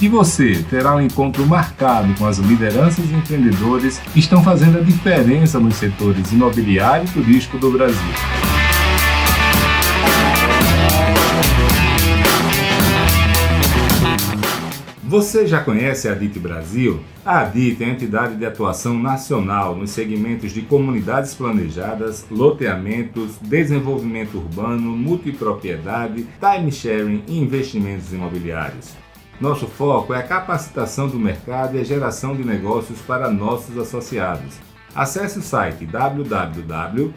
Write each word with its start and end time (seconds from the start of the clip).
E 0.00 0.08
você 0.08 0.64
terá 0.68 0.96
um 0.96 1.00
encontro 1.00 1.46
marcado 1.46 2.12
com 2.18 2.26
as 2.26 2.38
lideranças 2.38 3.08
e 3.10 3.14
empreendedores 3.14 3.98
que 4.12 4.18
estão 4.18 4.42
fazendo 4.42 4.78
a 4.78 4.82
diferença 4.82 5.60
nos 5.60 5.76
setores 5.76 6.32
imobiliário 6.32 7.06
e 7.06 7.10
turístico 7.10 7.58
do 7.58 7.70
Brasil. 7.70 8.12
Você 15.04 15.46
já 15.46 15.62
conhece 15.62 16.08
a 16.08 16.12
ADIT 16.12 16.40
Brasil? 16.40 16.98
A 17.24 17.42
ADIT 17.42 17.84
é 17.84 17.86
a 17.86 17.90
entidade 17.90 18.34
de 18.34 18.44
atuação 18.44 18.98
nacional 18.98 19.76
nos 19.76 19.90
segmentos 19.90 20.50
de 20.50 20.62
comunidades 20.62 21.34
planejadas, 21.34 22.26
loteamentos, 22.28 23.38
desenvolvimento 23.40 24.38
urbano, 24.38 24.90
multipropriedade, 24.96 26.26
time 26.40 26.72
sharing 26.72 27.22
e 27.28 27.38
investimentos 27.38 28.12
imobiliários. 28.12 29.03
Nosso 29.40 29.66
foco 29.66 30.14
é 30.14 30.18
a 30.18 30.22
capacitação 30.22 31.08
do 31.08 31.18
mercado 31.18 31.76
e 31.76 31.80
a 31.80 31.84
geração 31.84 32.36
de 32.36 32.44
negócios 32.44 33.00
para 33.00 33.30
nossos 33.30 33.76
associados. 33.76 34.54
Acesse 34.94 35.40
o 35.40 35.42
site 35.42 35.84
www.adit.com.br 35.86 37.14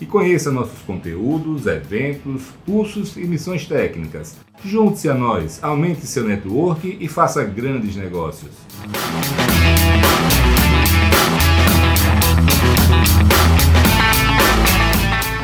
e 0.00 0.06
conheça 0.06 0.50
nossos 0.50 0.80
conteúdos, 0.80 1.66
eventos, 1.66 2.44
cursos 2.64 3.16
e 3.18 3.26
missões 3.26 3.66
técnicas. 3.66 4.38
Junte-se 4.64 5.10
a 5.10 5.14
nós, 5.14 5.62
aumente 5.62 6.06
seu 6.06 6.24
network 6.24 6.96
e 6.98 7.06
faça 7.06 7.44
grandes 7.44 7.94
negócios. 7.94 8.52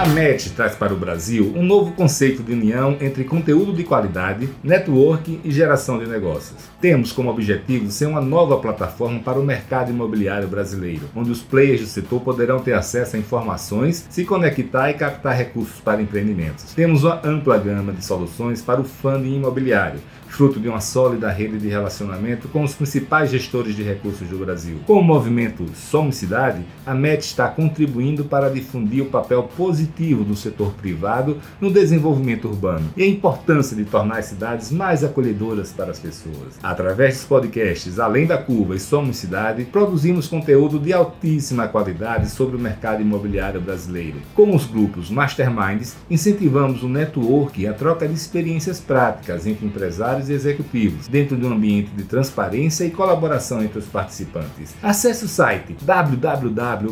A 0.00 0.06
MET 0.06 0.52
traz 0.52 0.74
para 0.74 0.94
o 0.94 0.96
Brasil 0.96 1.52
um 1.54 1.62
novo 1.62 1.92
conceito 1.92 2.42
de 2.42 2.54
união 2.54 2.96
entre 3.02 3.22
conteúdo 3.22 3.70
de 3.70 3.84
qualidade, 3.84 4.48
network 4.64 5.42
e 5.44 5.50
geração 5.52 5.98
de 5.98 6.06
negócios. 6.06 6.56
Temos 6.80 7.12
como 7.12 7.28
objetivo 7.28 7.90
ser 7.90 8.06
uma 8.06 8.22
nova 8.22 8.56
plataforma 8.56 9.20
para 9.20 9.38
o 9.38 9.44
mercado 9.44 9.90
imobiliário 9.90 10.48
brasileiro, 10.48 11.02
onde 11.14 11.30
os 11.30 11.42
players 11.42 11.82
do 11.82 11.86
setor 11.86 12.22
poderão 12.22 12.60
ter 12.60 12.72
acesso 12.72 13.14
a 13.14 13.18
informações, 13.18 14.06
se 14.08 14.24
conectar 14.24 14.88
e 14.88 14.94
captar 14.94 15.36
recursos 15.36 15.78
para 15.80 16.00
empreendimentos. 16.00 16.72
Temos 16.72 17.04
uma 17.04 17.20
ampla 17.22 17.58
gama 17.58 17.92
de 17.92 18.02
soluções 18.02 18.62
para 18.62 18.80
o 18.80 18.84
funding 18.84 19.36
imobiliário, 19.36 20.00
fruto 20.30 20.60
de 20.60 20.68
uma 20.68 20.80
sólida 20.80 21.30
rede 21.30 21.58
de 21.58 21.68
relacionamento 21.68 22.48
com 22.48 22.62
os 22.62 22.74
principais 22.74 23.30
gestores 23.30 23.74
de 23.74 23.82
recursos 23.82 24.28
do 24.28 24.38
Brasil. 24.38 24.78
Com 24.86 24.94
o 24.94 25.04
movimento 25.04 25.66
Somos 25.74 26.16
Cidade, 26.16 26.62
a 26.86 26.94
MET 26.94 27.22
está 27.22 27.48
contribuindo 27.48 28.24
para 28.24 28.48
difundir 28.48 29.02
o 29.02 29.06
papel 29.06 29.42
positivo 29.56 30.24
do 30.24 30.36
setor 30.36 30.72
privado 30.72 31.38
no 31.60 31.70
desenvolvimento 31.70 32.48
urbano 32.48 32.88
e 32.96 33.02
a 33.02 33.06
importância 33.06 33.76
de 33.76 33.84
tornar 33.84 34.18
as 34.18 34.26
cidades 34.26 34.70
mais 34.70 35.02
acolhedoras 35.02 35.72
para 35.72 35.90
as 35.90 35.98
pessoas. 35.98 36.58
Através 36.62 37.14
dos 37.14 37.24
podcasts 37.24 37.98
Além 37.98 38.26
da 38.26 38.38
Curva 38.38 38.76
e 38.76 38.80
Somos 38.80 39.16
Cidade, 39.16 39.64
produzimos 39.64 40.28
conteúdo 40.28 40.78
de 40.78 40.92
altíssima 40.92 41.68
qualidade 41.68 42.30
sobre 42.30 42.56
o 42.56 42.60
mercado 42.60 43.02
imobiliário 43.02 43.60
brasileiro. 43.60 44.18
Com 44.34 44.54
os 44.54 44.66
grupos 44.66 45.10
Masterminds, 45.10 45.96
incentivamos 46.08 46.82
o 46.82 46.88
network 46.88 47.60
e 47.60 47.66
a 47.66 47.72
troca 47.72 48.06
de 48.06 48.14
experiências 48.14 48.80
práticas 48.80 49.46
entre 49.46 49.66
empresários 49.66 50.19
e 50.28 50.32
executivos, 50.32 51.08
dentro 51.08 51.36
de 51.36 51.46
um 51.46 51.52
ambiente 51.52 51.90
de 51.90 52.04
transparência 52.04 52.84
e 52.84 52.90
colaboração 52.90 53.62
entre 53.62 53.78
os 53.78 53.86
participantes. 53.86 54.74
Acesse 54.82 55.24
o 55.24 55.28
site 55.28 55.76
www.matx.com.br 55.82 56.90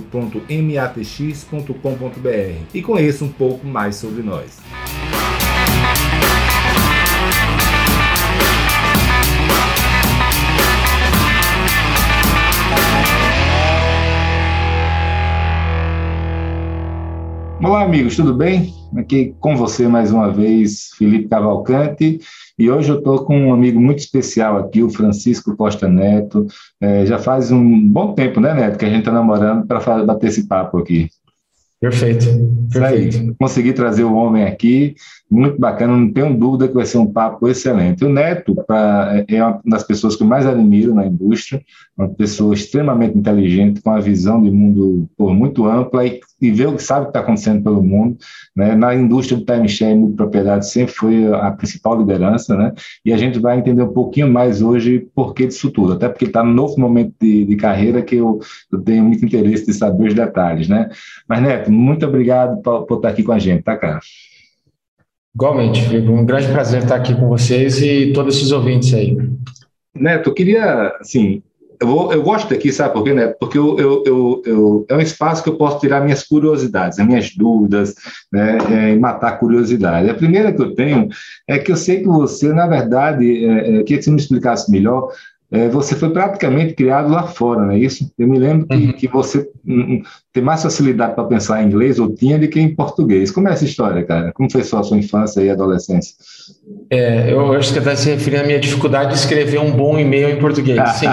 e 2.72 2.82
conheça 2.82 3.24
um 3.24 3.32
pouco 3.32 3.66
mais 3.66 3.96
sobre 3.96 4.22
nós. 4.22 4.58
Olá, 17.60 17.82
amigos, 17.82 18.14
tudo 18.14 18.32
bem? 18.32 18.72
Aqui 18.96 19.34
com 19.40 19.56
você 19.56 19.88
mais 19.88 20.12
uma 20.12 20.32
vez, 20.32 20.90
Felipe 20.96 21.28
Cavalcante, 21.28 22.20
e 22.58 22.70
hoje 22.70 22.90
eu 22.90 22.98
estou 22.98 23.24
com 23.24 23.38
um 23.38 23.54
amigo 23.54 23.80
muito 23.80 24.00
especial 24.00 24.58
aqui, 24.58 24.82
o 24.82 24.90
Francisco 24.90 25.56
Costa 25.56 25.88
Neto. 25.88 26.46
É, 26.80 27.06
já 27.06 27.18
faz 27.18 27.52
um 27.52 27.88
bom 27.88 28.14
tempo, 28.14 28.40
né, 28.40 28.52
Neto, 28.52 28.78
que 28.78 28.84
a 28.84 28.88
gente 28.88 29.00
está 29.00 29.12
namorando 29.12 29.66
para 29.66 30.04
bater 30.04 30.26
esse 30.26 30.46
papo 30.46 30.78
aqui. 30.78 31.08
Perfeito. 31.80 32.26
Perfeito. 32.72 33.18
Aí, 33.18 33.34
consegui 33.38 33.72
trazer 33.72 34.02
o 34.02 34.12
homem 34.12 34.42
aqui, 34.42 34.96
muito 35.30 35.60
bacana, 35.60 35.96
não 35.96 36.12
tenho 36.12 36.36
dúvida 36.36 36.66
que 36.66 36.74
vai 36.74 36.84
ser 36.84 36.98
um 36.98 37.06
papo 37.06 37.46
excelente. 37.46 38.04
O 38.04 38.08
Neto 38.08 38.56
pra, 38.66 39.24
é 39.28 39.44
uma 39.44 39.60
das 39.64 39.84
pessoas 39.84 40.16
que 40.16 40.24
eu 40.24 40.26
mais 40.26 40.44
admiro 40.44 40.92
na 40.92 41.06
indústria, 41.06 41.62
uma 41.96 42.08
pessoa 42.08 42.52
extremamente 42.52 43.16
inteligente, 43.16 43.80
com 43.80 43.90
uma 43.90 44.00
visão 44.00 44.42
de 44.42 44.50
mundo 44.50 45.08
muito 45.18 45.66
ampla 45.66 46.04
e, 46.04 46.20
e 46.40 46.50
vê 46.50 46.66
o 46.66 46.76
que 46.76 46.82
sabe 46.82 47.00
o 47.00 47.04
que 47.04 47.10
está 47.10 47.20
acontecendo 47.20 47.62
pelo 47.62 47.82
mundo. 47.82 48.16
Né? 48.54 48.74
Na 48.74 48.94
indústria 48.94 49.38
do 49.38 49.44
timeshare 49.44 49.98
e 49.98 50.12
propriedade 50.12 50.68
sempre 50.68 50.94
foi 50.94 51.32
a 51.34 51.50
principal 51.50 51.98
liderança, 51.98 52.56
né? 52.56 52.72
e 53.04 53.12
a 53.12 53.16
gente 53.16 53.38
vai 53.38 53.58
entender 53.58 53.82
um 53.82 53.92
pouquinho 53.92 54.30
mais 54.30 54.62
hoje 54.62 55.06
por 55.14 55.34
que 55.34 55.46
disso 55.46 55.70
tudo, 55.70 55.94
até 55.94 56.08
porque 56.08 56.26
está 56.26 56.42
no 56.42 56.52
novo 56.52 56.78
momento 56.80 57.14
de, 57.20 57.44
de 57.44 57.56
carreira 57.56 58.02
que 58.02 58.16
eu, 58.16 58.40
eu, 58.72 58.80
tenho 58.80 59.04
muito 59.04 59.24
interesse 59.24 59.66
de 59.66 59.74
saber 59.74 60.08
os 60.08 60.14
detalhes. 60.14 60.68
Né? 60.68 60.88
Mas, 61.28 61.42
Neto, 61.42 61.72
muito 61.72 62.06
obrigado 62.06 62.60
por, 62.62 62.86
por 62.86 62.96
estar 62.96 63.08
aqui 63.08 63.22
com 63.22 63.32
a 63.32 63.38
gente, 63.38 63.62
tá, 63.62 63.76
cara? 63.76 64.00
Igualmente, 65.34 65.82
Felipe. 65.82 66.08
Um 66.08 66.24
grande 66.24 66.48
prazer 66.48 66.82
estar 66.82 66.96
aqui 66.96 67.14
com 67.14 67.28
vocês 67.28 67.80
e 67.80 68.12
todos 68.12 68.36
esses 68.36 68.50
ouvintes 68.50 68.92
aí. 68.92 69.16
Neto, 69.94 70.30
eu 70.30 70.34
queria, 70.34 70.96
assim, 71.00 71.42
eu, 71.80 72.12
eu 72.12 72.22
gosto 72.22 72.48
daqui, 72.50 72.72
sabe 72.72 72.92
por 72.92 73.04
quê, 73.04 73.12
Neto? 73.12 73.36
Porque 73.38 73.58
eu, 73.58 73.78
eu, 73.78 74.02
eu, 74.04 74.42
eu, 74.44 74.86
é 74.88 74.96
um 74.96 75.00
espaço 75.00 75.42
que 75.42 75.48
eu 75.48 75.56
posso 75.56 75.78
tirar 75.78 76.02
minhas 76.02 76.22
curiosidades, 76.24 76.98
as 76.98 77.06
minhas 77.06 77.34
dúvidas, 77.34 77.94
né, 78.32 78.58
é, 78.70 78.94
e 78.94 78.98
matar 78.98 79.28
a 79.28 79.36
curiosidade. 79.36 80.10
A 80.10 80.14
primeira 80.14 80.52
que 80.52 80.60
eu 80.60 80.74
tenho 80.74 81.08
é 81.46 81.58
que 81.58 81.70
eu 81.70 81.76
sei 81.76 82.00
que 82.00 82.08
você, 82.08 82.52
na 82.52 82.66
verdade, 82.66 83.44
é, 83.44 83.78
é, 83.78 83.82
queria 83.82 83.98
que 83.98 84.02
você 84.02 84.10
me 84.10 84.16
explicasse 84.18 84.70
melhor 84.70 85.12
é, 85.50 85.66
você 85.68 85.94
foi 85.94 86.10
praticamente 86.10 86.74
criado 86.74 87.10
lá 87.10 87.22
fora, 87.22 87.62
não 87.62 87.70
é 87.70 87.78
isso? 87.78 88.10
Eu 88.18 88.28
me 88.28 88.38
lembro 88.38 88.66
que, 88.66 88.74
uhum. 88.74 88.92
que 88.92 89.08
você 89.08 89.48
um, 89.66 89.80
um, 89.80 90.02
tem 90.30 90.42
mais 90.42 90.62
facilidade 90.62 91.14
para 91.14 91.24
pensar 91.24 91.62
em 91.62 91.66
inglês 91.66 91.98
ou 91.98 92.14
tinha 92.14 92.38
do 92.38 92.46
que 92.48 92.60
em 92.60 92.74
português. 92.74 93.30
Como 93.30 93.48
é 93.48 93.52
essa 93.52 93.64
história, 93.64 94.04
cara? 94.04 94.30
Como 94.32 94.50
foi 94.50 94.62
sua, 94.62 94.82
sua 94.82 94.98
infância 94.98 95.40
e 95.40 95.48
adolescência? 95.48 96.14
É, 96.90 97.32
eu 97.32 97.52
acho 97.54 97.72
que 97.72 97.78
está 97.78 97.96
se 97.96 98.10
referindo 98.10 98.42
à 98.42 98.46
minha 98.46 98.60
dificuldade 98.60 99.12
de 99.12 99.18
escrever 99.18 99.58
um 99.58 99.70
bom 99.70 99.98
e-mail 99.98 100.28
em 100.28 100.38
português. 100.38 100.78
Sim. 100.96 101.06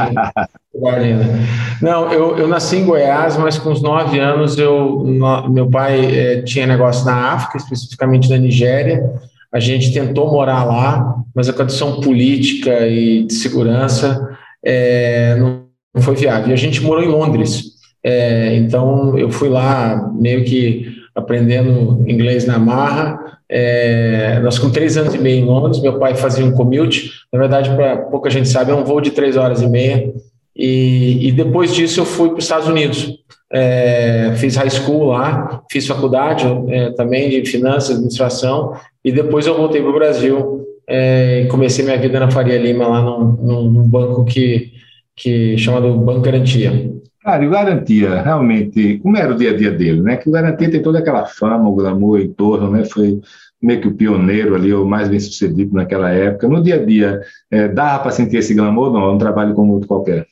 Não, 1.81 2.11
eu, 2.11 2.37
eu 2.37 2.47
nasci 2.47 2.75
em 2.75 2.85
Goiás, 2.85 3.37
mas 3.37 3.57
com 3.57 3.71
os 3.71 3.81
nove 3.81 4.19
anos 4.19 4.57
eu, 4.57 5.01
no, 5.05 5.49
meu 5.49 5.69
pai 5.69 6.13
é, 6.13 6.41
tinha 6.41 6.67
negócio 6.67 7.05
na 7.05 7.31
África, 7.31 7.57
especificamente 7.57 8.29
na 8.29 8.37
Nigéria. 8.37 9.13
A 9.49 9.59
gente 9.61 9.93
tentou 9.93 10.29
morar 10.29 10.65
lá, 10.65 11.23
mas 11.33 11.47
a 11.47 11.53
condição 11.53 12.01
política 12.01 12.85
e 12.85 13.23
de 13.23 13.33
segurança 13.33 14.34
é, 14.65 15.35
não 15.35 16.01
foi 16.01 16.15
viável. 16.15 16.49
E 16.49 16.53
a 16.53 16.57
gente 16.57 16.81
morou 16.81 17.03
em 17.03 17.07
Londres. 17.07 17.75
É, 18.03 18.55
então, 18.55 19.17
eu 19.17 19.29
fui 19.29 19.47
lá 19.47 20.11
meio 20.13 20.43
que 20.43 20.93
aprendendo 21.13 22.03
inglês 22.07 22.45
na 22.45 22.57
marra. 22.57 23.37
É, 23.47 24.39
nós 24.39 24.57
com 24.57 24.71
três 24.71 24.97
anos 24.97 25.13
e 25.13 25.19
meio 25.19 25.43
em 25.43 25.45
Londres, 25.45 25.81
meu 25.81 25.99
pai 25.99 26.15
fazia 26.15 26.43
um 26.43 26.51
commute. 26.51 27.11
Na 27.31 27.39
verdade, 27.39 27.69
para 27.69 27.97
pouca 27.97 28.29
gente 28.29 28.49
sabe, 28.49 28.71
é 28.71 28.75
um 28.75 28.83
voo 28.83 28.99
de 28.99 29.11
três 29.11 29.37
horas 29.37 29.61
e 29.61 29.67
meia. 29.67 30.11
E, 30.55 31.27
e 31.27 31.31
depois 31.31 31.73
disso, 31.73 31.99
eu 31.99 32.05
fui 32.05 32.29
para 32.29 32.39
os 32.39 32.43
Estados 32.43 32.67
Unidos. 32.67 33.19
É, 33.51 34.33
fiz 34.37 34.55
high 34.55 34.69
school 34.69 35.05
lá, 35.05 35.61
fiz 35.71 35.85
faculdade 35.85 36.45
é, 36.67 36.91
também 36.91 37.29
de 37.29 37.45
finanças, 37.45 37.91
administração, 37.91 38.73
e 39.03 39.11
depois 39.11 39.45
eu 39.45 39.55
voltei 39.55 39.81
para 39.81 39.91
o 39.91 39.93
Brasil 39.93 40.64
é, 40.87 41.45
comecei 41.49 41.83
minha 41.83 41.97
vida 41.97 42.19
na 42.19 42.31
Faria 42.31 42.57
Lima, 42.57 42.87
lá 42.87 43.01
num, 43.01 43.71
num 43.71 43.87
banco 43.87 44.25
que, 44.25 44.73
que 45.15 45.57
chamado 45.57 45.97
Banco 45.97 46.21
Garantia. 46.21 46.93
Cara, 47.23 47.43
e 47.43 47.47
o 47.47 47.51
Garantia, 47.51 48.21
realmente, 48.21 48.99
como 48.99 49.17
era 49.17 49.33
o 49.33 49.37
dia 49.37 49.49
a 49.49 49.57
dia 49.57 49.71
dele, 49.71 50.01
né? 50.01 50.15
Que 50.15 50.29
o 50.29 50.31
Garantia 50.31 50.69
tem 50.69 50.81
toda 50.81 50.99
aquela 50.99 51.25
fama, 51.25 51.67
o 51.67 51.73
glamour 51.73 52.19
em 52.19 52.31
torno, 52.31 52.69
né? 52.69 52.85
Foi 52.85 53.19
meio 53.59 53.81
que 53.81 53.87
o 53.87 53.95
pioneiro 53.95 54.53
ali, 54.53 54.71
o 54.71 54.85
mais 54.85 55.09
bem 55.09 55.19
sucedido 55.19 55.73
naquela 55.73 56.11
época. 56.11 56.47
No 56.47 56.61
dia 56.61 56.75
a 56.75 56.85
dia, 56.85 57.21
é, 57.49 57.67
dava 57.67 58.03
para 58.03 58.11
sentir 58.11 58.37
esse 58.37 58.53
glamour 58.53 58.87
ou 58.87 58.93
não? 58.93 59.05
É 59.05 59.11
um 59.11 59.17
trabalho 59.17 59.55
como 59.55 59.73
outro 59.73 59.87
qualquer? 59.87 60.27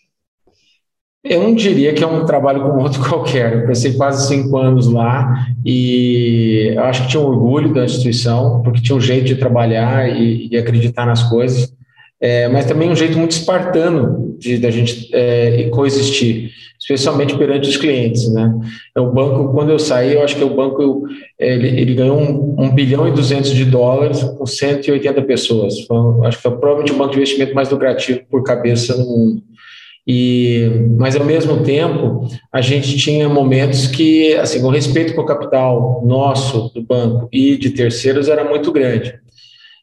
Eu 1.23 1.41
não 1.41 1.55
diria 1.55 1.93
que 1.93 2.03
é 2.03 2.07
um 2.07 2.25
trabalho 2.25 2.61
como 2.61 2.81
outro 2.81 2.99
qualquer. 3.07 3.53
Eu 3.53 3.67
passei 3.67 3.93
quase 3.93 4.27
cinco 4.27 4.57
anos 4.57 4.87
lá 4.87 5.47
e 5.65 6.75
acho 6.77 7.03
que 7.03 7.09
tinha 7.09 7.23
um 7.23 7.27
orgulho 7.27 7.73
da 7.73 7.85
instituição, 7.85 8.61
porque 8.61 8.81
tinha 8.81 8.95
um 8.95 9.01
jeito 9.01 9.25
de 9.25 9.35
trabalhar 9.35 10.09
e, 10.09 10.49
e 10.51 10.57
acreditar 10.57 11.05
nas 11.05 11.23
coisas 11.23 11.73
é, 12.23 12.47
mas 12.47 12.65
também 12.65 12.89
um 12.89 12.95
jeito 12.95 13.17
muito 13.17 13.31
espartano 13.31 14.37
de 14.39 14.57
da 14.57 14.71
gente 14.71 15.09
é, 15.13 15.67
coexistir, 15.73 16.51
especialmente 16.79 17.37
perante 17.37 17.67
os 17.67 17.75
clientes, 17.75 18.33
né? 18.33 18.49
É 18.95 19.01
o 19.01 19.11
banco, 19.11 19.51
quando 19.53 19.71
eu 19.71 19.77
saí, 19.77 20.13
eu 20.13 20.23
acho 20.23 20.37
que 20.37 20.43
o 20.43 20.55
banco 20.55 21.03
ele, 21.37 21.67
ele 21.67 21.93
ganhou 21.93 22.17
um, 22.17 22.55
um, 22.57 22.69
bilhão 22.73 23.05
e 23.05 23.11
duzentos 23.11 23.51
de 23.51 23.65
dólares 23.65 24.23
com 24.23 24.45
180 24.45 25.21
pessoas. 25.23 25.81
Foi, 25.81 26.25
acho 26.25 26.37
que 26.37 26.43
foi 26.43 26.51
provavelmente 26.51 26.93
o 26.93 26.97
banco 26.97 27.11
de 27.11 27.17
investimento 27.17 27.53
mais 27.53 27.69
lucrativo 27.69 28.21
por 28.31 28.41
cabeça 28.41 28.95
no 28.95 29.03
mundo. 29.03 29.43
E, 30.05 30.69
mas 30.97 31.15
ao 31.15 31.23
mesmo 31.23 31.63
tempo, 31.63 32.27
a 32.51 32.61
gente 32.61 32.97
tinha 32.97 33.29
momentos 33.29 33.87
que, 33.87 34.35
assim, 34.35 34.61
o 34.61 34.69
respeito 34.69 35.15
com 35.15 35.21
o 35.21 35.25
capital 35.25 36.01
nosso 36.05 36.69
do 36.73 36.81
banco 36.81 37.29
e 37.31 37.57
de 37.57 37.69
terceiros 37.69 38.27
era 38.27 38.43
muito 38.43 38.71
grande. 38.71 39.13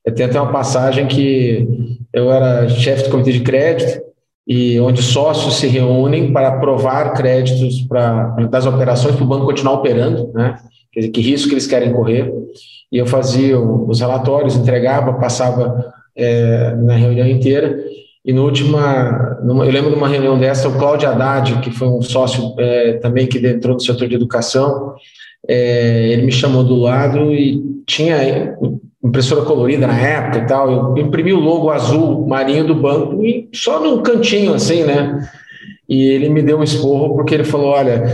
Eu 0.04 0.14
tenho 0.14 0.28
até 0.28 0.40
uma 0.40 0.52
passagem 0.52 1.06
que 1.06 1.66
eu 2.12 2.30
era 2.32 2.68
chefe 2.68 3.04
do 3.04 3.10
comitê 3.10 3.32
de 3.32 3.40
crédito 3.40 4.02
e 4.46 4.80
onde 4.80 5.02
sócios 5.02 5.54
se 5.54 5.66
reúnem 5.66 6.32
para 6.32 6.48
aprovar 6.48 7.12
créditos 7.14 7.82
para 7.82 8.30
das 8.50 8.66
operações 8.66 9.14
para 9.14 9.24
o 9.24 9.28
banco 9.28 9.46
continuar 9.46 9.74
operando, 9.74 10.30
né? 10.34 10.56
Quer 10.92 11.00
dizer, 11.00 11.12
que 11.12 11.20
risco 11.20 11.48
que 11.48 11.54
eles 11.54 11.66
querem 11.66 11.92
correr. 11.92 12.32
E 12.90 12.98
eu 12.98 13.06
fazia 13.06 13.60
os 13.60 14.00
relatórios, 14.00 14.56
entregava, 14.56 15.12
passava 15.14 15.92
é, 16.16 16.74
na 16.74 16.96
reunião 16.96 17.26
inteira. 17.26 17.78
E 18.24 18.32
no 18.32 18.44
última, 18.44 19.38
eu 19.42 19.70
lembro 19.70 19.90
de 19.90 19.96
uma 19.96 20.08
reunião 20.08 20.38
dessa, 20.38 20.68
o 20.68 20.78
Cláudio 20.78 21.08
Haddad, 21.08 21.60
que 21.60 21.70
foi 21.70 21.88
um 21.88 22.02
sócio 22.02 22.54
é, 22.58 22.94
também 22.94 23.26
que 23.26 23.38
entrou 23.46 23.74
no 23.74 23.80
setor 23.80 24.08
de 24.08 24.14
educação, 24.14 24.94
é, 25.48 26.08
ele 26.12 26.22
me 26.22 26.32
chamou 26.32 26.62
do 26.62 26.76
lado 26.76 27.32
e 27.32 27.62
tinha 27.86 28.56
impressora 29.02 29.42
colorida 29.42 29.86
na 29.86 29.98
época 29.98 30.38
e 30.38 30.46
tal, 30.46 30.96
eu 30.96 31.02
imprimi 31.02 31.32
o 31.32 31.40
logo 31.40 31.70
azul 31.70 32.26
marinho 32.26 32.66
do 32.66 32.74
banco 32.74 33.24
e 33.24 33.48
só 33.54 33.82
num 33.82 34.02
cantinho 34.02 34.52
assim, 34.52 34.84
né? 34.84 35.26
E 35.88 36.04
ele 36.04 36.28
me 36.28 36.42
deu 36.42 36.58
um 36.58 36.62
esporro 36.62 37.14
porque 37.16 37.34
ele 37.34 37.42
falou, 37.42 37.68
olha, 37.68 38.04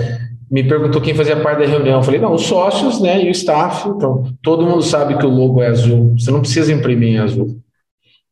me 0.51 0.63
perguntou 0.63 1.01
quem 1.01 1.15
fazia 1.15 1.37
parte 1.37 1.59
da 1.59 1.67
reunião. 1.67 1.99
Eu 1.99 2.03
falei, 2.03 2.21
não, 2.21 2.33
os 2.33 2.47
sócios, 2.47 3.01
né, 3.01 3.23
e 3.23 3.29
o 3.29 3.33
staff. 3.33 3.89
Então, 3.89 4.25
todo 4.43 4.65
mundo 4.65 4.83
sabe 4.83 5.19
que 5.19 5.27
o 5.27 5.31
logo 5.31 5.61
é 5.61 5.67
azul. 5.67 6.15
Você 6.17 6.31
não 6.31 6.41
precisa 6.41 6.73
imprimir 6.73 7.11
em 7.11 7.19
azul. 7.19 7.59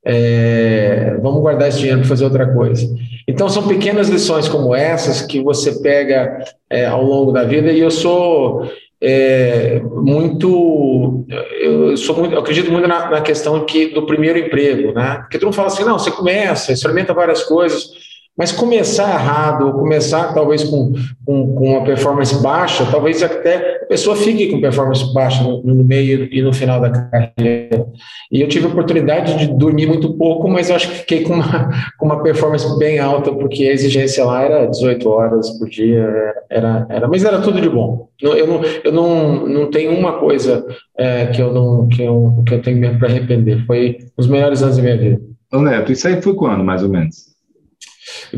É, 0.04 1.16
vamos 1.22 1.40
guardar 1.40 1.68
esse 1.68 1.78
dinheiro 1.78 2.00
para 2.00 2.08
fazer 2.08 2.24
outra 2.24 2.52
coisa. 2.52 2.86
Então, 3.26 3.48
são 3.48 3.66
pequenas 3.66 4.08
lições 4.08 4.48
como 4.48 4.74
essas 4.74 5.22
que 5.22 5.40
você 5.42 5.80
pega 5.80 6.44
é, 6.68 6.86
ao 6.86 7.02
longo 7.02 7.32
da 7.32 7.44
vida. 7.44 7.72
E 7.72 7.80
eu 7.80 7.90
sou 7.90 8.68
é, 9.00 9.80
muito, 9.82 11.26
eu 11.60 11.96
sou 11.96 12.16
muito, 12.16 12.34
eu 12.34 12.40
acredito 12.40 12.70
muito 12.70 12.88
na, 12.88 13.10
na, 13.10 13.20
questão 13.20 13.64
que 13.64 13.88
do 13.88 14.06
primeiro 14.06 14.38
emprego, 14.38 14.92
né? 14.92 15.18
Porque 15.20 15.38
todo 15.38 15.46
mundo 15.46 15.56
fala 15.56 15.68
assim, 15.68 15.84
não, 15.84 15.98
você 15.98 16.10
começa, 16.10 16.72
experimenta 16.72 17.12
várias 17.12 17.42
coisas, 17.42 17.90
mas 18.36 18.50
começar 18.50 19.10
errado, 19.10 19.66
ou 19.66 19.72
começar 19.74 20.34
talvez 20.34 20.64
com, 20.64 20.92
com, 21.24 21.54
com, 21.54 21.68
uma 21.70 21.84
performance 21.84 22.42
baixa, 22.42 22.84
talvez 22.90 23.22
até 23.22 23.82
a 23.82 23.86
pessoa 23.86 24.16
fique 24.16 24.50
com 24.50 24.60
performance 24.60 25.14
baixa 25.14 25.42
no, 25.44 25.62
no, 25.62 25.84
meio 25.84 26.28
e 26.32 26.42
no 26.42 26.52
final 26.52 26.80
da 26.80 26.90
carreira. 26.90 27.86
E 28.32 28.40
eu 28.40 28.48
tive 28.48 28.66
a 28.66 28.70
oportunidade 28.70 29.38
de 29.38 29.46
dormir 29.46 29.86
muito 29.86 30.14
pouco, 30.14 30.48
mas 30.48 30.68
eu 30.68 30.76
acho 30.76 30.88
que 30.88 30.96
fiquei 30.96 31.22
com 31.22 31.34
uma, 31.34 31.70
com 31.96 32.06
uma 32.06 32.22
performance 32.22 32.76
bem 32.76 32.98
alta, 32.98 33.32
porque 33.32 33.68
a 33.68 33.72
exigência 33.72 34.24
lá 34.24 34.42
era 34.42 34.66
18 34.66 35.08
horas 35.08 35.50
por 35.56 35.68
dia, 35.68 36.34
era, 36.50 36.86
era, 36.90 37.06
mas 37.06 37.24
era 37.24 37.40
tudo 37.40 37.60
de 37.60 37.68
bom. 37.68 38.08
Eu 38.20 38.46
não, 38.46 38.62
eu 38.84 38.92
não, 38.92 39.46
não 39.46 39.70
tenho 39.70 39.96
uma 39.96 40.18
coisa 40.18 40.64
é, 40.98 41.26
que, 41.26 41.40
eu 41.40 41.52
não, 41.52 41.86
que, 41.86 42.02
eu, 42.02 42.42
que 42.46 42.54
eu 42.54 42.62
tenho 42.62 42.98
para 42.98 43.08
arrepender. 43.08 43.64
Foi 43.66 43.98
os 44.16 44.26
melhores 44.26 44.62
anos 44.62 44.76
da 44.76 44.82
minha 44.82 44.96
vida. 44.96 45.20
Ô 45.52 45.60
Neto, 45.60 45.92
isso 45.92 46.08
aí 46.08 46.20
foi 46.20 46.34
quando, 46.34 46.64
mais 46.64 46.82
ou 46.82 46.88
menos? 46.88 47.33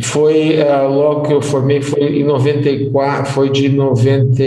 Foi 0.00 0.58
uh, 0.60 0.88
logo 0.88 1.22
que 1.22 1.32
eu 1.32 1.42
formei, 1.42 1.80
foi 1.80 2.20
em 2.20 2.24
94, 2.24 3.32
foi 3.32 3.50
de 3.50 3.68
90, 3.68 4.42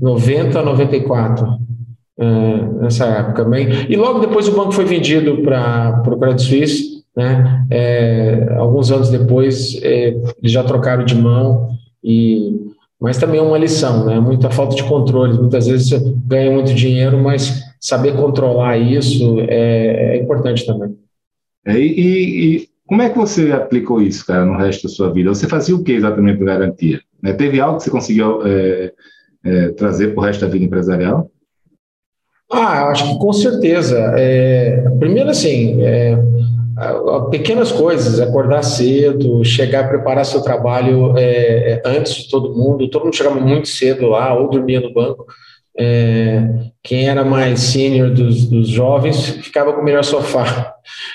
90 0.00 0.58
a 0.58 0.62
94, 0.62 1.46
uh, 1.46 2.82
nessa 2.82 3.06
época. 3.06 3.44
Bem, 3.44 3.68
e 3.88 3.96
logo 3.96 4.18
depois 4.18 4.48
o 4.48 4.52
banco 4.52 4.72
foi 4.72 4.84
vendido 4.84 5.38
para 5.42 6.02
o 6.06 6.18
Credit 6.18 6.42
Suisse, 6.42 7.00
né? 7.16 7.66
É, 7.70 8.54
alguns 8.56 8.90
anos 8.90 9.10
depois 9.10 9.78
é, 9.82 10.08
eles 10.38 10.52
já 10.52 10.62
trocaram 10.62 11.04
de 11.04 11.14
mão 11.14 11.70
e 12.02 12.70
mas 13.00 13.16
também 13.16 13.40
é 13.40 13.42
uma 13.42 13.56
lição, 13.56 14.04
né? 14.04 14.20
Muita 14.20 14.50
falta 14.50 14.76
de 14.76 14.84
controle. 14.84 15.38
Muitas 15.38 15.66
vezes 15.66 15.88
você 15.88 16.14
ganha 16.26 16.50
muito 16.50 16.74
dinheiro, 16.74 17.18
mas 17.18 17.62
saber 17.80 18.14
controlar 18.14 18.76
isso 18.76 19.40
é, 19.48 20.16
é 20.16 20.16
importante 20.18 20.66
também. 20.66 20.94
É, 21.66 21.78
e, 21.78 22.56
e, 22.56 22.68
como 22.90 23.02
é 23.02 23.08
que 23.08 23.16
você 23.16 23.52
aplicou 23.52 24.02
isso, 24.02 24.26
cara, 24.26 24.44
no 24.44 24.56
resto 24.56 24.88
da 24.88 24.88
sua 24.88 25.12
vida? 25.12 25.32
Você 25.32 25.46
fazia 25.46 25.76
o 25.76 25.84
que 25.84 25.92
exatamente 25.92 26.38
para 26.38 26.58
garantia? 26.58 27.00
Né? 27.22 27.32
Teve 27.32 27.60
algo 27.60 27.78
que 27.78 27.84
você 27.84 27.90
conseguiu 27.90 28.44
é, 28.44 28.92
é, 29.44 29.68
trazer 29.68 30.08
para 30.08 30.20
o 30.20 30.24
resto 30.24 30.40
da 30.40 30.48
vida 30.48 30.64
empresarial? 30.64 31.30
Ah, 32.50 32.88
acho 32.88 33.12
que 33.12 33.16
com 33.20 33.32
certeza. 33.32 33.96
É, 34.18 34.90
primeiro, 34.98 35.30
assim, 35.30 35.80
é, 35.84 36.18
pequenas 37.30 37.70
coisas, 37.70 38.18
acordar 38.18 38.64
cedo, 38.64 39.44
chegar, 39.44 39.88
preparar 39.88 40.24
seu 40.24 40.42
trabalho 40.42 41.16
é, 41.16 41.74
é, 41.74 41.82
antes 41.84 42.14
de 42.14 42.28
todo 42.28 42.56
mundo. 42.56 42.90
Todo 42.90 43.04
mundo 43.04 43.14
chegava 43.14 43.38
muito 43.38 43.68
cedo 43.68 44.08
lá, 44.08 44.34
ou 44.34 44.50
dormia 44.50 44.80
no 44.80 44.92
banco. 44.92 45.26
É, 45.78 46.42
quem 46.82 47.08
era 47.08 47.24
mais 47.24 47.60
sênior 47.60 48.10
dos, 48.10 48.46
dos, 48.46 48.68
jovens 48.68 49.30
ficava 49.42 49.72
com 49.72 49.80
o 49.80 49.84
melhor 49.84 50.02
sofá 50.02 50.74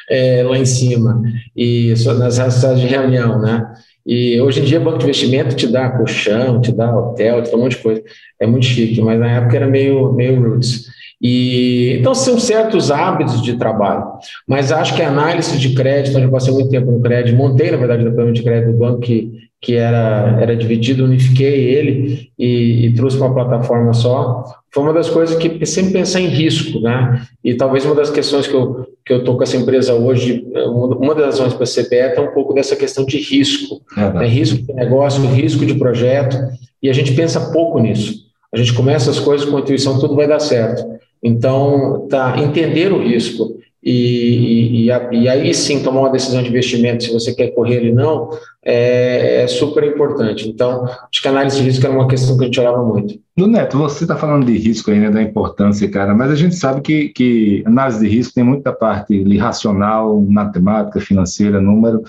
é, 0.10 0.44
lá 0.44 0.58
em 0.58 0.66
cima, 0.66 1.22
e 1.56 1.94
nas 2.18 2.36
salas 2.36 2.80
de 2.80 2.88
reunião, 2.88 3.40
né? 3.40 3.66
E 4.06 4.40
hoje 4.40 4.62
em 4.62 4.64
dia, 4.64 4.80
banco 4.80 5.00
de 5.00 5.06
investimento 5.06 5.56
te 5.56 5.66
dá 5.66 5.90
colchão, 5.90 6.62
te 6.62 6.72
dá 6.72 6.96
hotel, 6.96 7.42
te 7.42 7.50
dá 7.50 7.58
um 7.58 7.62
monte 7.62 7.76
de 7.76 7.82
coisa. 7.82 8.04
É 8.40 8.46
muito 8.46 8.66
chique, 8.66 9.02
mas 9.02 9.20
na 9.20 9.32
época 9.32 9.56
era 9.56 9.68
meio, 9.68 10.14
meio 10.14 10.40
roots. 10.40 10.86
E, 11.28 11.98
então, 12.00 12.14
são 12.14 12.38
certos 12.38 12.92
hábitos 12.92 13.42
de 13.42 13.58
trabalho. 13.58 14.04
Mas 14.48 14.72
acho 14.72 14.96
que 14.96 15.02
a 15.02 15.10
análise 15.10 15.58
de 15.58 15.74
crédito, 15.74 16.20
eu 16.20 16.30
passei 16.30 16.54
muito 16.54 16.70
tempo 16.70 16.92
no 16.92 17.02
crédito, 17.02 17.36
montei, 17.36 17.72
na 17.72 17.78
verdade, 17.78 18.02
o 18.02 18.06
departamento 18.06 18.38
de 18.38 18.44
crédito 18.44 18.72
do 18.72 18.78
banco, 18.78 19.00
que 19.00 19.46
que 19.60 19.74
era, 19.74 20.38
era 20.40 20.56
dividido, 20.56 21.06
unifiquei 21.06 21.74
ele 21.74 22.30
e, 22.38 22.86
e 22.86 22.94
trouxe 22.94 23.18
uma 23.18 23.34
plataforma 23.34 23.94
só. 23.94 24.44
Foi 24.72 24.84
uma 24.84 24.94
das 24.94 25.10
coisas 25.10 25.36
que 25.38 25.66
sempre 25.66 25.94
pensar 25.94 26.22
em 26.22 26.28
risco, 26.28 26.80
né? 26.82 27.26
E 27.44 27.56
talvez 27.56 27.84
uma 27.84 27.96
das 27.96 28.12
questões 28.12 28.46
que 28.46 28.54
eu 28.54 28.86
que 29.04 29.14
eu 29.14 29.20
estou 29.20 29.38
com 29.38 29.44
essa 29.44 29.58
empresa 29.58 29.94
hoje, 29.94 30.46
uma 30.68 31.14
das 31.14 31.26
razões 31.26 31.54
para 31.54 31.66
ser 31.66 31.88
beta 31.90 32.22
é 32.22 32.24
um 32.24 32.34
pouco 32.34 32.54
dessa 32.54 32.76
questão 32.76 33.06
de 33.06 33.18
risco, 33.20 33.80
é 33.96 34.10
né? 34.10 34.28
risco 34.28 34.64
de 34.64 34.74
negócio, 34.74 35.24
risco 35.28 35.64
de 35.64 35.76
projeto, 35.76 36.36
e 36.82 36.90
a 36.90 36.94
gente 36.94 37.14
pensa 37.14 37.52
pouco 37.52 37.80
nisso. 37.80 38.26
A 38.52 38.58
gente 38.58 38.74
começa 38.74 39.12
as 39.12 39.20
coisas 39.20 39.48
com 39.48 39.58
a 39.58 39.60
intuição, 39.60 40.00
tudo 40.00 40.16
vai 40.16 40.28
dar 40.28 40.40
certo. 40.40 40.84
Então, 41.26 42.08
tá, 42.08 42.40
entender 42.40 42.94
o 42.94 43.02
risco 43.02 43.58
e, 43.84 44.86
e, 44.86 44.92
e, 45.12 45.28
aí 45.28 45.52
sim 45.56 45.82
tomar 45.82 46.02
uma 46.02 46.12
decisão 46.12 46.44
de 46.44 46.50
investimento, 46.50 47.04
se 47.04 47.12
você 47.12 47.34
quer 47.34 47.48
correr 47.48 47.78
ele 47.78 47.92
não, 47.92 48.30
é, 48.66 49.44
é, 49.44 49.48
super 49.48 49.84
importante. 49.84 50.50
Então, 50.50 50.86
acho 50.86 51.22
que 51.22 51.28
a 51.28 51.32
análise 51.32 51.58
de 51.58 51.64
risco 51.64 51.86
era 51.86 51.94
uma 51.96 52.08
questão 52.08 52.36
que 52.36 52.44
a 52.44 52.48
gente 52.48 52.60
olhava 52.60 52.84
muito. 52.84 53.20
Do 53.38 53.46
Neto, 53.46 53.78
você 53.78 54.06
está 54.06 54.16
falando 54.16 54.46
de 54.46 54.58
risco 54.58 54.90
ainda, 54.90 55.12
da 55.12 55.22
importância, 55.22 55.88
cara, 55.90 56.16
mas 56.16 56.32
a 56.32 56.36
gente 56.36 56.56
sabe 56.56 56.82
que, 56.82 57.10
que 57.10 57.64
análise 57.66 58.00
de 58.00 58.08
risco 58.08 58.34
tem 58.34 58.44
muita 58.44 58.74
parte 58.74 59.38
racional, 59.38 60.20
matemática, 60.22 61.00
financeira, 61.00 61.62
número, 61.62 62.02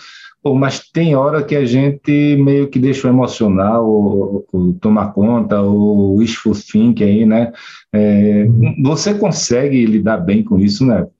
mas 0.55 0.79
tem 0.79 1.17
hora 1.17 1.43
que 1.43 1.57
a 1.57 1.65
gente 1.65 2.37
meio 2.37 2.69
que 2.69 2.79
deixa 2.79 3.09
o 3.09 3.11
emocional 3.11 3.85
ou, 3.85 4.47
ou 4.53 4.73
tomar 4.75 5.13
conta, 5.13 5.61
ou 5.61 6.15
o 6.15 6.17
wishful 6.17 6.55
thinking 6.55 7.05
aí, 7.05 7.27
né? 7.27 7.53
É, 7.93 8.47
você 8.83 9.15
consegue 9.15 9.85
lidar 9.85 10.19
bem 10.19 10.45
com 10.45 10.59
isso, 10.59 10.87
Neto? 10.87 11.11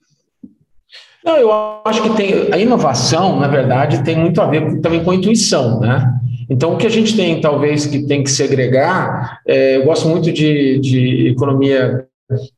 Não, 1.27 1.37
eu 1.37 1.51
acho 1.85 2.03
que 2.05 2.11
tem 2.11 2.49
a 2.53 2.57
inovação, 2.57 3.41
na 3.41 3.49
verdade, 3.49 4.05
tem 4.05 4.17
muito 4.17 4.41
a 4.41 4.47
ver 4.47 4.81
também 4.81 5.03
com 5.03 5.11
a 5.11 5.15
intuição, 5.17 5.81
né? 5.81 6.09
Então, 6.49 6.75
o 6.75 6.77
que 6.77 6.87
a 6.87 6.91
gente 6.91 7.17
tem, 7.17 7.41
talvez, 7.41 7.85
que 7.85 8.07
tem 8.07 8.23
que 8.23 8.31
segregar, 8.31 9.41
é, 9.45 9.77
eu 9.77 9.85
gosto 9.85 10.09
muito 10.09 10.31
de, 10.31 10.79
de 10.79 11.29
economia 11.29 12.07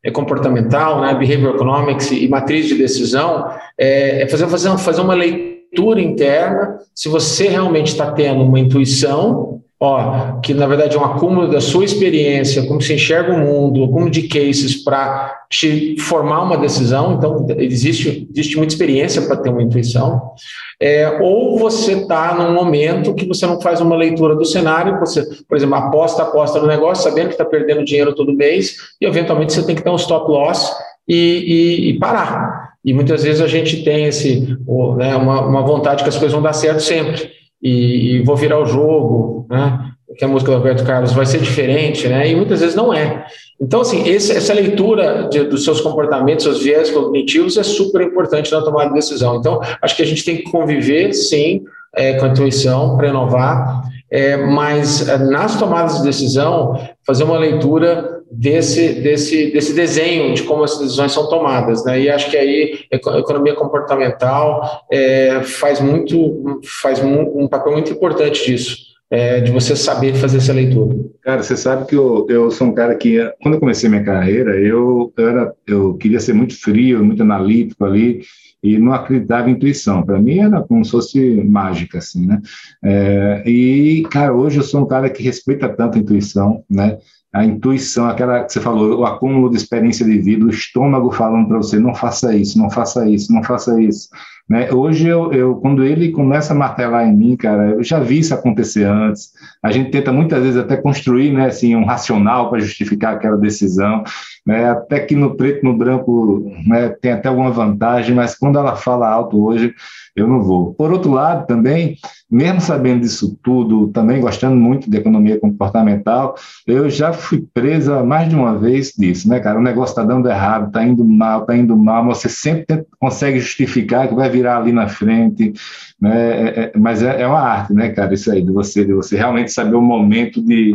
é, 0.05 0.11
comportamental, 0.11 1.01
né, 1.01 1.15
behavior 1.15 1.55
economics 1.55 2.11
e 2.11 2.29
matriz 2.29 2.67
de 2.67 2.75
decisão, 2.75 3.49
é, 3.79 4.23
é 4.23 4.29
fazer, 4.29 4.47
fazer, 4.49 4.77
fazer 4.77 5.01
uma 5.01 5.15
leitura 5.15 6.03
interna, 6.03 6.79
se 6.95 7.09
você 7.09 7.49
realmente 7.49 7.89
está 7.89 8.11
tendo 8.13 8.43
uma 8.43 8.61
intuição 8.61 9.58
ó, 9.81 10.41
que 10.41 10.53
na 10.53 10.67
verdade 10.67 10.97
é 10.97 10.99
um 11.01 11.05
acúmulo 11.05 11.49
da 11.49 11.61
sua 11.61 11.85
experiência, 11.85 12.67
como 12.67 12.81
se 12.81 12.95
enxerga 12.95 13.33
o 13.33 13.39
mundo, 13.39 13.85
acúmulo 13.85 14.11
de 14.11 14.27
cases 14.27 14.83
para 14.83 15.43
te 15.49 15.97
formar 16.01 16.43
uma 16.43 16.59
decisão. 16.59 17.15
Então, 17.15 17.47
existe, 17.59 18.29
existe 18.31 18.57
muita 18.57 18.73
experiência 18.73 19.23
para 19.23 19.37
ter 19.37 19.51
uma 19.51 19.63
intuição. 19.63 20.33
É, 20.81 21.19
ou 21.21 21.59
você 21.59 21.93
está 21.93 22.35
num 22.35 22.53
momento 22.53 23.15
que 23.15 23.27
você 23.27 23.47
não 23.47 23.61
faz 23.61 23.81
uma 23.81 23.97
leitura 23.97 24.35
do 24.35 24.45
cenário, 24.45 24.99
você, 24.99 25.25
por 25.49 25.57
exemplo, 25.57 25.77
aposta, 25.77 26.23
aposta 26.23 26.61
no 26.61 26.67
negócio, 26.67 27.05
sabendo 27.05 27.29
que 27.29 27.35
está 27.35 27.45
perdendo 27.45 27.85
dinheiro 27.85 28.15
todo 28.15 28.35
mês, 28.35 28.77
e 29.01 29.07
eventualmente 29.07 29.53
você 29.53 29.63
tem 29.63 29.77
que 29.77 29.83
ter 29.83 29.91
um 29.91 29.97
stop 29.97 30.29
loss 30.31 30.73
e, 31.07 31.15
e, 31.15 31.91
e 31.91 31.99
parar. 31.99 32.69
E 32.85 32.93
muitas 32.93 33.23
vezes 33.23 33.41
a 33.41 33.47
gente 33.47 33.85
tem 33.85 34.07
esse, 34.07 34.57
né, 34.97 35.17
uma, 35.17 35.43
uma 35.43 35.63
vontade 35.63 36.03
que 36.03 36.09
as 36.09 36.17
coisas 36.17 36.33
vão 36.33 36.43
dar 36.43 36.53
certo 36.53 36.81
sempre 36.81 37.38
e, 37.63 38.17
e 38.17 38.23
vou 38.23 38.37
virar 38.37 38.61
o 38.61 38.67
jogo, 38.67 39.47
né? 39.49 39.93
que 40.17 40.25
a 40.25 40.29
música 40.29 40.51
do 40.51 40.57
Roberto 40.57 40.85
Carlos 40.85 41.13
vai 41.13 41.25
ser 41.27 41.39
diferente, 41.39 42.09
né? 42.09 42.29
E 42.29 42.35
muitas 42.35 42.61
vezes 42.61 42.75
não 42.75 42.93
é. 42.93 43.25
Então, 43.61 43.83
assim, 43.83 44.09
esse, 44.09 44.33
essa 44.33 44.53
leitura 44.53 45.29
de, 45.31 45.45
dos 45.45 45.65
seus 45.65 45.81
comportamentos, 45.81 46.45
seus 46.45 46.61
viés 46.61 46.91
cognitivos 46.91 47.57
é 47.57 47.63
super 47.63 48.01
importante 48.01 48.51
na 48.51 48.61
tomada 48.63 48.89
de 48.89 48.95
decisão. 48.95 49.37
Então, 49.37 49.61
acho 49.81 49.95
que 49.95 50.03
a 50.03 50.07
gente 50.07 50.25
tem 50.25 50.39
que 50.39 50.51
conviver, 50.51 51.13
sim, 51.13 51.63
é, 51.95 52.15
com 52.15 52.25
a 52.25 52.29
intuição 52.29 52.97
para 52.97 53.09
inovar, 53.09 53.83
é, 54.11 54.37
mas 54.37 55.09
é, 55.09 55.19
nas 55.19 55.57
tomadas 55.57 55.99
de 55.99 56.03
decisão, 56.03 56.75
fazer 57.07 57.23
uma 57.23 57.39
leitura 57.39 58.18
desse, 58.31 58.95
desse, 58.95 59.51
desse 59.51 59.73
desenho 59.73 60.35
de 60.35 60.43
como 60.43 60.65
as 60.65 60.79
decisões 60.79 61.13
são 61.13 61.29
tomadas. 61.29 61.85
Né? 61.85 62.03
E 62.03 62.11
acho 62.11 62.31
que 62.31 62.37
aí 62.37 62.81
economia 62.91 63.55
comportamental 63.55 64.85
é, 64.91 65.43
faz, 65.43 65.81
muito, 65.81 66.61
faz 66.83 67.03
um 67.03 67.49
papel 67.49 67.73
muito 67.73 67.93
importante 67.93 68.45
disso. 68.45 68.89
É, 69.11 69.41
de 69.41 69.51
você 69.51 69.75
saber 69.75 70.15
fazer 70.17 70.37
essa 70.37 70.53
leitura. 70.53 70.95
Cara, 71.23 71.43
você 71.43 71.57
sabe 71.57 71.87
que 71.87 71.97
eu, 71.97 72.27
eu 72.29 72.51
sou 72.51 72.67
um 72.67 72.75
cara 72.75 72.95
que, 72.95 73.17
quando 73.43 73.55
eu 73.55 73.61
comecei 73.61 73.89
minha 73.89 74.05
carreira, 74.05 74.55
eu, 74.59 75.11
eu, 75.17 75.29
era, 75.29 75.55
eu 75.67 75.95
queria 75.95 76.21
ser 76.21 76.35
muito 76.35 76.61
frio, 76.61 77.03
muito 77.03 77.23
analítico 77.23 77.87
ali, 77.87 78.21
e 78.63 78.77
não 78.77 78.93
acreditava 78.93 79.49
em 79.49 79.53
intuição. 79.55 80.03
Para 80.03 80.21
mim 80.21 80.41
era 80.41 80.61
como 80.63 80.85
se 80.85 80.91
fosse 80.91 81.43
mágica, 81.45 81.99
assim, 81.99 82.27
né? 82.27 82.41
É, 82.85 83.43
e, 83.47 84.03
cara, 84.11 84.35
hoje 84.35 84.59
eu 84.59 84.63
sou 84.63 84.83
um 84.83 84.87
cara 84.87 85.09
que 85.09 85.23
respeita 85.23 85.69
tanto 85.69 85.97
a 85.97 86.01
intuição, 86.01 86.63
né? 86.69 86.99
A 87.33 87.45
intuição, 87.45 88.09
aquela 88.09 88.45
que 88.45 88.53
você 88.53 88.61
falou, 88.61 89.01
o 89.01 89.05
acúmulo 89.05 89.51
de 89.51 89.57
experiência 89.57 90.05
de 90.05 90.19
vida, 90.19 90.47
o 90.47 90.51
estômago 90.51 91.11
falando 91.11 91.49
para 91.49 91.59
você, 91.59 91.79
não 91.79 91.95
faça 91.95 92.35
isso, 92.35 92.59
não 92.59 92.71
faça 92.71 93.09
isso, 93.09 93.33
não 93.33 93.43
faça 93.43 93.81
isso. 93.81 94.09
Né? 94.49 94.73
Hoje, 94.73 95.07
eu, 95.07 95.31
eu, 95.31 95.57
quando 95.57 95.85
ele 95.85 96.11
começa 96.11 96.55
a 96.55 96.57
martelar 96.57 97.07
em 97.07 97.15
mim, 97.15 97.37
cara, 97.37 97.73
eu 97.73 97.85
já 97.85 98.01
vi 98.01 98.21
isso 98.21 98.33
acontecer 98.33 98.85
antes. 98.85 99.31
A 99.63 99.71
gente 99.71 99.91
tenta 99.91 100.11
muitas 100.11 100.43
vezes 100.43 100.57
até 100.57 100.75
construir 100.79 101.31
né, 101.33 101.47
assim, 101.47 101.77
um 101.77 101.85
racional 101.85 102.49
para 102.49 102.61
justificar 102.61 103.15
aquela 103.15 103.37
decisão, 103.37 104.03
né? 104.47 104.71
até 104.71 105.01
que 105.01 105.15
no 105.15 105.37
preto 105.37 105.63
no 105.65 105.77
branco 105.77 106.51
né, 106.67 106.89
tem 106.89 107.13
até 107.13 107.29
alguma 107.29 107.51
vantagem, 107.51 108.15
mas 108.15 108.35
quando 108.35 108.59
ela 108.59 108.75
fala 108.75 109.07
alto 109.07 109.45
hoje, 109.45 109.75
eu 110.17 110.27
não 110.27 110.41
vou. 110.41 110.73
Por 110.73 110.91
outro 110.93 111.13
lado, 111.13 111.47
também, 111.47 111.97
mesmo 112.31 112.61
sabendo 112.61 113.01
disso 113.01 113.39
tudo, 113.43 113.89
também 113.89 114.21
gostando 114.21 114.57
muito 114.57 114.91
de 114.91 114.97
economia 114.97 115.41
comportamental, 115.41 116.35
eu 116.67 116.91
já 116.91 117.13
fui 117.13 117.47
presa 117.55 118.03
mais 118.03 118.29
de 118.29 118.35
uma 118.35 118.59
vez 118.59 118.93
disso, 118.97 119.29
né, 119.29 119.41
cara? 119.41 119.59
O 119.59 119.63
negócio 119.63 119.93
está 119.93 120.05
dando 120.05 120.29
errado, 120.29 120.69
está 120.69 120.85
indo 120.85 121.05
mal, 121.05 121.41
está 121.43 121.57
indo 121.57 121.77
mal, 121.77 122.05
você 122.05 122.29
sempre 122.29 122.85
consegue 122.99 123.41
justificar 123.41 124.09
que 124.09 124.15
vai 124.15 124.29
virar 124.29 124.59
ali 124.59 124.73
na 124.73 124.89
frente, 124.89 125.53
né? 126.01 126.19
É, 126.19 126.61
é, 126.61 126.73
mas 126.77 127.03
é, 127.03 127.23
é, 127.23 127.27
uma 127.27 127.41
arte, 127.41 127.73
né, 127.73 127.89
cara, 127.91 128.13
isso 128.13 128.31
aí, 128.31 128.43
de 128.43 128.53
você, 128.53 128.85
de 128.85 128.93
você 128.93 129.17
realmente 129.17 129.51
saber 129.51 129.77
o 129.77 129.83
momento 129.83 130.43
de, 130.43 130.75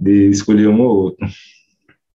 de 0.00 0.30
escolher 0.30 0.68
um 0.68 0.80
ou 0.80 0.96
outro. 0.96 1.26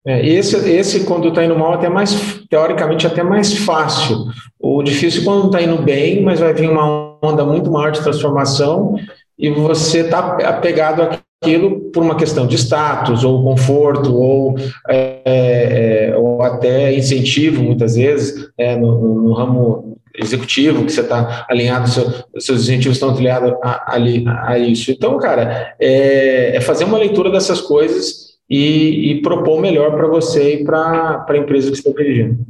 É, 0.07 0.25
esse, 0.25 0.55
esse, 0.69 1.01
quando 1.01 1.27
está 1.27 1.43
indo 1.43 1.57
mal, 1.59 1.73
até 1.73 1.89
mais, 1.89 2.39
teoricamente, 2.49 3.05
até 3.05 3.21
mais 3.21 3.57
fácil. 3.57 4.27
O 4.57 4.81
difícil 4.81 5.25
quando 5.25 5.47
está 5.47 5.61
indo 5.61 5.81
bem, 5.81 6.23
mas 6.23 6.39
vai 6.39 6.53
vir 6.53 6.69
uma 6.69 7.17
onda 7.21 7.43
muito 7.43 7.69
maior 7.69 7.91
de 7.91 7.99
transformação 7.99 8.95
e 9.37 9.49
você 9.49 9.99
está 9.99 10.37
apegado 10.47 11.01
àquilo 11.01 11.91
por 11.91 12.01
uma 12.01 12.15
questão 12.15 12.47
de 12.47 12.55
status, 12.55 13.25
ou 13.25 13.43
conforto, 13.43 14.15
ou, 14.15 14.55
é, 14.87 16.11
é, 16.11 16.17
ou 16.17 16.41
até 16.41 16.93
incentivo, 16.95 17.61
muitas 17.61 17.95
vezes, 17.95 18.49
é, 18.57 18.77
no, 18.77 19.23
no, 19.23 19.33
ramo 19.33 19.97
executivo, 20.17 20.85
que 20.85 20.91
você 20.91 21.01
está 21.01 21.45
alinhado, 21.49 21.89
seu, 21.89 22.05
seus 22.39 22.61
incentivos 22.61 22.95
estão 22.95 23.09
alinhados 23.09 23.53
a, 23.61 23.93
a, 23.93 24.51
a, 24.51 24.57
isso. 24.57 24.89
Então, 24.89 25.17
cara, 25.17 25.75
é, 25.77 26.55
é 26.55 26.61
fazer 26.61 26.85
uma 26.85 26.97
leitura 26.97 27.29
dessas 27.29 27.59
coisas 27.59 28.26
e, 28.49 29.11
e 29.11 29.21
propor 29.21 29.57
o 29.57 29.61
melhor 29.61 29.91
para 29.91 30.07
você 30.07 30.55
e 30.55 30.63
para 30.63 31.25
a 31.27 31.37
empresa 31.37 31.69
que 31.69 31.77
você 31.77 31.89
está 31.89 32.01
dirigindo. 32.01 32.45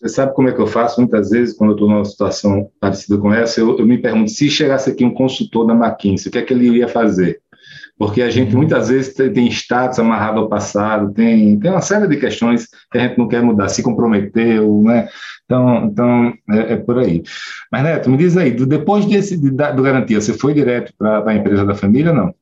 Você 0.00 0.08
sabe 0.08 0.34
como 0.34 0.48
é 0.48 0.52
que 0.52 0.60
eu 0.60 0.66
faço? 0.66 1.00
Muitas 1.00 1.28
vezes, 1.28 1.54
quando 1.54 1.70
eu 1.70 1.74
estou 1.74 1.88
numa 1.88 2.04
situação 2.04 2.70
parecida 2.80 3.18
com 3.18 3.32
essa, 3.32 3.60
eu, 3.60 3.78
eu, 3.78 3.86
me 3.86 3.98
pergunto, 3.98 4.30
se 4.30 4.48
chegasse 4.48 4.90
aqui 4.90 5.04
um 5.04 5.12
consultor 5.12 5.66
da 5.66 5.74
McKinsey, 5.74 6.28
o 6.28 6.32
que 6.32 6.38
é 6.38 6.42
que 6.42 6.54
ele 6.54 6.68
iria 6.68 6.88
fazer? 6.88 7.40
Porque 7.98 8.22
a 8.22 8.30
gente 8.30 8.56
muitas 8.56 8.88
vezes 8.88 9.12
tem, 9.12 9.46
status 9.48 9.98
amarrado 9.98 10.40
ao 10.40 10.48
passado, 10.48 11.12
tem, 11.12 11.60
tem 11.60 11.70
uma 11.70 11.82
série 11.82 12.08
de 12.08 12.16
questões 12.16 12.66
que 12.90 12.96
a 12.96 13.02
gente 13.02 13.18
não 13.18 13.28
quer 13.28 13.42
mudar, 13.42 13.68
se 13.68 13.82
comprometeu, 13.82 14.80
né? 14.82 15.06
Então, 15.44 15.84
então 15.84 16.34
é, 16.50 16.72
é 16.72 16.76
por 16.76 16.98
aí. 16.98 17.22
Mas, 17.70 17.82
Neto, 17.82 18.08
me 18.08 18.16
diz 18.16 18.38
aí, 18.38 18.52
depois 18.52 19.04
desse, 19.04 19.36
de, 19.36 19.50
do 19.50 19.82
Garantia, 19.82 20.18
você 20.18 20.32
foi 20.32 20.54
direto 20.54 20.94
para 20.96 21.30
a 21.30 21.34
empresa 21.34 21.66
da 21.66 21.74
família 21.74 22.12
ou 22.12 22.16
não? 22.16 22.34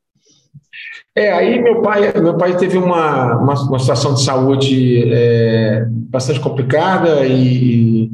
É, 1.18 1.32
aí 1.32 1.60
meu 1.60 1.82
pai, 1.82 2.12
meu 2.20 2.36
pai 2.36 2.56
teve 2.56 2.78
uma, 2.78 3.36
uma, 3.38 3.54
uma 3.54 3.78
situação 3.80 4.14
de 4.14 4.22
saúde 4.22 5.12
é, 5.12 5.84
bastante 5.88 6.38
complicada 6.38 7.26
e, 7.26 8.04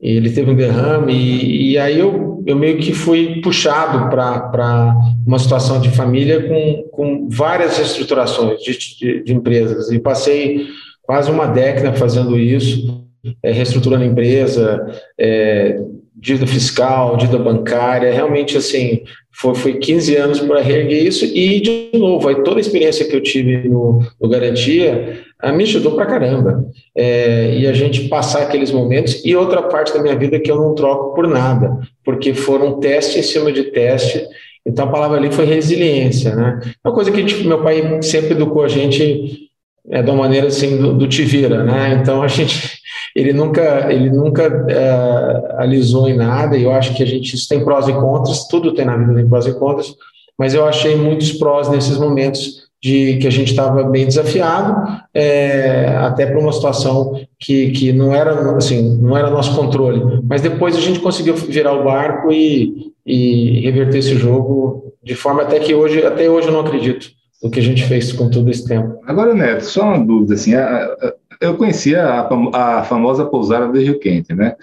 e, 0.00 0.16
ele 0.16 0.30
teve 0.30 0.50
um 0.50 0.56
derrame 0.56 1.12
e, 1.12 1.70
e, 1.70 1.78
aí 1.78 2.00
eu, 2.00 2.42
eu 2.44 2.56
meio 2.56 2.78
que 2.78 2.92
fui 2.92 3.40
puxado 3.40 4.10
para 4.10 4.96
uma 5.24 5.38
situação 5.38 5.80
de 5.80 5.90
família 5.90 6.42
com, 6.48 6.88
com 6.90 7.28
várias 7.30 7.78
reestruturações 7.78 8.60
de, 8.60 8.76
de, 8.98 9.22
de 9.22 9.32
empresas 9.32 9.92
e 9.92 10.00
passei 10.00 10.66
quase 11.02 11.30
uma 11.30 11.46
década 11.46 11.92
fazendo 11.92 12.36
isso, 12.36 13.06
é, 13.44 13.52
reestruturando 13.52 14.02
a 14.02 14.08
empresa, 14.08 14.86
é, 15.16 15.80
dívida 16.14 16.46
fiscal, 16.46 17.16
dívida 17.16 17.38
bancária, 17.38 18.12
realmente 18.12 18.56
assim, 18.56 19.02
foi, 19.32 19.54
foi 19.54 19.74
15 19.74 20.16
anos 20.16 20.40
para 20.40 20.60
reerguer 20.60 21.06
isso 21.06 21.24
e, 21.24 21.60
de 21.60 21.90
novo, 21.98 22.28
aí 22.28 22.42
toda 22.42 22.58
a 22.58 22.60
experiência 22.60 23.06
que 23.06 23.14
eu 23.14 23.22
tive 23.22 23.68
no, 23.68 24.00
no 24.20 24.28
Garantia 24.28 25.20
a, 25.40 25.52
me 25.52 25.64
ajudou 25.64 25.92
para 25.92 26.06
caramba. 26.06 26.64
É, 26.94 27.54
e 27.56 27.66
a 27.66 27.72
gente 27.72 28.08
passar 28.08 28.42
aqueles 28.42 28.70
momentos 28.70 29.24
e 29.24 29.34
outra 29.34 29.62
parte 29.62 29.94
da 29.94 30.02
minha 30.02 30.16
vida 30.16 30.38
que 30.38 30.50
eu 30.50 30.56
não 30.56 30.74
troco 30.74 31.14
por 31.14 31.26
nada, 31.26 31.78
porque 32.04 32.34
foram 32.34 32.78
teste 32.80 33.18
em 33.18 33.22
cima 33.22 33.52
de 33.52 33.64
teste, 33.64 34.22
então 34.66 34.86
a 34.86 34.90
palavra 34.90 35.16
ali 35.16 35.32
foi 35.32 35.46
resiliência, 35.46 36.34
né? 36.34 36.60
Uma 36.84 36.92
coisa 36.92 37.10
que 37.10 37.24
tipo, 37.24 37.48
meu 37.48 37.62
pai 37.62 38.02
sempre 38.02 38.32
educou 38.32 38.62
a 38.62 38.68
gente 38.68 39.49
é, 39.88 40.00
uma 40.00 40.14
maneira 40.14 40.48
assim, 40.48 40.76
do, 40.76 40.94
do 40.94 41.08
te 41.08 41.22
vira, 41.22 41.64
né? 41.64 41.98
Então 42.00 42.22
a 42.22 42.28
gente 42.28 42.78
ele 43.14 43.32
nunca, 43.32 43.92
ele 43.92 44.10
nunca 44.10 44.48
uh, 44.48 45.60
alisou 45.60 46.08
em 46.08 46.16
nada, 46.16 46.56
e 46.56 46.64
eu 46.64 46.72
acho 46.72 46.94
que 46.94 47.02
a 47.02 47.06
gente, 47.06 47.34
isso 47.34 47.48
tem 47.48 47.64
prós 47.64 47.88
e 47.88 47.92
contras, 47.92 48.46
tudo 48.46 48.72
tem 48.72 48.84
na 48.84 48.96
vida 48.96 49.14
tem 49.14 49.28
prós 49.28 49.46
e 49.46 49.58
contras, 49.58 49.94
mas 50.38 50.54
eu 50.54 50.64
achei 50.66 50.96
muitos 50.96 51.32
prós 51.32 51.68
nesses 51.68 51.98
momentos 51.98 52.68
de 52.82 53.18
que 53.18 53.26
a 53.26 53.30
gente 53.30 53.50
estava 53.50 53.82
bem 53.84 54.06
desafiado, 54.06 55.02
é, 55.12 55.88
até 55.98 56.24
para 56.24 56.38
uma 56.40 56.52
situação 56.52 57.20
que, 57.38 57.72
que 57.72 57.92
não 57.92 58.14
era 58.14 58.56
assim, 58.56 58.96
não 58.96 59.14
era 59.14 59.28
nosso 59.28 59.54
controle. 59.54 60.22
Mas 60.24 60.40
depois 60.40 60.74
a 60.74 60.80
gente 60.80 60.98
conseguiu 60.98 61.34
virar 61.34 61.74
o 61.74 61.84
barco 61.84 62.32
e, 62.32 62.90
e 63.04 63.60
reverter 63.60 63.98
esse 63.98 64.14
jogo 64.14 64.94
de 65.02 65.14
forma 65.14 65.42
até 65.42 65.58
que 65.58 65.74
hoje, 65.74 66.02
até 66.02 66.30
hoje 66.30 66.48
eu 66.48 66.54
não 66.54 66.60
acredito 66.60 67.19
no 67.42 67.50
que 67.50 67.58
a 67.58 67.62
gente 67.62 67.84
fez 67.84 68.12
com 68.12 68.28
todo 68.28 68.50
esse 68.50 68.66
tempo. 68.66 68.98
Agora, 69.06 69.34
Neto, 69.34 69.64
só 69.64 69.82
uma 69.84 70.04
dúvida 70.04 70.34
assim, 70.34 70.54
a, 70.54 70.84
a, 70.84 71.14
eu 71.40 71.56
conhecia 71.56 72.04
a, 72.04 72.78
a, 72.78 72.84
famosa 72.84 73.24
pousada 73.24 73.68
do 73.68 73.78
Rio 73.78 73.98
Quente, 73.98 74.34
né? 74.34 74.54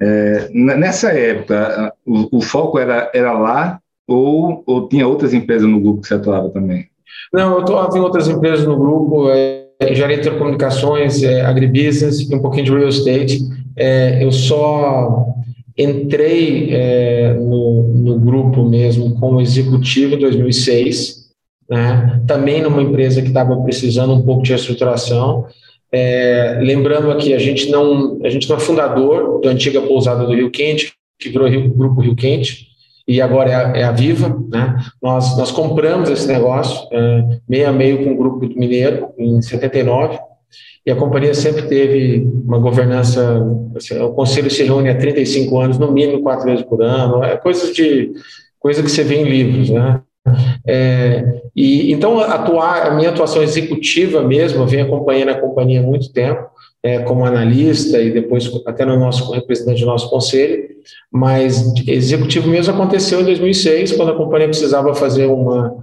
É, 0.00 0.50
nessa 0.52 1.10
época, 1.10 1.92
o, 2.04 2.38
o, 2.38 2.40
foco 2.42 2.78
era, 2.78 3.10
era 3.14 3.32
lá 3.32 3.80
ou, 4.06 4.62
ou 4.66 4.88
tinha 4.88 5.08
outras 5.08 5.32
empresas 5.32 5.68
no 5.68 5.80
grupo 5.80 6.02
que 6.02 6.08
você 6.08 6.14
atuava 6.14 6.50
também? 6.50 6.86
Não, 7.32 7.52
eu 7.52 7.58
atuava 7.60 7.96
em 7.96 8.00
outras 8.00 8.28
empresas 8.28 8.66
no 8.66 8.78
grupo, 8.78 9.30
é, 9.30 9.66
engenharia 9.90 10.18
de 10.18 10.22
telecomunicações, 10.24 11.22
é, 11.22 11.40
agribusiness 11.40 12.20
e 12.20 12.34
um 12.34 12.40
pouquinho 12.40 12.66
de 12.66 12.70
real 12.72 12.88
estate. 12.88 13.40
É, 13.74 14.22
eu 14.22 14.30
só 14.30 15.26
entrei 15.76 16.68
é, 16.72 17.34
no, 17.34 17.82
no 17.82 18.18
grupo 18.18 18.64
mesmo 18.64 19.18
como 19.18 19.40
executivo 19.40 20.14
em 20.14 20.18
2006, 20.18 21.25
né? 21.68 22.22
também 22.26 22.62
numa 22.62 22.82
empresa 22.82 23.22
que 23.22 23.28
estava 23.28 23.56
precisando 23.62 24.14
um 24.14 24.22
pouco 24.22 24.42
de 24.42 24.50
reestruturação. 24.50 25.46
É, 25.92 26.58
lembrando 26.60 27.10
aqui, 27.10 27.32
a 27.32 27.38
gente 27.38 27.70
não 27.70 28.18
a 28.24 28.28
gente 28.28 28.48
não 28.48 28.56
é 28.56 28.60
fundador 28.60 29.40
da 29.40 29.50
antiga 29.50 29.80
pousada 29.80 30.24
do 30.24 30.34
Rio 30.34 30.50
Quente, 30.50 30.92
que 31.18 31.28
virou 31.28 31.48
Rio, 31.48 31.70
Grupo 31.70 32.00
Rio 32.00 32.16
Quente. 32.16 32.68
e 33.06 33.20
agora 33.20 33.50
é 33.50 33.54
a, 33.54 33.76
é 33.78 33.82
a 33.84 33.92
Viva. 33.92 34.36
Né? 34.50 34.76
Nós, 35.02 35.36
nós 35.36 35.50
compramos 35.50 36.10
esse 36.10 36.26
negócio 36.26 36.86
é, 36.92 37.38
meio 37.48 37.68
a 37.68 37.72
meio 37.72 38.04
com 38.04 38.12
o 38.12 38.16
Grupo 38.16 38.46
Mineiro, 38.58 39.08
em 39.18 39.40
79, 39.40 40.18
e 40.86 40.90
a 40.90 40.96
companhia 40.96 41.34
sempre 41.34 41.62
teve 41.62 42.28
uma 42.44 42.58
governança, 42.58 43.44
assim, 43.74 43.98
o 43.98 44.10
conselho 44.10 44.48
se 44.48 44.62
reúne 44.62 44.88
há 44.88 44.94
35 44.94 45.58
anos, 45.58 45.78
no 45.78 45.90
mínimo 45.90 46.22
quatro 46.22 46.44
vezes 46.44 46.64
por 46.64 46.80
ano, 46.80 47.24
é 47.24 47.36
coisa 47.36 47.72
de 47.72 48.12
coisa 48.60 48.82
que 48.82 48.90
você 48.90 49.02
vê 49.02 49.16
em 49.16 49.24
livros, 49.24 49.70
né? 49.70 50.00
É, 50.66 51.40
e 51.54 51.92
então 51.92 52.18
atuar, 52.20 52.86
a 52.86 52.94
minha 52.94 53.10
atuação 53.10 53.42
executiva 53.42 54.22
mesmo, 54.22 54.62
eu 54.62 54.66
venho 54.66 54.86
acompanhando 54.86 55.30
a 55.30 55.40
companhia 55.40 55.80
há 55.80 55.82
muito 55.82 56.12
tempo, 56.12 56.46
é, 56.82 57.00
como 57.00 57.24
analista 57.24 58.00
e 58.00 58.10
depois 58.12 58.50
até 58.66 58.84
no 58.84 58.98
nosso 58.98 59.30
representante 59.32 59.80
do 59.80 59.86
nosso 59.86 60.08
conselho, 60.10 60.64
mas 61.10 61.74
executivo 61.86 62.48
mesmo 62.48 62.74
aconteceu 62.74 63.20
em 63.20 63.24
2006, 63.24 63.92
quando 63.92 64.12
a 64.12 64.16
companhia 64.16 64.48
precisava 64.48 64.94
fazer 64.94 65.26
uma, 65.26 65.74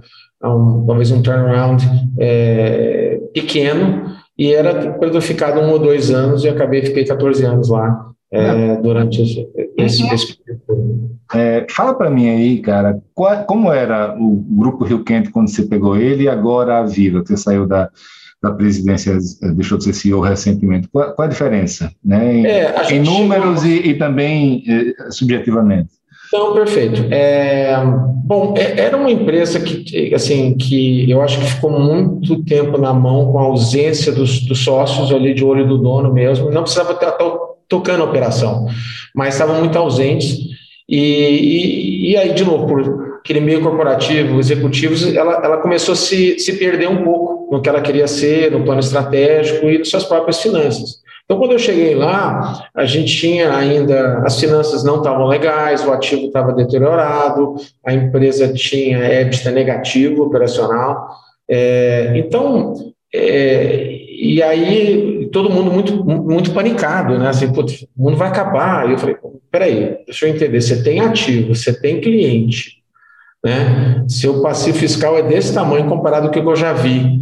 um, 0.42 0.84
talvez 0.86 1.10
um 1.10 1.22
turnaround 1.22 1.84
é, 2.18 3.20
pequeno, 3.32 4.14
e 4.36 4.52
era 4.52 4.92
para 4.92 5.20
ficar 5.20 5.56
um 5.58 5.70
ou 5.70 5.78
dois 5.78 6.10
anos, 6.10 6.44
e 6.44 6.48
acabei, 6.48 6.82
fiquei 6.82 7.04
14 7.04 7.44
anos 7.44 7.68
lá 7.68 8.13
é, 8.34 8.76
durante 8.76 9.22
esse, 9.22 9.48
esse, 9.76 10.02
uhum. 10.02 10.14
esse 10.14 10.38
período. 10.38 11.14
É, 11.34 11.66
fala 11.70 11.94
para 11.94 12.10
mim 12.10 12.28
aí, 12.28 12.60
cara, 12.60 13.00
qual, 13.14 13.44
como 13.44 13.72
era 13.72 14.14
o 14.18 14.36
Grupo 14.48 14.84
Rio 14.84 15.02
Quente 15.02 15.30
quando 15.30 15.48
você 15.48 15.62
pegou 15.62 15.96
ele 15.96 16.24
e 16.24 16.28
agora 16.28 16.78
a 16.78 16.84
Viva, 16.84 17.22
que 17.22 17.28
você 17.28 17.36
saiu 17.36 17.66
da, 17.66 17.90
da 18.42 18.52
presidência, 18.52 19.16
deixou 19.54 19.78
de 19.78 19.84
ser 19.84 19.94
CEO 19.94 20.20
recentemente. 20.20 20.86
Qual, 20.88 21.12
qual 21.14 21.26
a 21.26 21.30
diferença, 21.30 21.90
né? 22.04 22.34
Em, 22.34 22.46
é, 22.46 22.92
em 22.92 23.00
números 23.00 23.62
chegou... 23.62 23.76
e, 23.76 23.90
e, 23.90 23.94
também 23.94 24.62
eh, 24.68 25.10
subjetivamente. 25.10 25.90
Então, 26.28 26.52
perfeito. 26.52 27.06
É, 27.12 27.74
bom, 28.24 28.54
é, 28.56 28.80
era 28.80 28.96
uma 28.96 29.10
empresa 29.10 29.60
que, 29.60 30.14
assim, 30.14 30.54
que 30.56 31.10
eu 31.10 31.22
acho 31.22 31.38
que 31.38 31.46
ficou 31.46 31.70
muito 31.70 32.44
tempo 32.44 32.76
na 32.76 32.92
mão 32.92 33.32
com 33.32 33.38
a 33.38 33.42
ausência 33.42 34.12
dos, 34.12 34.40
dos 34.40 34.58
sócios 34.62 35.12
ali 35.12 35.32
de 35.32 35.44
olho 35.44 35.66
do 35.66 35.78
dono 35.78 36.12
mesmo. 36.12 36.50
Não 36.50 36.62
precisava 36.62 36.92
estar 36.92 37.12
tocando 37.68 38.02
a 38.02 38.06
operação, 38.06 38.66
mas 39.14 39.34
estavam 39.34 39.58
muito 39.58 39.78
ausentes. 39.78 40.38
E, 40.88 40.98
e, 40.98 42.10
e, 42.12 42.16
aí, 42.16 42.34
de 42.34 42.44
novo, 42.44 42.66
por 42.66 43.18
aquele 43.20 43.40
meio 43.40 43.62
corporativo, 43.62 44.38
executivos, 44.38 45.14
ela, 45.14 45.40
ela 45.42 45.56
começou 45.58 45.92
a 45.94 45.96
se, 45.96 46.38
se 46.38 46.58
perder 46.58 46.88
um 46.88 47.02
pouco 47.02 47.48
no 47.50 47.62
que 47.62 47.68
ela 47.68 47.80
queria 47.80 48.06
ser, 48.06 48.50
no 48.50 48.64
plano 48.64 48.80
estratégico 48.80 49.66
e 49.66 49.78
nas 49.78 49.88
suas 49.88 50.04
próprias 50.04 50.40
finanças. 50.40 51.02
Então, 51.24 51.38
quando 51.38 51.52
eu 51.52 51.58
cheguei 51.58 51.94
lá, 51.94 52.68
a 52.74 52.84
gente 52.84 53.16
tinha 53.16 53.56
ainda, 53.56 54.18
as 54.26 54.38
finanças 54.38 54.84
não 54.84 54.98
estavam 54.98 55.26
legais, 55.26 55.82
o 55.84 55.90
ativo 55.90 56.26
estava 56.26 56.52
deteriorado, 56.52 57.54
a 57.84 57.94
empresa 57.94 58.52
tinha 58.52 58.98
EBITDA 58.98 59.50
negativo 59.50 60.22
operacional. 60.22 61.08
É, 61.48 62.12
então, 62.14 62.74
é, 63.12 63.93
e 64.16 64.42
aí 64.42 65.28
todo 65.32 65.50
mundo 65.50 65.70
muito, 65.70 66.04
muito 66.04 66.52
panicado, 66.52 67.18
né? 67.18 67.28
Assim, 67.28 67.46
o 67.46 68.02
mundo 68.02 68.16
vai 68.16 68.28
acabar. 68.28 68.88
E 68.88 68.92
eu 68.92 68.98
falei, 68.98 69.16
peraí, 69.50 69.96
deixa 70.06 70.26
eu 70.26 70.34
entender, 70.34 70.60
você 70.60 70.82
tem 70.82 71.00
ativo, 71.00 71.54
você 71.54 71.72
tem 71.72 72.00
cliente, 72.00 72.82
né? 73.44 74.04
Seu 74.08 74.40
passivo 74.40 74.78
fiscal 74.78 75.18
é 75.18 75.22
desse 75.22 75.52
tamanho 75.52 75.88
comparado 75.88 76.30
com 76.30 76.38
o 76.38 76.42
que 76.42 76.48
eu 76.48 76.56
já 76.56 76.72
vi. 76.72 77.20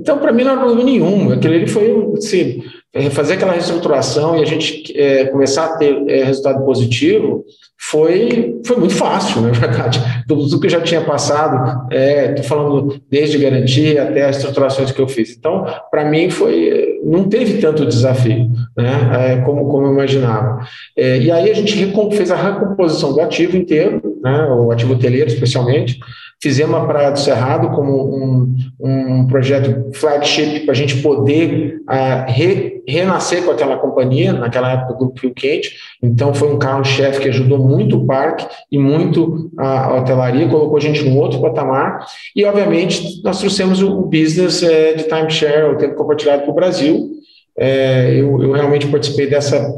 Então, 0.00 0.18
para 0.18 0.32
mim, 0.32 0.44
não 0.44 0.52
era 0.52 0.60
problema 0.60 0.84
nenhum. 0.84 1.32
Aquele 1.32 1.56
ali 1.56 1.66
foi, 1.66 1.94
assim, 2.16 2.62
fazer 3.10 3.34
aquela 3.34 3.52
reestruturação 3.52 4.36
e 4.36 4.42
a 4.42 4.46
gente 4.46 4.98
é, 4.98 5.26
começar 5.26 5.66
a 5.66 5.76
ter 5.76 6.02
é, 6.08 6.24
resultado 6.24 6.64
positivo 6.64 7.44
foi, 7.78 8.60
foi 8.66 8.76
muito 8.76 8.94
fácil, 8.94 9.40
na 9.42 9.50
verdade. 9.50 10.00
Tudo 10.26 10.58
que 10.58 10.66
eu 10.66 10.70
já 10.70 10.80
tinha 10.80 11.02
passado, 11.02 11.86
estou 11.90 11.98
é, 11.98 12.42
falando 12.42 13.00
desde 13.10 13.38
garantia 13.38 14.02
até 14.02 14.24
as 14.24 14.38
estruturações 14.38 14.90
que 14.90 15.00
eu 15.00 15.08
fiz. 15.08 15.36
Então, 15.36 15.64
para 15.90 16.04
mim, 16.04 16.30
foi 16.30 16.98
não 17.02 17.28
teve 17.28 17.58
tanto 17.60 17.86
desafio 17.86 18.50
né, 18.76 19.10
é, 19.12 19.36
como, 19.42 19.68
como 19.68 19.86
eu 19.86 19.92
imaginava. 19.92 20.60
É, 20.96 21.18
e 21.18 21.30
aí 21.30 21.50
a 21.50 21.54
gente 21.54 21.92
fez 22.12 22.30
a 22.30 22.36
recomposição 22.36 23.12
do 23.12 23.20
ativo 23.20 23.56
inteiro, 23.56 24.09
né, 24.20 24.46
o 24.48 24.70
ativo 24.70 24.94
hoteleiro 24.94 25.28
especialmente, 25.28 25.98
Fizemos 26.42 26.74
a 26.74 26.86
Praia 26.86 27.10
do 27.10 27.18
Cerrado 27.18 27.68
como 27.68 28.16
um, 28.16 28.56
um 28.80 29.26
projeto 29.26 29.92
flagship 29.92 30.60
para 30.60 30.72
a 30.72 30.74
gente 30.74 30.96
poder 31.02 31.82
uh, 31.82 32.30
re, 32.32 32.82
renascer 32.88 33.44
com 33.44 33.50
aquela 33.50 33.76
companhia, 33.76 34.32
naquela 34.32 34.72
época, 34.72 34.94
o 34.94 34.96
Grupo 34.96 35.20
Rio 35.20 35.34
Quente. 35.34 35.76
Então, 36.02 36.32
foi 36.32 36.50
um 36.50 36.58
carro-chefe 36.58 37.20
que 37.20 37.28
ajudou 37.28 37.58
muito 37.58 37.98
o 37.98 38.06
parque 38.06 38.46
e 38.72 38.78
muito 38.78 39.50
a, 39.58 39.94
hotelaria, 39.96 40.48
colocou 40.48 40.78
a 40.78 40.80
gente 40.80 41.04
num 41.04 41.18
outro 41.18 41.42
patamar. 41.42 42.06
E, 42.34 42.42
obviamente, 42.46 43.22
nós 43.22 43.38
trouxemos 43.38 43.82
o, 43.82 44.00
o 44.00 44.06
business 44.06 44.62
é, 44.62 44.94
de 44.94 45.04
timeshare, 45.04 45.74
o 45.74 45.76
tempo 45.76 45.94
compartilhado 45.94 46.40
para 46.40 46.50
o 46.50 46.54
Brasil. 46.54 47.10
É, 47.58 48.14
eu, 48.14 48.42
eu 48.42 48.52
realmente 48.52 48.86
participei 48.86 49.26
dessa 49.26 49.70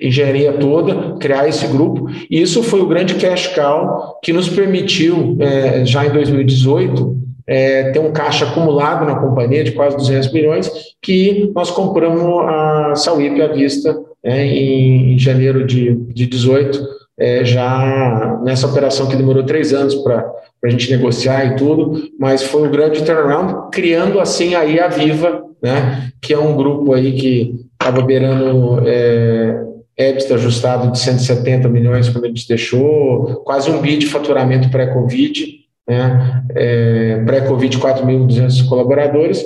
engenharia 0.00 0.52
toda, 0.54 1.16
criar 1.18 1.48
esse 1.48 1.66
grupo. 1.66 2.08
E 2.30 2.40
isso 2.40 2.62
foi 2.62 2.80
o 2.80 2.86
grande 2.86 3.14
cash 3.14 3.48
cow 3.48 4.18
que 4.22 4.32
nos 4.32 4.48
permitiu, 4.48 5.36
é, 5.40 5.84
já 5.84 6.06
em 6.06 6.10
2018, 6.10 7.16
é, 7.46 7.90
ter 7.90 8.00
um 8.00 8.12
caixa 8.12 8.44
acumulado 8.44 9.06
na 9.06 9.16
companhia 9.16 9.62
de 9.62 9.72
quase 9.72 9.96
200 9.96 10.32
milhões, 10.32 10.70
que 11.00 11.50
nós 11.54 11.70
compramos 11.70 12.22
a 12.48 12.94
Sauípe 12.96 13.40
à 13.40 13.46
vista 13.46 13.96
é, 14.22 14.44
em, 14.44 15.14
em, 15.14 15.18
janeiro 15.18 15.64
de, 15.64 15.94
de 15.94 16.26
18, 16.26 16.84
é, 17.18 17.44
já 17.44 18.40
nessa 18.44 18.66
operação 18.66 19.06
que 19.06 19.16
demorou 19.16 19.44
três 19.44 19.72
anos 19.72 19.94
para 19.94 20.28
a 20.64 20.68
gente 20.68 20.90
negociar 20.90 21.44
e 21.44 21.56
tudo, 21.56 22.10
mas 22.18 22.42
foi 22.42 22.66
um 22.66 22.70
grande 22.70 23.04
turnaround, 23.04 23.70
criando 23.70 24.18
assim 24.18 24.54
aí 24.54 24.80
a 24.80 24.88
Viva, 24.88 25.44
né, 25.62 26.10
que 26.20 26.34
é 26.34 26.38
um 26.38 26.56
grupo 26.56 26.92
aí 26.92 27.12
que 27.12 27.54
estava 27.72 28.02
beirando 28.02 28.82
é, 28.84 29.64
EBITDA 29.98 30.34
ajustado 30.34 30.92
de 30.92 30.98
170 30.98 31.68
milhões 31.68 32.08
quando 32.08 32.26
a 32.26 32.28
gente 32.28 32.46
deixou, 32.46 33.42
quase 33.44 33.70
um 33.70 33.80
bi 33.80 33.96
de 33.96 34.06
faturamento 34.06 34.70
pré-Covid, 34.70 35.60
né? 35.88 36.44
É, 36.54 37.22
pré-Covid 37.24 37.78
4.200 37.78 38.68
colaboradores, 38.68 39.42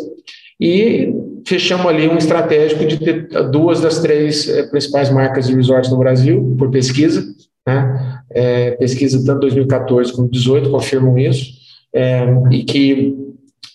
e 0.61 1.15
fechamos 1.47 1.87
ali 1.87 2.09
um 2.09 2.19
estratégico 2.19 2.85
de 2.85 2.99
ter 2.99 3.29
duas 3.51 3.81
das 3.81 4.01
três 4.01 4.49
é, 4.49 4.65
principais 4.65 5.11
marcas 5.11 5.47
de 5.47 5.55
resorts 5.55 5.91
no 5.91 5.99
Brasil, 5.99 6.55
por 6.59 6.71
pesquisa, 6.71 7.25
né? 7.67 8.21
É, 8.31 8.73
pesquisa 8.73 9.25
tanto 9.25 9.41
2014 9.41 10.13
como 10.13 10.29
2018 10.29 10.71
confirmam 10.71 11.19
isso, 11.19 11.61
é, 11.95 12.27
e 12.51 12.65
que 12.65 13.17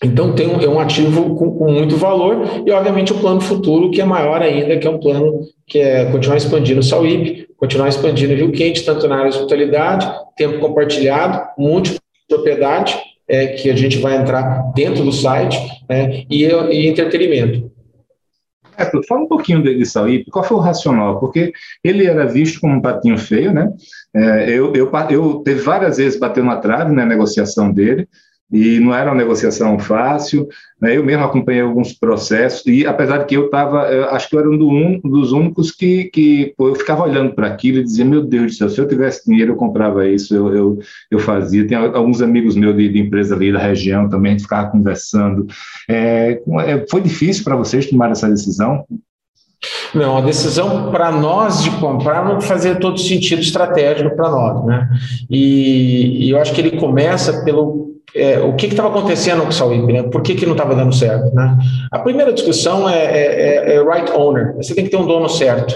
então 0.02 0.34
tem 0.34 0.46
um, 0.46 0.60
é 0.60 0.68
um 0.68 0.78
ativo 0.78 1.34
com, 1.34 1.52
com, 1.52 1.72
muito 1.72 1.96
valor 1.96 2.46
e, 2.66 2.70
obviamente, 2.70 3.12
o 3.12 3.18
plano 3.18 3.40
futuro, 3.40 3.90
que 3.90 4.00
é 4.00 4.04
maior 4.04 4.42
ainda, 4.42 4.76
que 4.76 4.86
é 4.86 4.90
um 4.90 4.98
plano 4.98 5.40
que 5.66 5.78
é 5.78 6.04
continuar 6.06 6.36
expandindo 6.36 6.80
o 6.80 6.84
Sauípe, 6.84 7.48
continuar 7.56 7.88
expandindo 7.88 8.34
o 8.34 8.36
Rio 8.36 8.52
Quente, 8.52 8.84
tanto 8.84 9.08
na 9.08 9.16
área 9.16 9.30
de 9.30 9.36
hospitalidade, 9.36 10.06
tempo 10.36 10.58
compartilhado, 10.58 11.42
multipropriedade, 11.58 12.96
é, 13.28 13.48
que 13.48 13.70
a 13.70 13.76
gente 13.76 13.98
vai 13.98 14.16
entrar 14.16 14.72
dentro 14.74 15.02
do 15.02 15.12
site, 15.12 15.58
é, 15.88 16.24
e, 16.30 16.44
e 16.44 16.86
entretenimento. 16.86 17.70
É, 18.78 18.84
fala 19.08 19.22
um 19.22 19.28
pouquinho 19.28 19.62
de, 19.62 19.74
de 19.74 20.30
qual 20.30 20.44
foi 20.44 20.56
o 20.56 20.60
racional? 20.60 21.18
Porque 21.18 21.52
ele 21.82 22.06
era 22.06 22.26
visto 22.26 22.60
como 22.60 22.74
um 22.74 22.80
patinho 22.80 23.16
feio, 23.16 23.52
né? 23.52 23.72
É, 24.14 24.50
eu, 24.50 24.74
eu, 24.74 24.90
eu 25.10 25.34
teve 25.44 25.60
várias 25.60 25.96
vezes 25.96 26.18
batendo 26.18 26.46
na 26.46 26.56
trave 26.56 26.94
na 26.94 27.06
negociação 27.06 27.72
dele, 27.72 28.06
e 28.52 28.78
não 28.78 28.94
era 28.94 29.10
uma 29.10 29.16
negociação 29.16 29.78
fácil. 29.78 30.48
Né? 30.80 30.96
Eu 30.96 31.04
mesmo 31.04 31.24
acompanhei 31.24 31.62
alguns 31.62 31.92
processos 31.92 32.64
e 32.66 32.86
apesar 32.86 33.18
de 33.18 33.26
que 33.26 33.36
eu 33.36 33.46
estava, 33.46 33.82
acho 34.10 34.28
que 34.28 34.36
eu 34.36 34.40
era 34.40 34.50
um, 34.50 34.56
do 34.56 34.68
um 34.68 35.00
dos 35.00 35.32
únicos 35.32 35.70
que, 35.70 36.04
que 36.04 36.54
pô, 36.56 36.68
eu 36.68 36.74
ficava 36.74 37.02
olhando 37.02 37.34
para 37.34 37.48
aquilo 37.48 37.78
e 37.78 37.84
dizia, 37.84 38.04
meu 38.04 38.22
Deus 38.22 38.52
do 38.52 38.58
céu, 38.58 38.68
se 38.68 38.80
eu 38.80 38.88
tivesse 38.88 39.26
dinheiro 39.26 39.52
eu 39.52 39.56
comprava 39.56 40.06
isso, 40.06 40.34
eu, 40.34 40.54
eu, 40.54 40.78
eu 41.10 41.18
fazia. 41.18 41.66
Tem 41.66 41.76
alguns 41.76 42.22
amigos 42.22 42.56
meus 42.56 42.76
de, 42.76 42.88
de, 42.88 42.98
empresa 43.00 43.34
ali 43.34 43.52
da 43.52 43.58
região 43.58 44.08
também, 44.08 44.32
a 44.32 44.34
gente 44.34 44.44
ficava 44.44 44.70
conversando. 44.70 45.46
É, 45.88 46.40
é 46.66 46.86
foi 46.88 47.00
difícil 47.00 47.42
para 47.42 47.56
vocês 47.56 47.88
tomar 47.88 48.10
essa 48.10 48.28
decisão? 48.28 48.84
Não, 49.94 50.18
a 50.18 50.20
decisão 50.20 50.90
para 50.90 51.10
nós 51.10 51.62
de 51.62 51.70
comprar 51.78 52.24
não 52.24 52.40
fazia 52.40 52.74
todo 52.76 52.98
sentido 52.98 53.40
estratégico 53.40 54.14
para 54.14 54.30
nós, 54.30 54.64
né? 54.66 54.88
E, 55.30 56.26
e 56.26 56.30
eu 56.30 56.38
acho 56.38 56.52
que 56.52 56.60
ele 56.60 56.78
começa 56.78 57.42
pelo 57.44 57.85
é, 58.14 58.38
o 58.38 58.54
que 58.54 58.66
estava 58.66 58.88
acontecendo 58.88 59.42
com 59.42 59.48
o 59.48 59.52
Sauípe, 59.52 59.92
né? 59.92 60.02
Por 60.04 60.22
que, 60.22 60.34
que 60.34 60.46
não 60.46 60.52
estava 60.52 60.74
dando 60.74 60.94
certo, 60.94 61.34
né? 61.34 61.58
A 61.90 61.98
primeira 61.98 62.32
discussão 62.32 62.88
é, 62.88 63.04
é, 63.04 63.20
é, 63.20 63.74
é, 63.74 63.82
right 63.82 64.10
owner. 64.12 64.54
Você 64.56 64.74
tem 64.74 64.84
que 64.84 64.90
ter 64.90 64.96
um 64.96 65.06
dono 65.06 65.28
certo, 65.28 65.74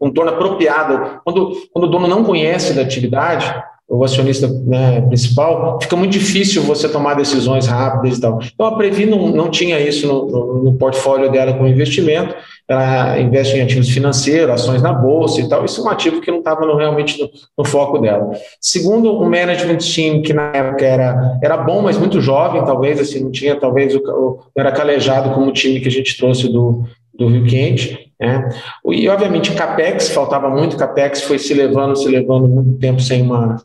um 0.00 0.10
dono 0.10 0.30
apropriado. 0.30 1.20
Quando, 1.24 1.52
quando 1.72 1.84
o 1.84 1.90
dono 1.90 2.06
não 2.06 2.24
conhece 2.24 2.74
da 2.74 2.82
atividade, 2.82 3.52
o 3.88 4.02
acionista 4.02 4.48
né, 4.48 5.02
principal, 5.02 5.78
fica 5.80 5.94
muito 5.94 6.12
difícil 6.12 6.62
você 6.62 6.88
tomar 6.88 7.14
decisões 7.14 7.66
rápidas 7.66 8.16
e 8.16 8.20
tal. 8.20 8.38
Então, 8.42 8.66
a 8.66 8.76
Previ 8.76 9.04
não, 9.04 9.28
não 9.28 9.50
tinha 9.50 9.78
isso 9.78 10.06
no, 10.06 10.64
no, 10.64 10.74
portfólio 10.74 11.30
dela 11.30 11.52
como 11.52 11.68
investimento, 11.68 12.34
ela 12.66 13.20
investe 13.20 13.56
em 13.56 13.62
ativos 13.62 13.90
financeiros, 13.90 14.54
ações 14.54 14.80
na 14.80 14.92
bolsa 14.92 15.40
e 15.40 15.48
tal, 15.48 15.64
isso 15.66 15.82
é 15.82 15.84
um 15.84 15.90
ativo 15.90 16.20
que 16.22 16.30
não 16.30 16.38
estava 16.38 16.64
realmente 16.76 17.20
no, 17.20 17.28
no, 17.58 17.64
foco 17.64 17.98
dela. 17.98 18.30
Segundo, 18.58 19.12
o 19.12 19.28
management 19.28 19.78
team, 19.78 20.22
que 20.22 20.32
na 20.32 20.50
época 20.54 20.84
era, 20.84 21.38
era 21.42 21.56
bom, 21.58 21.82
mas 21.82 21.98
muito 21.98 22.22
jovem, 22.22 22.64
talvez, 22.64 22.98
assim, 22.98 23.22
não 23.22 23.30
tinha, 23.30 23.54
talvez, 23.54 23.94
o, 23.94 23.98
o, 23.98 24.40
era 24.56 24.72
calejado 24.72 25.34
como 25.34 25.48
o 25.48 25.52
time 25.52 25.78
que 25.80 25.88
a 25.88 25.92
gente 25.92 26.16
trouxe 26.16 26.48
do, 26.48 26.84
do 27.12 27.28
Rio 27.28 27.44
Quente, 27.44 28.10
né? 28.18 28.48
E, 28.86 29.08
obviamente, 29.08 29.52
CAPEX, 29.52 30.08
faltava 30.10 30.48
muito 30.48 30.76
CAPEX, 30.76 31.22
foi 31.22 31.38
se 31.38 31.52
levando, 31.52 31.96
se 31.96 32.08
levando 32.08 32.48
muito 32.48 32.78
tempo 32.78 33.00
sem 33.00 33.20
uma, 33.20 33.56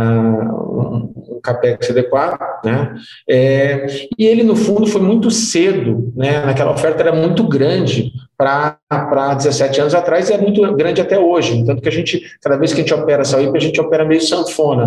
um, 0.00 1.40
capex 1.42 1.90
adequado, 1.90 2.38
né? 2.64 2.94
É, 3.28 3.86
e 4.18 4.26
ele 4.26 4.42
no 4.42 4.56
fundo 4.56 4.86
foi 4.86 5.00
muito 5.00 5.30
cedo, 5.30 6.12
né? 6.16 6.44
Naquela 6.44 6.72
oferta 6.72 7.02
era 7.02 7.12
muito 7.12 7.46
grande 7.46 8.12
para 8.36 9.34
17 9.36 9.80
anos 9.80 9.94
atrás 9.94 10.28
e 10.28 10.32
é 10.32 10.38
muito 10.38 10.60
grande 10.74 11.00
até 11.00 11.18
hoje. 11.18 11.64
Tanto 11.64 11.80
que 11.80 11.88
a 11.88 11.92
gente, 11.92 12.20
cada 12.42 12.56
vez 12.56 12.72
que 12.72 12.80
a 12.80 12.82
gente 12.82 12.94
opera 12.94 13.22
essa 13.22 13.40
IP, 13.40 13.56
a 13.56 13.60
gente 13.60 13.80
opera 13.80 14.04
meio 14.04 14.20
sanfona. 14.20 14.86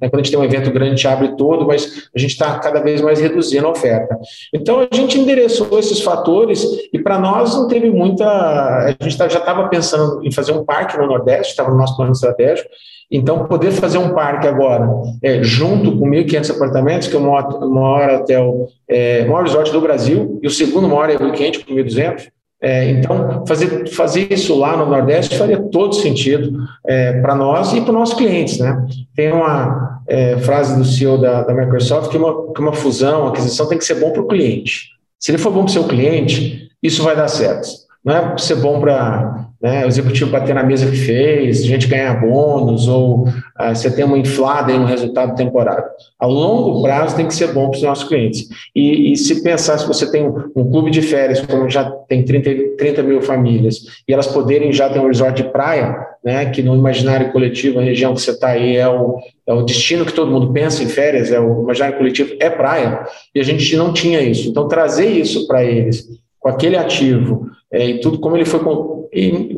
Né? 0.00 0.08
Quando 0.08 0.14
a 0.14 0.18
gente 0.18 0.30
tem 0.30 0.40
um 0.40 0.44
evento 0.44 0.70
grande, 0.70 0.92
a 0.92 0.96
gente 0.96 1.08
abre 1.08 1.36
todo, 1.36 1.66
mas 1.66 2.08
a 2.14 2.18
gente 2.18 2.30
está 2.30 2.58
cada 2.58 2.80
vez 2.80 3.00
mais 3.00 3.20
reduzindo 3.20 3.66
a 3.66 3.70
oferta. 3.70 4.16
Então 4.54 4.80
a 4.80 4.94
gente 4.94 5.18
endereçou 5.18 5.78
esses 5.78 6.00
fatores 6.00 6.64
e 6.92 6.98
para 6.98 7.18
nós 7.18 7.54
não 7.54 7.68
teve 7.68 7.90
muita. 7.90 8.26
A 8.26 8.94
gente 9.02 9.18
tá, 9.18 9.28
já 9.28 9.40
estava 9.40 9.68
pensando 9.68 10.24
em 10.24 10.32
fazer 10.32 10.52
um 10.52 10.64
parque 10.64 10.96
no 10.96 11.06
Nordeste, 11.06 11.50
estava 11.50 11.70
no 11.70 11.76
nosso 11.76 11.96
plano 11.96 12.12
estratégico, 12.12 12.68
então, 13.10 13.46
poder 13.46 13.70
fazer 13.72 13.98
um 13.98 14.10
parque 14.10 14.48
agora, 14.48 14.88
é, 15.22 15.42
junto 15.42 15.96
com 15.96 16.08
1.500 16.08 16.56
apartamentos, 16.56 17.08
que 17.08 17.14
é 17.14 17.18
o 17.18 17.22
maior, 17.22 17.68
maior 17.68 18.10
hotel, 18.20 18.68
é, 18.88 19.24
maior 19.24 19.44
resort 19.44 19.70
do 19.70 19.80
Brasil, 19.80 20.40
e 20.42 20.46
o 20.46 20.50
segundo 20.50 20.88
maior 20.88 21.10
é 21.10 21.14
o 21.14 21.32
Quente, 21.32 21.64
com 21.64 21.72
1.200. 21.72 22.28
É, 22.60 22.90
então, 22.90 23.44
fazer, 23.46 23.88
fazer 23.90 24.32
isso 24.32 24.58
lá 24.58 24.76
no 24.76 24.86
Nordeste 24.86 25.36
faria 25.36 25.60
todo 25.60 25.94
sentido 25.94 26.58
é, 26.86 27.20
para 27.20 27.34
nós 27.34 27.72
e 27.74 27.80
para 27.80 27.90
os 27.90 27.94
nossos 27.94 28.16
clientes. 28.16 28.58
Né? 28.58 28.84
Tem 29.14 29.30
uma 29.30 30.00
é, 30.08 30.38
frase 30.38 30.76
do 30.76 30.84
CEO 30.84 31.18
da, 31.18 31.42
da 31.42 31.54
Microsoft 31.54 32.10
que 32.10 32.16
uma, 32.16 32.52
que 32.52 32.60
uma 32.60 32.72
fusão, 32.72 33.22
uma 33.22 33.30
aquisição 33.30 33.68
tem 33.68 33.78
que 33.78 33.84
ser 33.84 33.96
bom 33.96 34.10
para 34.10 34.22
o 34.22 34.26
cliente. 34.26 34.90
Se 35.20 35.30
ele 35.30 35.38
for 35.38 35.52
bom 35.52 35.60
para 35.60 35.70
o 35.70 35.72
seu 35.72 35.84
cliente, 35.84 36.68
isso 36.82 37.02
vai 37.02 37.14
dar 37.14 37.28
certo. 37.28 37.68
Não 38.04 38.16
é 38.16 38.38
ser 38.38 38.56
bom 38.56 38.80
para 38.80 39.45
né, 39.60 39.84
o 39.84 39.88
executivo 39.88 40.30
bater 40.30 40.54
na 40.54 40.62
mesa 40.62 40.90
que 40.90 40.96
fez, 40.96 41.62
a 41.62 41.66
gente 41.66 41.86
ganhar 41.86 42.20
bônus, 42.20 42.86
ou 42.88 43.26
ah, 43.54 43.74
você 43.74 43.90
ter 43.90 44.04
uma 44.04 44.18
inflada 44.18 44.70
em 44.70 44.78
um 44.78 44.84
resultado 44.84 45.34
temporário. 45.34 45.84
A 46.18 46.26
longo 46.26 46.82
prazo 46.82 47.16
tem 47.16 47.26
que 47.26 47.34
ser 47.34 47.52
bom 47.52 47.70
para 47.70 47.76
os 47.76 47.82
nossos 47.82 48.06
clientes. 48.06 48.48
E, 48.74 49.12
e, 49.12 49.16
se 49.16 49.42
pensar, 49.42 49.78
se 49.78 49.86
você 49.86 50.10
tem 50.10 50.26
um, 50.26 50.50
um, 50.54 50.70
clube 50.70 50.90
de 50.90 51.00
férias, 51.00 51.40
como 51.40 51.70
já 51.70 51.90
tem 52.08 52.22
30, 52.22 52.76
30 52.76 53.02
mil 53.02 53.22
famílias, 53.22 54.02
e 54.06 54.12
elas 54.12 54.26
poderem 54.26 54.72
já 54.72 54.90
ter 54.90 54.98
um 54.98 55.06
resort 55.06 55.42
de 55.42 55.48
praia, 55.50 55.96
né, 56.22 56.46
que 56.46 56.62
no 56.62 56.74
imaginário 56.74 57.32
coletivo, 57.32 57.78
a 57.78 57.82
região 57.82 58.14
que 58.14 58.20
você 58.20 58.32
está 58.32 58.48
aí 58.48 58.76
é 58.76 58.88
o, 58.88 59.18
é 59.46 59.54
o 59.54 59.62
destino 59.62 60.04
que 60.04 60.12
todo 60.12 60.30
mundo 60.30 60.52
pensa 60.52 60.82
em 60.82 60.88
férias, 60.88 61.32
é 61.32 61.40
o 61.40 61.62
imaginário 61.62 61.96
coletivo, 61.96 62.34
é 62.40 62.50
praia, 62.50 63.06
e 63.34 63.40
a 63.40 63.42
gente 63.42 63.74
não 63.76 63.92
tinha 63.92 64.20
isso. 64.20 64.48
Então, 64.48 64.68
trazer 64.68 65.08
isso 65.08 65.46
para 65.46 65.64
eles, 65.64 66.06
com 66.38 66.48
aquele 66.48 66.76
ativo, 66.76 67.48
é, 67.72 67.86
e 67.86 68.00
tudo 68.00 68.18
como 68.18 68.36
ele 68.36 68.44
foi 68.44 68.60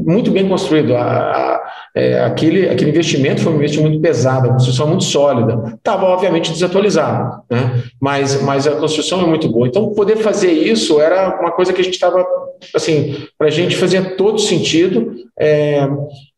muito 0.04 0.30
bem 0.30 0.48
construído. 0.48 0.94
A, 0.96 1.02
a, 1.02 1.72
é, 1.94 2.20
aquele, 2.24 2.68
aquele 2.68 2.90
investimento 2.90 3.40
foi 3.40 3.52
um 3.52 3.56
investimento 3.56 3.90
muito 3.90 4.02
pesado, 4.02 4.48
a 4.48 4.52
construção 4.52 4.86
muito 4.86 5.04
sólida. 5.04 5.74
Estava, 5.74 6.06
obviamente, 6.06 6.52
desatualizado, 6.52 7.42
né? 7.50 7.82
mas, 8.00 8.40
mas 8.42 8.66
a 8.66 8.76
construção 8.76 9.20
é 9.20 9.26
muito 9.26 9.48
boa. 9.48 9.66
Então, 9.66 9.90
poder 9.90 10.16
fazer 10.16 10.52
isso 10.52 11.00
era 11.00 11.38
uma 11.40 11.50
coisa 11.50 11.72
que 11.72 11.80
a 11.80 11.84
gente 11.84 11.94
estava, 11.94 12.24
assim, 12.74 13.14
para 13.36 13.48
a 13.48 13.50
gente 13.50 13.76
fazia 13.76 14.02
todo 14.16 14.38
sentido. 14.38 15.14
É, 15.38 15.88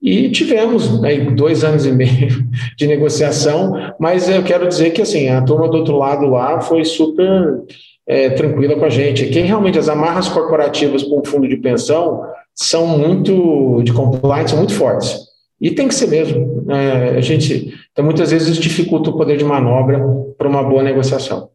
e 0.02 0.30
tivemos 0.30 1.00
né, 1.00 1.16
dois 1.30 1.62
anos 1.62 1.86
e 1.86 1.92
meio 1.92 2.28
de 2.76 2.86
negociação, 2.86 3.72
mas 3.98 4.28
eu 4.28 4.42
quero 4.42 4.68
dizer 4.68 4.90
que 4.90 5.00
assim 5.00 5.28
a 5.28 5.42
turma 5.42 5.68
do 5.68 5.78
outro 5.78 5.96
lado 5.96 6.26
lá 6.26 6.60
foi 6.60 6.84
super 6.84 7.62
é, 8.06 8.30
tranquila 8.30 8.76
com 8.76 8.84
a 8.84 8.90
gente. 8.90 9.26
Quem 9.26 9.44
realmente 9.44 9.78
as 9.78 9.88
amarras 9.88 10.28
corporativas 10.28 11.02
para 11.02 11.18
um 11.18 11.24
fundo 11.24 11.48
de 11.48 11.56
pensão 11.56 12.22
são 12.54 12.86
muito 12.86 13.82
de 13.82 13.92
compliance, 13.92 14.50
são 14.50 14.58
muito 14.58 14.74
fortes. 14.74 15.18
E 15.60 15.70
tem 15.70 15.88
que 15.88 15.94
ser 15.94 16.08
mesmo. 16.08 16.64
É, 16.70 17.16
a 17.18 17.20
gente, 17.20 17.74
então, 17.92 18.04
muitas 18.04 18.30
vezes 18.30 18.48
isso 18.48 18.60
dificulta 18.60 19.10
o 19.10 19.16
poder 19.16 19.36
de 19.36 19.44
manobra 19.44 20.00
para 20.36 20.48
uma 20.48 20.62
boa 20.62 20.82
negociação. 20.82 21.50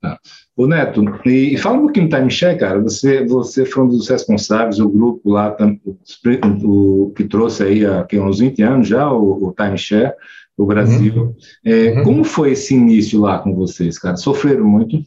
Tá. 0.00 0.18
O 0.56 0.66
Neto, 0.66 1.04
e 1.26 1.58
fala 1.58 1.76
um 1.76 1.82
pouquinho 1.82 2.08
do 2.08 2.16
timeshare, 2.16 2.58
cara. 2.58 2.80
Você, 2.80 3.24
você 3.26 3.66
foi 3.66 3.84
um 3.84 3.88
dos 3.88 4.08
responsáveis, 4.08 4.78
o 4.78 4.88
grupo 4.88 5.30
lá, 5.30 5.54
o, 6.64 7.12
que 7.14 7.24
trouxe 7.24 7.62
aí 7.62 7.84
há 7.84 8.06
uns 8.22 8.40
20 8.40 8.62
anos 8.62 8.88
já, 8.88 9.10
o, 9.12 9.48
o 9.48 9.52
timeshare, 9.52 10.14
o 10.56 10.64
Brasil. 10.64 11.14
Uhum. 11.14 11.34
É, 11.64 11.92
uhum. 11.92 12.02
Como 12.02 12.24
foi 12.24 12.52
esse 12.52 12.74
início 12.74 13.20
lá 13.20 13.38
com 13.38 13.54
vocês, 13.54 13.98
cara? 13.98 14.16
Sofreram 14.16 14.64
muito? 14.64 15.02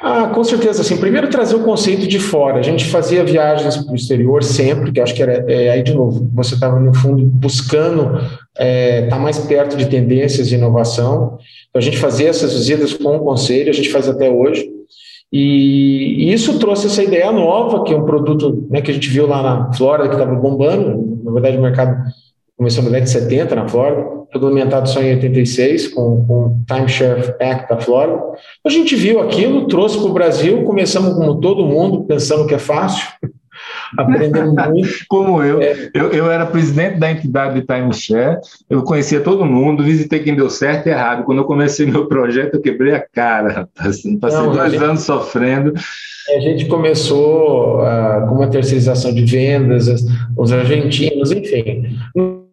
Ah, 0.00 0.28
com 0.28 0.44
certeza, 0.44 0.82
assim, 0.82 0.96
primeiro 0.96 1.28
trazer 1.28 1.56
o 1.56 1.64
conceito 1.64 2.06
de 2.06 2.20
fora. 2.20 2.60
A 2.60 2.62
gente 2.62 2.84
fazia 2.84 3.24
viagens 3.24 3.76
para 3.76 3.92
o 3.92 3.96
exterior 3.96 4.44
sempre, 4.44 4.92
que 4.92 5.00
acho 5.00 5.12
que 5.12 5.22
era 5.22 5.44
é, 5.50 5.70
aí 5.70 5.82
de 5.82 5.92
novo, 5.92 6.30
você 6.32 6.54
estava 6.54 6.78
no 6.78 6.94
fundo 6.94 7.26
buscando 7.26 8.16
estar 8.16 8.38
é, 8.58 9.08
tá 9.08 9.18
mais 9.18 9.38
perto 9.38 9.76
de 9.76 9.86
tendências 9.86 10.48
de 10.48 10.54
inovação. 10.54 11.38
Então 11.68 11.80
a 11.80 11.80
gente 11.80 11.98
fazia 11.98 12.28
essas 12.28 12.54
visitas 12.54 12.94
com 12.94 13.16
o 13.16 13.24
conselho, 13.24 13.70
a 13.70 13.74
gente 13.74 13.90
faz 13.90 14.08
até 14.08 14.30
hoje. 14.30 14.70
E, 15.32 16.28
e 16.28 16.32
isso 16.32 16.58
trouxe 16.60 16.86
essa 16.86 17.02
ideia 17.02 17.32
nova, 17.32 17.82
que 17.82 17.92
é 17.92 17.96
um 17.96 18.06
produto 18.06 18.66
né, 18.70 18.80
que 18.80 18.92
a 18.92 18.94
gente 18.94 19.08
viu 19.08 19.26
lá 19.26 19.42
na 19.42 19.72
Flórida, 19.72 20.08
que 20.08 20.14
estava 20.14 20.34
bombando, 20.34 21.20
na 21.24 21.32
verdade 21.32 21.58
o 21.58 21.62
mercado 21.62 22.04
começou 22.58 22.82
na 22.82 22.90
década 22.90 23.04
de 23.04 23.10
70 23.12 23.54
na 23.54 23.68
Flórida, 23.68 24.04
regulamentado 24.32 24.88
só 24.88 25.00
em 25.00 25.14
86 25.14 25.88
com, 25.88 26.26
com 26.26 26.34
o 26.34 26.60
Timeshare 26.66 27.34
Act 27.40 27.68
da 27.68 27.80
Flórida. 27.80 28.20
A 28.66 28.68
gente 28.68 28.96
viu 28.96 29.20
aquilo, 29.20 29.68
trouxe 29.68 29.96
para 29.96 30.08
o 30.08 30.12
Brasil, 30.12 30.64
começamos 30.64 31.14
como 31.14 31.40
todo 31.40 31.64
mundo, 31.64 32.04
pensando 32.04 32.46
que 32.48 32.54
é 32.54 32.58
fácil, 32.58 33.06
aprendendo 33.96 34.52
muito. 34.52 34.88
Como 35.08 35.40
eu. 35.40 35.62
É. 35.62 35.88
eu. 35.94 36.10
Eu 36.10 36.30
era 36.32 36.44
presidente 36.46 36.98
da 36.98 37.12
entidade 37.12 37.60
de 37.60 37.64
Timeshare, 37.64 38.40
eu 38.68 38.82
conhecia 38.82 39.20
todo 39.20 39.46
mundo, 39.46 39.84
visitei 39.84 40.18
quem 40.18 40.34
deu 40.34 40.50
certo 40.50 40.88
e 40.88 40.90
errado. 40.90 41.22
Quando 41.22 41.38
eu 41.38 41.44
comecei 41.44 41.86
meu 41.86 42.06
projeto, 42.06 42.54
eu 42.54 42.60
quebrei 42.60 42.92
a 42.92 43.00
cara, 43.00 43.68
passei 44.20 44.40
Não, 44.40 44.52
dois 44.52 44.72
gente, 44.72 44.82
anos 44.82 45.02
sofrendo. 45.02 45.74
A 46.36 46.40
gente 46.40 46.66
começou 46.66 47.78
uh, 47.78 48.28
com 48.28 48.34
uma 48.34 48.48
terceirização 48.48 49.14
de 49.14 49.24
vendas, 49.24 50.04
os 50.36 50.52
argentinos, 50.52 51.30
enfim 51.30 51.96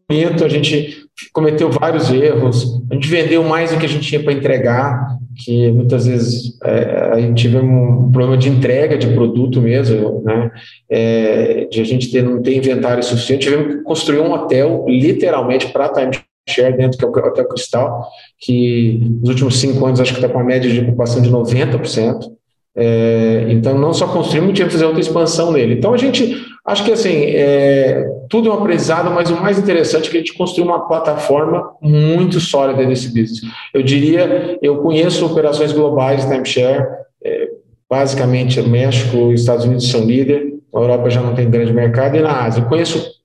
a 0.10 0.48
gente 0.48 1.06
cometeu 1.34 1.70
vários 1.72 2.12
erros, 2.12 2.82
a 2.91 2.94
gente 2.94 3.08
vendeu 3.08 3.44
mais 3.44 3.72
do 3.72 3.80
que 3.80 3.86
a 3.86 3.89
gente 3.89 4.08
tinha 4.08 4.22
para 4.22 4.34
entregar, 4.34 5.18
que 5.44 5.72
muitas 5.72 6.06
vezes 6.06 6.58
é, 6.63 7.10
a 7.13 7.20
gente 7.20 7.41
tivemos 7.41 8.08
um 8.08 8.12
problema 8.12 8.38
de 8.38 8.50
entrega 8.50 8.98
de 8.98 9.08
produto 9.08 9.62
mesmo, 9.62 10.22
né? 10.24 10.52
É, 10.89 11.65
de 11.65 11.82
a 11.82 11.84
gente 11.84 12.12
ter, 12.12 12.24
não 12.24 12.41
ter 12.41 12.56
inventário 12.56 13.04
suficiente, 13.04 13.46
tivemos 13.46 13.76
que 13.76 13.82
construir 13.82 14.20
um 14.20 14.32
hotel 14.32 14.86
literalmente 14.88 15.68
para 15.70 15.89
timeshare 15.89 16.78
dentro, 16.78 16.98
que 16.98 17.04
é 17.04 17.08
o 17.08 17.28
Hotel 17.28 17.48
Cristal, 17.48 18.08
que 18.39 19.00
nos 19.22 19.30
últimos 19.30 19.60
cinco 19.60 19.86
anos 19.86 20.00
acho 20.00 20.13
que 20.13 20.20
está 20.20 20.30
com 20.30 20.38
uma 20.38 20.46
média 20.46 20.70
de 20.70 20.80
ocupação 20.82 21.22
de 21.22 21.30
90%. 21.30 22.32
É, 22.78 23.46
então, 23.50 23.78
não 23.78 23.94
só 23.94 24.08
construímos, 24.08 24.54
tinha 24.54 24.68
que 24.68 24.74
fazer 24.74 24.86
outra 24.86 25.00
expansão 25.00 25.52
nele. 25.52 25.76
Então, 25.76 25.94
a 25.94 25.98
gente, 25.98 26.36
acho 26.66 26.84
que 26.84 26.92
assim, 26.92 27.26
é, 27.28 28.06
tudo 28.30 28.50
é 28.50 28.52
um 28.52 28.58
aprendizado, 28.58 29.10
mas 29.12 29.30
o 29.30 29.40
mais 29.40 29.58
interessante 29.58 30.08
é 30.08 30.12
que 30.12 30.18
a 30.18 30.20
gente 30.20 30.34
construiu 30.34 30.68
uma 30.70 30.86
plataforma 30.88 31.72
muito 31.82 32.40
sólida 32.40 32.86
desse 32.86 33.08
business. 33.08 33.42
Eu 33.74 33.82
diria, 33.82 34.58
eu 34.62 34.78
conheço 34.78 35.26
operações 35.26 35.72
globais 35.72 36.26
timeshare, 36.26 36.86
é, 37.24 37.50
basicamente 37.90 38.62
México 38.62 39.32
Estados 39.32 39.66
Unidos 39.66 39.90
são 39.90 40.04
líder, 40.04 40.56
a 40.74 40.80
Europa 40.80 41.10
já 41.10 41.22
não 41.22 41.34
tem 41.34 41.50
grande 41.50 41.72
mercado, 41.72 42.18
e 42.18 42.22
na 42.22 42.44
Ásia. 42.44 42.62
Eu 42.62 42.68
conheço 42.68 43.16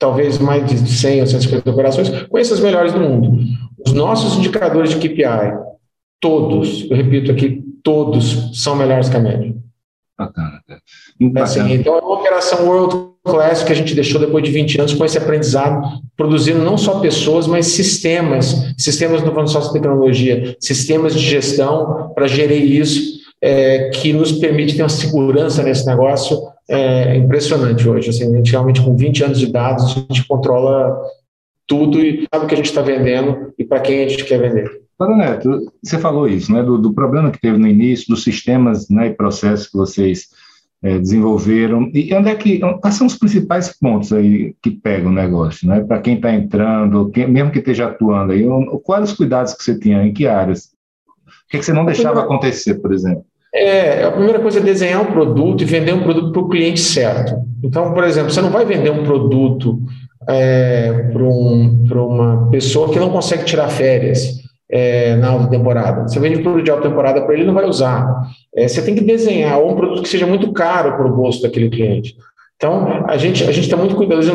talvez 0.00 0.38
mais 0.38 0.66
de 0.66 0.90
100 0.90 1.20
ou 1.20 1.26
150 1.26 1.70
operações, 1.70 2.08
conheço 2.24 2.54
as 2.54 2.60
melhores 2.60 2.92
do 2.92 2.98
mundo. 2.98 3.38
Os 3.86 3.92
nossos 3.92 4.36
indicadores 4.36 4.90
de 4.90 4.96
KPI, 4.96 5.52
todos, 6.18 6.90
eu 6.90 6.96
repito 6.96 7.30
aqui, 7.30 7.62
todos 7.82 8.62
são 8.62 8.76
melhores 8.76 9.08
que 9.08 9.16
a 9.16 9.20
média. 9.20 9.54
Bacana, 10.18 10.60
cara. 10.66 10.80
Assim, 11.42 11.72
então 11.72 11.96
é 11.96 12.00
uma 12.00 12.14
operação 12.14 12.66
World 12.66 13.10
Class 13.24 13.62
que 13.62 13.72
a 13.72 13.74
gente 13.74 13.94
deixou 13.94 14.20
depois 14.20 14.44
de 14.44 14.50
20 14.50 14.80
anos 14.80 14.94
com 14.94 15.04
esse 15.04 15.16
aprendizado, 15.16 15.82
produzindo 16.16 16.62
não 16.62 16.76
só 16.76 17.00
pessoas, 17.00 17.46
mas 17.46 17.66
sistemas, 17.66 18.74
sistemas 18.76 19.22
não 19.22 19.32
falando 19.32 19.50
só 19.50 19.60
de 19.60 19.72
tecnologia, 19.72 20.56
sistemas 20.60 21.14
de 21.14 21.20
gestão 21.20 22.12
para 22.14 22.26
gerir 22.26 22.62
isso, 22.62 23.20
é, 23.42 23.88
que 23.90 24.12
nos 24.12 24.32
permite 24.32 24.76
ter 24.76 24.82
uma 24.82 24.88
segurança 24.90 25.62
nesse 25.62 25.86
negócio 25.86 26.38
é, 26.68 27.16
impressionante 27.16 27.88
hoje. 27.88 28.10
Assim, 28.10 28.32
a 28.32 28.36
gente 28.36 28.50
realmente 28.50 28.82
com 28.82 28.94
20 28.94 29.24
anos 29.24 29.38
de 29.38 29.50
dados, 29.50 29.84
a 29.96 30.12
gente 30.12 30.26
controla 30.26 30.98
tudo 31.66 32.00
e 32.00 32.26
sabe 32.32 32.44
o 32.44 32.48
que 32.48 32.54
a 32.54 32.56
gente 32.56 32.66
está 32.66 32.82
vendendo 32.82 33.52
e 33.58 33.64
para 33.64 33.80
quem 33.80 34.04
a 34.04 34.08
gente 34.08 34.24
quer 34.24 34.38
vender. 34.38 34.79
Para 35.00 35.16
Neto, 35.16 35.72
você 35.82 35.96
falou 35.96 36.28
isso, 36.28 36.52
né, 36.52 36.62
do, 36.62 36.76
do, 36.76 36.92
problema 36.92 37.30
que 37.30 37.40
teve 37.40 37.56
no 37.56 37.66
início, 37.66 38.06
dos 38.06 38.22
sistemas 38.22 38.90
né, 38.90 39.06
e 39.06 39.14
processos 39.14 39.66
que 39.66 39.74
vocês 39.78 40.28
é, 40.82 40.98
desenvolveram. 40.98 41.90
E 41.94 42.14
onde 42.14 42.28
é 42.28 42.34
que, 42.34 42.58
quais 42.58 42.96
são 42.96 43.06
os 43.06 43.16
principais 43.16 43.74
pontos 43.78 44.12
aí 44.12 44.54
que 44.62 44.70
pegam 44.70 45.10
o 45.10 45.14
negócio, 45.14 45.66
né? 45.66 45.80
Para 45.80 46.00
quem 46.02 46.16
está 46.16 46.34
entrando, 46.34 47.08
quem, 47.08 47.26
mesmo 47.26 47.50
que 47.50 47.60
esteja 47.60 47.86
atuando 47.86 48.32
aí, 48.32 48.44
quais 48.84 49.10
os 49.10 49.16
cuidados 49.16 49.54
que 49.54 49.64
você 49.64 49.78
tinha, 49.78 50.04
em 50.04 50.12
que 50.12 50.26
áreas? 50.26 50.64
O 50.66 51.48
que, 51.48 51.60
que 51.60 51.64
você 51.64 51.72
não 51.72 51.86
deixava 51.86 52.20
acontecer, 52.20 52.74
por 52.74 52.92
exemplo? 52.92 53.24
É, 53.54 54.04
a 54.04 54.12
primeira 54.12 54.38
coisa 54.38 54.58
é 54.58 54.62
desenhar 54.62 55.00
um 55.00 55.12
produto 55.12 55.62
e 55.62 55.64
vender 55.64 55.94
um 55.94 56.02
produto 56.02 56.30
para 56.30 56.42
o 56.42 56.48
cliente 56.50 56.80
certo. 56.80 57.36
Então, 57.64 57.94
por 57.94 58.04
exemplo, 58.04 58.30
você 58.30 58.42
não 58.42 58.50
vai 58.50 58.66
vender 58.66 58.90
um 58.90 59.02
produto 59.02 59.80
é, 60.28 60.92
para 61.10 61.22
um, 61.22 61.86
uma 61.90 62.50
pessoa 62.50 62.92
que 62.92 62.98
não 62.98 63.08
consegue 63.08 63.46
tirar 63.46 63.70
férias 63.70 64.39
é, 64.70 65.16
na 65.16 65.30
alta 65.30 65.48
temporada. 65.48 66.08
Você 66.08 66.20
vende 66.20 66.38
um 66.38 66.42
produto 66.42 66.64
de 66.64 66.70
alta 66.70 66.88
temporada 66.88 67.22
para 67.22 67.34
ele, 67.34 67.44
não 67.44 67.54
vai 67.54 67.64
usar. 67.64 68.28
É, 68.54 68.68
você 68.68 68.80
tem 68.82 68.94
que 68.94 69.02
desenhar 69.02 69.60
um 69.60 69.74
produto 69.74 70.02
que 70.02 70.08
seja 70.08 70.26
muito 70.26 70.52
caro 70.52 70.96
para 70.96 71.06
o 71.06 71.14
bolso 71.14 71.42
daquele 71.42 71.68
cliente. 71.68 72.16
Então, 72.56 73.04
a 73.08 73.16
gente 73.16 73.42
a 73.42 73.50
está 73.50 73.76
muito 73.76 73.96
cuidadoso 73.96 74.32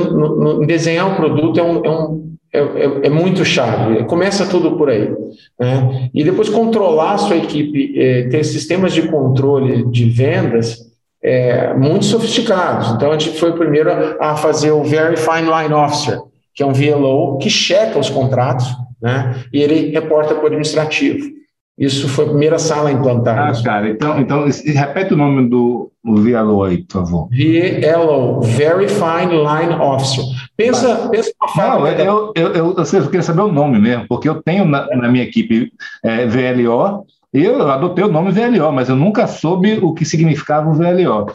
em 0.62 0.65
desenhar 0.65 1.08
um 1.08 1.15
produto, 1.15 1.60
é, 1.60 1.63
um, 1.63 1.86
é, 1.86 1.89
um, 1.89 2.36
é, 2.52 2.60
é, 2.60 3.08
é, 3.08 3.10
muito 3.10 3.45
chave. 3.45 4.04
Começa 4.06 4.48
tudo 4.48 4.78
por 4.78 4.89
aí. 4.89 5.13
Né? 5.60 6.10
E 6.13 6.24
depois 6.24 6.50
controlar 6.50 7.13
a 7.13 7.17
sua 7.19 7.38
equipe, 7.38 7.93
é, 7.98 8.24
ter 8.28 8.43
sistemas 8.43 8.93
de 8.93 9.04
controle 9.04 9.86
de 9.91 10.10
vendas 10.10 10.80
é, 11.24 11.74
muito 11.76 12.06
sofisticados. 12.06 12.91
Então, 12.91 13.12
a 13.12 13.17
gente 13.17 13.38
foi 13.38 13.52
o 13.52 13.58
primeiro 13.58 13.91
a 14.19 14.36
fazer 14.36 14.71
o 14.71 14.84
Verifying 14.84 15.45
Line 15.45 15.74
Officer, 15.74 16.19
que 16.54 16.63
é 16.63 16.65
um 16.65 16.74
VLO 16.74 17.38
que 17.38 17.50
checa 17.50 18.00
os 18.00 18.10
contratos 18.10 18.65
né? 19.01 19.43
e 19.51 19.62
ele 19.62 19.91
reporta 19.91 20.34
para 20.34 20.43
o 20.43 20.47
administrativo. 20.47 21.36
Isso 21.77 22.08
foi 22.08 22.23
a 22.23 22.29
primeira 22.29 22.58
sala 22.58 22.89
implantada. 22.89 23.51
Ah, 23.51 23.63
cara, 23.63 23.89
então, 23.89 24.17
então 24.19 24.45
repete 24.65 25.13
o 25.13 25.17
nome 25.17 25.49
do 25.49 25.91
VLO 26.05 26.63
aí, 26.63 26.77
por 26.77 27.01
favor. 27.01 27.29
VLO, 27.29 28.41
Verifying 28.41 29.29
Line 29.29 29.73
Officer. 29.81 30.23
Pensa, 30.55 30.88
Mas, 30.88 31.10
pensa 31.10 31.31
uma 31.41 31.49
fábrica. 31.49 32.05
Não, 32.05 32.31
eu, 32.34 32.34
eu, 32.34 32.53
eu, 32.53 32.75
eu, 32.77 32.99
eu 32.99 33.05
queria 33.08 33.21
saber 33.21 33.41
o 33.41 33.51
nome 33.51 33.77
mesmo, 33.77 34.08
porque 34.08 34.29
eu 34.29 34.41
tenho 34.41 34.63
na, 34.63 34.88
na 34.88 35.10
minha 35.10 35.25
equipe 35.25 35.69
é, 36.01 36.25
VLO, 36.25 37.05
e 37.34 37.43
eu 37.43 37.69
adotei 37.69 38.05
o 38.05 38.12
nome 38.12 38.31
VLO, 38.31 38.71
mas 38.71 38.88
eu 38.88 38.95
nunca 38.95 39.27
soube 39.27 39.77
o 39.81 39.93
que 39.93 40.05
significava 40.05 40.69
o 40.69 40.73
VLO. 40.73 41.27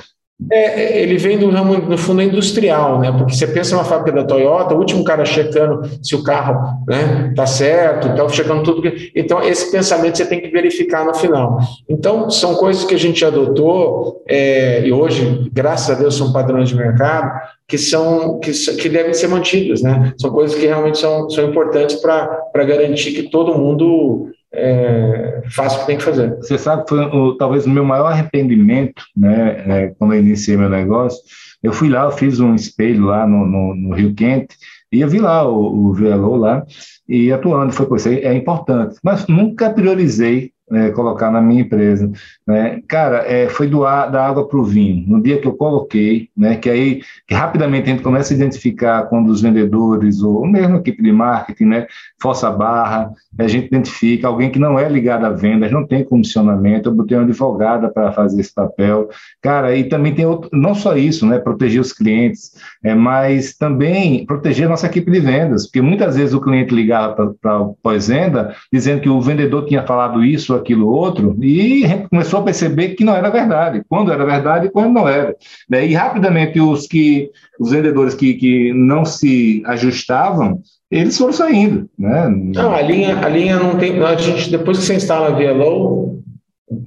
É, 0.51 1.03
ele 1.03 1.19
vem 1.19 1.39
do 1.39 1.51
ramo, 1.51 1.77
no 1.77 1.99
fundo, 1.99 2.23
industrial, 2.23 2.99
né? 2.99 3.13
Porque 3.13 3.35
você 3.35 3.47
pensa 3.47 3.75
numa 3.75 3.85
fábrica 3.85 4.13
da 4.13 4.25
Toyota, 4.25 4.75
o 4.75 4.79
último 4.79 5.05
cara 5.05 5.25
checando 5.25 5.83
se 6.03 6.15
o 6.15 6.23
carro 6.23 6.83
né, 6.89 7.33
tá 7.37 7.47
certo, 7.47 8.15
tá 8.15 8.29
checando 8.29 8.63
tudo. 8.63 8.91
Então, 9.15 9.43
esse 9.43 9.71
pensamento 9.71 10.17
você 10.17 10.25
tem 10.25 10.41
que 10.41 10.49
verificar 10.49 11.05
no 11.05 11.15
final. 11.15 11.59
Então, 11.89 12.31
são 12.31 12.55
coisas 12.55 12.85
que 12.85 12.95
a 12.95 12.99
gente 12.99 13.25
adotou, 13.25 14.23
é, 14.29 14.87
e 14.87 14.93
hoje, 14.93 15.51
graças 15.53 15.91
a 15.95 16.01
Deus, 16.01 16.17
são 16.17 16.33
padrões 16.33 16.69
de 16.69 16.77
mercado, 16.77 17.31
que 17.69 17.77
são 17.77 18.41
que, 18.41 18.51
que 18.51 18.89
devem 18.89 19.15
ser 19.15 19.29
mantidas, 19.29 19.83
né? 19.83 20.13
São 20.19 20.31
coisas 20.31 20.59
que 20.59 20.67
realmente 20.67 20.99
são, 20.99 21.29
são 21.29 21.49
importantes 21.49 21.97
para 21.97 22.65
garantir 22.65 23.13
que 23.13 23.25
todo 23.25 23.57
mundo 23.57 24.31
é, 24.53 25.43
faça 25.51 25.77
o 25.77 25.81
que 25.81 25.87
tem 25.87 25.97
que 25.97 26.03
fazer. 26.03 26.37
Você 26.37 26.59
sabe 26.59 26.85
que 26.85 26.91
foi 26.91 27.01
o, 27.05 27.37
talvez 27.37 27.67
o 27.67 27.71
meu 27.71 27.85
maior 27.85 28.07
arrependimento, 28.07 29.03
né, 29.17 29.65
é, 29.67 29.95
quando 29.99 30.15
eu 30.15 30.21
iniciei 30.21 30.57
meu 30.57 30.69
negócio, 30.69 31.21
eu 31.63 31.73
fui 31.73 31.89
lá, 31.89 32.05
eu 32.05 32.13
fiz 32.13 32.41
um 32.41 32.55
espelho 32.55 33.07
lá 33.07 33.27
no, 33.27 33.47
no, 33.47 33.75
no 33.75 33.95
Rio 33.95 34.15
Quente, 34.15 34.57
e 34.93 35.01
eu 35.01 35.09
vi 35.09 35.19
lá 35.19 35.47
o, 35.49 35.91
o 35.91 36.37
lá, 36.37 36.65
e 37.09 37.33
atuando, 37.33 37.73
foi, 37.73 37.97
isso 37.97 38.09
é 38.09 38.35
importante, 38.35 38.97
mas 39.03 39.27
nunca 39.27 39.71
priorizei 39.71 40.53
é, 40.73 40.91
colocar 40.91 41.31
na 41.31 41.41
minha 41.41 41.63
empresa. 41.63 42.11
Né? 42.47 42.81
Cara, 42.89 43.25
é, 43.27 43.49
foi 43.49 43.67
doar 43.67 44.11
da 44.11 44.27
água 44.27 44.47
para 44.47 44.59
o 44.59 44.65
vinho. 44.65 45.05
No 45.09 45.23
dia 45.23 45.39
que 45.39 45.47
eu 45.47 45.55
coloquei, 45.55 46.29
né, 46.37 46.57
que 46.57 46.71
aí 46.71 47.03
que 47.27 47.35
rapidamente 47.35 47.89
a 47.89 47.93
gente 47.93 48.03
começa 48.03 48.33
a 48.33 48.37
identificar 48.37 49.05
quando 49.05 49.29
os 49.29 49.41
vendedores 49.41 50.23
ou 50.23 50.47
mesmo 50.47 50.77
a 50.77 50.81
equipe 50.81 51.03
de 51.03 51.13
marketing, 51.13 51.65
né, 51.65 51.87
força 52.21 52.49
a 52.49 52.53
barra, 52.53 53.13
a 53.39 53.49
gente 53.49 53.67
identifica 53.67 54.29
alguém 54.29 54.51
que 54.51 54.59
não 54.59 54.79
é 54.79 54.89
ligado 54.89 55.25
a 55.25 55.31
vendas, 55.31 55.71
não 55.73 55.87
tem 55.87 56.05
comissionamento, 56.05 56.89
eu 56.89 56.95
botei 56.95 57.17
uma 57.17 57.25
advogada 57.25 57.89
para 57.89 58.13
fazer 58.13 58.41
esse 58.41 58.55
papel. 58.55 59.09
Cara, 59.43 59.75
e 59.75 59.85
também 59.85 60.15
tem 60.15 60.27
outro, 60.27 60.51
não 60.53 60.75
só 60.75 60.97
isso, 60.97 61.27
né, 61.27 61.39
proteger 61.39 61.81
os 61.81 61.93
clientes, 61.93 62.53
é, 62.83 62.95
mas 62.95 63.55
também 63.57 64.25
proteger 64.25 64.67
a 64.67 64.71
nossa 64.71 64.87
equipe 64.87 65.11
de 65.11 65.21
vendas, 65.21 65.67
porque 65.67 65.83
muitas 65.83 66.17
vezes 66.17 66.35
o 66.35 66.41
cliente 66.41 66.75
ligava 66.75 67.35
para 67.41 67.65
pós-venda 67.83 68.55
dizendo 68.73 69.03
que 69.03 69.09
o 69.09 69.21
vendedor 69.21 69.67
tinha 69.67 69.83
falado 69.83 70.25
isso, 70.25 70.55
aquilo, 70.55 70.89
outro, 70.89 71.37
e 71.43 71.85
começou 72.09 72.41
a 72.41 72.45
perceber 72.45 72.91
que 72.91 73.05
não 73.05 73.15
era 73.15 73.31
verdade, 73.31 73.83
quando 73.89 74.13
era 74.13 74.25
verdade 74.25 74.67
e 74.67 74.71
quando 74.71 74.95
não 74.95 75.09
era. 75.09 75.37
Né? 75.69 75.87
E 75.87 75.95
rapidamente 75.95 76.61
os 76.61 76.87
que 76.87 77.31
os 77.59 77.71
vendedores 77.71 78.15
que, 78.15 78.35
que 78.35 78.73
não 78.73 79.05
se 79.05 79.63
ajustavam 79.67 80.61
eles 80.91 81.17
foram 81.17 81.33
saindo. 81.33 81.89
Né? 81.97 82.29
Não, 82.29 82.75
a 82.75 82.83
linha, 82.83 83.17
a 83.25 83.29
linha 83.29 83.57
não 83.57 83.77
tem. 83.79 84.03
A 84.03 84.17
gente, 84.17 84.51
depois 84.51 84.79
que 84.79 84.85
você 84.85 84.95
instala 84.95 85.29
a 85.29 85.31
VLO, 85.31 86.21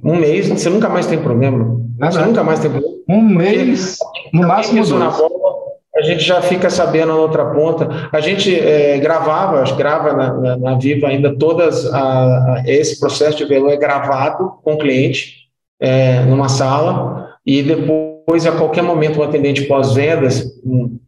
um 0.02 0.16
mês, 0.16 0.48
você 0.48 0.68
nunca 0.68 0.88
mais 0.88 1.06
tem 1.06 1.18
problema. 1.18 1.80
Você 1.98 2.20
nunca 2.20 2.44
mais 2.44 2.60
tem 2.60 2.70
problema. 2.70 2.94
Um 3.08 3.22
mês, 3.22 3.98
no 4.32 4.46
máximo 4.46 4.84
dois. 4.84 4.90
Na 4.90 5.10
bola, 5.10 5.33
gente 6.04 6.22
já 6.22 6.40
fica 6.40 6.70
sabendo 6.70 7.08
na 7.08 7.16
outra 7.16 7.46
ponta. 7.46 8.08
A 8.12 8.20
gente 8.20 8.54
é, 8.54 8.98
gravava, 8.98 9.64
grava 9.74 10.12
na, 10.12 10.34
na, 10.34 10.56
na, 10.56 10.78
Viva 10.78 11.08
ainda 11.08 11.36
todas 11.36 11.92
a, 11.92 11.98
a, 11.98 12.62
esse 12.66 13.00
processo 13.00 13.38
de 13.38 13.44
VLO 13.44 13.70
é 13.70 13.76
gravado 13.76 14.52
com 14.62 14.74
o 14.74 14.78
cliente 14.78 15.48
é, 15.80 16.20
numa 16.24 16.48
sala 16.48 17.36
e 17.46 17.62
depois, 17.62 18.46
a 18.46 18.52
qualquer 18.52 18.82
momento, 18.82 19.20
um 19.20 19.22
atendente 19.22 19.64
pós-vendas, 19.64 20.44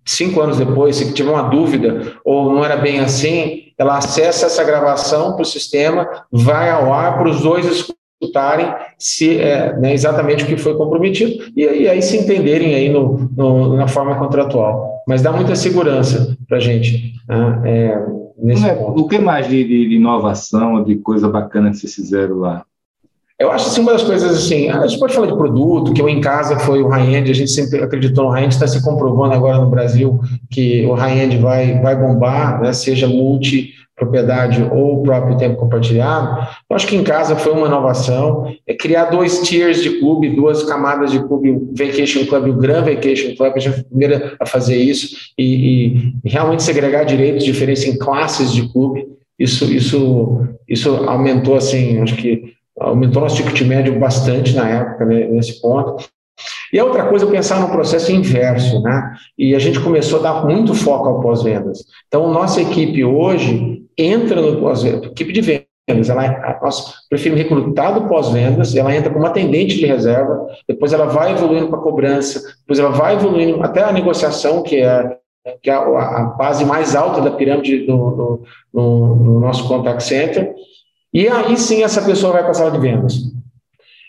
cinco 0.04 0.40
anos 0.40 0.58
depois, 0.58 0.96
se 0.96 1.14
tiver 1.14 1.30
uma 1.30 1.48
dúvida 1.48 2.14
ou 2.24 2.52
não 2.52 2.64
era 2.64 2.76
bem 2.76 3.00
assim, 3.00 3.62
ela 3.78 3.96
acessa 3.98 4.46
essa 4.46 4.64
gravação 4.64 5.32
para 5.32 5.42
o 5.42 5.46
sistema, 5.46 6.08
vai 6.30 6.70
ao 6.70 6.92
ar 6.92 7.18
para 7.18 7.28
os 7.28 7.40
dois 7.40 7.90
escutarem 8.20 8.72
se 8.98 9.38
é, 9.38 9.76
né, 9.78 9.92
exatamente 9.92 10.44
o 10.44 10.46
que 10.46 10.56
foi 10.56 10.76
comprometido 10.76 11.44
e, 11.56 11.62
e 11.62 11.88
aí 11.88 12.02
se 12.02 12.16
entenderem 12.16 12.74
aí 12.74 12.88
no, 12.88 13.30
no, 13.36 13.76
na 13.76 13.86
forma 13.86 14.16
contratual. 14.16 15.02
Mas 15.06 15.22
dá 15.22 15.32
muita 15.32 15.54
segurança 15.54 16.36
para 16.48 16.56
a 16.56 16.60
gente. 16.60 17.12
Né, 17.28 17.60
é, 17.64 18.06
o 18.78 19.06
que 19.06 19.18
mais 19.18 19.48
de, 19.48 19.62
de, 19.62 19.88
de 19.88 19.94
inovação, 19.94 20.82
de 20.82 20.96
coisa 20.96 21.28
bacana 21.28 21.70
que 21.70 21.76
vocês 21.76 21.94
fizeram 21.94 22.36
lá? 22.36 22.64
Eu 23.38 23.50
acho 23.50 23.68
assim, 23.68 23.82
uma 23.82 23.92
das 23.92 24.02
coisas 24.02 24.34
assim, 24.34 24.70
a 24.70 24.86
gente 24.86 24.98
pode 24.98 25.14
falar 25.14 25.26
de 25.26 25.36
produto, 25.36 25.92
que 25.92 26.02
o 26.02 26.08
em 26.08 26.22
casa 26.22 26.58
foi 26.58 26.82
o 26.82 26.88
high-end, 26.88 27.30
a 27.30 27.34
gente 27.34 27.50
sempre 27.50 27.82
acreditou 27.82 28.24
no 28.24 28.30
high-end, 28.30 28.54
está 28.54 28.66
se 28.66 28.82
comprovando 28.82 29.34
agora 29.34 29.58
no 29.58 29.68
Brasil 29.68 30.18
que 30.50 30.86
o 30.86 30.94
high-end 30.94 31.36
vai, 31.36 31.78
vai 31.82 31.94
bombar, 31.94 32.62
né, 32.62 32.72
seja 32.72 33.06
multi 33.06 33.74
propriedade 33.96 34.62
ou 34.70 35.00
o 35.00 35.02
próprio 35.02 35.38
tempo 35.38 35.56
compartilhado. 35.56 36.46
Eu 36.68 36.76
acho 36.76 36.86
que 36.86 36.94
em 36.94 37.02
casa 37.02 37.34
foi 37.34 37.52
uma 37.52 37.66
inovação, 37.66 38.54
é 38.66 38.74
criar 38.74 39.06
dois 39.06 39.40
tiers 39.40 39.82
de 39.82 39.98
clube, 39.98 40.36
duas 40.36 40.62
camadas 40.64 41.10
de 41.10 41.18
clube, 41.20 41.50
o 41.50 41.72
Vacation 41.72 42.26
Club 42.26 42.46
e 42.46 42.50
o 42.50 42.56
Grand 42.56 42.84
Vacation 42.84 43.34
Club, 43.34 43.52
a 43.54 43.58
gente 43.58 43.72
foi 43.72 43.80
a 43.80 43.84
primeira 43.84 44.36
a 44.38 44.44
fazer 44.44 44.76
isso, 44.76 45.16
e, 45.38 46.12
e 46.22 46.28
realmente 46.28 46.62
segregar 46.62 47.04
direitos, 47.04 47.44
diferença 47.44 47.88
em 47.88 47.98
classes 47.98 48.52
de 48.52 48.70
clube, 48.70 49.08
isso, 49.38 49.64
isso, 49.64 50.46
isso 50.68 50.94
aumentou, 51.08 51.56
assim, 51.56 52.00
acho 52.00 52.16
que 52.16 52.54
aumentou 52.78 53.22
nosso 53.22 53.36
ticket 53.36 53.62
médio 53.62 53.98
bastante 53.98 54.54
na 54.54 54.68
época, 54.68 55.06
né, 55.06 55.26
nesse 55.26 55.60
ponto. 55.60 56.04
E 56.72 56.78
a 56.78 56.84
outra 56.84 57.04
coisa 57.04 57.24
é 57.26 57.30
pensar 57.30 57.60
no 57.60 57.70
processo 57.70 58.12
inverso, 58.12 58.82
né? 58.82 59.14
E 59.38 59.54
a 59.54 59.58
gente 59.58 59.80
começou 59.80 60.18
a 60.18 60.22
dar 60.22 60.44
muito 60.44 60.74
foco 60.74 61.08
ao 61.08 61.20
pós-vendas. 61.20 61.84
Então, 62.08 62.30
nossa 62.30 62.60
equipe 62.60 63.02
hoje 63.04 63.75
entra 63.98 64.40
no 64.40 64.60
pós-vendas, 64.60 65.10
equipe 65.10 65.32
de 65.32 65.40
vendas, 65.40 66.10
ela, 66.10 66.58
nós 66.62 67.06
preferimos 67.08 67.42
recrutar 67.42 67.94
do 67.94 68.08
pós-vendas, 68.08 68.74
ela 68.74 68.94
entra 68.94 69.12
como 69.12 69.24
atendente 69.24 69.76
de 69.76 69.86
reserva, 69.86 70.46
depois 70.68 70.92
ela 70.92 71.06
vai 71.06 71.32
evoluindo 71.32 71.68
para 71.68 71.78
cobrança, 71.78 72.42
depois 72.60 72.78
ela 72.78 72.90
vai 72.90 73.14
evoluindo 73.14 73.62
até 73.62 73.82
a 73.82 73.92
negociação, 73.92 74.62
que 74.62 74.76
é, 74.76 75.16
que 75.62 75.70
é 75.70 75.74
a, 75.74 76.34
base 76.36 76.64
mais 76.64 76.96
alta 76.96 77.20
da 77.20 77.30
pirâmide 77.30 77.86
do, 77.86 78.42
no, 78.72 79.16
no 79.16 79.40
nosso 79.40 79.66
contact 79.68 80.02
center, 80.02 80.54
e 81.14 81.28
aí 81.28 81.56
sim 81.56 81.82
essa 81.82 82.02
pessoa 82.02 82.32
vai 82.32 82.42
para 82.42 82.50
a 82.50 82.54
sala 82.54 82.70
de 82.72 82.78
vendas. 82.78 83.14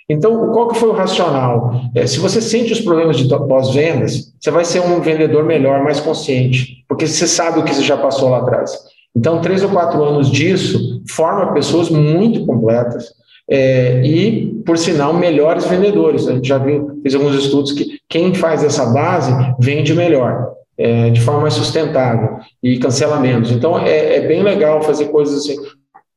Então, 0.09 0.51
qual 0.53 0.69
que 0.69 0.79
foi 0.79 0.89
o 0.89 0.93
racional? 0.93 1.81
É, 1.93 2.07
se 2.07 2.17
você 2.19 2.41
sente 2.41 2.71
os 2.71 2.79
problemas 2.79 3.17
de 3.17 3.27
pós-vendas, 3.27 4.33
você 4.39 4.49
vai 4.49 4.63
ser 4.63 4.79
um 4.79 5.01
vendedor 5.01 5.43
melhor, 5.43 5.83
mais 5.83 5.99
consciente, 5.99 6.85
porque 6.87 7.05
você 7.05 7.27
sabe 7.27 7.59
o 7.59 7.63
que 7.63 7.73
você 7.73 7.83
já 7.83 7.97
passou 7.97 8.29
lá 8.29 8.39
atrás. 8.39 8.71
Então, 9.17 9.41
três 9.41 9.63
ou 9.63 9.69
quatro 9.69 10.03
anos 10.03 10.29
disso 10.29 11.01
forma 11.09 11.53
pessoas 11.53 11.89
muito 11.89 12.45
completas 12.45 13.11
é, 13.49 14.05
e, 14.05 14.61
por 14.65 14.77
sinal, 14.77 15.13
melhores 15.13 15.65
vendedores. 15.65 16.27
A 16.27 16.33
gente 16.33 16.47
já 16.47 16.59
viu, 16.59 16.99
fez 17.01 17.15
alguns 17.15 17.35
estudos 17.35 17.71
que 17.71 17.99
quem 18.07 18.33
faz 18.35 18.63
essa 18.63 18.85
base 18.85 19.31
vende 19.59 19.93
melhor. 19.93 20.55
é, 20.77 21.09
de 21.09 21.19
forma 21.21 21.41
mais 21.41 21.55
sustentável 21.55 22.37
e 22.61 22.77
cancela 22.77 23.19
menos. 23.19 23.51
Então, 23.51 23.79
é, 23.79 24.17
é 24.17 24.27
bem 24.27 24.43
legal 24.43 24.81
fazer 24.83 25.05
coisas 25.05 25.39
assim 25.39 25.57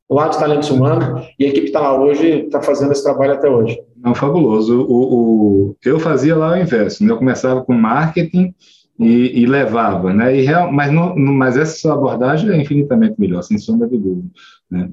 lá 0.07 0.27
de 0.27 0.37
talentos 0.37 0.69
humanos, 0.69 1.25
e 1.39 1.45
a 1.45 1.47
equipe 1.47 1.67
está 1.67 1.79
lá 1.79 1.97
hoje, 1.97 2.43
está 2.43 2.61
fazendo 2.61 2.91
esse 2.91 3.01
trabalho 3.01 3.31
até 3.31 3.49
hoje. 3.49 3.79
Não, 3.95 4.13
fabuloso. 4.13 4.81
O, 4.81 5.69
o, 5.69 5.75
eu 5.85 6.01
fazia 6.01 6.35
lá 6.35 6.51
o 6.51 6.57
inverso, 6.57 7.01
né? 7.03 7.11
eu 7.13 7.17
começava 7.17 7.61
com 7.63 7.73
marketing 7.73 8.53
e, 8.99 9.41
e 9.41 9.45
levava, 9.45 10.13
né? 10.13 10.35
E 10.37 10.41
real, 10.41 10.71
mas, 10.71 10.91
mas 11.15 11.57
essa 11.57 11.93
abordagem 11.93 12.49
é 12.51 12.61
infinitamente 12.61 13.15
melhor, 13.19 13.41
sem 13.41 13.57
sombra 13.57 13.87
de 13.87 13.97
dúvida. 13.97 14.29
Né? 14.69 14.89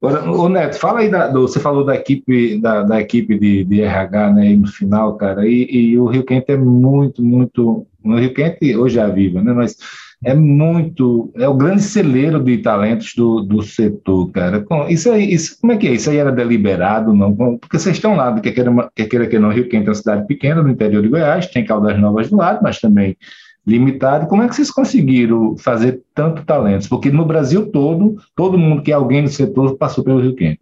Agora, 0.00 0.30
o 0.30 0.48
Neto, 0.48 0.78
fala 0.78 1.00
aí, 1.00 1.10
da, 1.10 1.26
do, 1.26 1.42
você 1.42 1.58
falou 1.58 1.84
da 1.84 1.96
equipe, 1.96 2.60
da, 2.60 2.82
da 2.82 3.00
equipe 3.00 3.36
de, 3.36 3.64
de, 3.64 3.80
RH, 3.80 4.32
né, 4.32 4.54
no 4.54 4.68
final, 4.68 5.16
cara, 5.16 5.46
e, 5.46 5.66
e, 5.70 5.98
o 5.98 6.06
Rio 6.06 6.24
Quente 6.24 6.52
é 6.52 6.56
muito, 6.56 7.24
muito, 7.24 7.84
o 8.04 8.16
Rio 8.16 8.32
Quente 8.32 8.76
hoje 8.76 8.98
é 8.98 9.02
a 9.02 9.08
Viva, 9.08 9.42
né, 9.42 9.52
mas 9.52 9.76
é 10.24 10.34
muito, 10.34 11.30
é 11.36 11.48
o 11.48 11.54
grande 11.54 11.82
celeiro 11.82 12.42
de 12.42 12.58
talentos 12.58 13.14
do, 13.14 13.40
do 13.40 13.62
setor, 13.62 14.30
cara. 14.32 14.64
Isso 14.88 15.10
aí, 15.10 15.32
isso, 15.32 15.60
como 15.60 15.72
é 15.72 15.76
que 15.76 15.86
é? 15.86 15.92
Isso 15.92 16.10
aí 16.10 16.16
era 16.16 16.32
deliberado, 16.32 17.12
não? 17.12 17.34
Porque 17.58 17.78
vocês 17.78 17.96
estão 17.96 18.16
lá, 18.16 18.38
que 18.40 18.50
queira, 18.50 18.90
que 18.94 19.04
queira 19.04 19.26
que 19.28 19.38
não, 19.38 19.50
Rio 19.50 19.68
Quente 19.68 19.86
é 19.86 19.90
uma 19.90 19.94
cidade 19.94 20.26
pequena 20.26 20.62
no 20.62 20.70
interior 20.70 21.02
de 21.02 21.08
Goiás, 21.08 21.46
tem 21.46 21.64
Caldas 21.64 21.98
Novas 22.00 22.28
do 22.28 22.36
lado, 22.36 22.60
mas 22.62 22.80
também 22.80 23.16
limitado. 23.64 24.26
Como 24.26 24.42
é 24.42 24.48
que 24.48 24.56
vocês 24.56 24.70
conseguiram 24.70 25.56
fazer 25.56 26.00
tanto 26.14 26.44
talentos? 26.44 26.88
Porque 26.88 27.10
no 27.10 27.24
Brasil 27.24 27.70
todo, 27.70 28.16
todo 28.34 28.58
mundo 28.58 28.82
que 28.82 28.90
é 28.90 28.94
alguém 28.94 29.22
do 29.22 29.28
setor 29.28 29.76
passou 29.76 30.02
pelo 30.02 30.20
Rio 30.20 30.34
Quente. 30.34 30.60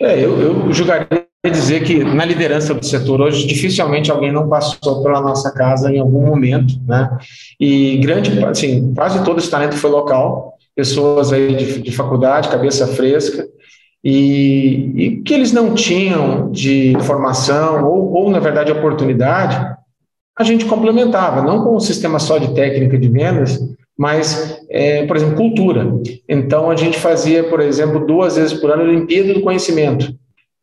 É, 0.00 0.24
eu, 0.24 0.38
eu 0.40 0.72
julgaria 0.72 1.27
dizer 1.46 1.84
que 1.84 2.02
na 2.02 2.24
liderança 2.24 2.74
do 2.74 2.84
setor 2.84 3.20
hoje 3.20 3.46
dificilmente 3.46 4.10
alguém 4.10 4.32
não 4.32 4.48
passou 4.48 5.02
pela 5.02 5.20
nossa 5.20 5.52
casa 5.52 5.92
em 5.92 6.00
algum 6.00 6.26
momento, 6.26 6.74
né? 6.84 7.16
E 7.60 7.96
grande, 7.98 8.44
assim, 8.44 8.92
quase 8.92 9.22
todo 9.24 9.38
esse 9.38 9.50
talento 9.50 9.76
foi 9.76 9.90
local, 9.90 10.54
pessoas 10.74 11.32
aí 11.32 11.54
de, 11.54 11.82
de 11.82 11.92
faculdade, 11.92 12.48
cabeça 12.48 12.88
fresca, 12.88 13.46
e, 14.02 14.92
e, 14.96 15.22
que 15.22 15.32
eles 15.32 15.52
não 15.52 15.74
tinham 15.74 16.50
de 16.50 16.96
formação 17.02 17.84
ou, 17.84 18.12
ou 18.14 18.30
na 18.30 18.40
verdade 18.40 18.72
oportunidade, 18.72 19.76
a 20.36 20.44
gente 20.44 20.64
complementava, 20.64 21.42
não 21.42 21.64
com 21.64 21.76
um 21.76 21.80
sistema 21.80 22.18
só 22.18 22.38
de 22.38 22.52
técnica 22.54 22.98
de 22.98 23.08
vendas, 23.08 23.58
mas, 23.96 24.60
é, 24.70 25.04
por 25.06 25.16
exemplo, 25.16 25.36
cultura. 25.36 25.92
Então, 26.28 26.70
a 26.70 26.76
gente 26.76 26.96
fazia, 26.98 27.44
por 27.44 27.60
exemplo, 27.60 28.06
duas 28.06 28.36
vezes 28.36 28.54
por 28.54 28.70
ano 28.70 28.82
a 28.82 28.86
Olimpíada 28.86 29.34
do 29.34 29.42
Conhecimento 29.42 30.16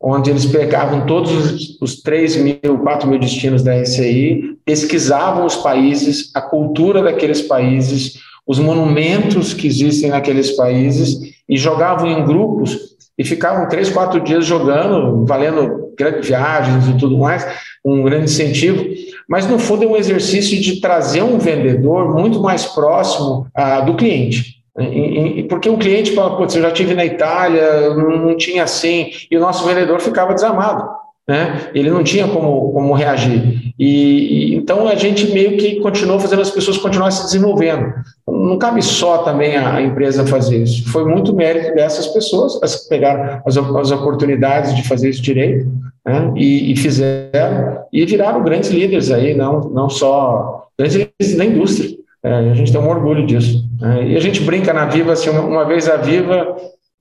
onde 0.07 0.29
eles 0.29 0.45
pegavam 0.45 1.07
todos 1.07 1.31
os, 1.31 1.81
os 1.81 2.01
3 2.03 2.35
mil, 2.35 2.77
4 2.83 3.09
mil 3.09 3.17
destinos 3.17 3.63
da 3.63 3.83
SCI, 3.83 4.55
pesquisavam 4.63 5.47
os 5.47 5.55
países, 5.55 6.29
a 6.35 6.41
cultura 6.41 7.01
daqueles 7.01 7.41
países, 7.41 8.19
os 8.45 8.59
monumentos 8.59 9.51
que 9.51 9.65
existem 9.65 10.11
naqueles 10.11 10.51
países 10.51 11.17
e 11.49 11.57
jogavam 11.57 12.07
em 12.07 12.23
grupos 12.23 12.77
e 13.17 13.23
ficavam 13.23 13.67
três, 13.67 13.89
quatro 13.89 14.19
dias 14.21 14.45
jogando, 14.45 15.25
valendo 15.25 15.91
grandes 15.97 16.27
viagens 16.27 16.87
e 16.87 16.97
tudo 16.99 17.17
mais, 17.17 17.43
um 17.83 18.03
grande 18.03 18.25
incentivo. 18.25 18.85
Mas, 19.27 19.47
no 19.47 19.57
fundo, 19.57 19.85
é 19.85 19.87
um 19.87 19.97
exercício 19.97 20.61
de 20.61 20.79
trazer 20.79 21.23
um 21.23 21.39
vendedor 21.39 22.13
muito 22.13 22.39
mais 22.39 22.63
próximo 22.63 23.47
ah, 23.55 23.81
do 23.81 23.95
cliente. 23.95 24.54
E, 24.77 25.39
e, 25.39 25.43
porque 25.43 25.69
o 25.69 25.77
cliente 25.77 26.13
fala, 26.13 26.35
putz, 26.35 26.55
eu 26.55 26.61
já 26.61 26.71
tive 26.71 26.93
na 26.93 27.05
Itália, 27.05 27.93
não, 27.95 28.17
não, 28.17 28.37
tinha 28.37 28.63
assim, 28.63 29.09
e 29.31 29.37
o 29.37 29.39
nosso 29.39 29.65
vendedor 29.65 30.01
ficava 30.01 30.33
desarmado, 30.33 30.85
né? 31.27 31.69
Ele 31.73 31.89
não 31.89 32.03
tinha 32.03 32.27
como, 32.27 32.73
como 32.73 32.93
reagir. 32.93 33.73
E, 33.79 34.51
e, 34.51 34.55
então 34.55 34.85
a 34.85 34.95
gente 34.95 35.31
meio 35.31 35.57
que 35.57 35.79
continuou 35.79 36.19
fazendo 36.19 36.41
as 36.41 36.51
pessoas 36.51 36.77
continuarem 36.77 37.15
se 37.15 37.23
desenvolvendo. 37.23 37.93
Não 38.27 38.57
cabe 38.57 38.81
só 38.81 39.19
também 39.19 39.55
a, 39.55 39.75
a 39.75 39.81
empresa 39.81 40.27
fazer 40.27 40.63
isso. 40.63 40.91
Foi 40.91 41.05
muito 41.05 41.33
mérito 41.33 41.73
dessas 41.73 42.07
pessoas, 42.07 42.61
as 42.61 42.83
que 42.83 42.89
pegaram 42.89 43.41
as, 43.45 43.57
as 43.57 43.91
oportunidades 43.91 44.75
de 44.75 44.85
fazer 44.85 45.09
isso 45.09 45.21
direito, 45.21 45.71
né? 46.05 46.33
E, 46.35 46.73
e 46.73 46.75
fizeram, 46.75 47.79
e 47.93 48.05
viraram 48.05 48.43
grandes 48.43 48.69
líderes 48.71 49.09
aí, 49.09 49.33
não, 49.33 49.61
não 49.69 49.89
só 49.89 50.67
grandes 50.77 50.97
líderes 50.97 51.37
da 51.37 51.45
indústria. 51.45 52.04
É, 52.25 52.49
a 52.49 52.53
gente 52.55 52.71
tem 52.71 52.81
um 52.81 52.89
orgulho 52.89 53.23
disso. 53.27 53.63
Né? 53.79 54.09
E 54.09 54.15
a 54.15 54.19
gente 54.19 54.41
brinca 54.41 54.73
na 54.73 54.85
Viva, 54.85 55.13
assim, 55.13 55.29
uma, 55.29 55.41
uma 55.41 55.65
vez 55.65 55.87
a 55.87 55.97
Viva 55.97 56.55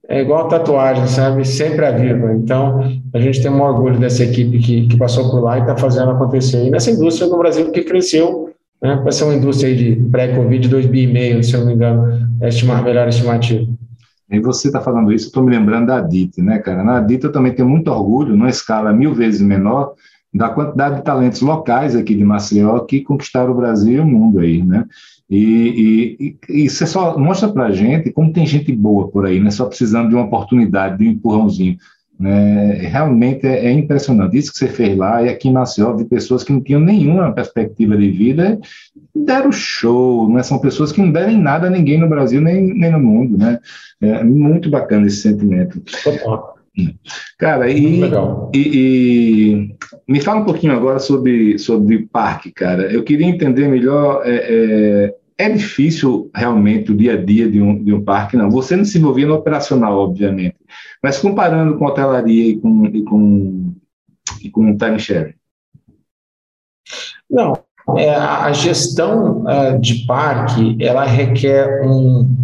é 0.07 0.21
igual 0.21 0.49
tatuagem, 0.49 1.07
sabe? 1.07 1.47
Sempre 1.47 1.87
a 1.87 1.93
Viva. 1.93 2.35
Então, 2.35 3.01
a 3.15 3.19
gente 3.19 3.41
tem 3.41 3.51
um 3.51 3.63
orgulho 3.63 3.99
dessa 3.99 4.23
equipe 4.23 4.59
que, 4.59 4.87
que 4.87 4.99
passou 4.99 5.31
por 5.31 5.41
lá 5.41 5.57
e 5.57 5.63
está 5.63 5.75
fazendo 5.79 6.11
acontecer. 6.11 6.67
E 6.67 6.71
nessa 6.71 6.91
indústria 6.91 7.27
no 7.27 7.39
Brasil 7.39 7.71
que 7.71 7.83
cresceu, 7.83 8.51
né? 8.83 9.01
Vai 9.03 9.13
ser 9.13 9.25
uma 9.25 9.35
indústria 9.35 9.75
de 9.75 9.97
pré-Covid 10.13 10.69
2,5 10.69 10.91
bi, 10.91 11.43
se 11.43 11.55
eu 11.55 11.61
não 11.61 11.69
me 11.69 11.73
engano, 11.73 12.29
é 12.43 12.49
a 12.49 12.83
melhor 12.83 13.09
estimativa. 13.09 13.67
E 14.31 14.41
você 14.41 14.67
está 14.67 14.83
falando 14.83 15.11
isso, 15.11 15.29
estou 15.29 15.43
me 15.43 15.51
lembrando 15.51 15.87
da 15.87 16.01
DIT, 16.03 16.43
né, 16.43 16.59
cara? 16.59 16.85
Na 16.85 17.01
DIT 17.01 17.25
eu 17.25 17.33
também 17.33 17.53
tenho 17.53 17.69
muito 17.69 17.91
orgulho, 17.91 18.37
numa 18.37 18.51
escala 18.51 18.93
mil 18.93 19.15
vezes 19.15 19.41
menor, 19.41 19.95
da 20.35 20.49
quantidade 20.49 20.97
de 20.97 21.05
talentos 21.05 21.41
locais 21.41 21.95
aqui 21.95 22.15
de 22.15 22.25
Maceió 22.25 22.81
que 22.81 23.03
conquistaram 23.03 23.53
o 23.53 23.57
Brasil 23.57 23.95
e 23.95 24.01
o 24.01 24.07
mundo 24.07 24.41
aí, 24.41 24.63
né? 24.63 24.85
E, 25.31 26.37
e 26.49 26.65
isso 26.65 26.87
só 26.87 27.17
mostra 27.19 27.49
para 27.49 27.71
gente 27.71 28.11
como 28.11 28.33
tem 28.33 28.45
gente 28.45 28.73
boa 28.73 29.09
por 29.09 29.25
aí, 29.25 29.41
né? 29.41 29.51
Só 29.51 29.67
precisando 29.67 30.09
de 30.09 30.15
uma 30.15 30.25
oportunidade, 30.25 30.99
de 30.99 31.09
um 31.09 31.13
empurrãozinho. 31.13 31.77
Né? 32.19 32.75
Realmente 32.75 33.47
é, 33.47 33.67
é 33.67 33.73
impressionante. 33.73 34.37
Isso 34.37 34.53
que 34.53 34.59
você 34.59 34.69
fez 34.69 34.97
lá 34.97 35.23
e 35.23 35.29
aqui 35.29 35.49
em 35.49 35.53
Maceió, 35.53 35.93
de 35.95 36.05
pessoas 36.05 36.45
que 36.45 36.53
não 36.53 36.61
tinham 36.61 36.81
nenhuma 36.81 37.33
perspectiva 37.33 37.97
de 37.97 38.11
vida, 38.11 38.59
deram 39.15 39.53
show, 39.53 40.29
né? 40.29 40.43
São 40.43 40.59
pessoas 40.59 40.91
que 40.91 41.01
não 41.01 41.13
devem 41.13 41.39
nada 41.41 41.69
a 41.69 41.71
ninguém 41.71 41.99
no 41.99 42.09
Brasil 42.09 42.41
nem, 42.41 42.75
nem 42.75 42.91
no 42.91 43.01
mundo, 43.01 43.39
né? 43.39 43.59
É 44.01 44.23
muito 44.25 44.69
bacana 44.69 45.07
esse 45.07 45.19
sentimento. 45.19 45.81
Cara, 47.39 47.71
e, 47.71 48.01
e, 48.55 48.59
e, 48.59 49.77
me 50.09 50.21
fala 50.21 50.41
um 50.41 50.45
pouquinho 50.45 50.73
agora 50.73 50.99
sobre, 50.99 51.59
sobre 51.59 52.07
parque, 52.07 52.51
cara. 52.51 52.93
Eu 52.93 53.05
queria 53.05 53.27
entender 53.27 53.69
melhor. 53.69 54.23
É, 54.25 54.35
é, 54.35 55.47
é, 55.47 55.49
difícil 55.51 56.31
realmente 56.35 56.93
o 56.93 56.97
dia 56.97 57.15
a 57.15 57.17
dia 57.17 57.51
de 57.51 57.61
um, 57.61 57.83
de 57.83 57.93
um 57.93 58.03
parque, 58.03 58.37
não. 58.37 58.51
Você 58.51 58.77
não 58.77 58.85
se 58.85 58.99
envolvia 58.99 59.27
no 59.27 59.35
operacional, 59.35 59.99
obviamente, 59.99 60.57
mas 61.03 61.19
comparando 61.19 61.77
com 61.79 61.87
hotelaria 61.87 62.49
e 62.49 62.57
com, 62.57 62.87
e 62.87 63.03
com, 63.03 63.75
e 64.43 64.51
com 64.51 64.77
timeshare. 64.77 65.37
Não, 67.31 67.59
é, 67.97 68.15
a 68.15 68.53
gestão 68.53 69.45
uh, 69.45 69.79
de 69.81 70.07
parque 70.07 70.77
ela 70.81 71.05
requer 71.05 71.87
um, 71.87 72.44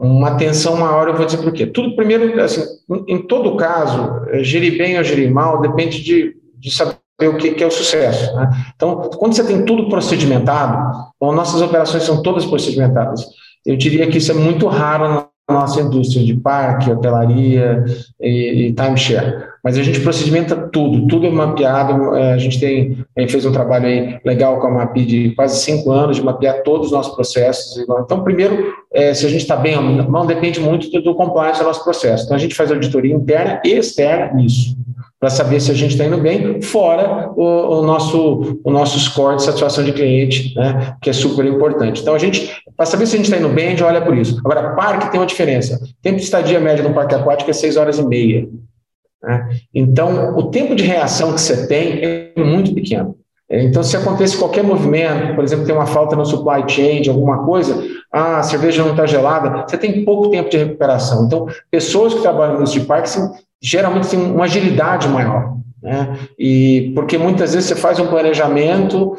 uma 0.00 0.28
atenção 0.28 0.76
maior, 0.76 1.08
eu 1.08 1.14
vou 1.14 1.26
dizer 1.26 1.42
por 1.42 1.52
quê. 1.52 1.66
Tudo, 1.66 1.94
primeiro, 1.94 2.40
assim, 2.42 2.64
em 3.06 3.18
todo 3.18 3.56
caso, 3.56 4.24
é, 4.28 4.42
gerir 4.42 4.78
bem 4.78 4.96
ou 4.96 5.04
gerir 5.04 5.30
mal 5.30 5.60
depende 5.60 6.02
de, 6.02 6.34
de 6.58 6.70
saber 6.74 6.96
o 7.22 7.36
que, 7.36 7.52
que 7.52 7.62
é 7.62 7.66
o 7.66 7.70
sucesso. 7.70 8.34
Né? 8.34 8.50
Então, 8.74 9.10
quando 9.18 9.34
você 9.34 9.44
tem 9.44 9.64
tudo 9.64 9.90
procedimentado, 9.90 11.10
bom, 11.20 11.32
nossas 11.32 11.60
operações 11.60 12.02
são 12.02 12.22
todas 12.22 12.46
procedimentadas. 12.46 13.26
Eu 13.64 13.76
diria 13.76 14.06
que 14.06 14.16
isso 14.16 14.32
é 14.32 14.34
muito 14.34 14.66
raro 14.66 15.06
na 15.06 15.28
nossa 15.54 15.82
indústria 15.82 16.24
de 16.24 16.34
parque, 16.34 16.90
hotelaria 16.90 17.84
e, 18.18 18.68
e 18.68 18.72
timeshare 18.72 19.49
mas 19.62 19.76
a 19.76 19.82
gente 19.82 20.00
procedimenta 20.00 20.56
tudo, 20.56 21.06
tudo 21.06 21.26
é 21.26 21.30
mapeado. 21.30 22.16
É, 22.16 22.32
a 22.32 22.38
gente 22.38 22.58
tem, 22.58 22.98
a 23.16 23.20
gente 23.20 23.32
fez 23.32 23.44
um 23.44 23.52
trabalho 23.52 23.86
aí 23.86 24.18
legal 24.24 24.58
com 24.58 24.66
a 24.66 24.70
MAPI 24.70 25.04
de 25.04 25.30
quase 25.34 25.62
cinco 25.62 25.92
anos 25.92 26.16
de 26.16 26.22
mapear 26.22 26.62
todos 26.62 26.86
os 26.86 26.92
nossos 26.92 27.14
processos. 27.14 27.76
Então, 27.78 28.24
primeiro, 28.24 28.72
é, 28.92 29.12
se 29.12 29.26
a 29.26 29.28
gente 29.28 29.42
está 29.42 29.56
bem 29.56 29.70
não 30.08 30.26
depende 30.26 30.60
muito 30.60 30.90
do, 30.90 31.02
do 31.02 31.14
compliance 31.14 31.60
do 31.60 31.64
nosso 31.66 31.84
processo. 31.84 32.24
Então, 32.24 32.36
a 32.36 32.40
gente 32.40 32.54
faz 32.54 32.70
auditoria 32.70 33.14
interna 33.14 33.60
e 33.64 33.70
externa 33.70 34.32
nisso, 34.34 34.76
para 35.18 35.28
saber 35.28 35.60
se 35.60 35.70
a 35.70 35.74
gente 35.74 35.92
está 35.92 36.06
indo 36.06 36.16
bem, 36.16 36.62
fora 36.62 37.30
o, 37.36 37.80
o, 37.80 37.82
nosso, 37.82 38.58
o 38.64 38.70
nosso 38.70 38.98
score 38.98 39.36
de 39.36 39.42
satisfação 39.42 39.84
de 39.84 39.92
cliente, 39.92 40.54
né, 40.56 40.96
que 41.02 41.10
é 41.10 41.12
super 41.12 41.44
importante. 41.44 42.00
Então, 42.00 42.14
a 42.14 42.18
gente, 42.18 42.50
para 42.76 42.86
saber 42.86 43.06
se 43.06 43.14
a 43.14 43.16
gente 43.18 43.26
está 43.26 43.36
indo 43.36 43.48
bem, 43.50 43.66
a 43.66 43.70
gente 43.70 43.84
olha 43.84 44.00
por 44.00 44.16
isso. 44.16 44.38
Agora, 44.38 44.74
parque 44.74 45.10
tem 45.10 45.20
uma 45.20 45.26
diferença. 45.26 45.78
tempo 46.02 46.16
de 46.16 46.24
estadia 46.24 46.58
médio 46.58 46.88
no 46.88 46.94
parque 46.94 47.14
aquático 47.14 47.50
é 47.50 47.52
seis 47.52 47.76
horas 47.76 47.98
e 47.98 48.06
meia. 48.06 48.48
Né? 49.22 49.48
Então, 49.74 50.36
o 50.36 50.50
tempo 50.50 50.74
de 50.74 50.84
reação 50.84 51.32
que 51.32 51.40
você 51.40 51.66
tem 51.66 52.00
é 52.02 52.32
muito 52.36 52.74
pequeno. 52.74 53.16
Então, 53.52 53.82
se 53.82 53.96
acontece 53.96 54.38
qualquer 54.38 54.62
movimento, 54.62 55.34
por 55.34 55.42
exemplo, 55.42 55.66
tem 55.66 55.74
uma 55.74 55.86
falta 55.86 56.14
no 56.14 56.24
supply 56.24 56.62
chain 56.68 57.02
de 57.02 57.10
alguma 57.10 57.44
coisa, 57.44 57.82
ah, 58.12 58.38
a 58.38 58.42
cerveja 58.44 58.84
não 58.84 58.92
está 58.92 59.06
gelada, 59.06 59.64
você 59.66 59.76
tem 59.76 60.04
pouco 60.04 60.30
tempo 60.30 60.48
de 60.48 60.56
recuperação. 60.56 61.26
Então, 61.26 61.48
pessoas 61.68 62.14
que 62.14 62.22
trabalham 62.22 62.60
no 62.60 62.64
de 62.64 62.80
parque 62.80 63.10
geralmente 63.60 64.08
têm 64.08 64.20
uma 64.20 64.44
agilidade 64.44 65.08
maior. 65.08 65.56
Né? 65.82 66.16
E 66.38 66.92
porque 66.94 67.18
muitas 67.18 67.52
vezes 67.52 67.68
você 67.68 67.74
faz 67.74 67.98
um 67.98 68.06
planejamento, 68.06 69.16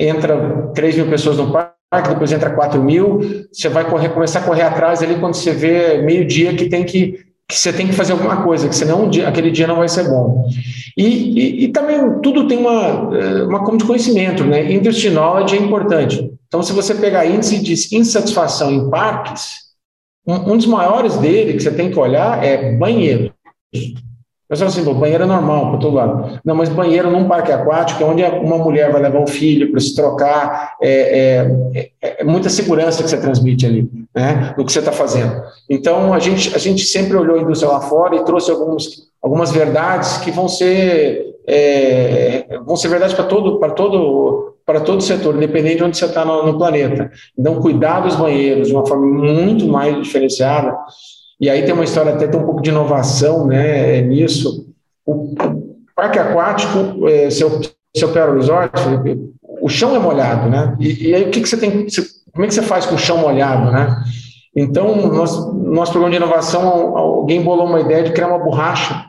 entra 0.00 0.70
3 0.74 0.96
mil 0.96 1.08
pessoas 1.08 1.36
no 1.36 1.52
parque, 1.52 2.08
depois 2.08 2.32
entra 2.32 2.50
4 2.50 2.82
mil, 2.82 3.20
você 3.52 3.68
vai 3.68 3.84
correr, 3.84 4.08
começar 4.08 4.38
a 4.38 4.44
correr 4.44 4.62
atrás 4.62 5.02
ali 5.02 5.16
quando 5.16 5.34
você 5.34 5.52
vê 5.52 5.98
meio-dia 5.98 6.54
que 6.56 6.70
tem 6.70 6.84
que 6.84 7.31
que 7.52 7.60
você 7.60 7.72
tem 7.72 7.86
que 7.86 7.92
fazer 7.92 8.12
alguma 8.12 8.42
coisa, 8.42 8.68
que 8.68 8.74
senão 8.74 9.10
aquele 9.26 9.50
dia 9.50 9.66
não 9.66 9.76
vai 9.76 9.88
ser 9.88 10.08
bom. 10.08 10.48
E, 10.96 11.04
e, 11.04 11.64
e, 11.64 11.68
também 11.68 11.98
tudo 12.22 12.46
tem 12.46 12.58
uma, 12.58 13.10
eh, 13.16 13.42
uma 13.44 13.62
como 13.64 13.78
de 13.78 13.84
conhecimento, 13.84 14.44
né? 14.44 14.72
Industry 14.72 15.10
knowledge 15.10 15.56
é 15.56 15.60
importante. 15.60 16.30
Então, 16.46 16.62
se 16.62 16.72
você 16.72 16.94
pegar 16.94 17.26
índice 17.26 17.62
de 17.62 17.96
insatisfação 17.96 18.70
em 18.70 18.90
parques, 18.90 19.56
um, 20.26 20.52
um 20.52 20.56
dos 20.56 20.66
maiores 20.66 21.16
dele 21.16 21.54
que 21.54 21.60
você 21.60 21.70
tem 21.70 21.90
que 21.90 21.98
olhar 21.98 22.42
é 22.42 22.72
banheiro. 22.76 23.32
Eu 24.52 24.58
falo 24.58 24.68
assim, 24.68 24.84
banheiro 24.84 25.24
é 25.24 25.26
normal 25.26 25.70
para 25.70 25.78
todo 25.78 25.96
lado. 25.96 26.40
Não, 26.44 26.54
mas 26.54 26.68
banheiro 26.68 27.10
num 27.10 27.26
parque 27.26 27.50
aquático, 27.50 28.02
é 28.02 28.06
onde 28.06 28.22
uma 28.22 28.58
mulher 28.58 28.92
vai 28.92 29.00
levar 29.00 29.20
o 29.20 29.26
filho 29.26 29.70
para 29.70 29.80
se 29.80 29.94
trocar, 29.94 30.76
é, 30.82 30.90
é, 31.74 31.90
é, 32.02 32.16
é, 32.20 32.24
muita 32.24 32.50
segurança 32.50 33.02
que 33.02 33.08
você 33.08 33.16
transmite 33.16 33.64
ali, 33.64 33.88
né, 34.14 34.54
no 34.58 34.66
que 34.66 34.70
você 34.70 34.80
está 34.80 34.92
fazendo. 34.92 35.42
Então, 35.70 36.12
a 36.12 36.18
gente, 36.18 36.54
a 36.54 36.58
gente 36.58 36.84
sempre 36.84 37.16
olhou 37.16 37.36
a 37.36 37.40
indústria 37.40 37.72
lá 37.72 37.80
fora 37.80 38.14
e 38.16 38.24
trouxe 38.26 38.50
alguns, 38.50 39.08
algumas 39.22 39.50
verdades 39.50 40.18
que 40.18 40.30
vão 40.30 40.46
ser, 40.46 41.34
é, 41.46 42.44
vão 42.66 42.76
ser 42.76 42.88
verdades 42.88 43.14
para 43.14 43.24
todo, 43.24 43.58
para 43.58 43.70
todo, 43.70 44.54
para 44.66 44.80
todo 44.80 44.98
o 44.98 45.02
setor, 45.02 45.34
independente 45.34 45.78
de 45.78 45.84
onde 45.84 45.96
você 45.96 46.04
está 46.04 46.26
no, 46.26 46.44
no 46.44 46.58
planeta. 46.58 47.10
Então, 47.38 47.58
cuidar 47.58 48.00
dos 48.00 48.16
banheiros 48.16 48.68
de 48.68 48.74
uma 48.74 48.84
forma 48.84 49.06
muito 49.06 49.66
mais 49.66 49.96
diferenciada 50.02 50.76
e 51.42 51.50
aí 51.50 51.64
tem 51.64 51.74
uma 51.74 51.82
história 51.82 52.14
até 52.14 52.28
tem 52.28 52.38
um 52.38 52.44
pouco 52.44 52.62
de 52.62 52.70
inovação 52.70 53.48
né, 53.48 54.00
nisso. 54.00 54.68
O 55.04 55.34
parque 55.96 56.16
aquático, 56.16 57.08
é, 57.08 57.28
se 57.30 57.42
eu, 57.42 58.12
quero 58.12 58.34
resort, 58.34 58.72
o 59.60 59.68
chão 59.68 59.96
é 59.96 59.98
molhado, 59.98 60.48
né? 60.48 60.76
E, 60.78 61.08
e 61.08 61.14
aí 61.16 61.24
o 61.24 61.30
que, 61.30 61.40
que 61.40 61.48
você 61.48 61.56
tem, 61.56 61.84
como 62.32 62.44
é 62.44 62.46
que 62.46 62.54
você 62.54 62.62
faz 62.62 62.86
com 62.86 62.94
o 62.94 62.98
chão 62.98 63.18
molhado, 63.18 63.72
né? 63.72 63.92
Então, 64.54 64.94
nosso, 65.08 65.52
nosso 65.52 65.90
programa 65.90 66.16
de 66.16 66.24
inovação, 66.24 66.96
alguém 66.96 67.42
bolou 67.42 67.66
uma 67.66 67.80
ideia 67.80 68.04
de 68.04 68.12
criar 68.12 68.28
uma 68.28 68.38
borracha, 68.38 69.06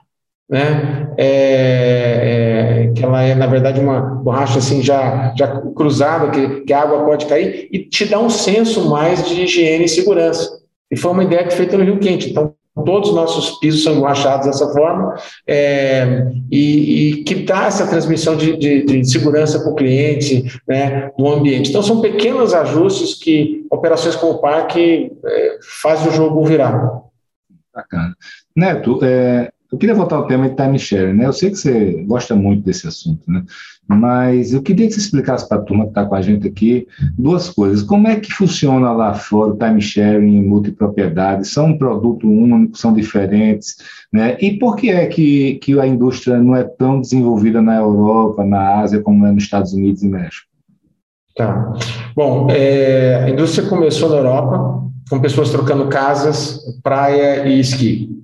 né? 0.50 1.14
É, 1.20 2.88
é, 2.88 2.92
que 2.96 3.04
ela 3.04 3.22
é, 3.22 3.36
na 3.36 3.46
verdade, 3.46 3.80
uma 3.80 4.02
borracha 4.02 4.58
assim 4.58 4.82
já, 4.82 5.36
já 5.38 5.62
cruzada, 5.76 6.32
que, 6.32 6.62
que 6.62 6.74
a 6.74 6.82
água 6.82 7.06
pode 7.06 7.28
cair, 7.28 7.70
e 7.72 7.78
te 7.78 8.06
dá 8.06 8.18
um 8.18 8.30
senso 8.32 8.90
mais 8.90 9.24
de 9.24 9.44
higiene 9.44 9.86
e 9.86 9.88
segurança. 9.88 10.63
E 10.94 10.98
foi 10.98 11.12
uma 11.12 11.24
ideia 11.24 11.44
que 11.44 11.56
feita 11.56 11.76
no 11.76 11.84
Rio 11.84 11.98
Quente. 11.98 12.30
Então, 12.30 12.54
todos 12.86 13.10
os 13.10 13.16
nossos 13.16 13.58
pisos 13.58 13.84
são 13.84 13.96
enguachados 13.96 14.46
dessa 14.46 14.72
forma 14.72 15.16
é, 15.48 16.28
e, 16.52 17.10
e, 17.10 17.24
que 17.24 17.36
dá 17.36 17.66
essa 17.66 17.88
transmissão 17.88 18.36
de, 18.36 18.56
de, 18.58 18.86
de 18.86 19.10
segurança 19.10 19.60
para 19.60 19.72
o 19.72 19.76
cliente, 19.76 20.44
né, 20.68 21.12
do 21.18 21.28
ambiente. 21.28 21.72
Então, 21.72 21.82
são 21.82 22.00
pequenos 22.00 22.54
ajustes 22.54 23.16
que 23.16 23.66
operações 23.72 24.16
como 24.16 24.34
o 24.34 24.38
parque 24.40 25.12
é, 25.26 25.58
fazem 25.82 26.10
o 26.10 26.12
jogo 26.12 26.46
virar. 26.46 27.02
Bacana. 27.74 28.16
Neto, 28.56 29.00
é, 29.02 29.52
eu 29.74 29.78
queria 29.80 29.96
voltar 29.96 30.18
ao 30.18 30.28
tema 30.28 30.48
de 30.48 30.56
time 30.56 30.78
sharing, 30.78 31.14
né? 31.14 31.26
Eu 31.26 31.34
sei 31.34 31.50
que 31.50 31.56
você 31.56 32.04
gosta 32.08 32.36
muito 32.36 32.64
desse 32.64 32.88
assunto, 32.88 33.24
né? 33.28 33.44
Mas 33.88 34.54
eu 34.54 34.62
queria 34.62 34.86
que 34.86 34.94
você 34.94 35.00
explicasse 35.00 35.50
para 35.50 35.58
a 35.58 35.62
turma 35.62 35.86
que 35.86 35.90
está 35.90 36.06
com 36.06 36.14
a 36.14 36.22
gente 36.22 36.48
aqui 36.48 36.88
duas 37.18 37.50
coisas. 37.50 37.82
Como 37.82 38.08
é 38.08 38.16
que 38.18 38.32
funciona 38.32 38.92
lá 38.92 39.16
fora 39.16 39.52
o 39.52 39.58
time 39.58 39.82
sharing 39.82 40.44
multipropriedade? 40.44 41.48
São 41.48 41.68
um 41.68 41.78
produto 41.78 42.30
único, 42.30 42.78
são 42.78 42.94
diferentes, 42.94 43.78
né? 44.12 44.38
E 44.40 44.60
por 44.60 44.76
que 44.76 44.92
é 44.92 45.08
que, 45.08 45.56
que 45.56 45.80
a 45.80 45.88
indústria 45.88 46.38
não 46.38 46.56
é 46.56 46.64
tão 46.64 47.02
desenvolvida 47.02 47.60
na 47.60 47.78
Europa, 47.78 48.46
na 48.46 48.80
Ásia, 48.80 49.02
como 49.02 49.26
é 49.26 49.32
nos 49.32 49.44
Estados 49.44 49.74
Unidos 49.74 50.04
e 50.04 50.08
México? 50.08 50.48
Tá. 51.36 51.74
Bom, 52.16 52.48
é, 52.52 53.24
a 53.26 53.30
indústria 53.32 53.68
começou 53.68 54.08
na 54.10 54.18
Europa, 54.18 54.84
com 55.10 55.20
pessoas 55.20 55.50
trocando 55.50 55.88
casas, 55.88 56.60
praia 56.84 57.48
e 57.48 57.60
esqui 57.60 58.23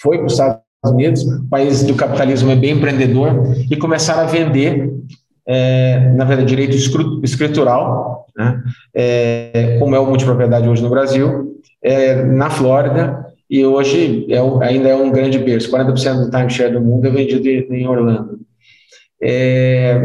foi 0.00 0.18
para 0.18 0.26
os 0.26 0.32
Estados 0.32 0.62
Unidos, 0.86 1.24
país 1.50 1.82
do 1.82 1.94
capitalismo 1.94 2.50
é 2.50 2.56
bem 2.56 2.72
empreendedor, 2.72 3.54
e 3.70 3.76
começaram 3.76 4.22
a 4.22 4.26
vender, 4.26 4.90
é, 5.46 6.12
na 6.14 6.24
verdade, 6.24 6.48
direito 6.48 6.76
escritural, 7.22 8.26
né, 8.36 8.62
é, 8.94 9.76
como 9.78 9.94
é 9.94 10.00
o 10.00 10.06
multipropriedade 10.06 10.68
hoje 10.68 10.82
no 10.82 10.90
Brasil, 10.90 11.60
é, 11.82 12.22
na 12.24 12.48
Flórida, 12.48 13.26
e 13.48 13.64
hoje 13.64 14.26
é, 14.30 14.38
ainda 14.64 14.88
é 14.88 14.94
um 14.94 15.10
grande 15.10 15.38
berço. 15.38 15.70
40% 15.70 16.24
do 16.24 16.30
timeshare 16.30 16.72
do 16.72 16.80
mundo 16.80 17.06
é 17.06 17.10
vendido 17.10 17.48
em 17.48 17.86
Orlando. 17.86 18.38
É, 19.20 20.00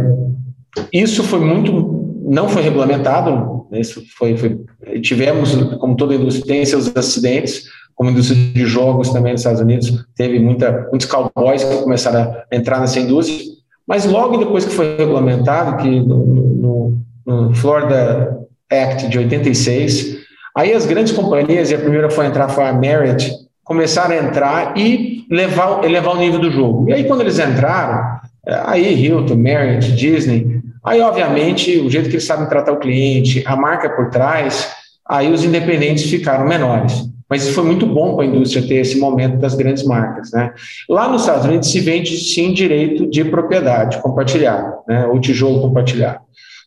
isso 0.91 1.23
foi 1.23 1.39
muito, 1.39 2.21
não 2.25 2.49
foi 2.49 2.63
regulamentado, 2.63 3.67
né, 3.71 3.79
isso 3.79 4.03
foi, 4.17 4.35
foi, 4.35 4.59
tivemos, 5.01 5.55
como 5.79 5.95
toda 5.95 6.15
indústria, 6.15 6.47
tem 6.47 6.65
seus 6.65 6.95
acidentes, 6.97 7.63
como 7.95 8.09
indústria 8.09 8.37
de 8.53 8.65
jogos 8.65 9.09
também 9.09 9.31
nos 9.31 9.41
Estados 9.41 9.61
Unidos, 9.61 10.05
teve 10.15 10.37
muita, 10.37 10.87
muitos 10.89 11.07
cowboys 11.07 11.63
que 11.63 11.77
começaram 11.77 12.35
a 12.51 12.55
entrar 12.55 12.79
nessa 12.81 12.99
indústria, 12.99 13.39
mas 13.87 14.05
logo 14.05 14.37
depois 14.37 14.65
que 14.65 14.73
foi 14.73 14.97
regulamentado, 14.97 15.81
que 15.81 15.99
no, 16.01 16.25
no, 16.25 16.97
no 17.25 17.55
Florida 17.55 18.37
Act 18.69 19.07
de 19.07 19.17
86, 19.17 20.17
aí 20.55 20.73
as 20.73 20.85
grandes 20.85 21.13
companhias, 21.13 21.71
e 21.71 21.75
a 21.75 21.79
primeira 21.79 22.09
foi 22.09 22.25
entrar 22.25 22.49
foi 22.49 22.65
a 22.65 22.73
Merit, 22.73 23.31
começaram 23.63 24.13
a 24.13 24.17
entrar 24.17 24.77
e 24.77 25.25
levar, 25.31 25.83
elevar 25.85 26.15
o 26.15 26.19
nível 26.19 26.39
do 26.39 26.51
jogo. 26.51 26.89
E 26.89 26.93
aí 26.93 27.03
quando 27.05 27.21
eles 27.21 27.39
entraram, 27.39 28.19
aí 28.65 29.05
Hilton, 29.05 29.35
Merit, 29.35 29.93
Disney, 29.93 30.61
aí 30.83 30.99
obviamente 30.99 31.79
o 31.79 31.89
jeito 31.89 32.09
que 32.09 32.15
eles 32.15 32.25
sabem 32.25 32.49
tratar 32.49 32.73
o 32.73 32.79
cliente, 32.79 33.41
a 33.45 33.55
marca 33.55 33.89
por 33.89 34.09
trás, 34.09 34.69
aí 35.07 35.31
os 35.31 35.45
independentes 35.45 36.09
ficaram 36.09 36.45
menores. 36.45 37.14
Mas 37.29 37.49
foi 37.49 37.63
muito 37.63 37.85
bom 37.85 38.15
para 38.15 38.25
a 38.25 38.27
indústria 38.27 38.67
ter 38.67 38.75
esse 38.75 38.99
momento 38.99 39.37
das 39.37 39.55
grandes 39.55 39.83
marcas. 39.83 40.31
Né? 40.31 40.53
Lá 40.89 41.09
nos 41.09 41.21
Estados 41.21 41.45
Unidos 41.45 41.71
se 41.71 41.79
vende 41.79 42.17
sim 42.17 42.53
direito 42.53 43.09
de 43.09 43.25
propriedade 43.25 43.97
compartilhada, 43.99 44.77
né? 44.87 45.07
o 45.07 45.19
tijolo 45.19 45.61
compartilhado. 45.61 46.19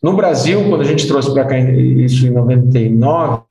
No 0.03 0.15
Brasil, 0.15 0.69
quando 0.69 0.83
a 0.83 0.85
gente 0.85 1.07
trouxe 1.07 1.33
para 1.33 1.45
cá 1.45 1.59
isso 1.59 2.27
em 2.27 2.31
99, 2.31 3.43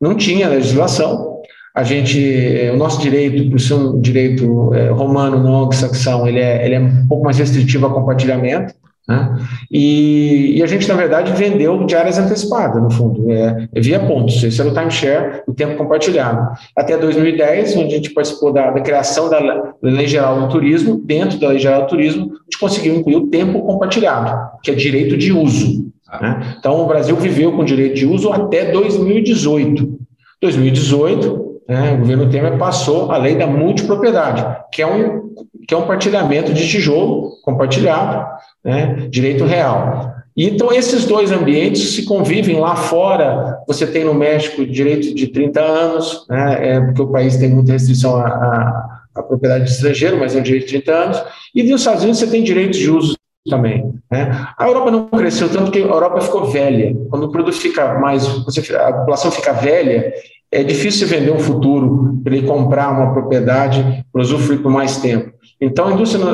não 0.00 0.14
tinha 0.14 0.48
legislação. 0.48 1.34
A 1.74 1.82
gente, 1.82 2.20
eh, 2.20 2.70
o 2.72 2.76
nosso 2.76 3.00
direito, 3.00 3.50
por 3.50 3.58
ser 3.58 3.74
um 3.74 4.00
direito 4.00 4.72
é, 4.74 4.90
romano, 4.90 5.42
não 5.42 5.62
anglo-saxão, 5.62 6.28
ele 6.28 6.38
é, 6.38 6.64
ele 6.64 6.74
é 6.76 6.80
um 6.80 7.08
pouco 7.08 7.24
mais 7.24 7.38
restritivo 7.38 7.86
a 7.86 7.92
compartilhamento. 7.92 8.74
Né? 9.06 9.38
E, 9.70 10.54
e, 10.56 10.62
a 10.62 10.66
gente, 10.66 10.88
na 10.88 10.94
verdade, 10.94 11.32
vendeu 11.32 11.84
de 11.84 11.94
áreas 11.94 12.18
antecipadas, 12.18 12.82
no 12.82 12.90
fundo, 12.90 13.30
é, 13.30 13.68
é 13.74 13.80
via 13.80 14.00
pontos. 14.00 14.42
Esse 14.42 14.60
era 14.60 14.70
o 14.70 14.74
timeshare, 14.74 15.42
o 15.46 15.52
tempo 15.52 15.76
compartilhado. 15.76 16.56
Até 16.74 16.96
2010, 16.96 17.76
onde 17.76 17.94
a 17.94 17.96
gente 17.96 18.14
participou 18.14 18.52
da, 18.52 18.70
da, 18.70 18.80
criação 18.80 19.28
da 19.28 19.74
Lei 19.82 20.06
Geral 20.06 20.40
do 20.40 20.48
Turismo, 20.48 20.96
dentro 21.04 21.38
da 21.38 21.48
Lei 21.48 21.58
Geral 21.58 21.82
do 21.82 21.88
Turismo, 21.88 22.32
a 22.32 22.44
gente 22.44 22.58
conseguiu 22.58 22.96
incluir 22.96 23.16
o 23.16 23.26
tempo 23.26 23.60
compartilhado, 23.62 24.58
que 24.62 24.70
é 24.70 24.74
direito 24.74 25.18
de 25.18 25.32
uso. 25.32 25.92
Né? 26.20 26.56
Então, 26.58 26.80
o 26.80 26.86
Brasil 26.86 27.14
viveu 27.16 27.52
com 27.52 27.64
direito 27.64 27.96
de 27.96 28.06
uso 28.06 28.32
até 28.32 28.70
2018. 28.70 29.98
2018, 30.40 31.43
né, 31.68 31.92
o 31.94 31.98
governo 31.98 32.28
Temer 32.28 32.58
passou 32.58 33.10
a 33.10 33.16
lei 33.16 33.36
da 33.36 33.46
multipropriedade, 33.46 34.44
que 34.72 34.82
é 34.82 34.86
um, 34.86 35.34
que 35.66 35.74
é 35.74 35.76
um 35.76 35.86
partilhamento 35.86 36.52
de 36.52 36.68
tijolo 36.68 37.32
compartilhado, 37.42 38.26
né, 38.64 39.06
direito 39.08 39.44
real. 39.44 40.12
Então, 40.36 40.72
esses 40.72 41.04
dois 41.04 41.30
ambientes 41.30 41.94
se 41.94 42.04
convivem 42.04 42.58
lá 42.58 42.74
fora. 42.74 43.60
Você 43.68 43.86
tem 43.86 44.04
no 44.04 44.12
México 44.12 44.66
direito 44.66 45.14
de 45.14 45.28
30 45.28 45.60
anos, 45.60 46.26
né, 46.28 46.68
é, 46.68 46.80
porque 46.80 47.02
o 47.02 47.06
país 47.06 47.36
tem 47.36 47.50
muita 47.50 47.72
restrição 47.72 48.16
à, 48.16 48.26
à, 48.26 49.00
à 49.14 49.22
propriedade 49.22 49.70
estrangeira, 49.70 50.16
mas 50.16 50.34
é 50.34 50.40
um 50.40 50.42
direito 50.42 50.66
de 50.66 50.80
30 50.80 50.92
anos. 50.92 51.24
E 51.54 51.62
nos 51.62 51.80
Estados 51.80 52.02
Unidos 52.02 52.18
você 52.18 52.26
tem 52.26 52.42
direitos 52.42 52.78
de 52.78 52.90
uso 52.90 53.14
também. 53.48 53.94
Né? 54.10 54.46
A 54.58 54.66
Europa 54.66 54.90
não 54.90 55.06
cresceu 55.06 55.48
tanto 55.48 55.64
porque 55.64 55.78
a 55.78 55.82
Europa 55.82 56.20
ficou 56.20 56.46
velha. 56.46 56.96
Quando 57.10 57.24
o 57.24 57.30
produto 57.30 57.56
fica 57.56 57.94
mais, 58.00 58.26
a 58.26 58.92
população 58.92 59.30
fica 59.30 59.52
velha, 59.52 60.12
é 60.54 60.62
difícil 60.62 61.08
vender 61.08 61.32
um 61.32 61.38
futuro 61.38 62.20
para 62.22 62.36
ele 62.36 62.46
comprar 62.46 62.90
uma 62.90 63.12
propriedade 63.12 64.04
para 64.12 64.22
usufruir 64.22 64.62
por 64.62 64.70
mais 64.70 64.98
tempo. 64.98 65.32
Então, 65.60 65.88
a 65.88 65.92
indústria 65.92 66.24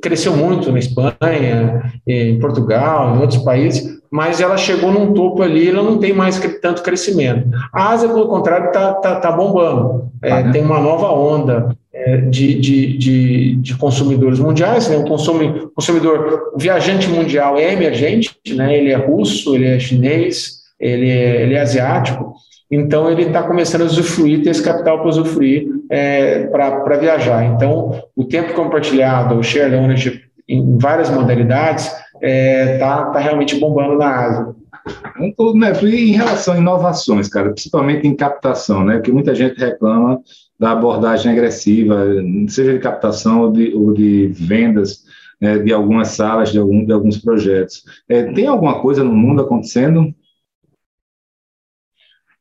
cresceu 0.00 0.36
muito 0.36 0.72
na 0.72 0.78
Espanha, 0.78 1.92
em 2.06 2.38
Portugal, 2.38 3.16
em 3.16 3.20
outros 3.20 3.42
países, 3.42 4.00
mas 4.10 4.40
ela 4.40 4.56
chegou 4.56 4.90
num 4.92 5.12
topo 5.12 5.42
ali, 5.42 5.68
ela 5.68 5.82
não 5.82 5.98
tem 5.98 6.12
mais 6.12 6.38
tanto 6.62 6.82
crescimento. 6.82 7.48
A 7.72 7.90
Ásia, 7.90 8.08
pelo 8.08 8.28
contrário, 8.28 8.68
está 8.68 8.94
tá, 8.94 9.16
tá 9.16 9.32
bombando. 9.32 10.10
É, 10.22 10.32
ah, 10.32 10.42
né? 10.42 10.52
Tem 10.52 10.62
uma 10.62 10.80
nova 10.80 11.10
onda 11.12 11.76
é, 11.92 12.16
de, 12.18 12.54
de, 12.54 12.96
de, 12.96 13.56
de, 13.56 13.74
consumidores 13.76 14.38
mundiais. 14.38 14.88
Né? 14.88 14.96
O 14.96 15.04
consumo, 15.04 15.70
consumidor, 15.74 16.52
o 16.54 16.58
viajante 16.58 17.08
mundial 17.08 17.58
é 17.58 17.72
emergente, 17.72 18.34
né? 18.54 18.76
ele 18.76 18.90
é 18.90 18.96
russo, 18.96 19.54
ele 19.54 19.66
é 19.66 19.78
chinês, 19.78 20.62
ele 20.80 21.10
é, 21.10 21.42
ele 21.42 21.54
é 21.54 21.60
asiático. 21.60 22.34
Então, 22.70 23.10
ele 23.10 23.22
está 23.22 23.42
começando 23.42 23.82
a 23.82 23.86
usufruir, 23.86 24.42
ter 24.42 24.50
esse 24.50 24.62
capital 24.62 24.98
para 24.98 25.08
usufruir 25.08 25.68
é, 25.90 26.46
para 26.46 26.96
viajar. 26.98 27.44
Então, 27.44 28.02
o 28.14 28.24
tempo 28.24 28.54
compartilhado, 28.54 29.36
o 29.36 29.42
share 29.42 29.74
ownership 29.74 30.22
em 30.48 30.76
várias 30.78 31.10
modalidades, 31.10 31.90
é, 32.20 32.78
tá, 32.78 33.06
tá 33.06 33.18
realmente 33.18 33.56
bombando 33.56 33.96
na 33.96 34.08
Ásia. 34.08 34.54
Então, 35.20 35.52
e 35.82 36.10
em 36.10 36.12
relação 36.12 36.54
a 36.54 36.58
inovações, 36.58 37.28
cara, 37.28 37.50
principalmente 37.50 38.06
em 38.06 38.14
captação, 38.14 38.84
né? 38.84 39.00
Que 39.00 39.10
muita 39.10 39.34
gente 39.34 39.58
reclama 39.58 40.20
da 40.58 40.72
abordagem 40.72 41.32
agressiva, 41.32 42.06
seja 42.48 42.72
de 42.72 42.78
captação 42.78 43.42
ou 43.42 43.52
de, 43.52 43.74
ou 43.74 43.92
de 43.92 44.28
vendas 44.28 45.04
né, 45.40 45.58
de 45.58 45.72
algumas 45.72 46.08
salas, 46.08 46.50
de, 46.50 46.58
algum, 46.58 46.84
de 46.84 46.92
alguns 46.92 47.18
projetos. 47.18 47.84
É, 48.08 48.32
tem 48.32 48.46
alguma 48.46 48.80
coisa 48.80 49.04
no 49.04 49.12
mundo 49.12 49.42
acontecendo? 49.42 50.14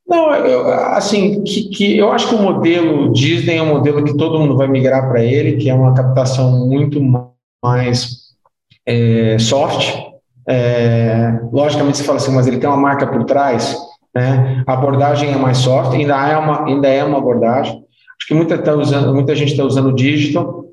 Não, 0.07 0.31
eu, 0.35 0.67
assim, 0.69 1.43
que, 1.43 1.69
que, 1.69 1.97
eu 1.97 2.11
acho 2.11 2.29
que 2.29 2.35
o 2.35 2.41
modelo 2.41 3.11
Disney 3.11 3.57
é 3.57 3.61
um 3.61 3.73
modelo 3.73 4.03
que 4.03 4.15
todo 4.15 4.39
mundo 4.39 4.55
vai 4.55 4.67
migrar 4.67 5.09
para 5.09 5.23
ele, 5.23 5.57
que 5.57 5.69
é 5.69 5.73
uma 5.73 5.95
captação 5.95 6.67
muito 6.67 7.01
mais 7.63 8.25
é, 8.85 9.37
soft. 9.39 9.97
É, 10.47 11.39
logicamente 11.51 11.97
você 11.97 12.03
fala 12.03 12.17
assim, 12.17 12.35
mas 12.35 12.45
ele 12.45 12.59
tem 12.59 12.69
uma 12.69 12.77
marca 12.77 13.07
por 13.07 13.23
trás, 13.23 13.75
né? 14.13 14.63
A 14.67 14.73
abordagem 14.73 15.31
é 15.31 15.37
mais 15.37 15.57
soft, 15.57 15.93
ainda 15.93 16.15
é 16.29 16.37
uma, 16.37 16.67
ainda 16.67 16.87
é 16.87 17.03
uma 17.03 17.17
abordagem. 17.17 17.73
Acho 17.73 18.27
que 18.27 18.33
muita, 18.35 18.57
tá 18.59 18.75
usando, 18.75 19.13
muita 19.13 19.35
gente 19.35 19.51
está 19.51 19.63
usando 19.63 19.93
digital, 19.93 20.65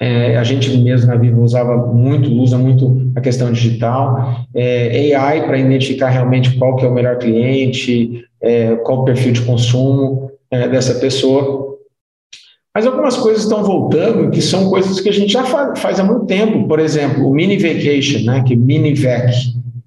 é, 0.00 0.36
a 0.36 0.44
gente 0.44 0.76
mesmo 0.76 1.06
na 1.06 1.16
Vivo 1.16 1.40
usava 1.42 1.74
muito, 1.86 2.30
usa 2.30 2.58
muito 2.58 3.12
a 3.16 3.20
questão 3.20 3.50
digital, 3.50 4.44
é, 4.54 5.14
AI 5.14 5.46
para 5.46 5.58
identificar 5.58 6.10
realmente 6.10 6.56
qual 6.58 6.76
que 6.76 6.84
é 6.84 6.88
o 6.88 6.92
melhor 6.92 7.16
cliente, 7.16 8.25
é, 8.40 8.76
qual 8.76 9.00
o 9.00 9.04
perfil 9.04 9.32
de 9.32 9.42
consumo 9.42 10.30
é, 10.50 10.68
dessa 10.68 10.94
pessoa. 10.94 11.76
Mas 12.74 12.86
algumas 12.86 13.16
coisas 13.16 13.42
estão 13.42 13.64
voltando 13.64 14.30
que 14.30 14.42
são 14.42 14.68
coisas 14.68 15.00
que 15.00 15.08
a 15.08 15.12
gente 15.12 15.32
já 15.32 15.44
faz, 15.44 15.78
faz 15.78 15.98
há 15.98 16.04
muito 16.04 16.26
tempo. 16.26 16.68
Por 16.68 16.78
exemplo, 16.78 17.26
o 17.26 17.34
mini 17.34 17.56
vacation, 17.56 18.24
né, 18.24 18.44
que 18.46 18.54
mini 18.54 18.94
vac, 18.94 19.32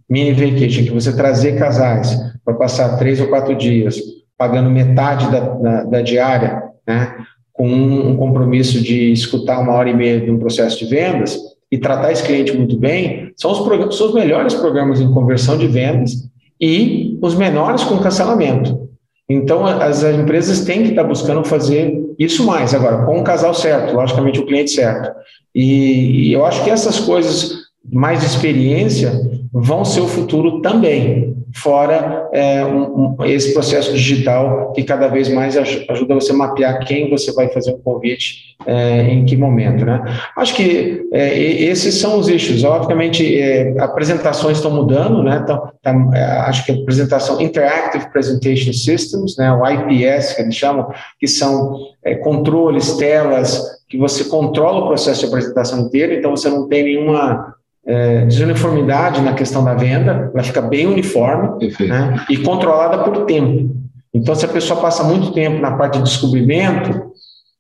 mini 0.10 0.34
vacation, 0.34 0.86
que 0.86 0.92
você 0.92 1.16
trazer 1.16 1.58
casais 1.58 2.18
para 2.44 2.56
passar 2.56 2.98
três 2.98 3.22
ou 3.22 3.28
quatro 3.28 3.56
dias, 3.56 4.00
pagando 4.38 4.72
metade 4.72 5.30
da, 5.32 5.40
da, 5.40 5.84
da 5.84 6.02
diária, 6.02 6.64
né, 6.88 7.16
com 7.54 7.68
um 7.68 8.18
compromisso 8.18 8.82
de 8.82 9.12
escutar 9.12 9.60
uma 9.60 9.74
hora 9.74 9.90
e 9.90 9.94
meia 9.94 10.20
de 10.20 10.32
um 10.32 10.40
processo 10.40 10.80
de 10.80 10.86
vendas 10.86 11.38
e 11.72 11.78
tratar 11.78 12.12
esse 12.12 12.24
cliente 12.24 12.58
muito 12.58 12.76
bem, 12.76 13.32
são 13.38 13.52
os, 13.52 13.96
são 13.96 14.08
os 14.08 14.14
melhores 14.14 14.56
programas 14.56 15.00
em 15.00 15.12
conversão 15.12 15.58
de 15.58 15.68
vendas 15.68 16.28
e 16.60 17.18
os 17.22 17.36
menores 17.36 17.84
com 17.84 18.00
cancelamento. 18.00 18.90
Então, 19.30 19.66
as 19.66 20.04
empresas 20.04 20.62
têm 20.62 20.84
que 20.84 20.90
estar 20.90 21.04
buscando 21.04 21.44
fazer 21.44 21.94
isso 22.18 22.46
mais. 22.46 22.74
Agora, 22.74 23.06
com 23.06 23.20
o 23.20 23.24
casal 23.24 23.54
certo, 23.54 23.96
logicamente 23.96 24.40
o 24.40 24.46
cliente 24.46 24.72
certo. 24.72 25.12
E, 25.54 26.30
e 26.30 26.34
eu 26.34 26.46
acho 26.46 26.64
que 26.64 26.70
essas 26.70 27.00
coisas, 27.00 27.54
mais 27.92 28.24
experiência, 28.24 29.12
vão 29.54 29.86
ser 29.86 30.02
o 30.02 30.08
futuro 30.08 30.62
também 30.62 31.39
fora 31.56 32.30
é, 32.32 32.64
um, 32.64 33.16
um, 33.20 33.26
esse 33.26 33.54
processo 33.54 33.92
digital 33.94 34.72
que 34.74 34.84
cada 34.84 35.08
vez 35.08 35.30
mais 35.30 35.58
ajuda 35.58 36.16
você 36.16 36.32
a 36.32 36.36
mapear 36.36 36.80
quem 36.86 37.10
você 37.10 37.32
vai 37.32 37.50
fazer 37.50 37.74
um 37.74 37.80
convite 37.80 38.56
é, 38.66 39.02
em 39.04 39.26
que 39.26 39.38
momento, 39.38 39.86
né? 39.86 40.04
Acho 40.36 40.54
que 40.54 41.08
é, 41.12 41.38
esses 41.40 41.96
são 41.96 42.20
os 42.20 42.28
issues. 42.28 42.64
Obviamente, 42.64 43.40
é, 43.40 43.80
apresentações 43.80 44.58
estão 44.58 44.72
mudando, 44.72 45.24
né? 45.24 45.40
Então, 45.42 45.72
tá, 45.82 45.96
é, 46.14 46.24
acho 46.42 46.66
que 46.66 46.72
a 46.72 46.76
apresentação 46.76 47.42
Interactive 47.42 48.12
Presentation 48.12 48.74
Systems, 48.74 49.38
né? 49.38 49.52
O 49.52 49.66
IPS 49.66 50.34
que 50.34 50.42
eles 50.42 50.56
chamam, 50.56 50.92
que 51.20 51.28
são 51.28 51.78
é, 52.04 52.16
controles, 52.16 52.98
telas 52.98 53.80
que 53.88 53.98
você 53.98 54.26
controla 54.26 54.84
o 54.84 54.88
processo 54.88 55.22
de 55.22 55.28
apresentação 55.28 55.80
inteiro. 55.80 56.14
Então, 56.14 56.32
você 56.32 56.50
não 56.50 56.68
tem 56.68 56.84
nenhuma 56.84 57.56
é, 57.86 58.26
desuniformidade 58.26 59.22
na 59.22 59.34
questão 59.34 59.64
da 59.64 59.74
venda, 59.74 60.32
ela 60.34 60.44
fica 60.44 60.62
bem 60.62 60.88
uniforme 60.88 61.68
né, 61.88 62.26
e 62.30 62.38
controlada 62.38 63.04
por 63.04 63.26
tempo. 63.26 63.76
Então, 64.14 64.36
se 64.36 64.46
a 64.46 64.50
pessoa 64.50 64.82
passa 64.82 65.04
muito 65.04 65.32
tempo 65.32 65.62
na 65.62 65.76
parte 65.78 65.98
de 65.98 66.04
descobrimento, 66.04 67.12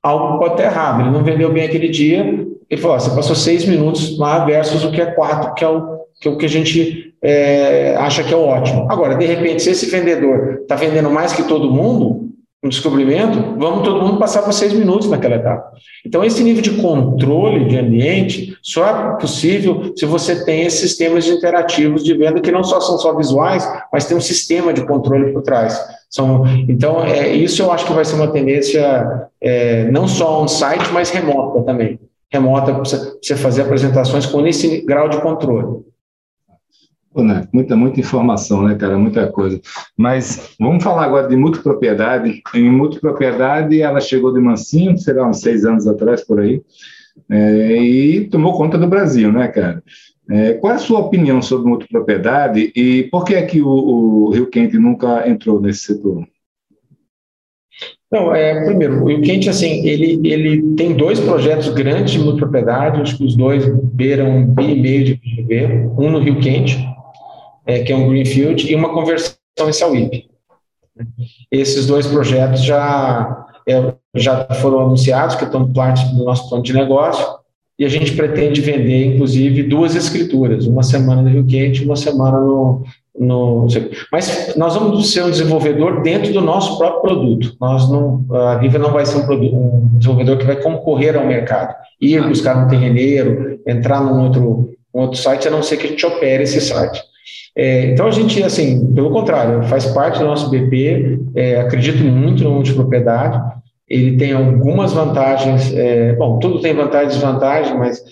algo 0.02 0.40
pode 0.40 0.54
estar 0.54 0.66
errado. 0.66 1.02
Ele 1.02 1.12
não 1.12 1.24
vendeu 1.24 1.52
bem 1.52 1.64
aquele 1.64 1.90
dia, 1.90 2.46
ele 2.70 2.82
falou: 2.82 3.00
você 3.00 3.16
passou 3.16 3.36
seis 3.36 3.66
minutos 3.66 4.18
lá 4.18 4.46
versus 4.46 4.84
o 4.84 4.92
que 4.92 5.02
é 5.02 5.06
quatro, 5.06 5.54
que 5.54 5.64
é 5.64 5.68
o 5.68 6.00
que, 6.20 6.28
é 6.28 6.32
o 6.32 6.38
que 6.38 6.46
a 6.46 6.50
gente 6.50 7.14
é, 7.22 7.96
acha 7.98 8.24
que 8.24 8.34
é 8.34 8.38
o 8.38 8.46
ótimo. 8.46 8.88
Agora, 8.90 9.16
de 9.16 9.26
repente, 9.26 9.64
se 9.64 9.72
esse 9.72 9.86
vendedor 9.88 10.60
está 10.62 10.76
vendendo 10.76 11.10
mais 11.10 11.34
que 11.34 11.44
todo 11.44 11.72
mundo, 11.72 12.29
um 12.62 12.68
descobrimento, 12.68 13.56
vamos 13.58 13.84
todo 13.84 14.02
mundo 14.02 14.20
passar 14.20 14.42
por 14.42 14.52
seis 14.52 14.74
minutos 14.74 15.10
naquela 15.10 15.36
etapa. 15.36 15.72
Então, 16.06 16.24
esse 16.26 16.44
nível 16.44 16.62
de 16.62 16.82
controle 16.82 17.66
de 17.66 17.78
ambiente 17.78 18.58
só 18.62 18.86
é 18.86 19.18
possível 19.18 19.94
se 19.96 20.06
você 20.06 20.44
tem 20.44 20.64
esses 20.64 20.82
sistemas 20.82 21.26
interativos 21.26 22.04
de 22.04 22.14
venda 22.18 22.42
que 22.42 22.52
não 22.52 22.64
só 22.64 22.82
são 22.82 22.98
só 22.98 23.16
visuais, 23.16 23.66
mas 23.94 24.06
tem 24.06 24.18
um 24.18 24.22
sistema 24.22 24.74
de 24.74 24.86
controle 24.86 25.32
por 25.32 25.42
trás. 25.42 25.80
São, 26.10 26.44
então, 26.68 27.02
é, 27.04 27.30
isso 27.34 27.62
eu 27.62 27.72
acho 27.72 27.86
que 27.86 27.94
vai 27.94 28.04
ser 28.04 28.16
uma 28.16 28.28
tendência 28.28 29.30
é, 29.40 29.90
não 29.90 30.06
só 30.06 30.42
on-site, 30.42 30.92
mas 30.92 31.12
remota 31.12 31.64
também. 31.64 31.98
Remota 32.30 32.74
para 32.74 32.84
você 32.84 33.38
fazer 33.38 33.62
apresentações 33.62 34.26
com 34.26 34.46
esse 34.46 34.82
grau 34.86 35.08
de 35.08 35.22
controle. 35.22 35.82
Né? 37.16 37.48
Muita, 37.52 37.76
muita 37.76 38.00
informação, 38.00 38.64
né, 38.64 38.76
cara? 38.76 38.98
Muita 38.98 39.28
coisa. 39.28 39.60
Mas 39.98 40.56
vamos 40.60 40.84
falar 40.84 41.06
agora 41.06 41.28
de 41.28 41.36
multipropriedade. 41.36 42.42
Em 42.54 42.70
multipropriedade, 42.70 43.82
ela 43.82 44.00
chegou 44.00 44.34
de 44.34 44.40
mansinho, 44.40 44.98
sei 44.98 45.16
lá, 45.16 45.28
uns 45.28 45.42
seis 45.42 45.66
anos 45.66 45.88
atrás, 45.88 46.24
por 46.24 46.40
aí, 46.40 46.62
é, 47.30 47.78
e 47.82 48.28
tomou 48.28 48.58
conta 48.58 48.78
do 48.78 48.88
Brasil, 48.88 49.32
né, 49.32 49.48
cara? 49.48 49.84
É, 50.30 50.54
qual 50.54 50.74
é 50.74 50.76
a 50.76 50.80
sua 50.80 51.00
opinião 51.00 51.42
sobre 51.42 51.68
multipropriedade 51.68 52.72
e 52.76 53.04
por 53.12 53.26
que 53.26 53.34
é 53.34 53.42
que 53.42 53.62
o, 53.62 53.68
o 53.68 54.30
Rio 54.30 54.48
Quente 54.48 54.78
nunca 54.78 55.28
entrou 55.28 55.60
nesse 55.60 55.80
setor? 55.80 56.24
Não, 58.12 58.34
é, 58.34 58.66
primeiro, 58.66 59.04
o 59.04 59.08
Rio 59.08 59.22
Quente, 59.22 59.50
assim, 59.50 59.88
ele, 59.88 60.20
ele 60.28 60.76
tem 60.76 60.96
dois 60.96 61.20
projetos 61.20 61.70
grandes 61.70 62.14
de 62.14 62.20
multipropriedade, 62.20 63.02
acho 63.02 63.18
que 63.18 63.24
os 63.24 63.36
dois 63.36 63.68
beiram 63.94 64.30
um 64.30 64.46
bi 64.46 64.72
e 64.72 64.82
meio 64.82 65.04
de 65.06 65.16
PGV, 65.16 65.90
um 65.98 66.12
no 66.12 66.20
Rio 66.20 66.40
Quente, 66.40 66.78
é, 67.70 67.84
que 67.84 67.94
é 67.94 67.96
um 67.96 68.10
Greenfield, 68.10 68.72
e 68.72 68.76
uma 68.76 68.90
conversão 68.90 69.38
em 69.68 69.74
Sauípe. 69.74 70.28
Esses 71.52 71.86
dois 71.86 72.08
projetos 72.08 72.64
já, 72.64 73.46
é, 73.68 73.94
já 74.16 74.46
foram 74.56 74.80
anunciados, 74.80 75.36
que 75.36 75.44
estão 75.44 75.72
parte 75.72 76.04
do 76.16 76.26
nosso 76.26 76.50
plano 76.50 76.64
de 76.64 76.74
negócio, 76.74 77.24
e 77.78 77.86
a 77.86 77.90
gente 77.90 78.14
pretende 78.14 78.60
vender, 78.60 79.06
inclusive, 79.06 79.64
duas 79.64 79.96
escrituras, 79.96 80.66
uma 80.66 80.82
semana 80.82 81.22
no 81.22 81.30
Rio 81.30 81.46
Quente 81.46 81.84
e 81.84 81.86
uma 81.86 81.96
semana 81.96 82.40
no, 82.40 82.84
no. 83.18 83.68
Mas 84.12 84.56
nós 84.58 84.74
vamos 84.74 85.14
ser 85.14 85.24
um 85.24 85.30
desenvolvedor 85.30 86.02
dentro 86.02 86.34
do 86.34 86.42
nosso 86.42 86.78
próprio 86.78 87.02
produto. 87.02 87.56
Nós 87.62 87.88
não, 87.90 88.26
a 88.32 88.56
Viva 88.56 88.80
não 88.80 88.92
vai 88.92 89.06
ser 89.06 89.20
um, 89.20 89.26
produto, 89.26 89.56
um 89.56 89.92
desenvolvedor 89.94 90.38
que 90.38 90.46
vai 90.46 90.56
concorrer 90.58 91.16
ao 91.16 91.26
mercado, 91.26 91.76
ir 92.02 92.28
buscar 92.28 92.58
um 92.58 92.68
terreneiro, 92.68 93.62
entrar 93.66 94.02
num 94.02 94.24
outro, 94.24 94.72
um 94.94 95.02
outro 95.02 95.18
site, 95.18 95.48
a 95.48 95.52
não 95.52 95.64
ser 95.64 95.78
que 95.78 95.86
a 95.86 95.90
gente 95.90 96.06
opere 96.06 96.44
esse 96.44 96.60
site. 96.60 97.09
É, 97.56 97.92
então 97.92 98.08
a 98.08 98.12
gente, 98.12 98.42
assim, 98.44 98.94
pelo 98.94 99.12
contrário, 99.12 99.64
faz 99.64 99.86
parte 99.88 100.20
do 100.20 100.26
nosso 100.26 100.50
BP, 100.50 101.20
é, 101.36 101.60
acredito 101.60 102.04
muito 102.04 102.44
no 102.44 102.52
multipropriedade, 102.52 103.42
ele 103.88 104.18
tem 104.18 104.34
algumas 104.34 104.94
vantagens, 104.94 105.74
é, 105.74 106.14
bom, 106.14 106.38
tudo 106.40 106.62
tem 106.62 106.74
vantagens 106.74 107.14
e 107.14 107.16
desvantagens, 107.18 107.78
mas 107.78 108.04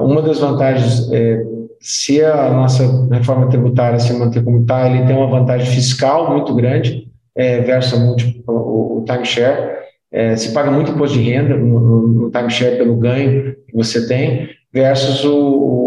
uma 0.00 0.22
das 0.22 0.38
vantagens, 0.38 1.10
é, 1.12 1.42
se 1.80 2.24
a 2.24 2.50
nossa 2.50 3.08
reforma 3.10 3.48
tributária 3.48 3.98
se 3.98 4.12
manter 4.14 4.42
como 4.42 4.62
está, 4.62 4.88
ele 4.88 5.04
tem 5.06 5.16
uma 5.16 5.26
vantagem 5.26 5.66
fiscal 5.66 6.30
muito 6.30 6.54
grande 6.54 7.08
é, 7.34 7.60
versus 7.60 7.92
o, 8.46 8.98
o 8.98 9.04
timeshare, 9.04 9.74
é, 10.10 10.36
se 10.36 10.52
paga 10.52 10.70
muito 10.70 10.92
imposto 10.92 11.18
de 11.18 11.24
renda 11.24 11.56
no, 11.56 11.80
no, 11.80 12.08
no 12.08 12.30
timeshare 12.30 12.78
pelo 12.78 12.96
ganho 12.96 13.56
que 13.66 13.74
você 13.74 14.06
tem, 14.06 14.48
versus 14.72 15.24
o, 15.24 15.36
o 15.36 15.83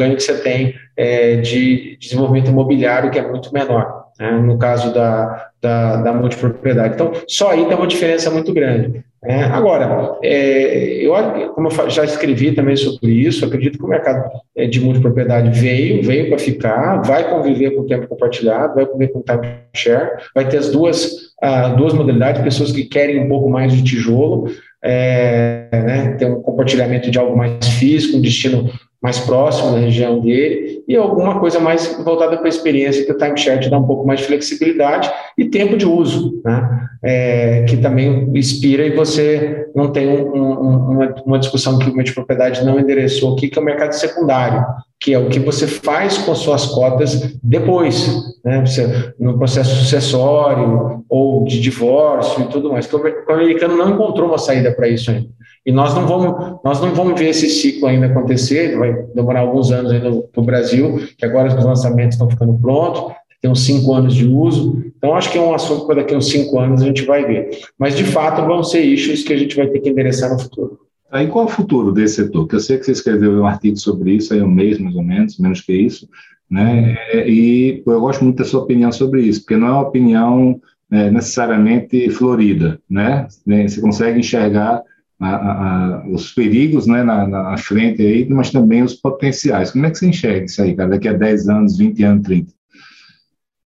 ganho 0.00 0.16
que 0.16 0.22
você 0.22 0.38
tem 0.38 0.74
é, 0.96 1.36
de 1.36 1.96
desenvolvimento 2.00 2.50
imobiliário, 2.50 3.10
que 3.10 3.18
é 3.18 3.28
muito 3.28 3.52
menor, 3.52 4.06
né, 4.18 4.32
no 4.32 4.58
caso 4.58 4.92
da, 4.92 5.48
da, 5.60 5.96
da, 5.96 6.12
multipropriedade. 6.12 6.94
Então, 6.94 7.12
só 7.28 7.50
aí 7.50 7.64
tem 7.66 7.76
uma 7.76 7.86
diferença 7.86 8.30
muito 8.30 8.52
grande. 8.52 9.04
Né. 9.22 9.44
Agora, 9.44 10.18
é, 10.22 11.04
eu, 11.04 11.12
como 11.54 11.68
eu 11.68 11.90
já 11.90 12.04
escrevi 12.04 12.52
também 12.52 12.74
sobre 12.74 13.12
isso, 13.12 13.44
acredito 13.44 13.78
que 13.78 13.84
o 13.84 13.88
mercado 13.88 14.30
é, 14.56 14.66
de 14.66 14.80
multipropriedade 14.80 15.60
veio, 15.60 16.02
veio 16.02 16.28
para 16.28 16.38
ficar, 16.38 17.02
vai 17.02 17.28
conviver 17.28 17.72
com 17.72 17.82
o 17.82 17.86
tempo 17.86 18.08
compartilhado, 18.08 18.74
vai 18.74 18.86
conviver 18.86 19.12
com 19.12 19.18
o 19.18 19.22
time 19.22 19.56
share, 19.74 20.10
vai 20.34 20.48
ter 20.48 20.56
as 20.56 20.70
duas, 20.70 21.32
ah, 21.42 21.68
duas 21.68 21.92
modalidades, 21.92 22.42
pessoas 22.42 22.72
que 22.72 22.84
querem 22.84 23.22
um 23.22 23.28
pouco 23.28 23.50
mais 23.50 23.72
de 23.72 23.84
tijolo, 23.84 24.50
é, 24.82 25.68
né, 25.72 26.16
ter 26.18 26.26
um 26.26 26.40
compartilhamento 26.40 27.10
de 27.10 27.18
algo 27.18 27.36
mais 27.36 27.66
físico, 27.68 28.16
um 28.16 28.22
destino 28.22 28.70
mais 29.02 29.18
próximo 29.18 29.72
da 29.72 29.78
região 29.78 30.20
dele, 30.20 30.84
e 30.86 30.94
alguma 30.94 31.40
coisa 31.40 31.58
mais 31.58 31.96
voltada 32.04 32.36
para 32.36 32.46
a 32.46 32.48
experiência, 32.48 33.04
que 33.04 33.12
o 33.12 33.16
timeshare 33.16 33.60
te 33.60 33.70
dá 33.70 33.78
um 33.78 33.86
pouco 33.86 34.06
mais 34.06 34.20
de 34.20 34.26
flexibilidade 34.26 35.10
e 35.38 35.46
tempo 35.46 35.76
de 35.76 35.86
uso, 35.86 36.40
né? 36.44 36.86
É, 37.02 37.62
que 37.62 37.78
também 37.78 38.30
inspira 38.34 38.84
e 38.84 38.94
você 38.94 39.68
não 39.74 39.90
tem 39.90 40.06
um, 40.06 40.36
um, 40.36 40.90
uma, 40.90 41.14
uma, 41.24 41.38
discussão 41.38 41.78
que 41.78 41.88
o 41.88 41.94
meio 41.94 42.04
de 42.04 42.12
propriedade 42.12 42.62
não 42.62 42.78
endereçou 42.78 43.32
aqui, 43.32 43.48
que 43.48 43.58
é 43.58 43.62
o 43.62 43.64
mercado 43.64 43.92
secundário. 43.92 44.62
Que 45.00 45.14
é 45.14 45.18
o 45.18 45.30
que 45.30 45.40
você 45.40 45.66
faz 45.66 46.18
com 46.18 46.34
suas 46.34 46.66
cotas 46.66 47.34
depois, 47.42 48.36
né? 48.44 48.60
Você, 48.60 49.14
no 49.18 49.38
processo 49.38 49.74
sucessório 49.76 51.02
ou 51.08 51.44
de 51.44 51.58
divórcio 51.58 52.44
e 52.44 52.48
tudo 52.48 52.70
mais. 52.70 52.90
O 52.92 53.32
americano 53.32 53.76
não 53.76 53.94
encontrou 53.94 54.28
uma 54.28 54.38
saída 54.38 54.70
para 54.72 54.88
isso 54.88 55.10
ainda. 55.10 55.28
E 55.64 55.72
nós 55.72 55.94
não 55.94 56.06
vamos, 56.06 56.58
nós 56.64 56.80
não 56.80 56.94
vamos 56.94 57.18
ver 57.18 57.30
esse 57.30 57.48
ciclo 57.48 57.86
ainda 57.86 58.06
acontecer, 58.06 58.78
vai 58.78 58.92
demorar 59.14 59.40
alguns 59.40 59.70
anos 59.70 59.90
ainda 59.92 60.10
para 60.10 60.40
o 60.40 60.44
Brasil, 60.44 61.00
que 61.18 61.24
agora 61.24 61.48
os 61.48 61.64
lançamentos 61.64 62.14
estão 62.14 62.30
ficando 62.30 62.54
prontos, 62.58 63.14
tem 63.40 63.50
uns 63.50 63.64
cinco 63.64 63.92
anos 63.94 64.14
de 64.14 64.26
uso. 64.26 64.84
Então, 64.96 65.14
acho 65.14 65.30
que 65.30 65.38
é 65.38 65.40
um 65.40 65.54
assunto 65.54 65.86
que 65.86 65.94
daqui 65.94 66.14
a 66.14 66.18
uns 66.18 66.28
cinco 66.28 66.58
anos 66.58 66.82
a 66.82 66.84
gente 66.84 67.04
vai 67.04 67.24
ver. 67.24 67.50
Mas, 67.78 67.96
de 67.96 68.04
fato, 68.04 68.46
vão 68.46 68.62
ser 68.62 68.80
issues 68.80 69.22
que 69.22 69.32
a 69.32 69.36
gente 69.36 69.56
vai 69.56 69.66
ter 69.66 69.80
que 69.80 69.88
endereçar 69.88 70.30
no 70.30 70.38
futuro. 70.38 70.78
Aí, 71.10 71.26
qual 71.26 71.46
é 71.46 71.48
o 71.48 71.50
futuro 71.50 71.92
desse 71.92 72.16
setor? 72.16 72.46
Que 72.46 72.54
eu 72.54 72.60
sei 72.60 72.78
que 72.78 72.84
você 72.84 72.92
escreveu 72.92 73.32
um 73.32 73.46
artigo 73.46 73.76
sobre 73.76 74.12
isso, 74.12 74.32
aí 74.32 74.40
um 74.42 74.50
mês 74.50 74.78
mais 74.78 74.94
ou 74.94 75.02
menos, 75.02 75.38
menos 75.38 75.60
que 75.60 75.72
isso, 75.72 76.08
né? 76.48 76.96
E 77.26 77.82
eu 77.84 78.00
gosto 78.00 78.22
muito 78.24 78.38
da 78.38 78.44
sua 78.44 78.62
opinião 78.62 78.92
sobre 78.92 79.22
isso, 79.22 79.40
porque 79.40 79.56
não 79.56 79.66
é 79.66 79.70
uma 79.72 79.88
opinião 79.88 80.60
é, 80.90 81.10
necessariamente 81.10 82.10
florida, 82.10 82.80
né? 82.88 83.26
Você 83.46 83.80
consegue 83.80 84.20
enxergar 84.20 84.82
a, 85.20 85.34
a, 85.36 86.08
os 86.08 86.32
perigos 86.32 86.86
né, 86.86 87.02
na, 87.02 87.26
na, 87.26 87.56
frente 87.58 88.00
aí, 88.00 88.26
mas 88.28 88.50
também 88.50 88.82
os 88.82 88.94
potenciais. 88.94 89.70
Como 89.70 89.84
é 89.86 89.90
que 89.90 89.98
você 89.98 90.08
enxerga 90.08 90.46
isso 90.46 90.62
aí, 90.62 90.74
cara, 90.74 90.90
daqui 90.90 91.08
a 91.08 91.12
10 91.12 91.48
anos, 91.48 91.76
20 91.76 92.02
anos, 92.02 92.24
30? 92.24 92.59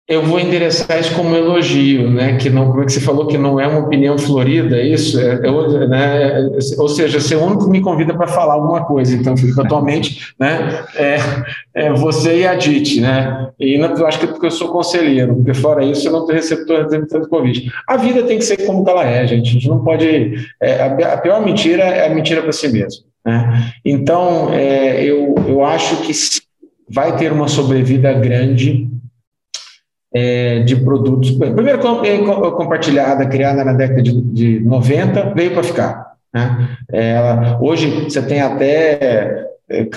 Eu 0.09 0.23
vou 0.23 0.39
endereçar 0.39 0.99
isso 0.99 1.13
como 1.13 1.29
um 1.29 1.35
elogio, 1.35 2.09
né? 2.09 2.35
Que 2.37 2.49
não, 2.49 2.71
como 2.71 2.81
é 2.81 2.85
que 2.85 2.93
você 2.93 2.99
falou 2.99 3.27
que 3.27 3.37
não 3.37 3.59
é 3.59 3.67
uma 3.67 3.81
opinião 3.81 4.17
florida, 4.17 4.75
é 4.75 4.87
isso, 4.87 5.19
é, 5.19 5.33
é, 5.35 5.87
né? 5.87 6.49
Ou 6.79 6.89
seja, 6.89 7.19
você 7.19 7.35
é 7.35 7.37
o 7.37 7.45
único 7.45 7.65
que 7.65 7.69
me 7.69 7.79
convida 7.79 8.11
para 8.15 8.25
falar 8.25 8.55
alguma 8.55 8.83
coisa. 8.83 9.15
Então, 9.15 9.37
Felipe, 9.37 9.61
atualmente, 9.61 10.33
né? 10.39 10.83
É, 10.95 11.17
é 11.75 11.93
você 11.93 12.39
e 12.39 12.47
a 12.47 12.55
Dite, 12.55 12.99
né? 12.99 13.49
E 13.59 13.77
não, 13.77 13.95
eu 13.95 14.07
acho 14.07 14.17
que 14.17 14.25
é 14.25 14.29
porque 14.29 14.47
eu 14.47 14.51
sou 14.51 14.69
conselheiro, 14.69 15.35
porque 15.35 15.53
fora 15.53 15.85
isso 15.85 16.07
eu 16.07 16.11
não 16.11 16.21
estou 16.21 16.33
recebendo 16.33 17.07
tanto 17.07 17.29
convite. 17.29 17.71
A 17.87 17.95
vida 17.95 18.23
tem 18.23 18.39
que 18.39 18.45
ser 18.45 18.65
como 18.65 18.89
ela 18.89 19.05
é, 19.05 19.27
gente. 19.27 19.47
A 19.47 19.53
gente 19.53 19.69
não 19.69 19.83
pode. 19.83 20.33
É, 20.59 20.81
a, 20.81 21.17
pior 21.17 21.45
mentira 21.45 21.83
é 21.83 22.07
a 22.07 22.15
mentira 22.15 22.41
para 22.41 22.51
si 22.51 22.67
mesmo. 22.67 23.03
Né? 23.23 23.73
Então, 23.85 24.51
é, 24.51 25.03
eu, 25.03 25.35
eu 25.47 25.63
acho 25.63 25.97
que 25.97 26.11
vai 26.89 27.15
ter 27.15 27.31
uma 27.31 27.47
sobrevida 27.47 28.11
grande 28.13 28.89
é, 30.13 30.59
de 30.59 30.75
produtos. 30.75 31.31
Primeiro, 31.31 31.79
compartilhada, 32.53 33.25
criada 33.25 33.63
na 33.63 33.73
década 33.73 34.01
de, 34.01 34.21
de 34.21 34.59
90, 34.61 35.33
veio 35.35 35.51
para 35.51 35.63
ficar. 35.63 36.13
Né? 36.33 36.69
É, 36.91 37.11
ela, 37.11 37.57
hoje 37.61 38.03
você 38.03 38.21
tem 38.21 38.41
até 38.41 39.47
é, 39.69 39.87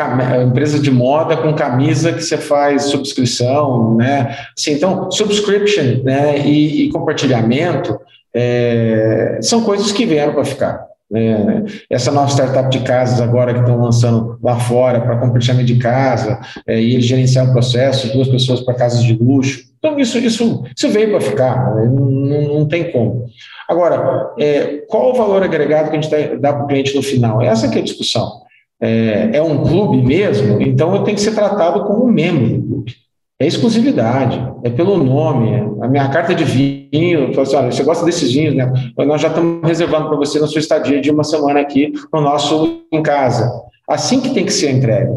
empresas 0.42 0.82
de 0.82 0.90
moda 0.90 1.36
com 1.36 1.54
camisa 1.54 2.12
que 2.12 2.22
você 2.22 2.36
faz 2.36 2.84
subscrição, 2.84 3.96
né? 3.96 4.36
Assim, 4.56 4.72
então, 4.72 5.10
subscription 5.10 6.02
né? 6.04 6.38
e, 6.38 6.84
e 6.84 6.90
compartilhamento 6.90 7.98
é, 8.34 9.38
são 9.40 9.62
coisas 9.62 9.92
que 9.92 10.06
vieram 10.06 10.34
para 10.34 10.44
ficar. 10.44 10.92
É, 11.14 11.64
essa 11.90 12.10
nova 12.10 12.30
startup 12.30 12.70
de 12.70 12.82
casas 12.84 13.20
agora 13.20 13.52
que 13.52 13.60
estão 13.60 13.78
lançando 13.78 14.38
lá 14.42 14.58
fora 14.58 14.98
para 14.98 15.18
compartilhamento 15.18 15.66
de 15.66 15.76
casa 15.76 16.40
é, 16.66 16.80
e 16.80 16.94
eles 16.94 17.04
gerenciar 17.04 17.50
o 17.50 17.52
processo, 17.52 18.10
duas 18.14 18.28
pessoas 18.28 18.60
para 18.60 18.74
casas 18.74 19.02
de 19.02 19.12
luxo. 19.14 19.71
Então, 19.84 19.98
isso, 19.98 20.16
isso, 20.18 20.62
isso 20.76 20.88
veio 20.90 21.10
para 21.10 21.20
ficar, 21.20 21.74
né? 21.74 21.90
não, 21.92 22.42
não, 22.42 22.68
tem 22.68 22.92
como. 22.92 23.26
Agora, 23.68 24.32
é, 24.38 24.84
qual 24.88 25.10
o 25.10 25.14
valor 25.14 25.42
agregado 25.42 25.90
que 25.90 25.96
a 25.96 26.00
gente 26.00 26.36
dá 26.36 26.52
para 26.52 26.62
o 26.62 26.66
cliente 26.68 26.94
no 26.94 27.02
final? 27.02 27.42
Essa 27.42 27.68
que 27.68 27.78
é 27.78 27.80
a 27.80 27.84
discussão. 27.84 28.42
É, 28.80 29.30
é 29.34 29.42
um 29.42 29.64
clube 29.64 30.00
mesmo, 30.00 30.62
então 30.62 30.94
eu 30.94 31.02
tenho 31.02 31.16
que 31.16 31.22
ser 31.22 31.34
tratado 31.34 31.84
como 31.84 32.04
um 32.04 32.12
membro 32.12 32.48
do 32.48 32.66
clube. 32.66 32.94
É 33.40 33.46
exclusividade, 33.46 34.40
é 34.62 34.70
pelo 34.70 35.02
nome. 35.02 35.50
A 35.80 35.88
minha 35.88 36.08
carta 36.10 36.32
de 36.32 36.44
vinho, 36.44 37.40
assim, 37.40 37.56
olha, 37.56 37.72
você 37.72 37.82
gosta 37.82 38.04
desses 38.04 38.32
vinhos, 38.32 38.54
né? 38.54 38.72
Nós 38.96 39.20
já 39.20 39.28
estamos 39.28 39.66
reservando 39.66 40.06
para 40.06 40.16
você 40.16 40.38
na 40.38 40.46
sua 40.46 40.60
estadia 40.60 41.00
de 41.00 41.10
uma 41.10 41.24
semana 41.24 41.58
aqui 41.58 41.92
no 42.12 42.20
nosso 42.20 42.82
em 42.92 43.02
casa. 43.02 43.50
Assim 43.88 44.20
que 44.20 44.32
tem 44.32 44.44
que 44.44 44.52
ser 44.52 44.70
entregue. 44.70 45.10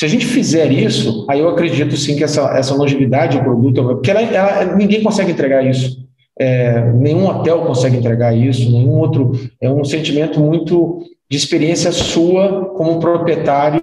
Se 0.00 0.06
a 0.06 0.08
gente 0.08 0.24
fizer 0.24 0.72
isso, 0.72 1.26
aí 1.28 1.40
eu 1.40 1.50
acredito 1.50 1.94
sim 1.94 2.16
que 2.16 2.24
essa, 2.24 2.56
essa 2.56 2.74
longevidade 2.74 3.36
do 3.36 3.44
produto, 3.44 3.84
porque 3.84 4.10
ela, 4.10 4.22
ela, 4.22 4.74
ninguém 4.74 5.02
consegue 5.02 5.30
entregar 5.30 5.62
isso. 5.62 6.08
É, 6.38 6.90
nenhum 6.92 7.26
hotel 7.26 7.66
consegue 7.66 7.98
entregar 7.98 8.34
isso, 8.34 8.72
nenhum 8.72 8.92
outro. 8.92 9.32
É 9.60 9.70
um 9.70 9.84
sentimento 9.84 10.40
muito 10.40 11.02
de 11.30 11.36
experiência 11.36 11.92
sua 11.92 12.70
como 12.78 12.98
proprietário 12.98 13.82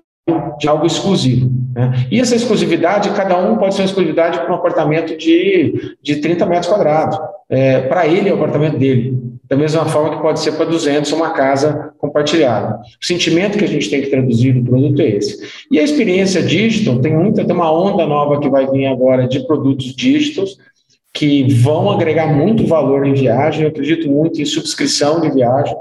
de 0.57 0.67
algo 0.67 0.87
exclusivo. 0.87 1.51
Né? 1.75 2.07
E 2.09 2.19
essa 2.19 2.35
exclusividade, 2.35 3.11
cada 3.11 3.37
um 3.37 3.55
pode 3.57 3.75
ser 3.75 3.81
uma 3.83 3.85
exclusividade 3.85 4.39
para 4.39 4.51
um 4.51 4.55
apartamento 4.55 5.15
de, 5.15 5.95
de 6.01 6.15
30 6.15 6.47
metros 6.47 6.67
quadrados. 6.67 7.19
É, 7.49 7.81
para 7.81 8.07
ele, 8.07 8.29
é 8.29 8.33
o 8.33 8.35
apartamento 8.35 8.77
dele. 8.77 9.17
Da 9.49 9.55
mesma 9.55 9.85
forma 9.85 10.17
que 10.17 10.21
pode 10.21 10.41
ser 10.41 10.51
para 10.53 10.65
200 10.65 11.11
uma 11.13 11.31
casa 11.31 11.93
compartilhada. 11.97 12.81
O 13.01 13.05
sentimento 13.05 13.57
que 13.57 13.63
a 13.63 13.67
gente 13.67 13.89
tem 13.89 14.01
que 14.01 14.09
traduzir 14.09 14.53
no 14.53 14.65
produto 14.65 15.01
é 15.01 15.09
esse. 15.11 15.47
E 15.71 15.79
a 15.79 15.83
experiência 15.83 16.41
digital, 16.43 16.99
tem 16.99 17.15
muita, 17.15 17.45
tem 17.45 17.55
uma 17.55 17.71
onda 17.71 18.05
nova 18.05 18.41
que 18.41 18.49
vai 18.49 18.69
vir 18.69 18.85
agora 18.85 19.27
de 19.27 19.45
produtos 19.47 19.95
digitais 19.95 20.57
que 21.13 21.51
vão 21.51 21.89
agregar 21.89 22.27
muito 22.27 22.67
valor 22.67 23.07
em 23.07 23.13
viagem. 23.13 23.63
Eu 23.63 23.69
acredito 23.69 24.09
muito 24.09 24.41
em 24.41 24.45
subscrição 24.45 25.21
de 25.21 25.31
viagem, 25.31 25.75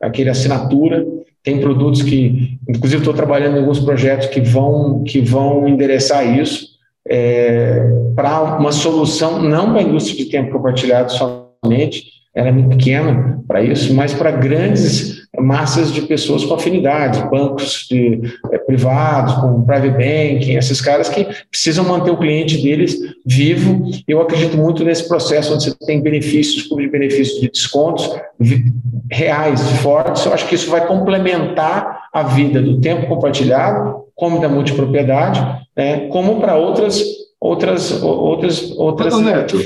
aquele 0.00 0.30
assinatura. 0.30 1.06
Tem 1.44 1.60
produtos 1.60 2.02
que, 2.02 2.58
inclusive, 2.68 3.02
estou 3.02 3.14
trabalhando 3.14 3.56
em 3.56 3.60
alguns 3.60 3.78
projetos 3.78 4.28
que 4.28 4.40
vão, 4.40 5.04
que 5.04 5.20
vão 5.20 5.68
endereçar 5.68 6.38
isso 6.38 6.69
é, 7.10 7.82
para 8.14 8.40
uma 8.58 8.72
solução, 8.72 9.42
não 9.42 9.70
para 9.70 9.80
a 9.80 9.82
indústria 9.82 10.16
de 10.16 10.30
tempo 10.30 10.52
compartilhado 10.52 11.12
somente, 11.12 12.20
ela 12.32 12.48
é 12.48 12.52
muito 12.52 12.76
pequena 12.76 13.42
para 13.48 13.60
isso, 13.60 13.92
mas 13.92 14.14
para 14.14 14.30
grandes 14.30 15.20
massas 15.36 15.92
de 15.92 16.02
pessoas 16.02 16.44
com 16.44 16.54
afinidade, 16.54 17.28
bancos 17.28 17.86
de, 17.90 18.20
é, 18.52 18.58
privados, 18.58 19.34
com 19.34 19.62
private 19.62 19.90
banking, 19.90 20.54
esses 20.54 20.80
caras 20.80 21.08
que 21.08 21.26
precisam 21.50 21.84
manter 21.84 22.10
o 22.10 22.16
cliente 22.16 22.62
deles 22.62 22.96
vivo. 23.26 23.82
Eu 24.06 24.20
acredito 24.20 24.56
muito 24.56 24.84
nesse 24.84 25.08
processo 25.08 25.54
onde 25.54 25.64
você 25.64 25.74
tem 25.86 26.00
benefícios, 26.00 26.68
de 26.68 26.88
benefícios 26.88 27.40
de 27.40 27.50
descontos 27.50 28.08
reais, 29.10 29.60
fortes. 29.80 30.24
Eu 30.24 30.32
acho 30.32 30.46
que 30.46 30.54
isso 30.54 30.70
vai 30.70 30.86
complementar 30.86 32.00
a 32.12 32.22
vida 32.22 32.60
do 32.60 32.80
tempo 32.80 33.06
compartilhado, 33.06 34.04
como 34.20 34.38
da 34.38 34.50
multipropriedade, 34.50 35.40
né, 35.74 36.08
como 36.08 36.38
para 36.38 36.54
outras 36.54 37.02
outras 37.40 38.02
outras 38.02 38.70
outras. 38.76 39.18
Neto, 39.18 39.58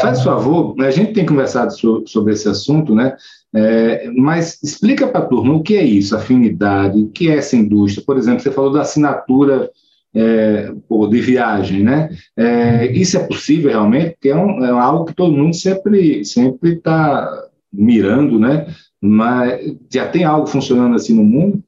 faz 0.00 0.20
favor, 0.24 0.74
a 0.80 0.90
gente 0.90 1.12
tem 1.12 1.24
conversado 1.24 1.72
sobre 2.06 2.32
esse 2.32 2.48
assunto, 2.48 2.92
né? 2.92 3.16
É, 3.54 4.10
mas 4.16 4.60
explica 4.62 5.06
para 5.06 5.20
a 5.20 5.26
turma 5.26 5.54
o 5.54 5.62
que 5.62 5.76
é 5.76 5.84
isso, 5.84 6.16
afinidade, 6.16 7.00
o 7.00 7.08
que 7.08 7.30
é 7.30 7.36
essa 7.36 7.56
indústria. 7.56 8.04
Por 8.04 8.16
exemplo, 8.18 8.40
você 8.40 8.50
falou 8.50 8.72
da 8.72 8.80
assinatura 8.80 9.70
é, 10.12 10.72
de 11.08 11.20
viagem, 11.20 11.84
né? 11.84 12.10
É, 12.36 12.90
isso 12.90 13.16
é 13.16 13.20
possível 13.20 13.70
realmente? 13.70 14.10
Porque 14.12 14.28
é, 14.28 14.36
um, 14.36 14.64
é, 14.64 14.70
algo 14.70 15.04
que 15.04 15.14
todo 15.14 15.36
mundo 15.36 15.54
sempre 15.54 16.24
sempre 16.24 16.74
está 16.74 17.28
mirando, 17.72 18.40
né? 18.40 18.66
Mas 19.00 19.76
já 19.92 20.08
tem 20.08 20.24
algo 20.24 20.48
funcionando 20.48 20.96
assim 20.96 21.14
no 21.14 21.22
mundo? 21.22 21.62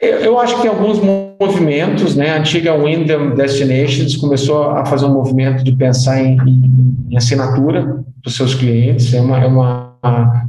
Eu, 0.00 0.18
eu 0.18 0.38
acho 0.38 0.60
que 0.60 0.68
alguns 0.68 1.00
movimentos, 1.40 2.14
né? 2.14 2.30
A 2.30 2.38
antiga 2.38 2.74
Wyndham 2.74 3.34
Destinations 3.34 4.16
começou 4.16 4.70
a 4.70 4.86
fazer 4.86 5.06
um 5.06 5.14
movimento 5.14 5.64
de 5.64 5.72
pensar 5.72 6.22
em, 6.22 6.36
em, 6.46 6.96
em 7.10 7.16
assinatura 7.16 8.04
dos 8.22 8.36
seus 8.36 8.54
clientes. 8.54 9.12
É 9.12 9.20
uma, 9.20 9.42
é 9.42 9.46
uma 9.46 9.88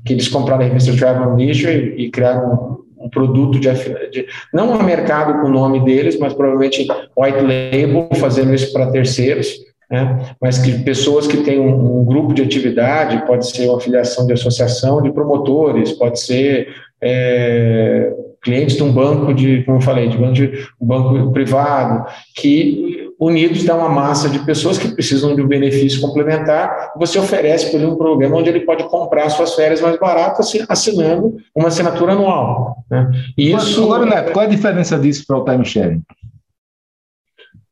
que 0.06 0.14
eles 0.14 0.28
compraram 0.28 0.62
a 0.62 0.68
revista 0.68 0.96
Travel 0.96 1.36
Leisure 1.36 1.96
e, 1.98 2.06
e 2.06 2.12
criaram 2.12 2.80
um, 2.98 3.06
um 3.06 3.10
produto 3.10 3.60
de, 3.60 3.70
de, 4.12 4.28
não 4.54 4.72
um 4.72 4.84
mercado 4.84 5.42
com 5.42 5.48
o 5.48 5.52
nome 5.52 5.84
deles, 5.84 6.20
mas 6.20 6.34
provavelmente 6.34 6.88
white 7.18 7.42
label, 7.42 8.10
fazendo 8.16 8.54
isso 8.54 8.72
para 8.72 8.92
terceiros, 8.92 9.50
né? 9.90 10.36
mas 10.40 10.60
que 10.60 10.84
pessoas 10.84 11.26
que 11.26 11.38
têm 11.38 11.60
um, 11.60 12.02
um, 12.02 12.06
grupo 12.06 12.34
de 12.34 12.44
atividade, 12.44 13.26
pode 13.26 13.50
ser 13.50 13.68
uma 13.68 13.80
filiação 13.80 14.28
de 14.28 14.34
associação 14.34 15.02
de 15.02 15.12
promotores, 15.12 15.92
pode 15.94 16.20
ser 16.20 16.68
é, 17.02 18.14
clientes 18.42 18.76
de 18.76 18.84
um 18.84 18.92
banco 18.92 19.34
de, 19.34 19.64
como 19.64 19.78
eu 19.78 19.82
falei, 19.82 20.08
de 20.08 20.18
um 20.18 20.22
banco, 20.22 20.34
de, 20.34 20.68
um 20.80 20.86
banco 20.86 21.32
privado, 21.32 22.06
que 22.36 23.10
unidos 23.20 23.66
dá 23.66 23.76
uma 23.76 23.90
massa 23.90 24.30
de 24.30 24.40
pessoas 24.40 24.78
que 24.78 24.88
precisam 24.88 25.36
de 25.36 25.42
um 25.42 25.48
benefício 25.48 26.00
complementar, 26.00 26.94
você 26.96 27.20
oferece 27.20 27.70
para 27.70 27.80
ele 27.80 27.88
um 27.88 27.98
programa 27.98 28.38
onde 28.38 28.50
ele 28.50 28.62
pode 28.62 28.84
comprar 28.86 29.30
suas 29.30 29.56
férias 29.56 29.82
mais 29.82 30.00
baratas 30.00 30.52
assinando 30.70 31.36
uma 31.54 31.68
assinatura 31.68 32.14
anual. 32.14 32.78
Né? 32.90 33.12
Isso, 33.38 33.84
Agora, 33.84 34.06
Neto, 34.06 34.32
qual 34.32 34.44
é 34.44 34.48
a 34.48 34.52
diferença 34.52 34.98
disso 34.98 35.26
para 35.28 35.38
o 35.38 35.44
time 35.44 35.66
sharing? 35.66 36.02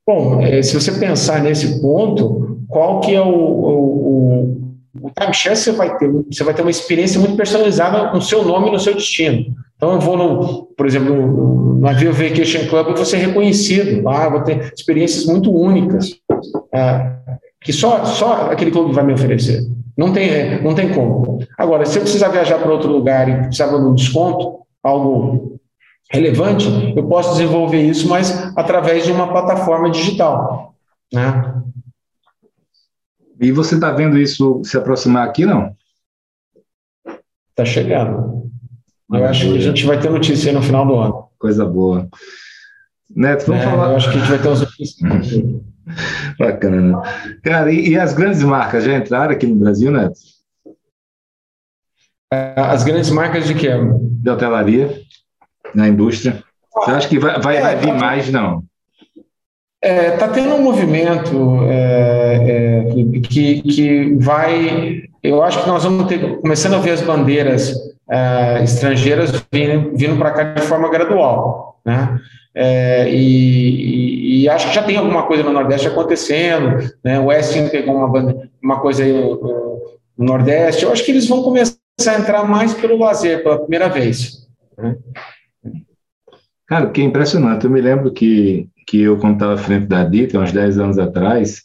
Bom, 0.05 0.41
é, 0.41 0.61
se 0.61 0.73
você 0.73 0.91
pensar 0.91 1.41
nesse 1.41 1.81
ponto, 1.81 2.59
qual 2.67 2.99
que 2.99 3.13
é 3.13 3.21
o, 3.21 3.25
o, 3.25 4.51
o, 5.01 5.07
o 5.07 5.11
timeshare 5.17 5.55
você 5.55 5.71
vai 5.71 5.97
ter? 5.97 6.09
Você 6.31 6.43
vai 6.43 6.53
ter 6.53 6.61
uma 6.61 6.71
experiência 6.71 7.19
muito 7.19 7.35
personalizada 7.35 8.11
no 8.13 8.21
seu 8.21 8.43
nome 8.43 8.67
e 8.67 8.71
no 8.71 8.79
seu 8.79 8.93
destino. 8.93 9.45
Então, 9.77 9.93
eu 9.93 9.99
vou, 9.99 10.17
no, 10.17 10.63
por 10.75 10.87
exemplo, 10.87 11.15
no 11.15 11.79
navio 11.79 12.11
Vacation 12.11 12.67
Club, 12.67 12.87
eu 12.87 12.95
vou 12.95 13.05
ser 13.05 13.17
reconhecido 13.17 14.03
lá, 14.03 14.27
vou 14.27 14.41
ter 14.41 14.73
experiências 14.75 15.25
muito 15.25 15.55
únicas, 15.55 16.19
é, 16.73 17.15
que 17.61 17.71
só, 17.71 18.03
só 18.03 18.51
aquele 18.51 18.71
clube 18.71 18.93
vai 18.93 19.05
me 19.05 19.13
oferecer. 19.13 19.61
Não 19.95 20.11
tem, 20.11 20.61
não 20.63 20.73
tem 20.73 20.91
como. 20.93 21.39
Agora, 21.57 21.85
se 21.85 21.97
eu 21.97 22.01
precisar 22.01 22.29
viajar 22.29 22.59
para 22.59 22.71
outro 22.71 22.91
lugar 22.91 23.29
e 23.29 23.43
precisar 23.43 23.67
de 23.67 23.75
um 23.75 23.93
desconto, 23.93 24.59
algo 24.83 25.59
relevante, 26.11 26.67
eu 26.95 27.07
posso 27.07 27.33
desenvolver 27.33 27.81
isso, 27.81 28.07
mas 28.07 28.51
através 28.55 29.05
de 29.05 29.11
uma 29.11 29.31
plataforma 29.31 29.91
digital. 29.91 30.75
Né? 31.13 31.53
E 33.39 33.51
você 33.51 33.75
está 33.75 33.91
vendo 33.91 34.17
isso 34.17 34.61
se 34.63 34.77
aproximar 34.77 35.27
aqui, 35.27 35.45
não? 35.45 35.75
Está 37.49 37.65
chegando. 37.65 38.36
Eu 39.11 39.25
acho 39.25 39.49
que 39.49 39.57
a 39.57 39.61
gente 39.61 39.85
vai 39.85 39.99
ter 39.99 40.09
notícia 40.09 40.51
no 40.51 40.61
final 40.61 40.85
do 40.85 40.95
ano. 40.95 41.29
Coisa 41.39 41.65
boa. 41.65 42.07
Neto, 43.09 43.45
vamos 43.47 43.63
é, 43.63 43.65
falar. 43.65 43.89
Eu 43.91 43.95
acho 43.95 44.11
que 44.11 44.17
a 44.17 44.19
gente 44.19 44.29
vai 44.29 44.39
ter 44.39 44.49
uns 44.49 44.61
notícias. 44.61 45.11
Bacana. 46.37 47.01
Cara, 47.41 47.71
e, 47.71 47.89
e, 47.89 47.97
as 47.97 48.13
grandes 48.13 48.43
marcas 48.43 48.83
já 48.83 48.97
entraram 48.97 49.31
aqui 49.31 49.47
no 49.47 49.55
Brasil, 49.55 49.91
Neto? 49.91 50.19
É, 52.33 52.53
as 52.57 52.83
grandes 52.83 53.09
marcas 53.09 53.47
de 53.47 53.55
quê? 53.55 53.69
De 53.71 54.29
hotelaria, 54.29 55.01
na 55.73 55.87
indústria. 55.87 56.43
Você 56.75 56.91
acha 56.91 57.07
que 57.07 57.17
vai, 57.17 57.39
vai, 57.39 57.57
é, 57.57 57.61
vai 57.61 57.75
vir 57.77 57.87
tá, 57.87 57.93
mais, 57.93 58.29
não? 58.29 58.63
Está 59.81 59.93
é, 59.93 60.11
tá 60.17 60.27
tendo 60.27 60.55
um 60.55 60.63
movimento 60.63 61.61
é, 61.69 62.83
é, 62.85 63.19
que, 63.21 63.61
que 63.61 64.15
vai. 64.15 65.03
Eu 65.23 65.41
acho 65.41 65.61
que 65.61 65.67
nós 65.67 65.83
vamos 65.83 66.07
ter, 66.07 66.41
começando 66.41 66.75
a 66.75 66.79
ver 66.79 66.91
as 66.91 67.01
bandeiras 67.01 67.73
é, 68.09 68.63
estrangeiras 68.63 69.31
vindo, 69.51 69.95
vindo 69.95 70.17
para 70.17 70.31
cá 70.31 70.43
de 70.53 70.61
forma 70.61 70.89
gradual. 70.89 71.79
Né? 71.85 72.19
É, 72.55 73.09
e, 73.09 74.43
e, 74.43 74.49
acho 74.49 74.69
que 74.69 74.75
já 74.75 74.83
tem 74.83 74.97
alguma 74.97 75.23
coisa 75.23 75.43
no 75.43 75.53
Nordeste 75.53 75.87
acontecendo. 75.87 76.89
Né? 77.03 77.19
O 77.19 77.25
Westin 77.25 77.69
pegou 77.69 77.95
uma, 77.95 78.49
uma 78.61 78.79
coisa 78.79 79.03
aí 79.03 79.13
no, 79.13 79.35
no, 79.35 80.25
Nordeste. 80.25 80.83
Eu 80.83 80.91
acho 80.91 81.03
que 81.05 81.11
eles 81.11 81.27
vão 81.27 81.43
começar 81.43 81.77
a 82.07 82.19
entrar 82.19 82.43
mais 82.43 82.73
pelo 82.73 82.97
lazer 82.97 83.43
pela 83.43 83.59
primeira 83.59 83.87
vez. 83.87 84.47
Né? 84.77 84.97
Cara, 86.67 86.89
que 86.89 87.01
impressionante. 87.01 87.65
Eu 87.65 87.71
me 87.71 87.81
lembro 87.81 88.11
que 88.11 88.69
que 88.87 89.01
eu, 89.01 89.17
quando 89.17 89.33
estava 89.33 89.53
à 89.55 89.57
frente 89.57 89.85
da 89.85 90.05
DITA, 90.05 90.39
uns 90.39 90.53
10 90.53 90.79
anos 90.79 90.97
atrás, 90.97 91.61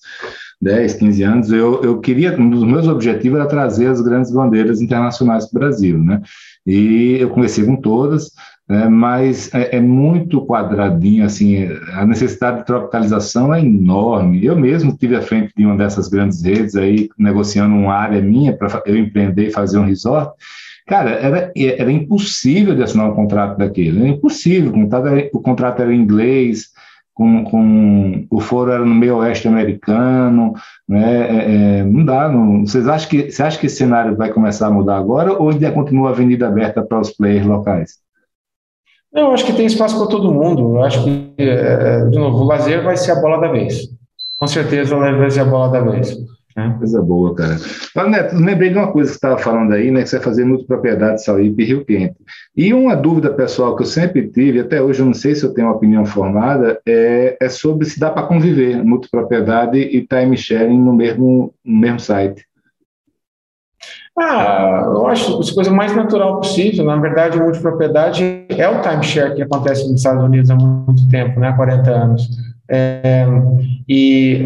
10, 0.63 0.95
15 0.95 1.23
anos, 1.25 1.53
eu, 1.53 1.83
eu 1.83 1.99
queria, 1.99 2.39
um 2.39 2.49
dos 2.49 2.63
meus 2.63 2.87
objetivos 2.87 3.41
era 3.41 3.49
trazer 3.49 3.89
as 3.89 4.01
grandes 4.01 4.31
bandeiras 4.31 4.81
internacionais 4.81 5.51
para 5.51 5.57
o 5.57 5.61
Brasil, 5.61 5.99
né? 5.99 6.23
E 6.65 7.17
eu 7.19 7.29
conversei 7.31 7.65
com 7.65 7.75
todas, 7.75 8.31
né, 8.69 8.89
mas 8.89 9.53
é, 9.53 9.77
é, 9.77 9.81
muito 9.81 10.47
quadradinho, 10.47 11.25
assim, 11.25 11.67
a 11.93 12.07
necessidade 12.07 12.61
de 12.61 12.67
tropicalização 12.67 13.53
é 13.53 13.61
enorme. 13.61 14.45
Eu 14.45 14.57
mesmo 14.57 14.97
tive 14.97 15.17
à 15.17 15.21
frente 15.21 15.53
de 15.57 15.67
uma 15.67 15.77
dessas 15.77 16.07
grandes 16.09 16.43
redes 16.43 16.77
aí, 16.77 17.09
negociando 17.19 17.75
uma 17.75 17.95
área 17.95 18.23
minha 18.23 18.57
para 18.57 18.83
eu 18.87 18.97
empreender 18.97 19.49
e 19.49 19.53
fazer 19.53 19.79
um 19.79 19.85
resort, 19.85 20.33
Cara, 20.87 21.11
era, 21.11 21.53
era 21.57 21.93
impossível 21.93 22.75
de 22.75 22.83
assinar 22.83 23.09
um 23.09 23.15
contrato 23.15 23.57
daquele, 23.57 24.01
era 24.01 24.09
impossível, 24.09 24.71
o 24.71 24.75
contrato 24.75 25.07
era, 25.07 25.31
o 25.33 25.41
contrato 25.41 25.81
era 25.81 25.95
em 25.95 26.01
inglês, 26.01 26.72
com, 27.15 27.45
com 27.45 28.27
o 28.31 28.41
foro 28.41 28.71
era 28.71 28.85
no 28.85 28.95
meio 28.95 29.17
oeste 29.19 29.47
americano, 29.47 30.55
né? 30.89 31.21
É, 31.21 31.79
é, 31.79 31.85
não 31.85 32.05
dá. 32.05 32.29
Não, 32.29 32.67
vocês 32.67 32.89
acham 32.89 33.09
que 33.09 33.31
você 33.31 33.43
acha 33.43 33.59
que 33.59 33.67
esse 33.67 33.77
cenário 33.77 34.17
vai 34.17 34.31
começar 34.31 34.69
a 34.69 34.71
mudar 34.71 34.97
agora 34.97 35.33
ou 35.33 35.51
ainda 35.51 35.71
continua 35.73 36.09
a 36.09 36.13
avenida 36.13 36.47
aberta 36.47 36.83
para 36.83 37.01
os 37.01 37.11
players 37.11 37.47
locais? 37.47 38.03
Eu 39.13 39.31
acho 39.33 39.45
que 39.45 39.53
tem 39.53 39.67
espaço 39.67 39.99
para 39.99 40.07
todo 40.07 40.33
mundo. 40.33 40.77
Eu 40.77 40.85
acho 40.85 41.05
que, 41.05 41.35
é, 41.39 42.07
de 42.07 42.19
novo, 42.19 42.39
o 42.39 42.45
lazer 42.45 42.83
vai 42.83 42.97
ser 42.97 43.13
a 43.13 43.21
bola 43.21 43.41
da 43.41 43.53
vez. 43.53 43.89
Com 44.39 44.47
certeza 44.47 44.97
vai 44.97 45.31
ser 45.31 45.41
a 45.41 45.45
bola 45.45 45.71
da 45.71 45.81
vez. 45.81 46.17
É. 46.57 46.69
Coisa 46.71 47.01
boa, 47.01 47.35
cara. 47.35 47.57
Neto, 48.09 48.37
lembrei 48.37 48.71
de 48.71 48.77
uma 48.77 48.93
coisa 48.93 49.11
que 49.11 49.15
você 49.15 49.27
estava 49.27 49.39
falando 49.39 49.73
aí, 49.73 49.91
né? 49.91 50.03
Que 50.03 50.09
você 50.09 50.17
vai 50.17 50.25
fazer 50.25 50.45
multipropriedade 50.45 51.25
Sauípe 51.25 51.63
e 51.63 51.67
Rio 51.67 51.85
Quente. 51.85 52.17
E 52.57 52.75
uma 52.75 52.95
dúvida 52.95 53.33
pessoal 53.33 53.75
que 53.75 53.83
eu 53.83 53.87
sempre 53.87 54.29
tive, 54.29 54.61
até 54.61 54.83
hoje 54.83 55.01
eu 55.01 55.07
não 55.07 55.15
sei 55.15 55.35
se 55.35 55.45
eu 55.45 55.55
tenho 55.55 55.69
uma 55.69 55.77
opinião 55.77 56.05
formada, 56.05 56.81
é, 56.87 57.37
é 57.41 57.49
sobre 57.49 57.87
se 57.87 57.99
dá 57.99 58.11
para 58.11 58.27
conviver 58.27 58.85
multipropriedade 58.85 59.79
e 59.79 60.07
time 60.07 60.37
sharing 60.37 60.79
no 60.79 60.93
mesmo, 60.93 61.55
no 61.65 61.81
mesmo 61.81 62.01
site. 62.01 62.45
Ah, 64.19 64.83
eu 64.85 65.07
acho 65.07 65.41
a 65.41 65.55
coisa 65.55 65.71
mais 65.71 65.97
natural 65.97 66.37
possível. 66.37 66.85
Na 66.85 66.97
verdade, 66.97 67.39
multipropriedade 67.39 68.45
é 68.51 68.69
o 68.69 68.83
timeshare 68.83 69.35
que 69.35 69.43
acontece 69.43 69.85
nos 69.85 70.01
Estados 70.01 70.23
Unidos 70.23 70.51
há 70.51 70.55
muito 70.55 71.09
tempo, 71.09 71.41
né? 71.41 71.49
Há 71.49 71.55
40 71.55 71.91
anos. 71.91 72.52
É, 72.73 73.27
e 73.87 74.43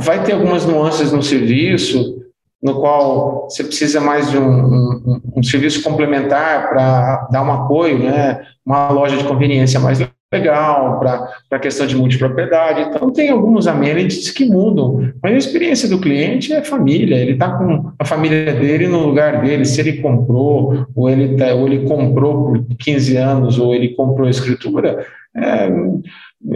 vai 0.00 0.22
ter 0.24 0.32
algumas 0.32 0.64
nuances 0.64 1.12
no 1.12 1.22
serviço, 1.22 2.16
no 2.62 2.80
qual 2.80 3.48
você 3.50 3.62
precisa 3.62 4.00
mais 4.00 4.30
de 4.30 4.38
um, 4.38 4.50
um, 4.50 5.20
um 5.36 5.42
serviço 5.42 5.82
complementar 5.82 6.70
para 6.70 7.28
dar 7.30 7.42
um 7.42 7.52
apoio, 7.52 7.98
né? 7.98 8.40
uma 8.64 8.88
loja 8.88 9.16
de 9.16 9.24
conveniência 9.24 9.78
mais 9.78 10.00
legal 10.32 10.98
para 10.98 11.28
a 11.52 11.58
questão 11.58 11.86
de 11.86 11.96
multipropriedade. 11.96 12.80
Então, 12.82 13.12
tem 13.12 13.30
alguns 13.30 13.66
amenities 13.66 14.30
que 14.30 14.44
mudam, 14.44 15.12
mas 15.22 15.34
a 15.34 15.38
experiência 15.38 15.88
do 15.88 16.00
cliente 16.00 16.52
é 16.52 16.64
família, 16.64 17.16
ele 17.16 17.32
está 17.32 17.50
com 17.50 17.92
a 17.98 18.04
família 18.04 18.52
dele 18.52 18.88
no 18.88 19.06
lugar 19.06 19.40
dele, 19.42 19.64
se 19.64 19.80
ele 19.80 20.00
comprou, 20.00 20.86
ou 20.94 21.08
ele, 21.08 21.36
tá, 21.36 21.54
ou 21.54 21.66
ele 21.66 21.86
comprou 21.86 22.44
por 22.44 22.64
15 22.78 23.16
anos, 23.16 23.58
ou 23.58 23.74
ele 23.74 23.90
comprou 23.90 24.26
a 24.26 24.30
escritura, 24.30 25.06
é, 25.36 25.70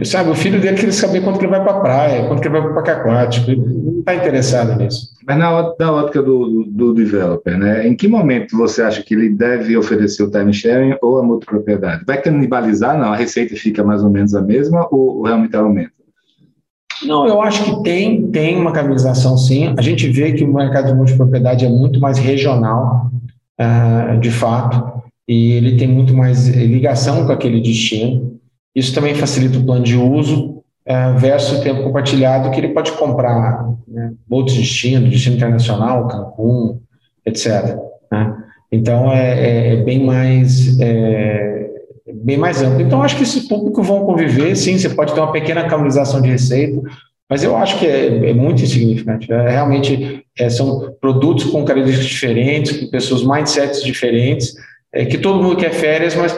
Sabe, 0.03 0.29
o 0.29 0.35
filho 0.35 0.61
dele 0.61 0.77
queria 0.77 0.91
saber 0.91 1.21
quanto 1.21 1.37
que 1.37 1.45
ele 1.45 1.51
vai 1.51 1.61
para 1.61 1.73
a 1.73 1.79
praia, 1.81 2.27
quanto 2.27 2.41
que 2.41 2.47
ele 2.47 2.53
vai 2.53 2.61
para 2.61 2.71
o 2.71 2.75
parque 2.75 2.91
aquático, 2.91 3.51
ele 3.51 3.61
não 3.61 3.99
está 3.99 4.15
interessado 4.15 4.77
nisso. 4.77 5.09
Mas 5.27 5.37
na, 5.37 5.73
na 5.77 5.91
ótica 5.91 6.21
do, 6.21 6.63
do, 6.69 6.93
developer, 6.93 7.57
né, 7.57 7.87
em 7.87 7.95
que 7.95 8.07
momento 8.07 8.55
você 8.55 8.83
acha 8.83 9.03
que 9.03 9.13
ele 9.13 9.29
deve 9.29 9.75
oferecer 9.75 10.23
o 10.23 10.31
time 10.31 10.53
sharing 10.53 10.95
ou 11.01 11.19
a 11.19 11.23
multipropriedade? 11.23 12.05
Vai 12.05 12.21
canibalizar? 12.21 12.97
Não, 12.97 13.11
a 13.11 13.15
receita 13.15 13.55
fica 13.55 13.83
mais 13.83 14.03
ou 14.03 14.09
menos 14.09 14.33
a 14.33 14.41
mesma 14.41 14.87
ou, 14.91 15.17
ou 15.17 15.23
realmente 15.23 15.55
aumenta? 15.55 15.91
Não, 17.03 17.27
eu 17.27 17.41
acho 17.41 17.63
que 17.63 17.83
tem, 17.83 18.27
tem 18.27 18.57
uma 18.57 18.71
canibalização 18.71 19.35
sim. 19.35 19.73
A 19.77 19.81
gente 19.81 20.07
vê 20.09 20.31
que 20.31 20.43
o 20.43 20.53
mercado 20.53 20.87
de 20.87 20.93
multipropriedade 20.93 21.65
é 21.65 21.69
muito 21.69 21.99
mais 21.99 22.17
regional, 22.17 23.11
uh, 23.59 24.19
de 24.19 24.31
fato, 24.31 25.01
e 25.27 25.53
ele 25.53 25.75
tem 25.77 25.87
muito 25.87 26.15
mais 26.15 26.47
ligação 26.47 27.25
com 27.25 27.31
aquele 27.31 27.59
destino. 27.59 28.30
Isso 28.75 28.93
também 28.93 29.15
facilita 29.15 29.57
o 29.57 29.65
plano 29.65 29.83
de 29.83 29.97
uso 29.97 30.63
é, 30.85 31.13
versus 31.13 31.59
o 31.59 31.61
tempo 31.61 31.83
compartilhado 31.83 32.49
que 32.51 32.59
ele 32.59 32.69
pode 32.69 32.91
comprar 32.93 33.65
né, 33.87 34.13
outros 34.29 34.57
destinos, 34.57 35.09
destino 35.09 35.35
internacional, 35.35 36.07
Cancún, 36.07 36.79
etc. 37.25 37.77
Né? 38.11 38.35
Então 38.71 39.11
é, 39.11 39.39
é, 39.39 39.73
é, 39.73 39.75
bem 39.77 40.03
mais 40.03 40.79
é, 40.79 41.69
bem 42.13 42.37
mais 42.37 42.61
amplo. 42.61 42.81
Então 42.81 43.03
acho 43.03 43.17
que 43.17 43.23
esse 43.23 43.47
público 43.47 43.83
vão 43.83 44.05
conviver, 44.05 44.55
sim. 44.55 44.77
Você 44.77 44.89
pode 44.89 45.13
ter 45.13 45.19
uma 45.19 45.31
pequena 45.31 45.67
canalização 45.67 46.21
de 46.21 46.29
receita, 46.29 46.81
mas 47.29 47.43
eu 47.43 47.55
acho 47.55 47.77
que 47.77 47.85
é, 47.85 48.29
é 48.29 48.33
muito 48.33 48.63
insignificante. 48.63 49.31
É, 49.31 49.49
realmente 49.49 50.25
são 50.49 50.95
produtos 50.99 51.45
com 51.45 51.63
características 51.63 52.09
diferentes, 52.09 52.77
com 52.77 52.87
pessoas 52.87 53.23
mindsets 53.23 53.83
diferentes 53.83 54.55
é 54.93 55.05
que 55.05 55.17
todo 55.17 55.41
mundo 55.41 55.55
quer 55.55 55.71
férias, 55.71 56.15
mas 56.15 56.35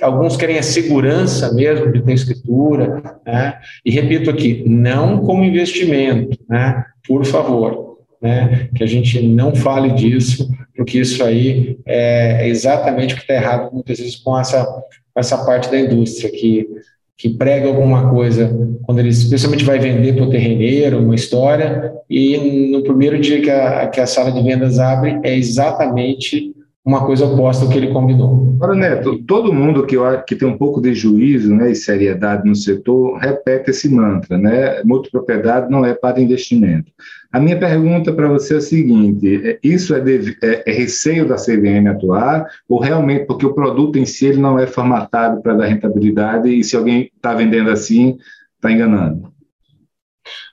alguns 0.00 0.36
querem 0.36 0.56
a 0.56 0.62
segurança 0.62 1.52
mesmo 1.52 1.90
de 1.90 2.00
ter 2.00 2.12
escritura. 2.12 3.02
Né? 3.26 3.58
E 3.84 3.90
repito 3.90 4.30
aqui, 4.30 4.62
não 4.66 5.18
como 5.18 5.44
investimento, 5.44 6.38
né? 6.48 6.84
por 7.06 7.24
favor, 7.24 7.98
né? 8.22 8.68
que 8.74 8.84
a 8.84 8.86
gente 8.86 9.20
não 9.26 9.54
fale 9.54 9.90
disso, 9.92 10.48
porque 10.76 11.00
isso 11.00 11.24
aí 11.24 11.76
é 11.84 12.48
exatamente 12.48 13.14
o 13.14 13.16
que 13.16 13.22
está 13.22 13.34
errado 13.34 13.72
muitas 13.72 13.98
vezes 13.98 14.14
com 14.14 14.38
essa, 14.38 14.64
com 14.64 15.20
essa 15.20 15.44
parte 15.44 15.68
da 15.68 15.80
indústria, 15.80 16.30
que, 16.30 16.68
que 17.16 17.30
prega 17.30 17.66
alguma 17.66 18.10
coisa, 18.10 18.48
quando 18.84 19.00
ele 19.00 19.08
especialmente 19.08 19.64
vai 19.64 19.80
vender 19.80 20.14
para 20.14 20.24
o 20.24 20.30
terreneiro, 20.30 21.00
uma 21.00 21.16
história, 21.16 21.92
e 22.08 22.70
no 22.70 22.84
primeiro 22.84 23.18
dia 23.18 23.40
que 23.40 23.50
a, 23.50 23.88
que 23.88 24.00
a 24.00 24.06
sala 24.06 24.30
de 24.30 24.40
vendas 24.40 24.78
abre, 24.78 25.18
é 25.24 25.34
exatamente 25.34 26.54
uma 26.86 27.04
coisa 27.04 27.26
oposta 27.26 27.64
ao 27.64 27.70
que 27.70 27.76
ele 27.76 27.92
combinou. 27.92 28.54
Agora, 28.54 28.76
Neto, 28.76 29.18
todo 29.24 29.52
mundo 29.52 29.84
que, 29.84 29.96
que 30.28 30.36
tem 30.36 30.46
um 30.46 30.56
pouco 30.56 30.80
de 30.80 30.94
juízo 30.94 31.52
né, 31.52 31.72
e 31.72 31.74
seriedade 31.74 32.48
no 32.48 32.54
setor 32.54 33.18
repete 33.18 33.70
esse 33.70 33.88
mantra, 33.88 34.38
né? 34.38 34.82
Multipropriedade 34.84 35.68
não 35.68 35.84
é 35.84 35.94
para 35.94 36.20
investimento. 36.20 36.92
A 37.32 37.40
minha 37.40 37.58
pergunta 37.58 38.12
para 38.12 38.28
você 38.28 38.54
é 38.54 38.56
a 38.58 38.60
seguinte: 38.60 39.42
é, 39.44 39.58
isso 39.64 39.96
é, 39.96 40.00
de, 40.00 40.38
é, 40.40 40.62
é, 40.64 40.72
receio 40.72 41.26
da 41.26 41.34
CVM 41.34 41.88
atuar 41.90 42.46
ou 42.68 42.78
realmente 42.78 43.26
porque 43.26 43.44
o 43.44 43.52
produto 43.52 43.98
em 43.98 44.06
si 44.06 44.26
ele 44.26 44.40
não 44.40 44.56
é 44.56 44.66
formatado 44.68 45.42
para 45.42 45.54
dar 45.54 45.66
rentabilidade 45.66 46.48
e 46.48 46.62
se 46.62 46.76
alguém 46.76 47.10
está 47.16 47.34
vendendo 47.34 47.68
assim, 47.68 48.16
está 48.54 48.70
enganando? 48.70 49.35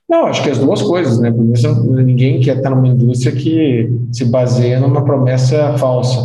Não, 0.09 0.25
acho 0.25 0.43
que 0.43 0.49
as 0.49 0.57
duas 0.57 0.81
coisas, 0.81 1.19
né? 1.19 1.31
Ninguém 1.31 2.39
quer 2.39 2.57
estar 2.57 2.69
numa 2.69 2.87
indústria 2.87 3.31
que 3.31 3.89
se 4.11 4.25
baseia 4.25 4.79
numa 4.79 5.03
promessa 5.03 5.77
falsa. 5.77 6.19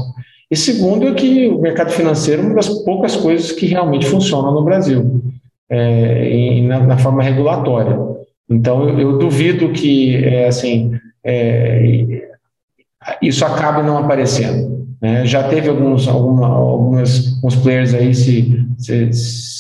E 0.51 0.57
segundo 0.57 1.07
é 1.09 1.15
que 1.15 1.47
o 1.49 1.61
mercado 1.61 1.91
financeiro 1.91 2.43
é 2.43 2.45
uma 2.47 2.55
das 2.55 2.69
poucas 2.69 3.15
coisas 3.17 3.53
que 3.53 3.67
realmente 3.67 4.07
funcionam 4.07 4.53
no 4.53 4.65
Brasil, 4.65 5.23
é, 5.69 6.61
na, 6.63 6.81
na, 6.81 6.99
forma 6.99 7.23
regulatória. 7.23 7.99
Então, 8.49 8.89
eu, 8.89 8.99
eu 8.99 9.19
duvido 9.19 9.71
que, 9.71 10.17
é, 10.25 10.49
assim, 10.49 10.93
é, 11.23 12.23
isso 13.21 13.45
acabe 13.45 13.83
não 13.83 13.99
aparecendo. 13.99 14.87
Né? 15.01 15.25
Já 15.27 15.49
teve 15.49 15.69
alguns, 15.69 16.09
alguma, 16.09 16.49
algumas, 16.49 17.35
alguns 17.37 17.57
players 17.57 17.95
aí 17.95 18.15
se, 18.15 18.67
se, 18.79 19.13
se 19.13 19.58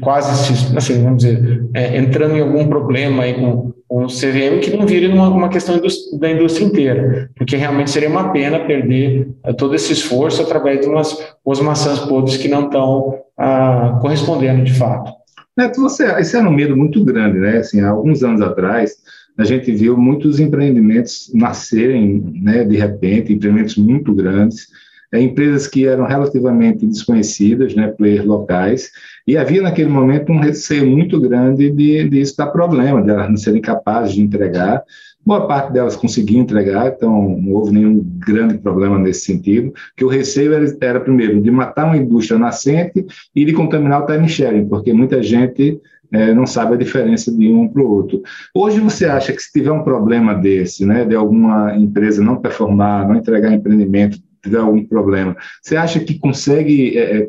quase, 0.00 0.54
se, 0.54 0.76
assim, 0.76 1.02
vamos 1.02 1.24
dizer, 1.24 1.64
é, 1.74 1.98
entrando 1.98 2.36
em 2.36 2.40
algum 2.40 2.66
problema 2.66 3.22
aí 3.22 3.34
com, 3.34 3.72
com 3.88 4.04
o 4.04 4.06
CVM 4.06 4.60
que 4.60 4.76
não 4.76 4.86
vire 4.86 5.06
uma, 5.08 5.28
uma 5.28 5.48
questão 5.48 5.80
da 6.18 6.30
indústria 6.30 6.64
inteira, 6.64 7.30
porque 7.36 7.56
realmente 7.56 7.90
seria 7.90 8.08
uma 8.08 8.30
pena 8.30 8.60
perder 8.60 9.28
é, 9.44 9.52
todo 9.52 9.74
esse 9.74 9.92
esforço 9.92 10.42
através 10.42 10.80
de 10.80 10.86
umas, 10.86 11.16
umas 11.44 11.60
maçãs 11.60 11.98
podres 12.00 12.36
que 12.36 12.48
não 12.48 12.66
estão 12.66 13.18
ah, 13.36 13.98
correspondendo 14.00 14.64
de 14.64 14.72
fato. 14.72 15.12
Neto, 15.56 15.80
você, 15.80 16.06
esse 16.18 16.36
era 16.36 16.48
um 16.48 16.52
medo 16.52 16.76
muito 16.76 17.04
grande, 17.04 17.38
né? 17.38 17.58
Assim, 17.58 17.80
há 17.80 17.90
alguns 17.90 18.22
anos 18.22 18.40
atrás, 18.40 18.96
a 19.36 19.44
gente 19.44 19.70
viu 19.72 19.96
muitos 19.96 20.40
empreendimentos 20.40 21.30
nascerem, 21.34 22.22
né, 22.42 22.64
de 22.64 22.76
repente, 22.76 23.32
empreendimentos 23.32 23.76
muito 23.76 24.14
grandes, 24.14 24.68
é, 25.12 25.20
empresas 25.20 25.66
que 25.66 25.86
eram 25.86 26.06
relativamente 26.06 26.86
desconhecidas, 26.86 27.74
né, 27.74 27.88
players 27.88 28.24
locais, 28.24 28.90
e 29.26 29.36
havia 29.36 29.62
naquele 29.62 29.90
momento 29.90 30.32
um 30.32 30.40
receio 30.40 30.86
muito 30.86 31.20
grande 31.20 31.70
de, 31.70 32.08
de 32.08 32.20
isso 32.20 32.36
dar 32.36 32.46
problema, 32.46 33.02
de 33.02 33.10
elas 33.10 33.28
não 33.28 33.36
serem 33.36 33.60
capazes 33.60 34.14
de 34.14 34.22
entregar. 34.22 34.82
Boa 35.24 35.46
parte 35.46 35.72
delas 35.72 35.94
conseguiu 35.94 36.40
entregar, 36.40 36.88
então 36.88 37.38
não 37.38 37.52
houve 37.52 37.72
nenhum 37.72 38.02
grande 38.26 38.58
problema 38.58 38.98
nesse 38.98 39.26
sentido, 39.26 39.72
que 39.96 40.04
o 40.04 40.08
receio 40.08 40.52
era, 40.52 40.76
era 40.80 41.00
primeiro, 41.00 41.40
de 41.40 41.50
matar 41.50 41.84
uma 41.84 41.96
indústria 41.96 42.38
nascente 42.38 43.06
e 43.36 43.44
de 43.44 43.52
contaminar 43.52 44.02
o 44.02 44.06
time 44.06 44.28
sharing, 44.28 44.66
porque 44.66 44.92
muita 44.92 45.22
gente 45.22 45.80
é, 46.10 46.34
não 46.34 46.46
sabe 46.46 46.74
a 46.74 46.78
diferença 46.78 47.30
de 47.30 47.48
um 47.48 47.68
para 47.68 47.82
o 47.82 47.90
outro. 47.90 48.22
Hoje 48.54 48.80
você 48.80 49.06
acha 49.06 49.32
que 49.32 49.40
se 49.40 49.52
tiver 49.52 49.70
um 49.70 49.84
problema 49.84 50.34
desse, 50.34 50.84
né, 50.84 51.04
de 51.04 51.14
alguma 51.14 51.76
empresa 51.76 52.22
não 52.22 52.36
performar, 52.36 53.06
não 53.06 53.16
entregar 53.16 53.52
empreendimento, 53.52 54.18
tiver 54.42 54.58
algum 54.58 54.84
problema, 54.84 55.36
você 55.62 55.76
acha 55.76 56.00
que 56.00 56.18
consegue 56.18 56.98
é, 56.98 57.18
é, 57.18 57.28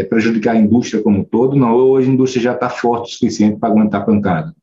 é, 0.00 0.04
prejudicar 0.04 0.54
a 0.54 0.58
indústria 0.58 1.02
como 1.02 1.18
um 1.18 1.24
todo? 1.24 1.56
Não, 1.56 1.74
hoje 1.74 2.08
a 2.08 2.12
indústria 2.12 2.42
já 2.42 2.52
está 2.52 2.68
forte 2.68 3.10
o 3.10 3.12
suficiente 3.12 3.58
para 3.58 3.68
aguentar 3.68 4.00
a 4.02 4.04
pancada? 4.04 4.54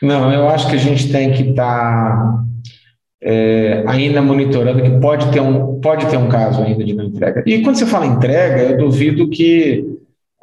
Não, 0.00 0.32
eu 0.32 0.48
acho 0.48 0.68
que 0.68 0.76
a 0.76 0.78
gente 0.78 1.10
tem 1.10 1.32
que 1.32 1.50
estar 1.50 2.16
tá, 2.16 2.44
é, 3.22 3.84
ainda 3.86 4.22
monitorando 4.22 4.82
que 4.82 4.90
pode 5.00 5.30
ter, 5.32 5.40
um, 5.40 5.80
pode 5.80 6.06
ter 6.06 6.16
um 6.16 6.28
caso 6.28 6.62
ainda 6.62 6.84
de 6.84 6.94
não 6.94 7.04
entrega. 7.04 7.42
E 7.46 7.62
quando 7.62 7.76
você 7.76 7.86
fala 7.86 8.06
entrega, 8.06 8.62
eu 8.62 8.78
duvido 8.78 9.28
que 9.28 9.84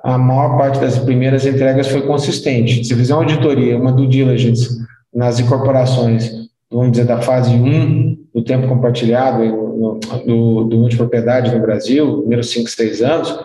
a 0.03 0.17
maior 0.17 0.57
parte 0.57 0.79
das 0.79 0.99
primeiras 0.99 1.45
entregas 1.45 1.87
foi 1.87 2.01
consistente. 2.01 2.83
Se 2.83 2.93
fizer 2.93 3.13
uma 3.13 3.23
auditoria, 3.23 3.77
uma 3.77 3.91
due 3.91 4.07
diligence 4.07 4.83
nas 5.13 5.39
incorporações, 5.39 6.29
vamos 6.69 6.91
dizer, 6.91 7.05
da 7.05 7.21
fase 7.21 7.55
1 7.55 8.17
do 8.33 8.43
tempo 8.43 8.67
compartilhado 8.67 9.43
no, 9.75 9.99
do, 10.25 10.63
do 10.65 10.77
multipropriedade 10.77 11.53
no 11.53 11.61
Brasil, 11.61 12.19
primeiros 12.19 12.49
5, 12.51 12.69
6 12.69 13.01
anos, 13.01 13.39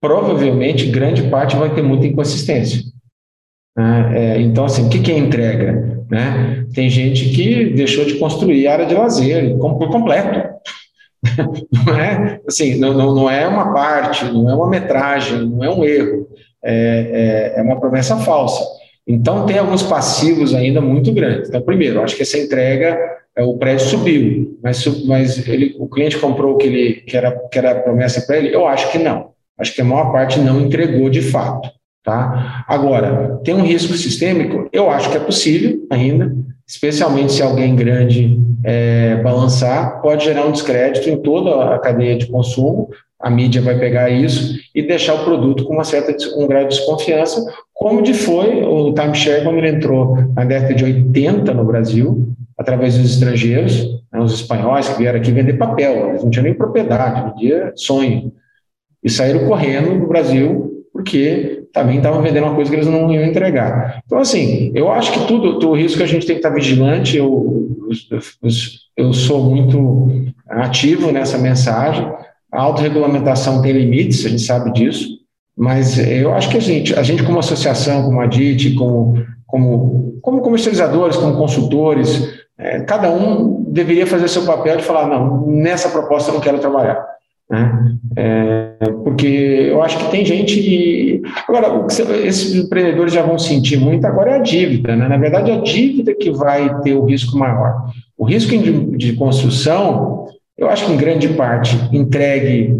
provavelmente 0.00 0.86
grande 0.86 1.22
parte 1.28 1.56
vai 1.56 1.74
ter 1.74 1.82
muita 1.82 2.06
inconsistência. 2.06 2.82
Né? 3.76 4.12
É, 4.14 4.40
então, 4.40 4.64
assim, 4.64 4.86
o 4.86 4.88
que, 4.88 5.00
que 5.00 5.12
é 5.12 5.18
entrega? 5.18 6.04
Né? 6.10 6.66
Tem 6.74 6.88
gente 6.88 7.30
que 7.30 7.70
deixou 7.70 8.04
de 8.04 8.14
construir 8.14 8.68
área 8.68 8.86
de 8.86 8.94
lazer 8.94 9.56
por 9.58 9.90
completo. 9.90 10.56
não 11.86 11.98
é 11.98 12.40
assim, 12.46 12.78
não, 12.78 12.92
não, 12.92 13.30
é 13.30 13.46
uma 13.48 13.72
parte, 13.72 14.24
não 14.26 14.48
é 14.48 14.54
uma 14.54 14.68
metragem, 14.68 15.46
não 15.46 15.64
é 15.64 15.70
um 15.70 15.84
erro, 15.84 16.28
é, 16.64 17.52
é, 17.56 17.60
é, 17.60 17.62
uma 17.62 17.80
promessa 17.80 18.16
falsa. 18.18 18.64
Então 19.06 19.46
tem 19.46 19.58
alguns 19.58 19.82
passivos 19.82 20.54
ainda 20.54 20.80
muito 20.80 21.12
grandes. 21.12 21.48
Então, 21.48 21.60
primeiro, 21.62 22.02
acho 22.02 22.16
que 22.16 22.22
essa 22.22 22.38
entrega, 22.38 22.98
o 23.44 23.58
prédio 23.58 23.86
subiu, 23.86 24.58
mas, 24.62 24.86
mas 25.04 25.46
ele, 25.46 25.76
o 25.78 25.88
cliente 25.88 26.18
comprou 26.18 26.54
o 26.54 26.56
que, 26.56 26.66
ele, 26.66 26.94
que, 27.02 27.16
era, 27.16 27.30
que 27.30 27.58
era 27.58 27.74
promessa 27.74 28.22
para 28.22 28.38
ele? 28.38 28.54
Eu 28.54 28.66
acho 28.66 28.90
que 28.90 28.98
não. 28.98 29.30
Acho 29.58 29.74
que 29.74 29.80
a 29.80 29.84
maior 29.84 30.10
parte 30.12 30.38
não 30.38 30.60
entregou 30.60 31.10
de 31.10 31.22
fato. 31.22 31.70
Tá? 32.02 32.64
Agora, 32.68 33.40
tem 33.42 33.52
um 33.54 33.64
risco 33.64 33.94
sistêmico? 33.94 34.68
Eu 34.72 34.88
acho 34.88 35.10
que 35.10 35.16
é 35.16 35.20
possível 35.20 35.86
ainda, 35.90 36.32
especialmente 36.66 37.32
se 37.32 37.42
alguém 37.42 37.74
grande 37.74 38.38
é, 38.64 39.16
balançar, 39.16 40.00
pode 40.00 40.24
gerar 40.24 40.46
um 40.46 40.52
descrédito 40.52 41.10
em 41.10 41.20
toda 41.20 41.74
a 41.74 41.78
cadeia 41.80 42.16
de 42.16 42.26
consumo, 42.26 42.88
a 43.20 43.30
mídia 43.30 43.62
vai 43.62 43.78
pegar 43.78 44.10
isso 44.10 44.58
e 44.74 44.82
deixar 44.82 45.14
o 45.14 45.24
produto 45.24 45.64
com 45.64 45.74
uma 45.74 45.84
certa 45.84 46.14
um 46.36 46.46
grau 46.46 46.64
de 46.64 46.76
desconfiança, 46.76 47.44
como 47.72 48.02
de 48.02 48.14
foi 48.14 48.62
o 48.62 48.92
timeshare 48.92 49.42
quando 49.42 49.58
ele 49.58 49.70
entrou 49.70 50.16
na 50.34 50.44
década 50.44 50.74
de 50.74 50.84
80 50.84 51.52
no 51.54 51.64
Brasil, 51.64 52.28
através 52.58 52.96
dos 52.96 53.12
estrangeiros, 53.12 54.02
né, 54.12 54.20
os 54.20 54.34
espanhóis 54.34 54.88
que 54.88 54.98
vieram 54.98 55.18
aqui 55.18 55.30
vender 55.30 55.54
papel, 55.54 56.10
eles 56.10 56.22
não 56.22 56.30
tinham 56.30 56.44
nem 56.44 56.54
propriedade, 56.54 57.30
vendia 57.30 57.72
sonho, 57.74 58.32
e 59.02 59.10
saíram 59.10 59.46
correndo 59.46 60.00
do 60.00 60.06
Brasil 60.06 60.66
porque 60.92 61.64
também 61.74 61.98
estavam 61.98 62.22
vendendo 62.22 62.44
uma 62.44 62.54
coisa 62.54 62.70
que 62.70 62.76
eles 62.76 62.86
não 62.86 63.12
iam 63.12 63.22
entregar. 63.22 64.02
Então, 64.06 64.18
assim, 64.18 64.72
eu 64.74 64.90
acho 64.90 65.12
que 65.12 65.26
tudo, 65.26 65.68
o 65.68 65.76
risco 65.76 66.02
a 66.02 66.06
gente 66.06 66.26
tem 66.26 66.36
que 66.36 66.40
estar 66.40 66.54
vigilante. 66.54 67.18
Eu, 67.18 67.68
eu, 68.10 68.48
eu 68.96 69.12
sou 69.12 69.44
muito 69.44 70.08
ativo 70.48 71.12
nessa 71.12 71.36
mensagem. 71.36 72.10
A 72.56 72.62
autorregulamentação 72.62 73.60
tem 73.60 73.72
limites, 73.72 74.24
a 74.24 74.30
gente 74.30 74.42
sabe 74.42 74.72
disso, 74.72 75.08
mas 75.56 75.98
eu 75.98 76.32
acho 76.32 76.48
que 76.48 76.56
a 76.56 76.60
gente, 76.60 76.98
a 76.98 77.02
gente 77.02 77.22
como 77.22 77.38
associação, 77.38 78.02
como 78.04 78.18
a 78.20 78.26
DIT, 78.26 78.74
como, 78.74 79.22
como, 79.46 80.18
como 80.22 80.40
comercializadores, 80.40 81.16
como 81.16 81.36
consultores, 81.36 82.34
é, 82.58 82.80
cada 82.80 83.10
um 83.10 83.62
deveria 83.68 84.06
fazer 84.06 84.28
seu 84.28 84.46
papel 84.46 84.78
de 84.78 84.82
falar, 84.82 85.06
não, 85.06 85.46
nessa 85.46 85.90
proposta 85.90 86.30
eu 86.30 86.34
não 86.34 86.40
quero 86.40 86.58
trabalhar. 86.58 87.04
Né? 87.48 87.96
É, 88.16 88.76
porque 89.04 89.26
eu 89.70 89.82
acho 89.82 89.98
que 89.98 90.10
tem 90.10 90.24
gente 90.24 90.60
que. 90.60 91.22
Agora, 91.46 91.86
esses 92.24 92.54
empreendedores 92.54 93.12
já 93.12 93.22
vão 93.22 93.38
sentir 93.38 93.76
muito 93.76 94.04
agora 94.06 94.32
é 94.32 94.34
a 94.36 94.42
dívida. 94.42 94.96
Né? 94.96 95.06
Na 95.06 95.16
verdade, 95.16 95.50
a 95.50 95.60
dívida 95.60 96.14
que 96.14 96.30
vai 96.30 96.80
ter 96.80 96.94
o 96.94 97.04
risco 97.04 97.38
maior. 97.38 97.84
O 98.18 98.24
risco 98.24 98.50
de, 98.50 98.96
de 98.96 99.12
construção, 99.12 100.26
eu 100.56 100.68
acho 100.68 100.86
que 100.86 100.92
em 100.92 100.96
grande 100.96 101.28
parte 101.30 101.76
entregue 101.92 102.74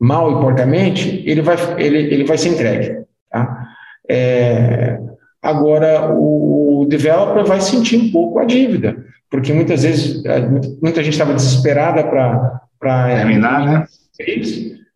mal 0.00 0.32
e 0.32 0.40
porcamente, 0.40 1.22
ele 1.26 1.42
vai, 1.42 1.56
ele, 1.78 1.98
ele 1.98 2.24
vai 2.24 2.36
ser 2.36 2.48
entregue. 2.48 3.04
Tá? 3.30 3.68
É, 4.08 4.98
agora, 5.40 6.12
o 6.12 6.84
developer 6.88 7.44
vai 7.44 7.60
sentir 7.60 7.96
um 7.96 8.10
pouco 8.10 8.38
a 8.38 8.44
dívida, 8.44 8.96
porque 9.30 9.52
muitas 9.52 9.84
vezes 9.84 10.22
muita 10.82 11.04
gente 11.04 11.12
estava 11.12 11.34
desesperada 11.34 12.02
para 12.04 12.60
para 12.82 13.14
terminar, 13.14 13.64
né? 13.64 13.84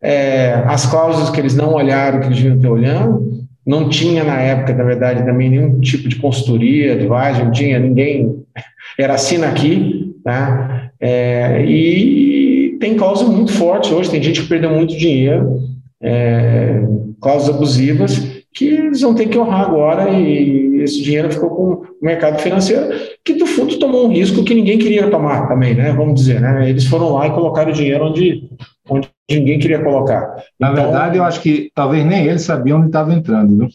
É, 0.01 0.61
as 0.67 0.85
cláusulas 0.85 1.29
que 1.29 1.39
eles 1.39 1.55
não 1.55 1.73
olharam, 1.73 2.19
que 2.19 2.27
eles 2.27 2.37
deviam 2.37 2.59
ter 2.59 2.67
olhando, 2.67 3.47
não 3.65 3.87
tinha 3.87 4.25
na 4.25 4.39
época, 4.39 4.73
na 4.73 4.83
verdade, 4.83 5.25
também 5.25 5.49
nenhum 5.49 5.79
tipo 5.79 6.09
de 6.09 6.17
consultoria, 6.17 6.93
advisor, 6.93 7.45
não 7.45 7.51
tinha 7.51 7.79
ninguém, 7.79 8.43
era 8.99 9.13
assina 9.13 9.47
aqui, 9.47 10.15
tá? 10.23 10.76
É, 10.99 11.63
e 11.65 12.77
tem 12.79 12.95
cláusulas 12.95 13.35
muito 13.35 13.51
fortes 13.53 13.91
hoje, 13.91 14.09
tem 14.09 14.21
gente 14.21 14.41
que 14.41 14.47
perdeu 14.47 14.71
muito 14.71 14.95
dinheiro, 14.95 15.59
é, 16.01 16.81
cláusulas 17.21 17.55
abusivas, 17.55 18.37
que 18.53 18.65
eles 18.65 19.01
vão 19.01 19.13
ter 19.13 19.27
que 19.27 19.37
honrar 19.37 19.61
agora 19.61 20.09
e 20.09 20.81
esse 20.81 21.01
dinheiro 21.01 21.31
ficou 21.31 21.49
com 21.49 21.63
o 21.73 21.85
mercado 22.01 22.39
financeiro, 22.39 22.87
que 23.23 23.33
do 23.33 23.45
fundo 23.45 23.77
tomou 23.77 24.07
um 24.07 24.11
risco 24.11 24.43
que 24.43 24.55
ninguém 24.55 24.79
queria 24.79 25.09
tomar 25.09 25.47
também, 25.47 25.75
né? 25.75 25.91
Vamos 25.91 26.15
dizer, 26.15 26.41
né? 26.41 26.67
Eles 26.67 26.85
foram 26.85 27.13
lá 27.13 27.27
e 27.27 27.31
colocaram 27.31 27.71
o 27.71 27.73
dinheiro 27.73 28.05
onde, 28.05 28.49
onde 28.89 29.09
ninguém 29.29 29.59
queria 29.59 29.83
colocar. 29.83 30.43
Na 30.59 30.71
então, 30.71 30.83
verdade, 30.83 31.17
eu 31.17 31.23
acho 31.23 31.41
que 31.41 31.71
talvez 31.75 32.05
nem 32.05 32.25
eles 32.25 32.41
sabiam 32.41 32.79
onde 32.79 32.87
estava 32.87 33.13
entrando, 33.13 33.57
viu? 33.57 33.67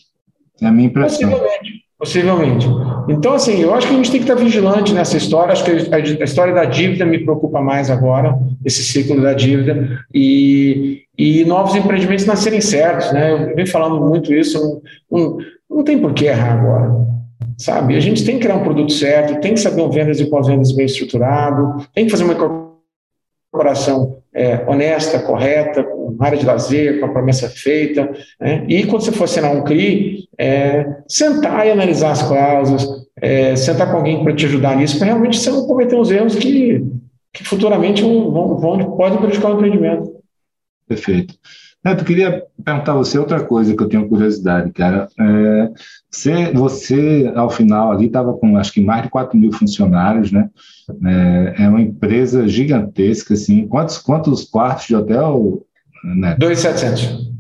É 0.61 0.67
a 0.67 0.73
minha 0.73 0.89
impressão. 0.89 1.31
Possivelmente. 1.31 1.82
Possivelmente. 2.03 2.67
Então, 3.09 3.33
assim, 3.33 3.61
eu 3.61 3.73
acho 3.73 3.87
que 3.87 3.95
a 3.95 3.97
gente 3.97 4.11
tem 4.11 4.21
que 4.21 4.29
estar 4.29 4.35
vigilante 4.35 4.93
nessa 4.93 5.17
história. 5.17 5.53
Acho 5.53 5.65
que 5.65 5.71
a 5.71 6.25
história 6.25 6.53
da 6.53 6.65
dívida 6.65 7.07
me 7.07 7.21
preocupa 7.21 7.61
mais 7.61 7.93
agora, 7.93 8.37
esse 8.65 8.83
ciclo 8.83 9.23
da 9.23 9.33
dívida, 9.33 10.01
e, 10.13 11.03
e 11.17 11.45
novos 11.45 11.77
empreendimentos 11.77 12.27
nascerem 12.27 12.61
certos, 12.61 13.13
né? 13.13 13.31
Eu 13.31 13.55
venho 13.55 13.69
falando 13.69 14.01
muito 14.05 14.35
isso, 14.35 14.83
não, 15.09 15.21
não, 15.21 15.39
não 15.71 15.85
tem 15.85 15.97
por 15.97 16.13
que 16.13 16.25
errar 16.25 16.55
agora, 16.55 17.07
sabe? 17.57 17.95
A 17.95 18.01
gente 18.01 18.25
tem 18.25 18.35
que 18.35 18.43
criar 18.43 18.57
um 18.57 18.65
produto 18.65 18.91
certo, 18.91 19.41
tem 19.41 19.55
que 19.55 19.61
saber 19.61 19.83
um 19.83 19.89
vendas 19.89 20.19
e 20.19 20.25
pós-vendas 20.29 20.73
bem 20.73 20.87
estruturado, 20.87 21.87
tem 21.95 22.07
que 22.07 22.11
fazer 22.11 22.25
uma 22.25 22.35
incorporação 22.35 24.17
é, 24.35 24.65
honesta, 24.67 25.21
correta, 25.21 25.87
área 26.27 26.39
de 26.39 26.47
lazer, 26.47 27.01
com 27.01 27.07
a 27.07 27.13
promessa 27.13 27.49
feita. 27.49 28.11
Né? 28.41 28.65
E 28.69 28.85
quando 28.85 29.03
você 29.03 29.13
for 29.13 29.25
assinar 29.25 29.55
um 29.55 29.65
CRI, 29.65 30.29
é, 30.39 30.87
sentar 31.09 31.67
e 31.67 31.71
analisar 31.71 32.13
as 32.13 32.23
cláusulas, 32.23 32.87
é, 33.21 33.55
sentar 33.57 33.91
com 33.91 33.99
alguém 33.99 34.23
para 34.23 34.35
te 34.35 34.47
ajudar 34.47 34.77
nisso, 34.77 34.99
para 34.99 35.07
realmente 35.07 35.39
você 35.39 35.51
não 35.51 35.67
cometer 35.67 35.97
os 35.97 36.11
erros 36.11 36.35
que 36.35 36.83
que 37.33 37.43
futuramente 37.45 38.03
vão, 38.03 38.59
vão, 38.59 38.97
podem 38.97 39.19
prejudicar 39.19 39.53
o 39.53 39.55
empreendimento. 39.55 40.13
Perfeito. 40.87 41.35
Neto, 41.85 42.05
queria 42.05 42.45
perguntar 42.63 42.93
a 42.93 42.97
você 42.97 43.19
outra 43.19 43.43
coisa 43.43 43.75
que 43.75 43.83
eu 43.83 43.89
tenho 43.89 44.09
curiosidade, 44.09 44.71
cara. 44.71 45.09
É, 45.19 45.71
você, 46.09 46.53
você, 46.53 47.33
ao 47.35 47.51
final 47.51 47.91
ali, 47.91 48.07
estava 48.07 48.33
com 48.35 48.57
acho 48.57 48.73
que 48.73 48.81
mais 48.81 49.03
de 49.03 49.09
4 49.09 49.37
mil 49.37 49.51
funcionários, 49.51 50.31
né? 50.31 50.49
É, 51.05 51.65
é, 51.65 51.69
uma 51.69 51.81
empresa 51.81 52.47
gigantesca, 52.47 53.35
assim. 53.35 53.67
Quantos, 53.67 53.99
quantos 53.99 54.45
quartos 54.45 54.87
de 54.87 54.95
hotel, 54.95 55.65
Neto? 56.05 56.41
2.700. 56.41 57.33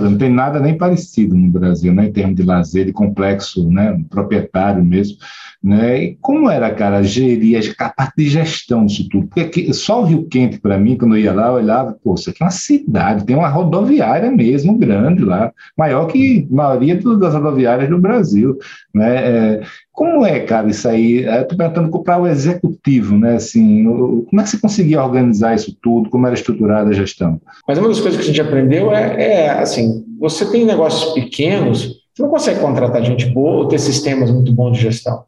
não 0.00 0.16
tem 0.16 0.30
nada 0.30 0.60
nem 0.60 0.76
parecido 0.76 1.34
no 1.34 1.50
Brasil, 1.50 1.92
né, 1.92 2.06
em 2.06 2.12
termos 2.12 2.36
de 2.36 2.44
lazer, 2.44 2.86
de 2.86 2.92
complexo, 2.92 3.68
né, 3.70 4.00
proprietário 4.08 4.84
mesmo. 4.84 5.16
Né? 5.62 6.04
E 6.04 6.18
como 6.20 6.50
era, 6.50 6.70
cara, 6.74 7.04
gerir 7.04 7.60
a 7.78 7.88
parte 7.88 8.14
de 8.16 8.28
gestão 8.28 8.84
disso 8.84 9.08
tudo? 9.08 9.28
Porque 9.28 9.40
aqui, 9.40 9.72
só 9.72 10.02
o 10.02 10.04
Rio 10.04 10.26
Quente, 10.26 10.58
para 10.58 10.76
mim, 10.76 10.96
quando 10.96 11.14
eu 11.14 11.20
ia 11.20 11.32
lá, 11.32 11.48
eu 11.48 11.54
olhava, 11.54 11.96
pô, 12.02 12.14
isso 12.14 12.30
aqui 12.30 12.42
é 12.42 12.46
uma 12.46 12.50
cidade, 12.50 13.24
tem 13.24 13.36
uma 13.36 13.48
rodoviária 13.48 14.28
mesmo, 14.30 14.76
grande 14.76 15.24
lá, 15.24 15.52
maior 15.78 16.06
que 16.06 16.48
a 16.50 16.54
maioria 16.54 16.96
das 16.96 17.34
rodoviárias 17.34 17.88
do 17.88 17.98
Brasil. 17.98 18.58
Né? 18.92 19.16
É, 19.16 19.62
como 19.92 20.26
é, 20.26 20.40
cara, 20.40 20.68
isso 20.68 20.88
aí? 20.88 21.18
Estou 21.18 21.56
perguntando 21.56 22.02
para 22.02 22.20
o 22.20 22.26
executivo, 22.26 23.16
né? 23.16 23.34
Assim, 23.34 23.84
como 23.84 24.40
é 24.40 24.42
que 24.42 24.50
você 24.50 24.58
conseguia 24.58 25.02
organizar 25.02 25.54
isso 25.54 25.76
tudo? 25.82 26.08
Como 26.08 26.26
era 26.26 26.34
estruturada 26.34 26.90
a 26.90 26.94
gestão? 26.94 27.40
Mas 27.68 27.78
uma 27.78 27.88
das 27.88 28.00
coisas 28.00 28.18
que 28.18 28.24
a 28.24 28.26
gente 28.26 28.40
aprendeu 28.40 28.92
é, 28.92 29.22
é 29.22 29.50
assim, 29.50 30.02
você 30.18 30.50
tem 30.50 30.64
negócios 30.64 31.12
pequenos, 31.12 32.02
você 32.12 32.22
não 32.22 32.30
consegue 32.30 32.60
contratar 32.60 33.04
gente 33.04 33.26
boa 33.26 33.58
ou 33.58 33.68
ter 33.68 33.78
sistemas 33.78 34.30
muito 34.30 34.52
bons 34.52 34.72
de 34.72 34.82
gestão. 34.82 35.24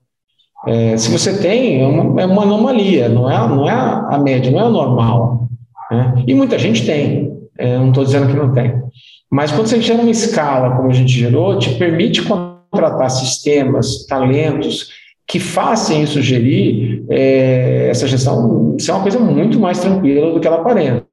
É, 0.67 0.97
se 0.97 1.11
você 1.11 1.37
tem, 1.39 1.83
é 1.83 1.87
uma, 1.87 2.23
é 2.23 2.27
uma, 2.27 2.43
anomalia, 2.43 3.09
não 3.09 3.31
é, 3.31 3.37
não 3.49 3.69
é 3.69 3.73
a 3.73 4.19
média, 4.19 4.51
não 4.51 4.61
é 4.61 4.63
a 4.63 4.71
normal. 4.71 5.49
Né? 5.91 6.25
E 6.27 6.35
muita 6.35 6.59
gente 6.59 6.85
tem, 6.87 7.33
é, 7.59 7.77
não 7.77 7.89
estou 7.89 8.05
dizendo 8.05 8.27
que 8.27 8.35
não 8.35 8.53
tem. 8.53 8.75
Mas 9.31 9.51
quando 9.51 9.67
você 9.67 9.81
gera 9.81 10.01
uma 10.01 10.11
escala, 10.11 10.77
como 10.77 10.91
a 10.91 10.95
gente 10.95 11.13
gerou, 11.13 11.59
te 11.59 11.75
permite 11.75 12.23
contratar 12.23 13.11
sistemas, 13.11 14.07
talentos 14.07 14.89
que 15.27 15.41
façam 15.41 16.03
isso 16.03 16.21
gerir 16.21 17.05
é, 17.11 17.89
essa 17.91 18.07
gestão, 18.07 18.77
isso 18.79 18.91
é 18.91 18.95
uma 18.95 19.03
coisa 19.03 19.19
muito 19.19 19.59
mais 19.59 19.79
tranquila 19.81 20.33
do 20.33 20.41
que 20.41 20.47
ela 20.47 20.61
aparenta. 20.61 21.05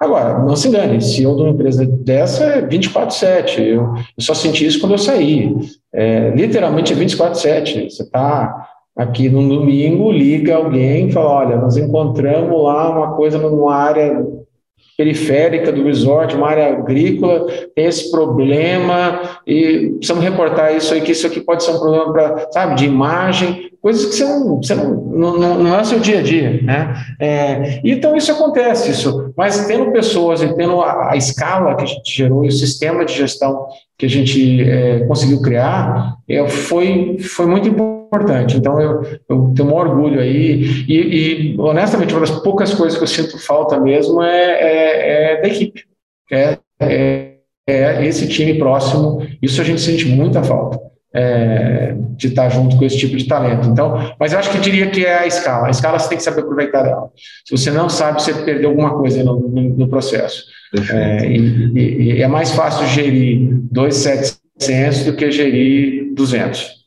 Agora, 0.00 0.38
não 0.38 0.56
se 0.56 0.68
engane, 0.68 1.00
se 1.02 1.22
eu 1.22 1.34
dou 1.34 1.46
uma 1.46 1.52
empresa 1.52 1.84
dessa 1.84 2.44
é 2.44 2.66
24-7. 2.66 3.58
Eu, 3.58 3.94
eu, 3.94 3.94
só 4.18 4.32
senti 4.32 4.64
isso 4.64 4.80
quando 4.80 4.92
eu 4.92 4.98
saí. 4.98 5.54
É, 5.92 6.30
literalmente 6.30 6.92
é 6.92 6.96
24-7. 6.96 7.90
Você 7.90 8.02
está 8.02 8.69
aqui 9.00 9.30
no 9.30 9.48
domingo, 9.48 10.12
liga 10.12 10.56
alguém 10.56 11.08
e 11.08 11.12
fala: 11.12 11.30
olha, 11.30 11.56
nós 11.56 11.76
encontramos 11.76 12.62
lá 12.62 12.90
uma 12.90 13.16
coisa 13.16 13.38
numa 13.38 13.74
área 13.74 14.26
periférica 14.96 15.72
do 15.72 15.82
resort, 15.82 16.36
uma 16.36 16.48
área 16.48 16.68
agrícola, 16.68 17.46
tem 17.74 17.86
esse 17.86 18.10
problema 18.10 19.22
e 19.46 19.92
precisamos 19.96 20.22
reportar 20.22 20.76
isso 20.76 20.92
aí, 20.92 21.00
que 21.00 21.12
isso 21.12 21.26
aqui 21.26 21.40
pode 21.40 21.64
ser 21.64 21.70
um 21.70 21.78
problema 21.78 22.12
para, 22.12 22.50
sabe, 22.50 22.74
de 22.74 22.84
imagem, 22.84 23.70
coisas 23.80 24.04
que 24.04 24.16
você 24.16 24.24
não, 24.24 24.56
você 24.56 24.74
não, 24.74 24.94
não, 24.94 25.58
não 25.58 25.74
é 25.74 25.80
o 25.80 25.84
seu 25.86 26.00
dia 26.00 26.18
a 26.18 26.22
dia, 26.22 26.60
né? 26.62 26.94
É, 27.18 27.80
então 27.82 28.14
isso 28.14 28.30
acontece, 28.30 28.90
isso, 28.90 29.32
mas 29.34 29.66
tendo 29.66 29.90
pessoas 29.90 30.42
e 30.42 30.54
tendo 30.54 30.82
a, 30.82 31.12
a, 31.12 31.16
escala 31.16 31.74
que 31.76 31.84
a 31.84 31.86
gente 31.86 32.14
gerou 32.14 32.44
e 32.44 32.48
o 32.48 32.52
sistema 32.52 33.02
de 33.02 33.14
gestão 33.14 33.68
que 33.96 34.04
a 34.04 34.08
gente 34.08 34.60
é, 34.62 35.00
conseguiu 35.06 35.40
criar, 35.40 36.16
é, 36.28 36.46
foi, 36.46 37.16
foi 37.20 37.46
muito 37.46 37.66
importante 37.66 37.99
importante. 38.10 38.56
Então, 38.56 38.80
eu, 38.80 39.02
eu 39.28 39.52
tenho 39.54 39.68
um 39.68 39.74
orgulho 39.74 40.20
aí. 40.20 40.84
E, 40.88 41.54
e, 41.54 41.56
honestamente, 41.58 42.12
uma 42.12 42.20
das 42.20 42.30
poucas 42.42 42.74
coisas 42.74 42.98
que 42.98 43.04
eu 43.04 43.08
sinto 43.08 43.38
falta 43.38 43.78
mesmo 43.78 44.20
é, 44.20 44.52
é, 44.52 45.32
é 45.32 45.40
da 45.40 45.48
equipe. 45.48 45.84
É, 46.30 46.58
é, 46.80 47.34
é, 47.66 48.04
esse 48.04 48.28
time 48.28 48.58
próximo. 48.58 49.24
Isso 49.40 49.60
a 49.60 49.64
gente 49.64 49.80
sente 49.80 50.06
muita 50.06 50.42
falta. 50.42 50.78
É, 51.12 51.96
de 52.16 52.28
estar 52.28 52.48
junto 52.50 52.76
com 52.76 52.84
esse 52.84 52.96
tipo 52.96 53.16
de 53.16 53.26
talento. 53.26 53.68
Então, 53.68 54.14
mas 54.18 54.32
eu 54.32 54.38
acho 54.38 54.50
que 54.52 54.58
diria 54.58 54.90
que 54.90 55.04
é 55.04 55.18
a 55.18 55.26
escala. 55.26 55.66
A 55.66 55.70
escala 55.70 55.98
você 55.98 56.08
tem 56.08 56.18
que 56.18 56.22
saber 56.22 56.42
aproveitar 56.42 56.82
dela. 56.82 57.10
Se 57.44 57.56
você 57.56 57.68
não 57.68 57.88
sabe, 57.88 58.22
você 58.22 58.32
perdeu 58.32 58.70
alguma 58.70 58.96
coisa 58.96 59.24
no, 59.24 59.40
no, 59.40 59.62
no 59.70 59.88
processo. 59.88 60.44
É, 60.92 61.26
e, 61.26 61.72
e, 61.74 62.22
é 62.22 62.28
mais 62.28 62.52
fácil 62.52 62.86
gerir 62.86 63.40
2,700 63.72 65.04
do 65.04 65.16
que 65.16 65.32
gerir 65.32 66.14
200. 66.14 66.79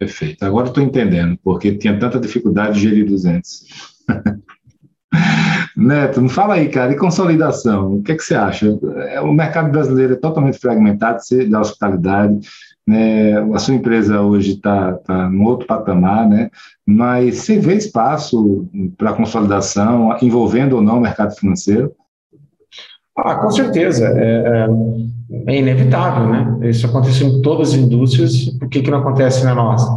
Perfeito. 0.00 0.42
Agora 0.42 0.68
estou 0.68 0.82
entendendo 0.82 1.38
porque 1.44 1.76
tinha 1.76 1.98
tanta 1.98 2.18
dificuldade 2.18 2.80
de 2.80 2.88
gerir 2.88 3.04
200. 3.04 3.66
Neto, 5.76 6.22
me 6.22 6.28
fala 6.30 6.54
aí, 6.54 6.70
cara, 6.70 6.92
e 6.92 6.96
consolidação? 6.96 7.96
O 7.96 8.02
que, 8.02 8.12
é 8.12 8.16
que 8.16 8.22
você 8.22 8.34
acha? 8.34 8.78
É, 9.08 9.20
o 9.20 9.30
mercado 9.30 9.70
brasileiro 9.70 10.14
é 10.14 10.16
totalmente 10.16 10.58
fragmentado 10.58 11.18
da 11.50 11.60
hospitalidade, 11.60 12.48
né? 12.86 13.38
A 13.52 13.58
sua 13.58 13.74
empresa 13.74 14.22
hoje 14.22 14.52
está 14.52 14.94
tá 14.94 15.28
num 15.28 15.44
outro 15.44 15.66
patamar, 15.66 16.26
né? 16.26 16.50
Mas 16.86 17.36
você 17.36 17.58
vê 17.58 17.74
espaço 17.74 18.66
para 18.96 19.12
consolidação, 19.12 20.16
envolvendo 20.22 20.76
ou 20.76 20.82
não 20.82 20.96
o 20.96 21.00
mercado 21.02 21.36
financeiro? 21.36 21.92
Ah, 23.18 23.34
com 23.34 23.50
certeza. 23.50 24.06
É, 24.16 24.64
é 24.64 24.68
é 25.46 25.56
inevitável, 25.56 26.26
né? 26.26 26.68
Isso 26.68 26.86
aconteceu 26.86 27.28
em 27.28 27.42
todas 27.42 27.70
as 27.70 27.74
indústrias, 27.74 28.46
por 28.58 28.68
que, 28.68 28.82
que 28.82 28.90
não 28.90 28.98
acontece 28.98 29.44
na 29.44 29.54
nossa? 29.54 29.88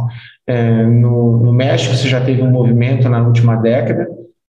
É, 0.46 0.84
no, 0.84 1.38
no, 1.38 1.52
México, 1.52 1.94
você 1.94 2.08
já 2.08 2.20
teve 2.20 2.42
um 2.42 2.50
movimento 2.50 3.08
na 3.08 3.26
última 3.26 3.56
década, 3.56 4.06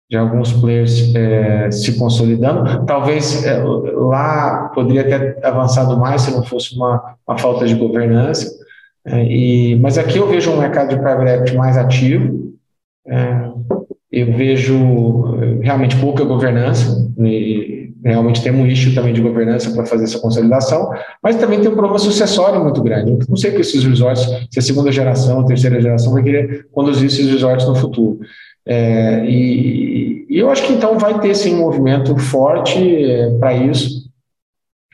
de 0.10 0.18
alguns 0.18 0.52
players 0.52 1.14
é, 1.16 1.72
se 1.72 1.98
consolidando. 1.98 2.86
Talvez 2.86 3.46
é, 3.46 3.64
lá 3.64 4.72
poderia 4.76 5.04
ter 5.04 5.46
avançado 5.46 5.98
mais 5.98 6.24
se 6.24 6.32
não 6.32 6.44
fosse 6.44 6.76
uma, 6.76 7.16
uma 7.28 7.38
falta 7.38 7.66
de 7.66 7.76
governança. 7.76 8.52
É, 9.06 9.24
e, 9.24 9.76
mas 9.80 9.98
aqui 9.98 10.18
eu 10.18 10.28
vejo 10.28 10.52
um 10.52 10.60
mercado 10.60 10.90
de 10.90 10.98
private 10.98 11.30
equity 11.30 11.56
mais 11.56 11.78
ativo. 11.78 12.54
É, 13.08 13.50
eu 14.12 14.34
vejo 14.34 15.38
realmente 15.62 15.96
pouca 15.98 16.24
governança. 16.24 17.12
E, 17.20 17.83
realmente 18.04 18.42
tem 18.42 18.52
um 18.52 18.66
issue 18.68 18.94
também 18.94 19.14
de 19.14 19.22
governança 19.22 19.72
para 19.72 19.86
fazer 19.86 20.04
essa 20.04 20.20
consolidação, 20.20 20.92
mas 21.22 21.38
também 21.38 21.62
tem 21.62 21.70
um 21.70 21.76
problema 21.76 21.98
sucessório 21.98 22.62
muito 22.62 22.82
grande. 22.82 23.12
Eu 23.12 23.20
não 23.30 23.38
sei 23.38 23.52
que 23.52 23.62
esses 23.62 23.84
resorts, 23.84 24.26
se 24.52 24.60
a 24.60 24.62
segunda 24.62 24.92
geração, 24.92 25.40
a 25.40 25.46
terceira 25.46 25.82
geração 25.82 26.14
vai 26.14 26.24
querer 26.24 26.68
conduzir 26.72 27.08
esses 27.08 27.30
resorts 27.30 27.66
no 27.68 27.76
futuro. 27.76 28.20
É, 28.66 29.26
e, 29.26 30.26
e, 30.30 30.38
eu 30.38 30.50
acho 30.50 30.66
que 30.66 30.74
então 30.74 30.98
vai 30.98 31.20
ter 31.20 31.36
sim 31.36 31.56
um 31.56 31.60
movimento 31.60 32.18
forte 32.18 32.78
é, 32.80 33.30
para 33.38 33.54
isso, 33.54 34.10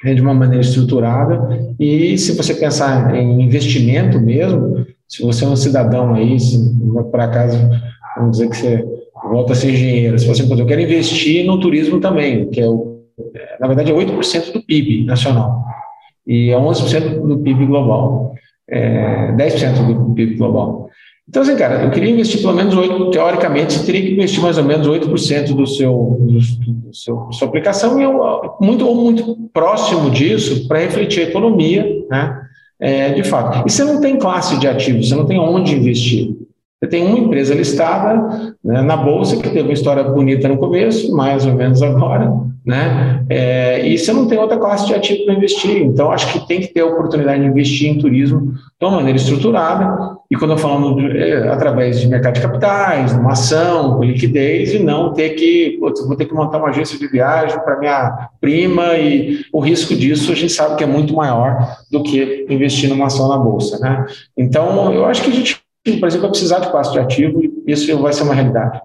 é, 0.03 0.13
de 0.13 0.21
uma 0.21 0.33
maneira 0.33 0.61
estruturada. 0.61 1.73
E 1.79 2.17
se 2.17 2.35
você 2.35 2.53
pensar 2.53 3.15
em 3.15 3.41
investimento 3.41 4.19
mesmo, 4.19 4.85
se 5.07 5.23
você 5.23 5.45
é 5.45 5.47
um 5.47 5.55
cidadão 5.55 6.13
aí, 6.13 6.39
se 6.39 6.57
por 7.11 7.19
acaso, 7.19 7.57
vamos 8.17 8.37
dizer 8.37 8.49
que 8.49 8.57
você 8.57 8.85
volta 9.23 9.53
a 9.53 9.55
ser 9.55 9.71
engenheiro, 9.71 10.17
se 10.17 10.27
você 10.27 10.43
eu 10.43 10.65
quero 10.65 10.81
investir 10.81 11.45
no 11.45 11.59
turismo 11.59 11.99
também, 11.99 12.49
que 12.49 12.61
é 12.61 12.67
o 12.67 12.98
na 13.59 13.67
verdade, 13.67 13.91
é 13.91 13.95
8% 13.95 14.51
do 14.51 14.61
PIB 14.61 15.05
nacional 15.05 15.63
e 16.25 16.51
é 16.51 16.55
11% 16.55 17.21
do 17.21 17.39
PIB 17.39 17.65
global, 17.65 18.35
é 18.69 19.31
10% 19.31 19.95
do 19.95 20.13
PIB 20.13 20.35
global. 20.35 20.89
Então, 21.27 21.43
assim, 21.43 21.55
cara, 21.55 21.83
eu 21.83 21.91
queria 21.91 22.09
investir 22.09 22.41
pelo 22.41 22.53
menos 22.53 22.75
8%, 22.75 23.11
teoricamente, 23.11 23.73
você 23.73 23.85
teria 23.85 24.01
que 24.01 24.13
investir 24.13 24.41
mais 24.41 24.57
ou 24.57 24.63
menos 24.63 24.87
8% 24.87 25.55
do 25.55 25.67
seu, 25.67 26.17
do, 26.19 26.39
do 26.39 26.95
seu, 26.95 27.31
sua 27.31 27.47
aplicação 27.47 27.99
e 27.99 28.03
eu, 28.03 28.57
muito 28.59 28.87
ou 28.87 28.95
muito 28.95 29.35
próximo 29.53 30.09
disso 30.09 30.67
para 30.67 30.79
refletir 30.79 31.21
a 31.21 31.29
economia, 31.29 31.85
né? 32.09 32.41
É, 32.81 33.09
de 33.09 33.23
fato. 33.23 33.67
E 33.67 33.71
você 33.71 33.83
não 33.83 33.99
tem 33.99 34.17
classe 34.17 34.57
de 34.57 34.67
ativos, 34.67 35.09
você 35.09 35.15
não 35.15 35.25
tem 35.25 35.37
onde 35.37 35.75
investir. 35.75 36.33
Você 36.81 36.89
tem 36.89 37.05
uma 37.05 37.19
empresa 37.19 37.53
listada 37.53 38.55
né, 38.63 38.81
na 38.81 38.95
bolsa 38.95 39.35
que 39.35 39.49
teve 39.49 39.63
uma 39.63 39.73
história 39.73 40.01
bonita 40.01 40.47
no 40.47 40.57
começo, 40.57 41.13
mais 41.13 41.45
ou 41.45 41.53
menos 41.53 41.81
agora, 41.81 42.31
né? 42.65 43.25
É, 43.29 43.85
e 43.85 43.97
você 43.97 44.13
não 44.13 44.27
tem 44.27 44.37
outra 44.37 44.57
classe 44.57 44.87
de 44.87 44.93
ativo 44.93 45.25
para 45.25 45.33
investir. 45.33 45.83
Então, 45.83 46.09
acho 46.09 46.31
que 46.31 46.47
tem 46.47 46.61
que 46.61 46.67
ter 46.67 46.79
a 46.79 46.85
oportunidade 46.85 47.41
de 47.41 47.49
investir 47.49 47.89
em 47.89 47.97
turismo 47.97 48.53
de 48.53 48.85
uma 48.85 48.91
maneira 48.91 49.17
estruturada. 49.17 50.17
E 50.31 50.37
quando 50.37 50.51
eu 50.51 50.57
falo 50.57 51.01
é, 51.01 51.49
através 51.49 51.99
de 51.99 52.07
mercado 52.07 52.35
de 52.35 52.41
capitais, 52.41 53.11
uma 53.11 53.33
ação, 53.33 53.97
com 53.97 54.03
liquidez, 54.05 54.73
e 54.73 54.79
não 54.79 55.11
ter 55.11 55.31
que, 55.31 55.75
putz, 55.81 56.07
vou 56.07 56.15
ter 56.15 56.27
que 56.27 56.33
montar 56.33 56.59
uma 56.59 56.69
agência 56.69 56.97
de 56.97 57.07
viagem 57.07 57.59
para 57.59 57.77
minha 57.77 58.29
prima, 58.39 58.93
e 58.95 59.41
o 59.51 59.59
risco 59.59 59.93
disso 59.95 60.31
a 60.31 60.35
gente 60.35 60.53
sabe 60.53 60.77
que 60.77 60.83
é 60.85 60.87
muito 60.87 61.13
maior 61.13 61.75
do 61.91 62.03
que 62.03 62.45
investir 62.49 62.87
numa 62.87 63.07
ação 63.07 63.27
na 63.27 63.37
bolsa, 63.37 63.77
né? 63.79 64.05
Então, 64.37 64.93
eu 64.93 65.05
acho 65.05 65.23
que 65.23 65.29
a 65.29 65.33
gente 65.33 65.59
por 65.83 66.07
exemplo, 66.07 66.21
vai 66.21 66.29
precisar 66.31 66.59
de 66.59 66.71
classe 66.71 66.91
de 66.91 66.99
ativo 66.99 67.41
e 67.43 67.63
isso 67.67 67.97
vai 67.99 68.13
ser 68.13 68.23
uma 68.23 68.33
realidade. 68.33 68.79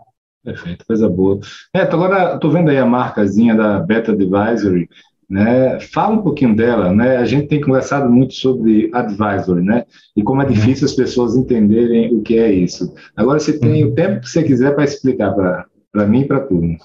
Perfeito, 0.45 0.85
coisa 0.87 1.09
boa. 1.09 1.41
Neto, 1.75 1.97
agora 1.97 2.35
estou 2.35 2.51
vendo 2.51 2.71
aí 2.71 2.79
a 2.79 2.85
marcazinha 2.85 3.55
da 3.55 3.81
Beta 3.81 4.13
Advisory, 4.13 4.89
né? 5.29 5.81
Fala 5.81 6.17
um 6.17 6.23
pouquinho 6.23 6.55
dela, 6.55 6.93
né? 6.93 7.17
A 7.17 7.25
gente 7.25 7.49
tem 7.49 7.61
conversado 7.61 8.11
muito 8.11 8.35
sobre 8.35 8.91
advisory, 8.93 9.63
né? 9.63 9.85
E 10.15 10.23
como 10.23 10.43
é 10.43 10.45
difícil 10.45 10.85
as 10.85 10.93
pessoas 10.93 11.35
entenderem 11.35 12.15
o 12.15 12.23
que 12.23 12.39
é 12.39 12.53
isso. 12.53 12.93
Agora 13.17 13.39
você 13.39 13.59
tem 13.59 13.85
o 13.85 13.95
tempo 13.95 14.21
que 14.21 14.29
você 14.29 14.43
quiser 14.43 14.75
para 14.75 14.85
explicar 14.85 15.33
para 15.33 15.67
para 15.95 16.07
mim 16.07 16.23
e 16.23 16.25
para 16.27 16.41
tudo. 16.41 16.77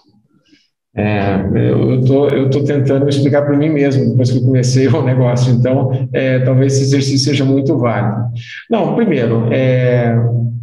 É, 0.96 1.36
eu 1.56 2.04
tô, 2.04 2.28
eu 2.30 2.50
tô 2.50 2.64
tentando 2.64 3.08
explicar 3.08 3.44
para 3.44 3.56
mim 3.56 3.70
mesmo 3.70 4.10
depois 4.10 4.32
que 4.32 4.38
eu 4.38 4.42
comecei 4.42 4.88
o 4.90 5.04
negócio, 5.04 5.54
então 5.54 6.10
é, 6.12 6.40
talvez 6.40 6.74
esse 6.74 6.84
exercício 6.84 7.30
seja 7.30 7.46
muito 7.46 7.78
válido. 7.78 8.24
Não, 8.70 8.96
primeiro, 8.96 9.48
é, 9.52 10.16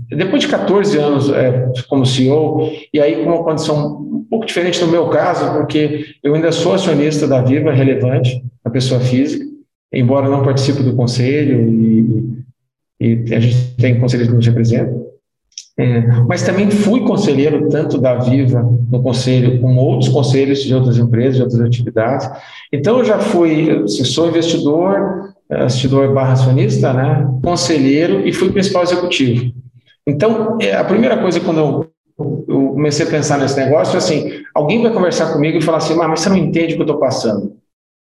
depois 0.09 0.43
de 0.43 0.49
14 0.49 0.99
anos 0.99 1.31
é, 1.31 1.73
como 1.89 2.05
CEO, 2.05 2.71
e 2.93 3.01
aí 3.01 3.23
com 3.23 3.31
uma 3.31 3.45
condição 3.45 3.99
um 4.01 4.27
pouco 4.29 4.47
diferente 4.47 4.81
no 4.81 4.91
meu 4.91 5.09
caso, 5.09 5.53
porque 5.53 6.05
eu 6.23 6.35
ainda 6.35 6.51
sou 6.51 6.75
acionista 6.75 7.27
da 7.29 7.41
Viva, 7.41 7.73
relevante, 7.73 8.43
a 8.65 8.71
pessoa 8.71 9.01
física, 9.01 9.45
embora 9.93 10.29
não 10.29 10.43
participe 10.43 10.83
do 10.83 10.97
conselho 10.97 11.61
e, 11.71 12.45
e 13.01 13.35
a 13.35 13.41
gente 13.41 13.77
tem 13.77 14.01
conselheiros 14.01 14.31
que 14.31 14.37
nos 14.37 14.47
representam. 14.47 15.06
É, 15.79 16.01
mas 16.27 16.43
também 16.43 16.71
fui 16.71 17.03
conselheiro 17.03 17.69
tanto 17.69 17.99
da 17.99 18.15
Viva 18.15 18.63
no 18.91 19.03
conselho, 19.03 19.61
como 19.61 19.81
outros 19.81 20.11
conselhos 20.11 20.63
de 20.63 20.75
outras 20.75 20.97
empresas, 20.97 21.37
de 21.37 21.43
outras 21.43 21.61
atividades. 21.61 22.31
Então, 22.73 22.99
eu 22.99 23.05
já 23.05 23.19
fui, 23.19 23.71
assim, 23.85 24.05
sou 24.05 24.29
investidor, 24.29 25.35
investidor 25.51 26.15
barra 26.15 26.33
acionista, 26.33 26.95
né, 26.95 27.29
conselheiro 27.43 28.27
e 28.27 28.33
fui 28.33 28.51
principal 28.51 28.85
executivo. 28.85 29.53
Então, 30.07 30.57
é, 30.63 30.75
a 30.75 30.85
primeira 30.85 31.19
coisa 31.19 31.41
quando 31.41 31.59
eu, 31.59 31.91
eu 32.49 32.69
comecei 32.69 33.07
a 33.07 33.11
pensar 33.11 33.39
nesse 33.39 33.59
negócio, 33.59 33.99
assim, 33.99 34.43
alguém 34.55 34.83
vai 34.83 34.93
conversar 34.93 35.33
comigo 35.33 35.59
e 35.59 35.63
falar 35.63 35.79
assim, 35.79 35.95
mas 35.95 36.21
você 36.21 36.31
não 36.31 36.37
entende 36.39 36.73
o 36.73 36.77
que 36.77 36.83
eu 36.83 36.87
estou 36.87 36.99
passando. 36.99 37.53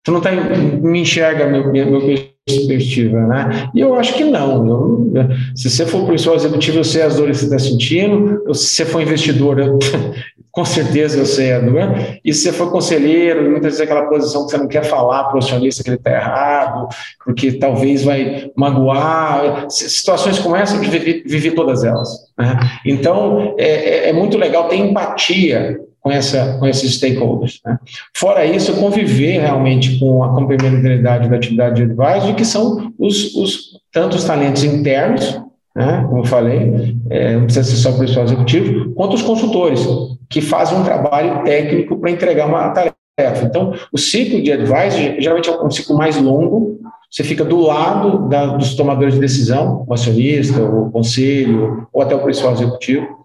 Tu 0.03 0.11
não 0.11 0.21
tá, 0.21 0.29
me 0.31 0.99
enxerga 0.99 1.47
meu, 1.47 1.71
meu 1.71 2.34
perspectiva, 2.45 3.21
né? 3.21 3.71
E 3.73 3.79
eu 3.79 3.95
acho 3.95 4.13
que 4.13 4.23
não. 4.23 4.67
Eu, 4.67 5.29
se 5.55 5.69
você 5.69 5.85
for 5.85 6.05
professor 6.05 6.35
executivo, 6.35 6.77
eu 6.77 6.83
sei 6.83 7.01
as 7.01 7.15
dores 7.15 7.39
que 7.39 7.45
você 7.45 7.55
está 7.55 7.69
sentindo. 7.69 8.53
Se 8.53 8.75
você 8.75 8.85
for 8.85 9.01
investidor, 9.01 9.59
eu, 9.59 9.79
com 10.51 10.63
certeza 10.63 11.17
eu 11.17 11.25
sei 11.25 11.53
a 11.53 11.59
dor. 11.59 11.95
E 12.23 12.31
se 12.31 12.43
você 12.43 12.53
for 12.53 12.71
conselheiro, 12.71 13.49
muitas 13.49 13.73
vezes 13.73 13.81
aquela 13.81 14.07
posição 14.07 14.45
que 14.45 14.51
você 14.51 14.57
não 14.57 14.67
quer 14.67 14.83
falar 14.83 15.23
para 15.23 15.35
o 15.35 15.39
acionista 15.39 15.83
que 15.83 15.89
ele 15.89 15.97
está 15.97 16.11
errado, 16.11 16.87
porque 17.25 17.53
talvez 17.53 18.03
vai 18.03 18.51
magoar. 18.55 19.65
Situações 19.69 20.37
como 20.37 20.55
essa, 20.55 20.75
eu 20.75 20.81
vivi, 20.81 21.23
vivi 21.25 21.49
todas 21.49 21.83
elas. 21.83 22.09
Né? 22.37 22.59
Então, 22.85 23.55
é, 23.57 24.05
é, 24.05 24.09
é 24.09 24.13
muito 24.13 24.37
legal 24.37 24.69
ter 24.69 24.75
empatia 24.75 25.79
com, 26.05 26.11
essa, 26.11 26.55
com 26.59 26.67
esses 26.67 26.97
stakeholders. 26.97 27.59
Né? 27.65 27.79
Fora 28.15 28.45
isso, 28.45 28.75
conviver 28.75 29.39
realmente 29.39 29.97
com 29.97 30.23
a 30.23 30.35
complementaridade 30.35 31.27
da 31.27 31.35
atividade 31.35 31.77
de 31.77 31.91
advisory, 31.91 32.35
que 32.35 32.45
são 32.45 32.93
os, 32.99 33.33
os 33.33 33.79
tanto 33.91 34.15
os 34.15 34.23
talentos 34.23 34.63
internos, 34.63 35.41
né, 35.75 36.05
como 36.07 36.19
eu 36.19 36.25
falei, 36.25 36.95
é, 37.09 37.35
não 37.35 37.45
precisa 37.45 37.67
ser 37.67 37.77
só 37.77 37.89
o 37.89 37.97
pessoal 37.97 38.23
executivo, 38.23 38.93
quanto 38.93 39.15
os 39.15 39.23
consultores, 39.23 39.83
que 40.29 40.41
fazem 40.41 40.77
um 40.77 40.83
trabalho 40.83 41.43
técnico 41.43 41.97
para 41.97 42.11
entregar 42.11 42.45
uma 42.45 42.69
tarefa. 42.69 43.45
Então, 43.45 43.73
o 43.91 43.97
ciclo 43.97 44.43
de 44.43 44.51
advisory 44.51 45.19
geralmente 45.19 45.49
é 45.49 45.59
um 45.59 45.71
ciclo 45.71 45.97
mais 45.97 46.21
longo, 46.21 46.81
você 47.09 47.23
fica 47.23 47.43
do 47.43 47.61
lado 47.61 48.29
da, 48.29 48.45
dos 48.45 48.75
tomadores 48.75 49.15
de 49.15 49.19
decisão, 49.19 49.83
o 49.87 49.93
acionista, 49.93 50.63
o 50.63 50.91
conselho, 50.91 51.87
ou 51.91 52.03
até 52.03 52.13
o 52.13 52.23
pessoal 52.23 52.53
executivo? 52.53 53.24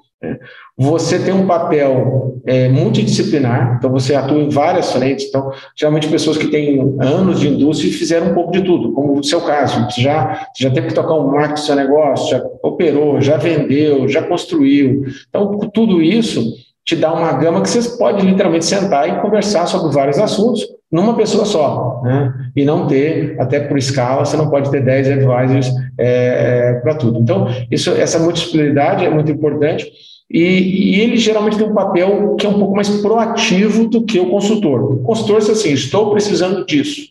Você 0.77 1.18
tem 1.18 1.33
um 1.33 1.47
papel 1.47 2.39
é, 2.45 2.68
multidisciplinar, 2.68 3.77
então 3.79 3.91
você 3.91 4.14
atua 4.14 4.39
em 4.39 4.49
várias 4.49 4.93
frentes. 4.93 5.27
Então, 5.29 5.53
geralmente, 5.77 6.09
pessoas 6.09 6.37
que 6.37 6.49
têm 6.49 6.79
anos 7.01 7.41
de 7.41 7.49
indústria 7.49 7.93
fizeram 7.93 8.29
um 8.29 8.35
pouco 8.35 8.53
de 8.53 8.62
tudo, 8.62 8.93
como 8.93 9.18
o 9.18 9.25
seu 9.25 9.41
caso. 9.41 9.85
Você 9.91 10.03
já, 10.03 10.47
você 10.55 10.64
já 10.64 10.71
teve 10.71 10.89
que 10.89 10.95
tocar 10.95 11.14
um 11.14 11.31
marketing 11.31 11.55
do 11.55 11.66
seu 11.66 11.77
negócio, 11.77 12.31
já 12.31 12.45
operou, 12.62 13.21
já 13.21 13.37
vendeu, 13.37 14.09
já 14.09 14.23
construiu. 14.23 15.05
Então, 15.29 15.59
tudo 15.73 16.03
isso 16.03 16.55
te 16.85 16.97
dá 16.97 17.12
uma 17.12 17.33
gama 17.33 17.62
que 17.62 17.68
você 17.68 17.97
pode 17.97 18.25
literalmente 18.25 18.64
sentar 18.64 19.09
e 19.09 19.21
conversar 19.21 19.66
sobre 19.66 19.95
vários 19.95 20.18
assuntos 20.18 20.66
numa 20.91 21.14
pessoa 21.14 21.45
só, 21.45 21.89
né? 22.03 22.32
E 22.55 22.64
não 22.64 22.86
ter, 22.86 23.36
até 23.38 23.61
por 23.61 23.78
escala, 23.78 24.24
você 24.24 24.36
não 24.36 24.51
pode 24.51 24.70
ter 24.70 24.84
10 24.84 25.11
advisors 25.11 25.70
é, 25.98 26.07
é, 26.07 26.72
para 26.80 26.94
tudo. 26.94 27.18
Então, 27.18 27.46
isso, 27.70 27.90
essa 27.90 28.18
multiplicidade 28.18 29.05
é 29.05 29.11
muito 29.11 29.30
importante. 29.30 29.90
E, 30.30 30.40
e, 30.40 31.01
ele 31.01 31.16
geralmente 31.16 31.59
tem 31.59 31.66
um 31.66 31.74
papel 31.74 32.36
que 32.36 32.46
é 32.46 32.48
um 32.48 32.59
pouco 32.59 32.74
mais 32.76 32.88
proativo 32.88 33.88
do 33.88 34.05
que 34.05 34.20
o 34.20 34.30
consultor. 34.30 34.92
O 34.92 35.03
consultor 35.03 35.40
diz 35.40 35.51
assim: 35.51 35.72
estou 35.72 36.12
precisando 36.12 36.64
disso. 36.64 37.11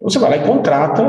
Você 0.00 0.18
vai 0.18 0.30
lá 0.30 0.36
e 0.36 0.46
contrata, 0.46 1.02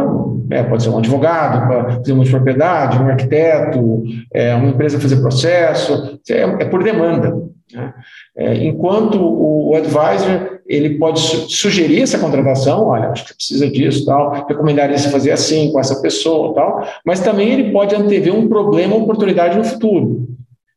é, 0.50 0.64
pode 0.64 0.84
ser 0.84 0.90
um 0.90 0.98
advogado 0.98 1.68
para 1.68 1.92
fazer 1.98 2.30
propriedade, 2.30 2.98
um 2.98 3.08
arquiteto, 3.08 4.04
é, 4.34 4.56
uma 4.56 4.70
empresa 4.70 5.00
fazer 5.00 5.18
processo, 5.18 6.20
é, 6.30 6.42
é 6.42 6.66
por 6.66 6.84
demanda. 6.84 7.46
Né? 7.74 7.94
É, 8.36 8.64
enquanto 8.64 9.16
o, 9.16 9.72
o 9.72 9.76
advisor 9.76 10.60
ele 10.68 10.98
pode 10.98 11.20
su 11.20 11.50
sugerir 11.50 12.02
essa 12.02 12.18
contratação, 12.18 12.86
olha, 12.86 13.10
acho 13.10 13.26
que 13.26 13.36
precisa 13.36 13.70
disso, 13.70 14.06
tal, 14.06 14.46
recomendaria 14.48 14.98
se 14.98 15.12
fazer 15.12 15.32
assim 15.32 15.72
com 15.72 15.80
essa 15.80 16.02
pessoa, 16.02 16.54
tal, 16.56 16.88
mas 17.06 17.20
também 17.20 17.52
ele 17.52 17.72
pode 17.72 17.96
antever 17.96 18.34
um 18.34 18.48
problema, 18.48 18.96
oportunidade 18.96 19.58
no 19.58 19.64
futuro 19.64 20.36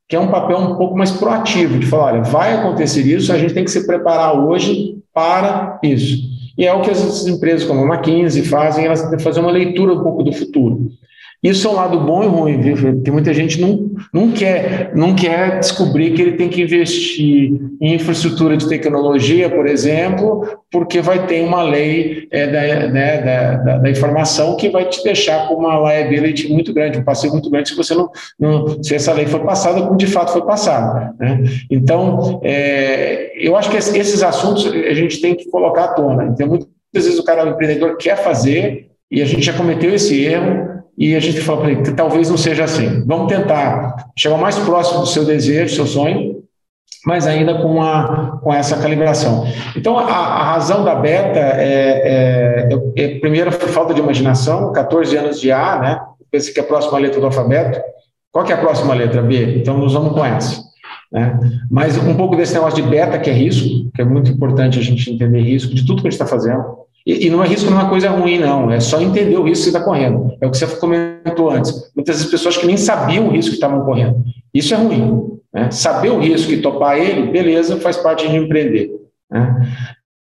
que 0.09 0.17
é 0.17 0.21
um 0.21 0.31
papel 0.31 0.57
um 0.57 0.77
pouco 0.77 0.97
mais 0.97 1.11
proativo, 1.11 1.79
de 1.79 1.87
falar, 1.87 2.15
olha, 2.15 2.23
vai 2.23 2.55
acontecer 2.55 3.03
isso, 3.03 3.31
a 3.31 3.37
gente 3.37 3.53
tem 3.53 3.63
que 3.63 3.71
se 3.71 3.87
preparar 3.87 4.35
hoje 4.43 4.97
para 5.13 5.79
isso. 5.83 6.27
E 6.57 6.65
é 6.65 6.73
o 6.73 6.81
que 6.81 6.91
as 6.91 7.27
empresas 7.27 7.69
como 7.69 7.81
a 7.81 7.97
McKinsey 7.97 8.43
fazem, 8.43 8.87
elas 8.87 9.03
têm 9.03 9.19
que 9.19 9.23
fazer 9.23 9.41
uma 9.41 9.51
leitura 9.51 9.93
um 9.93 10.03
pouco 10.03 10.23
do 10.23 10.33
futuro. 10.33 10.89
Isso 11.43 11.69
é 11.69 11.71
um 11.71 11.75
lado 11.75 12.01
bom 12.01 12.25
e 12.25 12.27
ruim, 12.27 12.61
viu? 12.61 13.01
Tem 13.01 13.13
muita 13.13 13.33
gente 13.33 13.61
não, 13.61 13.91
não 14.13 14.33
quer 14.33 14.91
não 14.95 15.15
quer 15.15 15.61
descobrir 15.61 16.13
que 16.13 16.21
ele 16.21 16.33
tem 16.33 16.49
que 16.49 16.61
investir 16.61 17.53
em 17.81 17.95
infraestrutura 17.95 18.57
de 18.57 18.69
tecnologia, 18.69 19.49
por 19.49 19.69
exemplo, 19.69 20.45
porque 20.71 21.01
vai 21.01 21.27
ter 21.27 21.43
uma 21.43 21.63
lei 21.63 22.27
é, 22.33 22.47
da, 22.47 22.89
né, 22.89 23.23
da, 23.23 23.55
da, 23.57 23.79
da, 23.79 23.91
informação 23.91 24.57
que 24.57 24.69
vai 24.69 24.87
te 24.87 25.03
deixar 25.05 25.47
com 25.47 25.55
uma 25.55 25.79
liability 25.79 26.53
muito 26.53 26.73
grande, 26.75 26.99
um 26.99 27.05
passivo 27.05 27.35
muito 27.35 27.51
grande 27.51 27.69
se 27.69 27.77
você 27.77 27.95
não, 27.95 28.11
não 28.39 28.83
se 28.83 28.97
essa 28.97 29.13
lei 29.13 29.27
for 29.27 29.41
passada 29.41 29.83
como 29.83 29.97
de 29.97 30.09
fato 30.09 30.33
foi 30.33 30.43
passada. 30.43 31.15
Né? 31.21 31.45
Então, 31.71 32.41
é, 32.43 33.33
eu 33.39 33.57
acho 33.57 33.71
que 33.71 33.77
esses 33.77 34.23
assuntos 34.25 34.67
a 34.67 34.95
gente 34.95 35.21
tem 35.21 35.37
que 35.37 35.49
colocar 35.49 35.85
à 35.85 35.89
tona. 35.89 36.25
Então, 36.25 36.49
muitas 36.49 36.69
vezes 36.93 37.17
o 37.17 37.25
cara, 37.25 37.45
o 37.45 37.51
empreendedor, 37.51 37.97
quer 37.97 38.17
fazer 38.17 38.89
e 39.09 39.23
a 39.23 39.25
gente 39.25 39.43
já 39.43 39.53
cometeu 39.53 39.95
esse 39.95 40.21
erro 40.25 40.78
e 40.99 41.15
a 41.15 41.21
gente 41.21 41.41
fala 41.41 41.61
para 41.61 41.71
ele 41.71 41.83
que 41.83 41.93
talvez 41.93 42.29
não 42.29 42.37
seja 42.37 42.65
assim. 42.65 43.05
Vamos 43.07 43.33
tentar 43.33 44.11
chegar 44.19 44.37
mais 44.37 44.59
próximo 44.59 45.01
do 45.01 45.07
seu 45.07 45.25
desejo, 45.25 45.67
do 45.67 45.77
seu 45.77 45.87
sonho, 45.87 46.43
mas 47.07 47.25
ainda 47.25 47.55
com, 47.55 47.81
a, 47.81 48.41
com 48.43 48.53
essa 48.53 48.77
calibração. 48.77 49.47
Então, 49.77 49.97
a, 49.97 50.03
a 50.03 50.45
razão 50.55 50.85
da 50.85 50.97
beta 50.97 51.39
é, 51.39 51.63
é, 51.63 52.69
é, 52.73 53.05
é, 53.05 53.19
primeiro, 53.21 53.53
falta 53.53 53.95
de 53.95 54.01
imaginação, 54.01 54.73
14 54.73 55.17
anos 55.17 55.41
de 55.41 55.53
A, 55.53 55.79
né? 55.79 56.01
Pensa 56.33 56.53
que 56.53 56.59
é 56.59 56.63
a 56.63 56.67
próxima 56.67 56.99
letra 56.99 57.21
do 57.21 57.27
alfabeto. 57.27 57.81
Qual 58.33 58.45
que 58.45 58.53
é 58.53 58.57
a 58.57 58.61
próxima 58.61 58.93
letra? 58.93 59.23
B. 59.23 59.57
Então, 59.57 59.79
nós 59.79 59.93
vamos 59.93 60.13
com 60.13 60.25
essa. 60.25 60.63
Né? 61.13 61.39
Mas 61.71 61.97
um 61.97 62.15
pouco 62.15 62.37
desse 62.37 62.55
negócio 62.55 62.83
de 62.83 62.89
beta, 62.89 63.19
que 63.19 63.31
é 63.31 63.33
risco, 63.33 63.91
que 63.95 64.03
é 64.03 64.05
muito 64.05 64.33
importante 64.33 64.81
a 64.81 64.83
gente 64.83 65.11
entender 65.11 65.41
risco 65.41 65.73
de 65.73 65.87
tudo 65.87 66.03
que 66.03 66.09
a 66.09 66.11
gente 66.11 66.21
está 66.21 66.27
fazendo. 66.27 66.88
E, 67.07 67.27
e, 67.27 67.31
não 67.31 67.43
é 67.43 67.49
risco, 67.49 67.71
não 67.71 67.79
é 67.79 67.83
uma 67.83 67.91
coisa 67.91 68.11
ruim, 68.11 68.39
não. 68.39 68.71
É 68.71 68.81
só 68.81 69.01
entender 69.01 69.37
o 69.37 69.45
risco 69.45 69.65
que 69.65 69.71
você 69.71 69.77
está 69.77 69.81
correndo. 69.81 70.37
É 70.41 70.47
o 70.47 70.51
que 70.51 70.59
você 70.59 70.67
comentou 70.77 71.51
antes. 71.51 71.91
Muitas 71.95 72.17
vezes 72.17 72.31
pessoas 72.31 72.57
que 72.57 72.67
nem 72.67 72.77
sabiam 72.77 73.29
o 73.29 73.31
risco 73.31 73.51
que 73.51 73.57
estavam 73.57 73.85
correndo. 73.85 74.23
Isso 74.53 74.75
é 74.75 74.77
ruim. 74.77 75.39
Né? 75.53 75.71
Saber 75.71 76.11
o 76.11 76.19
risco 76.19 76.53
e 76.53 76.61
topar 76.61 76.99
ele, 76.99 77.31
beleza, 77.31 77.81
faz 77.81 77.97
parte 77.97 78.29
de 78.29 78.37
empreender. 78.37 78.91
Né? 79.31 79.69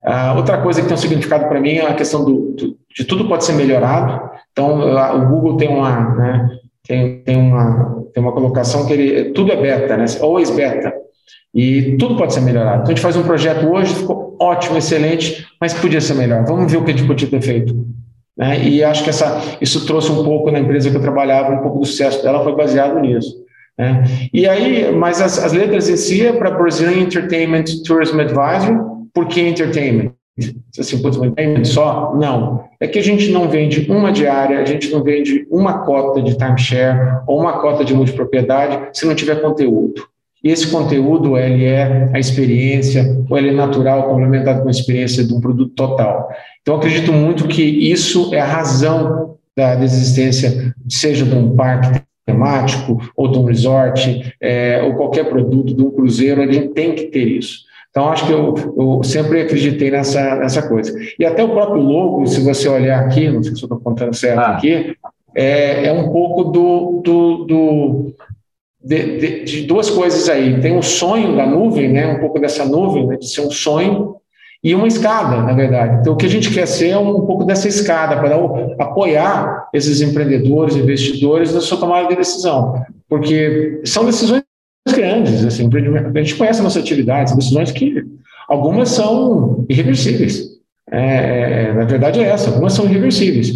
Ah, 0.04 0.36
outra 0.36 0.62
coisa 0.62 0.82
que 0.82 0.88
tem 0.88 0.96
um 0.96 1.00
significado 1.00 1.48
para 1.48 1.60
mim 1.60 1.76
é 1.76 1.88
a 1.88 1.96
questão 1.96 2.24
do, 2.24 2.52
do, 2.52 2.78
de 2.96 3.04
tudo 3.06 3.28
pode 3.28 3.44
ser 3.44 3.54
melhorado. 3.54 4.30
Então, 4.52 4.80
o 4.80 5.28
Google 5.28 5.58
tem 5.58 5.68
uma, 5.68 6.16
né, 6.16 6.50
tem, 6.88 7.22
tem, 7.24 7.38
uma, 7.38 8.04
tem 8.14 8.22
uma 8.22 8.32
colocação 8.32 8.86
que 8.86 8.94
ele, 8.94 9.32
tudo 9.32 9.52
é 9.52 9.56
beta, 9.56 9.98
né? 9.98 10.06
always 10.22 10.52
beta. 10.52 10.94
E 11.54 11.96
tudo 11.98 12.18
pode 12.18 12.34
ser 12.34 12.42
melhorado. 12.42 12.82
Então, 12.82 12.92
a 12.92 12.96
gente 12.96 13.02
faz 13.02 13.16
um 13.16 13.24
projeto 13.24 13.66
hoje, 13.68 13.96
ficou 13.96 14.36
ótimo, 14.40 14.78
excelente, 14.78 15.48
mas 15.60 15.74
podia 15.74 16.02
ser 16.02 16.16
melhor. 16.16 16.46
Vamos 16.46 16.72
ver 16.72 16.78
o 16.78 16.84
que 16.84 16.92
a 16.92 16.96
gente 16.96 17.08
podia 17.08 17.28
ter 17.28 17.42
feito. 17.42 17.86
Né? 18.38 18.68
E 18.68 18.84
acho 18.84 19.04
que 19.04 19.10
essa, 19.10 19.42
isso 19.62 19.86
trouxe 19.86 20.12
um 20.12 20.24
pouco 20.24 20.52
na 20.52 20.60
empresa 20.60 20.90
que 20.90 20.98
eu 20.98 21.02
trabalhava, 21.02 21.54
um 21.54 21.62
pouco 21.62 21.80
do 21.80 21.86
sucesso 21.86 22.22
dela 22.22 22.44
foi 22.44 22.56
baseado 22.56 23.00
nisso. 23.00 23.46
Né? 23.78 24.04
E 24.34 24.48
aí, 24.48 24.94
mas 24.94 25.22
as, 25.22 25.42
as 25.42 25.54
letras 25.54 25.90
em 25.90 25.98
si 25.98 26.26
é 26.26 26.34
para 26.34 26.52
Brazilian 26.52 27.04
Entertainment 27.04 27.66
Tourism 27.86 28.20
Advisory. 28.20 28.78
Por 29.14 29.28
que 29.28 29.42
entertainment? 29.42 30.12
Assim, 30.78 31.02
putz, 31.02 31.16
entertainment 31.16 31.64
só? 31.64 32.14
Não. 32.16 32.66
É 32.82 32.88
que 32.88 33.00
a 33.00 33.04
gente 33.04 33.32
não 33.32 33.48
vende 33.48 33.90
uma 33.90 34.12
diária, 34.12 34.60
a 34.60 34.66
gente 34.66 34.92
não 34.92 35.02
vende 35.02 35.48
uma 35.50 35.86
cota 35.86 36.22
de 36.22 36.38
timeshare 36.38 37.22
ou 37.26 37.40
uma 37.40 37.62
cota 37.62 37.86
de 37.86 37.94
multipropriedade 37.94 38.90
se 38.92 39.06
não 39.06 39.16
tiver 39.16 39.42
conteúdo. 39.42 39.94
Esse 40.46 40.68
conteúdo, 40.68 41.36
ele 41.36 41.66
é 41.66 42.08
a 42.14 42.20
experiência, 42.20 43.18
ou 43.28 43.36
ele 43.36 43.50
é 43.50 43.52
natural, 43.52 44.08
complementado 44.08 44.62
com 44.62 44.68
a 44.68 44.72
experiência 44.72 45.24
de 45.24 45.34
um 45.34 45.42
produto 45.42 45.74
total. 45.74 46.30
Então, 46.62 46.76
acredito 46.76 47.12
muito 47.12 47.48
que 47.48 47.64
isso 47.64 48.32
é 48.32 48.40
a 48.40 48.46
razão 48.46 49.38
da, 49.58 49.84
existência, 49.84 50.72
seja 50.88 51.26
de 51.26 51.34
um 51.34 51.56
parque 51.56 52.00
temático, 52.28 53.02
ou 53.18 53.28
de 53.28 53.40
um 53.40 53.46
resort, 53.46 54.36
é, 54.40 54.84
ou 54.84 54.94
qualquer 54.94 55.28
produto 55.28 55.74
de 55.74 55.82
um 55.82 55.90
cruzeiro, 55.90 56.44
ele 56.44 56.70
tem 56.70 56.94
que 56.94 57.06
ter 57.06 57.28
isso. 57.28 57.62
Então, 57.90 58.10
acho 58.10 58.28
que 58.28 58.32
eu, 58.32 58.54
eu, 58.78 59.04
sempre 59.04 59.42
acreditei 59.42 59.90
nessa, 59.90 60.36
nessa 60.36 60.68
coisa. 60.68 60.94
E 61.18 61.26
até 61.26 61.44
o 61.44 61.50
próprio 61.50 61.82
logo, 61.82 62.28
se 62.28 62.42
você 62.42 62.70
olhar 62.70 63.00
aqui, 63.00 63.30
não 63.30 63.42
sei 63.42 63.56
se 63.56 63.64
eu 63.64 63.66
estou 63.66 63.80
contando 63.80 64.14
certo 64.14 64.40
ah. 64.40 64.58
aqui, 64.58 64.96
é, 65.34 65.88
é, 65.88 65.94
um 65.94 66.12
pouco 66.12 66.44
do, 66.44 67.02
do, 67.04 67.46
do 67.46 68.16
de, 68.86 69.18
de, 69.18 69.44
de, 69.44 69.62
duas 69.64 69.90
coisas 69.90 70.30
aí. 70.30 70.62
Tem 70.62 70.78
um 70.78 70.82
sonho 70.82 71.36
da 71.36 71.46
nuvem, 71.46 71.92
né? 71.92 72.06
um 72.08 72.20
pouco 72.20 72.40
dessa 72.40 72.64
nuvem, 72.64 73.08
né? 73.08 73.18
de 73.18 73.28
ser 73.28 73.42
um 73.42 73.50
sonho, 73.50 74.18
e 74.64 74.74
uma 74.74 74.88
escada, 74.88 75.42
na 75.42 75.54
verdade. 75.54 76.00
Então, 76.02 76.14
o 76.14 76.16
que 76.16 76.26
a 76.26 76.30
gente 76.30 76.52
quer 76.52 76.68
ser 76.68 76.90
é 76.90 76.98
um 76.98 77.26
pouco 77.26 77.44
dessa 77.44 77.68
escada 77.68 78.18
para 78.18 78.36
apoiar 78.80 79.70
esses 79.74 80.02
empreendedores, 80.02 80.76
investidores 80.76 81.54
na 81.54 81.62
sua 81.62 81.80
tomada 81.80 82.08
de 82.08 82.16
decisão, 82.16 82.84
porque 83.10 83.82
são 83.86 84.06
decisões 84.06 84.44
grandes. 84.92 85.46
Assim, 85.46 85.70
a 85.72 86.20
gente 86.20 86.36
conhece 86.36 86.62
a 86.62 86.64
nossa 86.64 86.80
atividade, 86.80 87.30
são 87.30 87.38
decisões 87.38 87.72
que 87.72 88.04
algumas 88.48 88.90
são 88.90 89.66
irreversíveis. 89.70 90.56
É, 90.92 91.74
na 91.74 91.86
verdade 91.86 92.20
é 92.20 92.24
essa, 92.24 92.50
algumas 92.50 92.74
são 92.74 92.86
irreversíveis. 92.86 93.54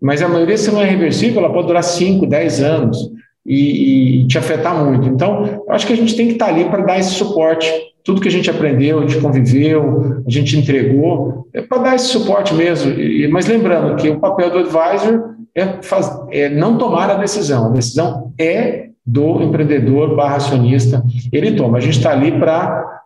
Mas 0.00 0.22
a 0.22 0.28
maioria, 0.28 0.56
se 0.56 0.70
não 0.70 0.80
é 0.80 0.84
reversível, 0.84 1.42
ela 1.42 1.52
pode 1.52 1.68
durar 1.68 1.84
5, 1.84 2.26
10 2.26 2.62
anos 2.62 3.10
e, 3.44 4.22
e, 4.22 4.26
te 4.26 4.38
afetar 4.38 4.84
muito. 4.84 5.08
Então, 5.08 5.62
eu 5.66 5.72
acho 5.72 5.86
que 5.86 5.92
a 5.92 5.96
gente 5.96 6.14
tem 6.16 6.26
que 6.26 6.34
estar 6.34 6.46
ali 6.46 6.64
para 6.66 6.82
dar 6.82 6.98
esse 6.98 7.10
suporte 7.10 7.70
tudo 8.04 8.20
que 8.20 8.28
a 8.28 8.30
gente 8.30 8.50
aprendeu, 8.50 8.98
a 8.98 9.02
gente 9.02 9.20
conviveu, 9.20 10.22
a 10.26 10.30
gente 10.30 10.58
entregou, 10.58 11.48
é 11.52 11.60
para 11.60 11.78
dar 11.82 11.96
esse 11.96 12.06
suporte 12.06 12.54
mesmo. 12.54 12.92
E, 12.92 13.28
mas 13.28 13.46
lembrando 13.46 13.96
que 13.96 14.08
o 14.08 14.18
papel 14.18 14.50
do 14.50 14.58
advisor 14.58 15.34
é, 15.54 15.82
faz, 15.82 16.10
é 16.30 16.48
não 16.48 16.78
tomar 16.78 17.10
a 17.10 17.14
decisão, 17.14 17.66
a 17.66 17.70
decisão 17.70 18.32
é 18.38 18.88
do 19.04 19.42
empreendedor 19.42 20.14
barra 20.14 20.36
acionista, 20.36 21.02
ele 21.32 21.52
toma. 21.52 21.78
A 21.78 21.80
gente 21.80 21.98
está 21.98 22.12
ali 22.12 22.32
para, 22.32 22.99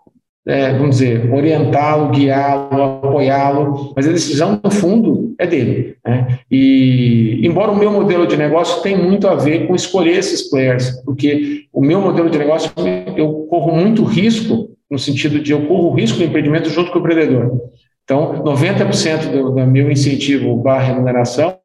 é, 0.47 0.73
vamos 0.73 0.99
dizer, 0.99 1.33
orientá-lo, 1.33 2.11
guiá-lo, 2.11 2.83
apoiá-lo, 2.83 3.93
mas 3.97 4.07
a 4.07 4.13
decisão, 4.13 4.61
no 4.63 4.71
fundo, 4.71 5.35
é 5.39 5.47
dele. 5.47 5.97
Né? 6.07 6.39
E, 6.51 7.41
embora 7.43 7.73
o 7.73 7.79
meu 7.79 7.91
modelo 7.91 8.27
de 8.27 8.37
negócio 8.37 8.83
tenha 8.83 8.99
muito 8.99 9.27
a 9.27 9.35
ver 9.35 9.67
com 9.67 9.75
escolher 9.75 10.19
esses 10.19 10.51
players, 10.51 10.91
porque 11.03 11.65
o 11.73 11.81
meu 11.81 12.01
modelo 12.01 12.29
de 12.29 12.39
negócio, 12.39 12.71
eu 13.17 13.47
corro 13.49 13.75
muito 13.75 14.05
risco 14.05 14.69
no 14.91 14.99
sentido 14.99 15.41
de 15.41 15.53
eu 15.53 15.67
corro 15.67 15.95
risco 15.95 16.19
do 16.19 16.25
empreendimento 16.25 16.69
junto 16.69 16.93
com 16.93 16.99
o 16.99 17.01
empreendedor. 17.01 17.61
Então, 18.05 18.43
90% 18.45 19.31
do, 19.31 19.51
do 19.51 19.67
meu 19.67 19.91
incentivo 19.91 20.57
barra 20.57 20.85
remuneração 20.93 21.57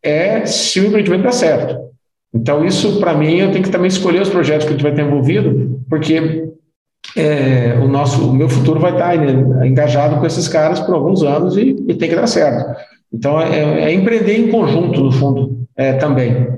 é 0.00 0.46
se 0.46 0.78
o 0.78 0.86
empreendimento 0.86 1.24
dá 1.24 1.32
certo. 1.32 1.82
Então, 2.32 2.64
isso, 2.64 3.00
para 3.00 3.14
mim, 3.14 3.38
eu 3.38 3.50
tenho 3.50 3.64
que 3.64 3.70
também 3.70 3.88
escolher 3.88 4.22
os 4.22 4.28
projetos 4.28 4.66
que 4.66 4.70
a 4.70 4.76
gente 4.76 4.82
vai 4.82 4.94
ter 4.94 5.02
envolvido, 5.02 5.80
porque 5.88 6.44
é, 7.16 7.78
o 7.82 7.88
nosso, 7.88 8.28
o 8.28 8.34
meu 8.34 8.48
futuro 8.48 8.80
vai 8.80 8.92
estar 8.92 9.16
né, 9.16 9.66
engajado 9.66 10.16
com 10.16 10.26
esses 10.26 10.48
caras 10.48 10.80
por 10.80 10.94
alguns 10.94 11.22
anos 11.22 11.56
e, 11.56 11.76
e 11.88 11.94
tem 11.94 12.08
que 12.08 12.16
dar 12.16 12.26
certo. 12.26 12.78
Então, 13.12 13.40
é, 13.40 13.84
é 13.84 13.92
empreender 13.92 14.38
em 14.38 14.50
conjunto, 14.50 15.00
no 15.00 15.12
fundo, 15.12 15.66
é, 15.76 15.92
também. 15.92 16.48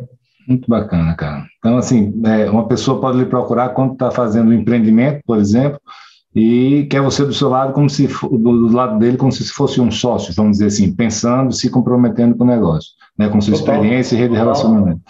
Muito 0.48 0.68
bacana, 0.68 1.14
cara. 1.14 1.44
Então, 1.58 1.76
assim, 1.76 2.14
é, 2.24 2.48
uma 2.48 2.66
pessoa 2.66 3.00
pode 3.00 3.18
lhe 3.18 3.26
procurar 3.26 3.70
quando 3.70 3.92
está 3.92 4.10
fazendo 4.10 4.50
um 4.50 4.54
empreendimento, 4.54 5.20
por 5.26 5.38
exemplo, 5.38 5.80
e 6.34 6.86
quer 6.90 7.00
você 7.00 7.24
do 7.24 7.32
seu 7.32 7.48
lado, 7.48 7.72
como 7.72 7.88
se 7.88 8.06
do 8.06 8.72
lado 8.72 8.98
dele, 8.98 9.16
como 9.16 9.32
se 9.32 9.44
fosse 9.50 9.80
um 9.80 9.90
sócio, 9.90 10.34
vamos 10.34 10.52
dizer 10.52 10.66
assim, 10.66 10.94
pensando, 10.94 11.52
se 11.52 11.70
comprometendo 11.70 12.36
com 12.36 12.44
o 12.44 12.46
negócio, 12.46 12.90
né, 13.18 13.28
com 13.28 13.40
sua 13.40 13.56
Total. 13.56 13.74
experiência 13.74 14.14
e 14.14 14.18
rede 14.18 14.32
de 14.32 14.38
relacionamento. 14.38 15.00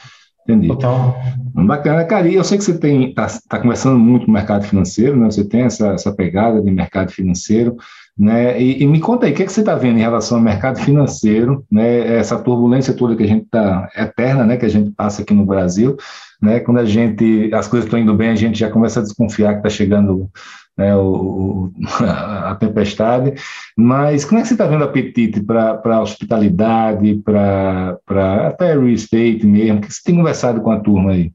Entendi. 0.46 0.68
Total. 0.68 1.16
Bacana, 1.54 2.04
cara. 2.04 2.28
E 2.28 2.34
eu 2.34 2.44
sei 2.44 2.56
que 2.56 2.64
você 2.64 2.78
tem 2.78 3.08
está 3.08 3.26
tá 3.48 3.58
conversando 3.58 3.98
muito 3.98 4.26
com 4.26 4.30
o 4.30 4.34
mercado 4.34 4.64
financeiro, 4.64 5.16
né? 5.16 5.26
Você 5.26 5.44
tem 5.44 5.62
essa, 5.62 5.88
essa 5.88 6.12
pegada 6.12 6.62
de 6.62 6.70
mercado 6.70 7.10
financeiro. 7.10 7.76
Né? 8.18 8.58
E, 8.60 8.82
e, 8.82 8.86
me 8.86 8.98
conta 8.98 9.26
aí, 9.26 9.32
o 9.32 9.34
que, 9.34 9.42
é 9.42 9.46
que 9.46 9.52
você 9.52 9.60
está 9.60 9.74
vendo 9.74 9.98
em 9.98 10.00
relação 10.00 10.38
ao 10.38 10.44
mercado 10.44 10.78
financeiro, 10.80 11.66
né? 11.70 12.16
essa 12.16 12.38
turbulência 12.38 12.94
toda 12.94 13.14
que 13.14 13.22
a 13.22 13.26
gente 13.26 13.44
está, 13.44 13.90
eterna, 13.94 14.46
né? 14.46 14.56
que 14.56 14.64
a 14.64 14.70
gente 14.70 14.90
passa 14.92 15.20
aqui 15.20 15.34
no 15.34 15.44
Brasil, 15.44 15.98
né? 16.40 16.60
quando 16.60 16.78
a 16.78 16.84
gente, 16.86 17.50
as 17.52 17.68
coisas 17.68 17.86
estão 17.86 17.98
indo 17.98 18.14
bem, 18.14 18.30
a 18.30 18.34
gente 18.34 18.58
já 18.58 18.70
começa 18.70 19.00
a 19.00 19.02
desconfiar 19.02 19.52
que 19.52 19.58
está 19.58 19.68
chegando 19.68 20.30
né, 20.76 20.94
o, 20.96 21.70
a 22.00 22.54
tempestade, 22.54 23.34
mas 23.76 24.24
como 24.24 24.38
é 24.38 24.42
que 24.42 24.48
você 24.48 24.54
está 24.54 24.66
vendo 24.66 24.84
apetite 24.84 25.42
para 25.42 26.02
hospitalidade, 26.02 27.16
para 27.24 27.98
até 28.46 28.72
real 28.72 28.88
estate 28.88 29.46
mesmo, 29.46 29.78
o 29.78 29.80
que 29.80 29.92
você 29.92 30.02
tem 30.04 30.16
conversado 30.16 30.60
com 30.60 30.70
a 30.70 30.80
turma 30.80 31.12
aí? 31.12 31.32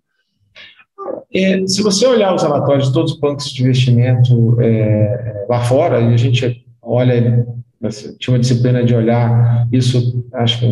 É, 1.34 1.66
se 1.66 1.82
você 1.82 2.06
olhar 2.06 2.36
os 2.36 2.44
relatórios 2.44 2.88
de 2.88 2.94
todos 2.94 3.14
os 3.14 3.20
bancos 3.20 3.46
de 3.52 3.64
investimento 3.64 4.60
é, 4.62 5.46
lá 5.50 5.62
fora, 5.62 6.02
e 6.02 6.14
a 6.14 6.18
gente 6.18 6.66
olha, 6.82 7.46
tinha 8.20 8.34
uma 8.34 8.40
disciplina 8.40 8.84
de 8.84 8.94
olhar 8.94 9.68
isso, 9.72 10.26
acho 10.34 10.60
que 10.60 10.66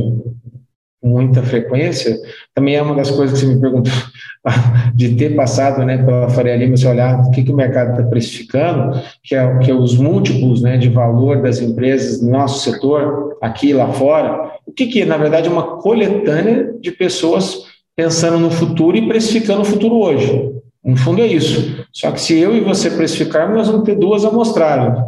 muita 1.01 1.41
frequência, 1.41 2.17
também 2.53 2.75
é 2.75 2.81
uma 2.81 2.95
das 2.95 3.09
coisas 3.09 3.39
que 3.39 3.45
você 3.45 3.53
me 3.53 3.61
perguntou, 3.61 3.93
de 4.93 5.15
ter 5.15 5.35
passado 5.35 5.85
né, 5.85 5.97
pela 5.97 6.29
Faria 6.29 6.55
Lima, 6.55 6.75
você 6.75 6.87
olhar 6.87 7.19
o 7.21 7.31
que, 7.31 7.43
que 7.43 7.51
o 7.51 7.55
mercado 7.55 7.91
está 7.91 8.03
precificando, 8.03 9.01
que 9.23 9.35
é, 9.35 9.57
que 9.59 9.71
é 9.71 9.73
os 9.73 9.97
múltiplos 9.97 10.61
né, 10.61 10.77
de 10.77 10.89
valor 10.89 11.41
das 11.41 11.61
empresas 11.61 12.21
no 12.21 12.31
nosso 12.31 12.69
setor, 12.69 13.37
aqui 13.41 13.69
e 13.69 13.73
lá 13.73 13.91
fora, 13.93 14.51
o 14.65 14.71
que, 14.71 14.87
que 14.87 15.05
na 15.05 15.17
verdade 15.17 15.47
é 15.47 15.51
uma 15.51 15.77
coletânea 15.77 16.73
de 16.79 16.91
pessoas 16.91 17.63
pensando 17.95 18.37
no 18.39 18.51
futuro 18.51 18.97
e 18.97 19.07
precificando 19.07 19.61
o 19.61 19.65
futuro 19.65 19.95
hoje. 19.95 20.51
No 20.83 20.95
fundo 20.95 21.21
é 21.21 21.27
isso. 21.27 21.85
Só 21.91 22.11
que 22.11 22.21
se 22.21 22.37
eu 22.37 22.55
e 22.55 22.61
você 22.61 22.89
precificarmos, 22.89 23.57
nós 23.57 23.67
vamos 23.67 23.83
ter 23.83 23.95
duas 23.95 24.23
amostragens. 24.23 25.03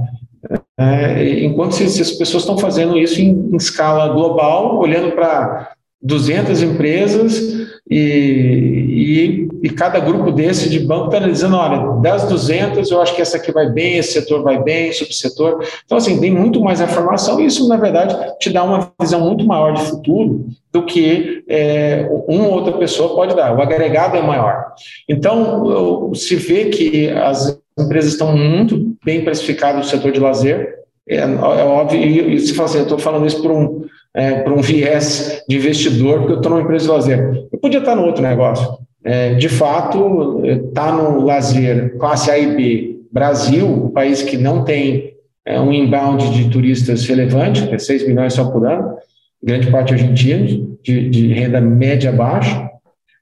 É, 0.77 1.43
enquanto 1.43 1.73
se, 1.73 1.87
se, 1.89 2.01
as 2.01 2.11
pessoas 2.11 2.43
estão 2.43 2.57
fazendo 2.57 2.97
isso 2.97 3.21
em, 3.21 3.29
em 3.29 3.55
escala 3.55 4.09
global, 4.09 4.79
olhando 4.79 5.11
para 5.11 5.71
200 6.03 6.63
empresas 6.63 7.61
e, 7.89 7.97
e, 7.97 9.49
e, 9.63 9.69
cada 9.69 9.99
grupo 9.99 10.31
desse 10.31 10.69
de 10.69 10.79
banco 10.79 11.13
está 11.13 11.19
dizendo, 11.19 11.57
olha, 11.57 12.01
das 12.01 12.23
200 12.27 12.89
eu 12.89 13.01
acho 13.01 13.15
que 13.15 13.21
essa 13.21 13.37
aqui 13.37 13.51
vai 13.51 13.69
bem, 13.69 13.97
esse 13.97 14.13
setor 14.13 14.41
vai 14.41 14.63
bem, 14.63 14.91
subsetor. 14.91 15.63
Então, 15.85 15.97
assim, 15.97 16.19
tem 16.19 16.31
muito 16.31 16.61
mais 16.61 16.81
informação 16.81 17.39
e 17.39 17.45
isso, 17.45 17.67
na 17.67 17.77
verdade, 17.77 18.15
te 18.39 18.49
dá 18.49 18.63
uma 18.63 18.91
visão 18.99 19.21
muito 19.21 19.45
maior 19.45 19.73
de 19.73 19.81
futuro 19.81 20.45
do 20.71 20.85
que 20.85 21.43
é, 21.47 22.07
uma 22.27 22.47
ou 22.47 22.53
outra 22.53 22.73
pessoa 22.73 23.13
pode 23.13 23.35
dar. 23.35 23.55
O 23.55 23.61
agregado 23.61 24.17
é 24.17 24.21
maior. 24.21 24.73
Então, 25.07 26.13
se 26.15 26.35
vê 26.35 26.65
que 26.65 27.09
as 27.09 27.59
empresas 27.77 28.13
estão 28.13 28.35
muito 28.35 28.95
bem 29.03 29.23
precificadas 29.23 29.85
no 29.85 29.89
setor 29.89 30.11
de 30.11 30.19
lazer, 30.19 30.79
é, 31.07 31.17
é 31.17 31.25
óbvio, 31.25 31.99
e, 31.99 32.35
e 32.35 32.39
se 32.39 32.53
fala 32.53 32.69
assim, 32.69 32.77
eu 32.77 32.83
estou 32.83 32.97
falando 32.97 33.25
isso 33.25 33.41
por 33.41 33.51
um, 33.51 33.83
é, 34.13 34.41
por 34.41 34.53
um 34.53 34.61
viés 34.61 35.43
de 35.47 35.57
investidor, 35.57 36.19
porque 36.19 36.33
eu 36.33 36.37
estou 36.37 36.51
numa 36.51 36.61
empresa 36.61 36.85
de 36.85 36.91
lazer. 36.91 37.47
Eu 37.51 37.59
podia 37.59 37.79
estar 37.79 37.95
no 37.95 38.05
outro 38.05 38.21
negócio. 38.21 38.77
É, 39.03 39.33
de 39.33 39.49
fato, 39.49 40.41
está 40.45 40.91
no 40.91 41.25
lazer 41.25 41.97
classe 41.97 42.29
A 42.29 42.37
e 42.37 42.55
B, 42.55 42.99
Brasil, 43.11 43.67
um 43.67 43.89
país 43.89 44.21
que 44.21 44.37
não 44.37 44.63
tem 44.63 45.13
é, 45.45 45.59
um 45.59 45.71
inbound 45.71 46.31
de 46.31 46.49
turistas 46.49 47.05
relevante, 47.05 47.67
é 47.73 47.77
6 47.77 48.07
milhões 48.07 48.33
só 48.33 48.45
por 48.45 48.65
ano, 48.65 48.95
grande 49.43 49.69
parte 49.71 49.93
argentinos, 49.93 50.51
de, 50.83 51.09
de 51.09 51.33
renda 51.33 51.59
média 51.59 52.11
baixa, 52.11 52.69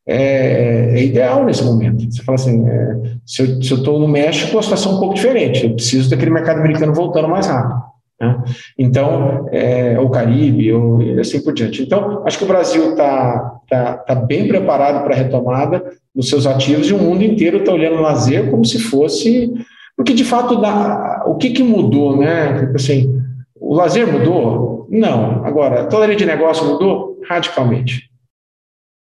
é, 0.05 0.95
é, 0.95 1.03
ideal 1.03 1.45
nesse 1.45 1.63
momento. 1.63 2.11
Você 2.11 2.23
fala 2.23 2.35
assim, 2.35 2.67
é, 2.67 2.97
se 3.25 3.41
eu 3.43 3.77
estou 3.77 3.99
no 3.99 4.07
México, 4.07 4.57
a 4.57 4.63
situação 4.63 4.93
é 4.93 4.95
um 4.95 4.99
pouco 4.99 5.15
diferente. 5.15 5.65
Eu 5.65 5.75
preciso 5.75 6.09
daquele 6.09 6.31
mercado 6.31 6.59
americano 6.59 6.93
voltando 6.93 7.27
mais 7.27 7.47
rápido. 7.47 7.81
Né? 8.19 8.43
Então, 8.77 9.47
é, 9.51 9.99
o 9.99 10.09
Caribe, 10.09 10.71
ou, 10.73 10.99
assim 11.19 11.41
por 11.41 11.53
diante. 11.53 11.81
Então, 11.81 12.23
acho 12.25 12.37
que 12.37 12.43
o 12.43 12.47
Brasil 12.47 12.91
está 12.91 13.59
tá, 13.69 13.93
tá 13.97 14.15
bem 14.15 14.47
preparado 14.47 15.03
para 15.03 15.13
a 15.13 15.17
retomada 15.17 15.83
dos 16.13 16.29
seus 16.29 16.45
ativos 16.45 16.89
e 16.89 16.93
o 16.93 16.99
mundo 16.99 17.23
inteiro 17.23 17.57
está 17.57 17.71
olhando 17.71 17.97
o 17.97 18.01
lazer 18.01 18.49
como 18.49 18.65
se 18.65 18.79
fosse. 18.79 19.53
Porque, 19.95 20.13
de 20.13 20.23
fato, 20.23 20.59
dá, 20.59 21.23
o 21.25 21.35
que, 21.35 21.51
que 21.51 21.63
mudou? 21.63 22.17
Né? 22.17 22.59
Tipo 22.59 22.75
assim, 22.75 23.21
o 23.59 23.75
lazer 23.75 24.11
mudou? 24.11 24.87
Não. 24.89 25.45
Agora, 25.45 25.85
toda 25.85 26.03
a 26.03 26.05
área 26.05 26.15
de 26.15 26.25
negócio 26.25 26.65
mudou? 26.65 27.19
Radicalmente. 27.27 28.09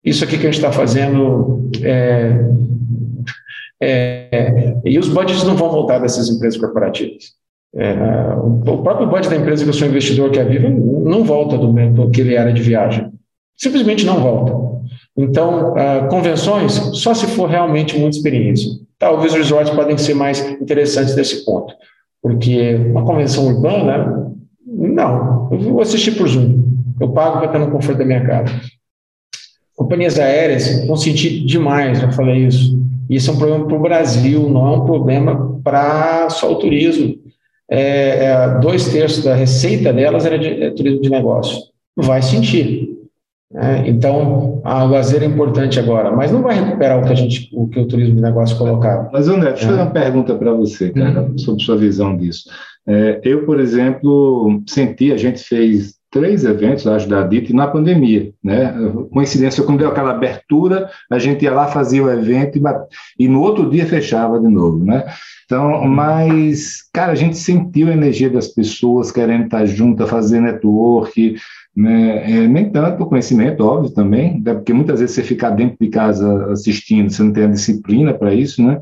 Isso 0.03 0.23
aqui 0.23 0.37
que 0.37 0.47
a 0.47 0.51
gente 0.51 0.55
está 0.55 0.71
fazendo 0.71 1.69
é, 1.83 2.47
é, 3.81 4.77
e 4.85 4.97
os 4.97 5.07
budgets 5.07 5.43
não 5.43 5.55
vão 5.55 5.69
voltar 5.69 5.99
dessas 5.99 6.29
empresas 6.29 6.59
corporativas. 6.59 7.35
É, 7.75 7.93
o 8.35 8.81
próprio 8.81 9.07
budget 9.07 9.29
da 9.29 9.35
empresa 9.35 9.63
que 9.63 9.69
eu 9.69 9.73
sou 9.73 9.87
investidor, 9.87 10.31
que 10.31 10.39
é 10.39 10.41
a 10.41 10.45
Viva, 10.45 10.69
não 10.69 11.23
volta 11.23 11.57
do 11.57 11.71
mesmo 11.71 12.09
que 12.09 12.21
ele 12.21 12.35
era 12.35 12.51
de 12.51 12.61
viagem. 12.61 13.11
Simplesmente 13.55 14.05
não 14.05 14.21
volta. 14.21 14.67
Então, 15.17 15.73
uh, 15.73 16.07
convenções, 16.09 16.73
só 16.73 17.13
se 17.13 17.25
for 17.27 17.49
realmente 17.49 17.97
muita 17.97 18.17
experiência. 18.17 18.71
Talvez 18.99 19.33
os 19.33 19.39
resorts 19.39 19.73
podem 19.73 19.97
ser 19.97 20.13
mais 20.13 20.39
interessantes 20.61 21.15
nesse 21.15 21.43
ponto. 21.43 21.73
Porque 22.21 22.75
uma 22.75 23.03
convenção 23.03 23.47
urbana, 23.47 24.31
não. 24.65 25.49
Eu 25.51 25.59
vou 25.59 25.81
assistir 25.81 26.11
por 26.11 26.27
Zoom. 26.27 26.63
Eu 26.99 27.09
pago 27.09 27.37
para 27.37 27.47
estar 27.47 27.59
no 27.59 27.71
conforto 27.71 27.97
da 27.97 28.05
minha 28.05 28.25
casa. 28.25 28.53
companhias 29.75 30.19
aéreas 30.19 30.85
vão 30.85 30.95
sentir 30.95 31.45
demais, 31.45 31.99
já 31.99 32.11
falei 32.11 32.45
isso. 32.45 32.77
Isso 33.09 33.31
é 33.31 33.33
um 33.33 33.37
problema 33.37 33.65
para 33.65 33.77
o 33.77 33.81
Brasil, 33.81 34.49
não 34.49 34.67
é 34.67 34.77
um 34.77 34.85
problema 34.85 35.59
para 35.63 36.29
só 36.29 36.51
o 36.51 36.55
turismo. 36.55 37.15
É, 37.69 38.25
é, 38.25 38.59
dois 38.59 38.87
terços 38.87 39.23
da 39.23 39.35
receita 39.35 39.91
delas 39.91 40.25
era 40.25 40.39
de 40.39 40.47
é, 40.47 40.71
turismo 40.71 41.01
de 41.01 41.09
negócio. 41.09 41.63
Vai 41.95 42.21
sentir. 42.21 42.97
Né? 43.51 43.85
Então, 43.87 44.61
a 44.63 44.83
lazer 44.83 45.23
é 45.23 45.25
importante 45.25 45.79
agora, 45.79 46.11
mas 46.11 46.31
não 46.31 46.41
vai 46.41 46.61
recuperar 46.61 46.99
o 46.99 47.05
que, 47.05 47.11
a 47.11 47.15
gente, 47.15 47.49
o, 47.53 47.67
que 47.67 47.79
o 47.79 47.87
turismo 47.87 48.15
de 48.15 48.21
negócio 48.21 48.57
colocava. 48.57 49.09
Mas, 49.11 49.27
André, 49.27 49.51
deixa 49.51 49.65
eu 49.65 49.69
fazer 49.69 49.81
uma 49.81 49.91
pergunta 49.91 50.35
para 50.35 50.53
você, 50.53 50.89
cara, 50.91 51.21
uhum. 51.21 51.37
sobre 51.37 51.63
sua 51.63 51.77
visão 51.77 52.15
disso. 52.15 52.49
É, 52.87 53.19
eu, 53.23 53.45
por 53.45 53.59
exemplo, 53.59 54.61
senti, 54.67 55.11
a 55.11 55.17
gente 55.17 55.39
fez 55.39 55.96
três 56.11 56.45
eventos, 56.45 56.87
acho, 56.87 57.07
da 57.07 57.23
DIT 57.23 57.53
na 57.53 57.67
pandemia, 57.67 58.31
né? 58.43 58.73
Coincidência, 59.11 59.63
quando 59.63 59.79
deu 59.79 59.89
aquela 59.89 60.11
abertura, 60.11 60.89
a 61.11 61.19
gente 61.19 61.43
ia 61.43 61.53
lá, 61.53 61.67
fazia 61.67 62.03
o 62.03 62.09
evento 62.09 62.57
e, 62.57 62.61
e 63.25 63.27
no 63.27 63.41
outro 63.41 63.69
dia 63.69 63.85
fechava 63.85 64.39
de 64.39 64.47
novo, 64.47 64.83
né? 64.83 65.05
Então, 65.45 65.85
mas, 65.87 66.83
cara, 66.93 67.11
a 67.11 67.15
gente 67.15 67.37
sentiu 67.37 67.87
a 67.89 67.93
energia 67.93 68.29
das 68.29 68.47
pessoas 68.47 69.11
querendo 69.11 69.45
estar 69.45 69.65
junto, 69.65 70.05
fazer 70.07 70.41
network, 70.41 71.35
né? 71.75 72.31
É, 72.31 72.47
nem 72.47 72.71
tanto 72.71 73.05
conhecimento, 73.05 73.63
óbvio, 73.63 73.91
também, 73.91 74.41
né? 74.41 74.53
porque 74.55 74.73
muitas 74.73 74.99
vezes 74.99 75.15
você 75.15 75.23
ficar 75.23 75.51
dentro 75.51 75.77
de 75.79 75.89
casa 75.89 76.51
assistindo, 76.51 77.11
você 77.11 77.21
não 77.21 77.31
tem 77.31 77.43
a 77.43 77.51
disciplina 77.51 78.13
para 78.13 78.33
isso, 78.33 78.65
né? 78.65 78.81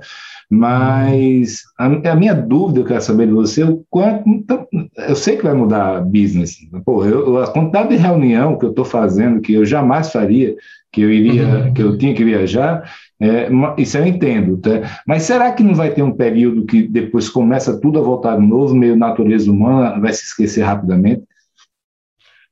Mas 0.49 1.63
a, 1.77 1.85
a, 1.85 2.15
minha 2.15 2.33
dúvida, 2.33 2.79
eu 2.79 2.85
quero 2.85 3.01
saber 3.01 3.27
de 3.27 3.33
você, 3.33 3.63
o 3.63 3.83
quanto. 3.89 4.27
Então, 4.29 4.67
eu 5.07 5.15
sei 5.15 5.37
que 5.37 5.43
vai 5.43 5.53
mudar 5.53 6.01
business. 6.01 6.57
Pô, 6.85 7.03
eu, 7.05 7.37
a 7.39 7.47
quantidade 7.47 7.89
de 7.89 7.95
reunião 7.95 8.57
que 8.57 8.65
eu 8.65 8.69
estou 8.69 8.85
fazendo, 8.85 9.41
que 9.41 9.53
eu 9.53 9.65
jamais 9.65 10.11
faria, 10.11 10.55
que 10.91 11.01
eu 11.01 11.11
iria, 11.11 11.47
uhum. 11.47 11.73
que 11.73 11.81
eu 11.81 11.97
tinha 11.97 12.13
que 12.13 12.23
viajar, 12.23 12.89
é, 13.19 13.49
isso 13.77 13.97
eu 13.97 14.05
entendo. 14.05 14.57
Tá? 14.57 15.01
Mas 15.07 15.23
será 15.23 15.51
que 15.51 15.63
não 15.63 15.73
vai 15.73 15.91
ter 15.91 16.03
um 16.03 16.15
período 16.15 16.65
que 16.65 16.87
depois 16.87 17.27
começa 17.27 17.79
tudo 17.79 17.99
a 17.99 18.03
voltar 18.03 18.37
de 18.39 18.45
novo, 18.45 18.75
meio 18.75 18.95
natureza 18.95 19.51
humana, 19.51 19.99
vai 19.99 20.13
se 20.13 20.25
esquecer 20.25 20.61
rapidamente? 20.61 21.23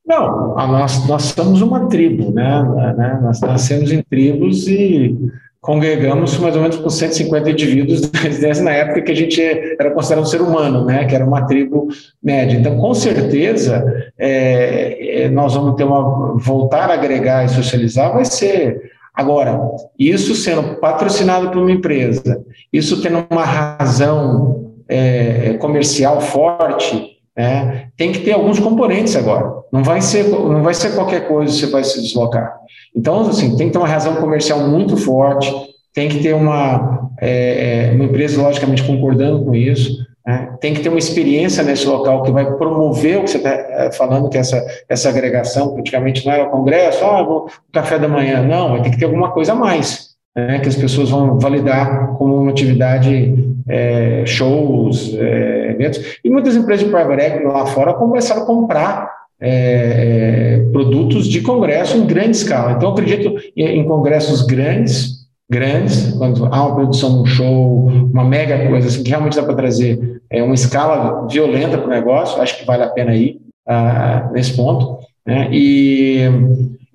Não, 0.05 0.55
nós, 0.55 1.07
nós 1.07 1.23
somos 1.23 1.61
uma 1.61 1.87
tribo, 1.87 2.31
né? 2.31 2.61
né? 2.97 3.19
Nós 3.21 3.39
nascemos 3.39 3.91
em 3.91 4.03
tribos 4.03 4.67
e 4.67 5.15
congregamos 5.63 6.37
mais 6.39 6.57
ou 6.57 6.61
menos 6.61 6.75
com 6.75 6.89
150 6.89 7.49
indivíduos 7.49 8.01
na 8.61 8.71
época 8.71 9.01
que 9.01 9.11
a 9.13 9.15
gente 9.15 9.41
era 9.79 9.91
considerado 9.91 10.23
um 10.23 10.27
ser 10.27 10.41
humano, 10.41 10.83
né, 10.83 11.05
que 11.05 11.15
era 11.15 11.25
uma 11.25 11.47
tribo 11.47 11.87
média. 12.21 12.57
Então, 12.57 12.77
com 12.77 12.93
certeza, 12.93 13.81
é, 14.19 15.23
é, 15.23 15.29
nós 15.29 15.55
vamos 15.55 15.75
ter 15.75 15.85
uma 15.85 16.37
voltar 16.37 16.91
a 16.91 16.93
agregar 16.93 17.45
e 17.45 17.49
socializar 17.49 18.13
vai 18.13 18.25
ser 18.25 18.91
agora 19.13 19.57
isso 19.97 20.35
sendo 20.35 20.81
patrocinado 20.81 21.49
por 21.49 21.59
uma 21.59 21.71
empresa, 21.71 22.43
isso 22.71 23.01
tendo 23.01 23.25
uma 23.31 23.45
razão 23.45 24.73
é, 24.89 25.53
comercial 25.53 26.19
forte, 26.19 27.19
né, 27.37 27.87
tem 27.95 28.11
que 28.11 28.19
ter 28.19 28.33
alguns 28.33 28.59
componentes 28.59 29.15
agora. 29.15 29.49
Não 29.71 29.81
vai 29.81 30.01
ser 30.01 30.27
não 30.27 30.61
vai 30.61 30.73
ser 30.73 30.93
qualquer 30.93 31.25
coisa 31.25 31.53
que 31.53 31.59
você 31.61 31.71
vai 31.71 31.85
se 31.85 32.01
deslocar. 32.01 32.53
Então, 32.95 33.21
assim, 33.21 33.55
tem 33.55 33.67
que 33.67 33.73
ter 33.73 33.79
uma 33.79 33.87
razão 33.87 34.15
comercial 34.15 34.59
muito 34.67 34.95
forte, 34.95 35.51
tem 35.93 36.09
que 36.09 36.21
ter 36.21 36.33
uma, 36.33 37.09
é, 37.19 37.89
é, 37.89 37.95
uma 37.95 38.05
empresa, 38.05 38.41
logicamente, 38.41 38.83
concordando 38.83 39.43
com 39.43 39.55
isso, 39.55 39.97
né? 40.25 40.55
tem 40.59 40.73
que 40.73 40.81
ter 40.81 40.89
uma 40.89 40.99
experiência 40.99 41.63
nesse 41.63 41.87
local 41.87 42.23
que 42.23 42.31
vai 42.31 42.45
promover 42.55 43.17
o 43.17 43.23
que 43.23 43.31
você 43.31 43.37
está 43.37 43.49
é, 43.49 43.91
falando, 43.91 44.29
que 44.29 44.37
é 44.37 44.41
essa, 44.41 44.63
essa 44.87 45.09
agregação, 45.09 45.73
praticamente 45.73 46.25
não 46.25 46.33
era 46.33 46.47
o 46.47 46.49
congresso, 46.49 47.03
ah, 47.03 47.45
café 47.71 47.99
da 47.99 48.07
manhã, 48.07 48.41
não, 48.43 48.81
ter 48.81 48.91
que 48.91 48.97
ter 48.97 49.05
alguma 49.05 49.31
coisa 49.31 49.53
a 49.53 49.55
mais, 49.55 50.09
né? 50.35 50.59
que 50.59 50.69
as 50.69 50.75
pessoas 50.75 51.09
vão 51.09 51.39
validar 51.39 52.15
como 52.17 52.35
uma 52.35 52.51
atividade, 52.51 53.35
é, 53.67 54.23
shows, 54.25 55.15
é, 55.15 55.71
eventos, 55.71 56.19
e 56.23 56.29
muitas 56.29 56.55
empresas 56.55 56.85
de 56.85 56.91
private 56.91 57.21
equity 57.21 57.45
lá 57.45 57.65
fora 57.65 57.93
começaram 57.93 58.43
a 58.43 58.45
comprar 58.45 59.22
é, 59.45 59.49
é, 59.49 60.71
produtos 60.71 61.27
de 61.27 61.41
congresso 61.41 61.97
em 61.97 62.05
grande 62.05 62.37
escala. 62.37 62.71
Então, 62.71 62.91
acredito 62.91 63.35
em, 63.57 63.83
congressos 63.83 64.41
grandes, 64.43 65.27
grandes, 65.51 66.13
quando 66.13 66.45
há 66.45 66.65
uma 66.65 66.75
produção, 66.75 67.21
um 67.21 67.25
show, 67.25 67.87
uma 67.87 68.23
mega 68.23 68.67
coisa, 68.69 68.87
assim, 68.87 69.03
que 69.03 69.09
realmente 69.09 69.35
dá 69.35 69.43
para 69.43 69.55
trazer 69.55 70.21
é, 70.29 70.41
uma 70.41 70.55
escala 70.55 71.27
violenta 71.27 71.77
para 71.77 71.87
o 71.87 71.89
negócio, 71.89 72.41
acho 72.41 72.57
que 72.57 72.65
vale 72.65 72.83
a 72.83 72.89
pena 72.89 73.13
ir 73.13 73.41
ah, 73.67 74.29
nesse 74.31 74.55
ponto. 74.55 74.99
Né? 75.27 75.49
E, 75.51 76.21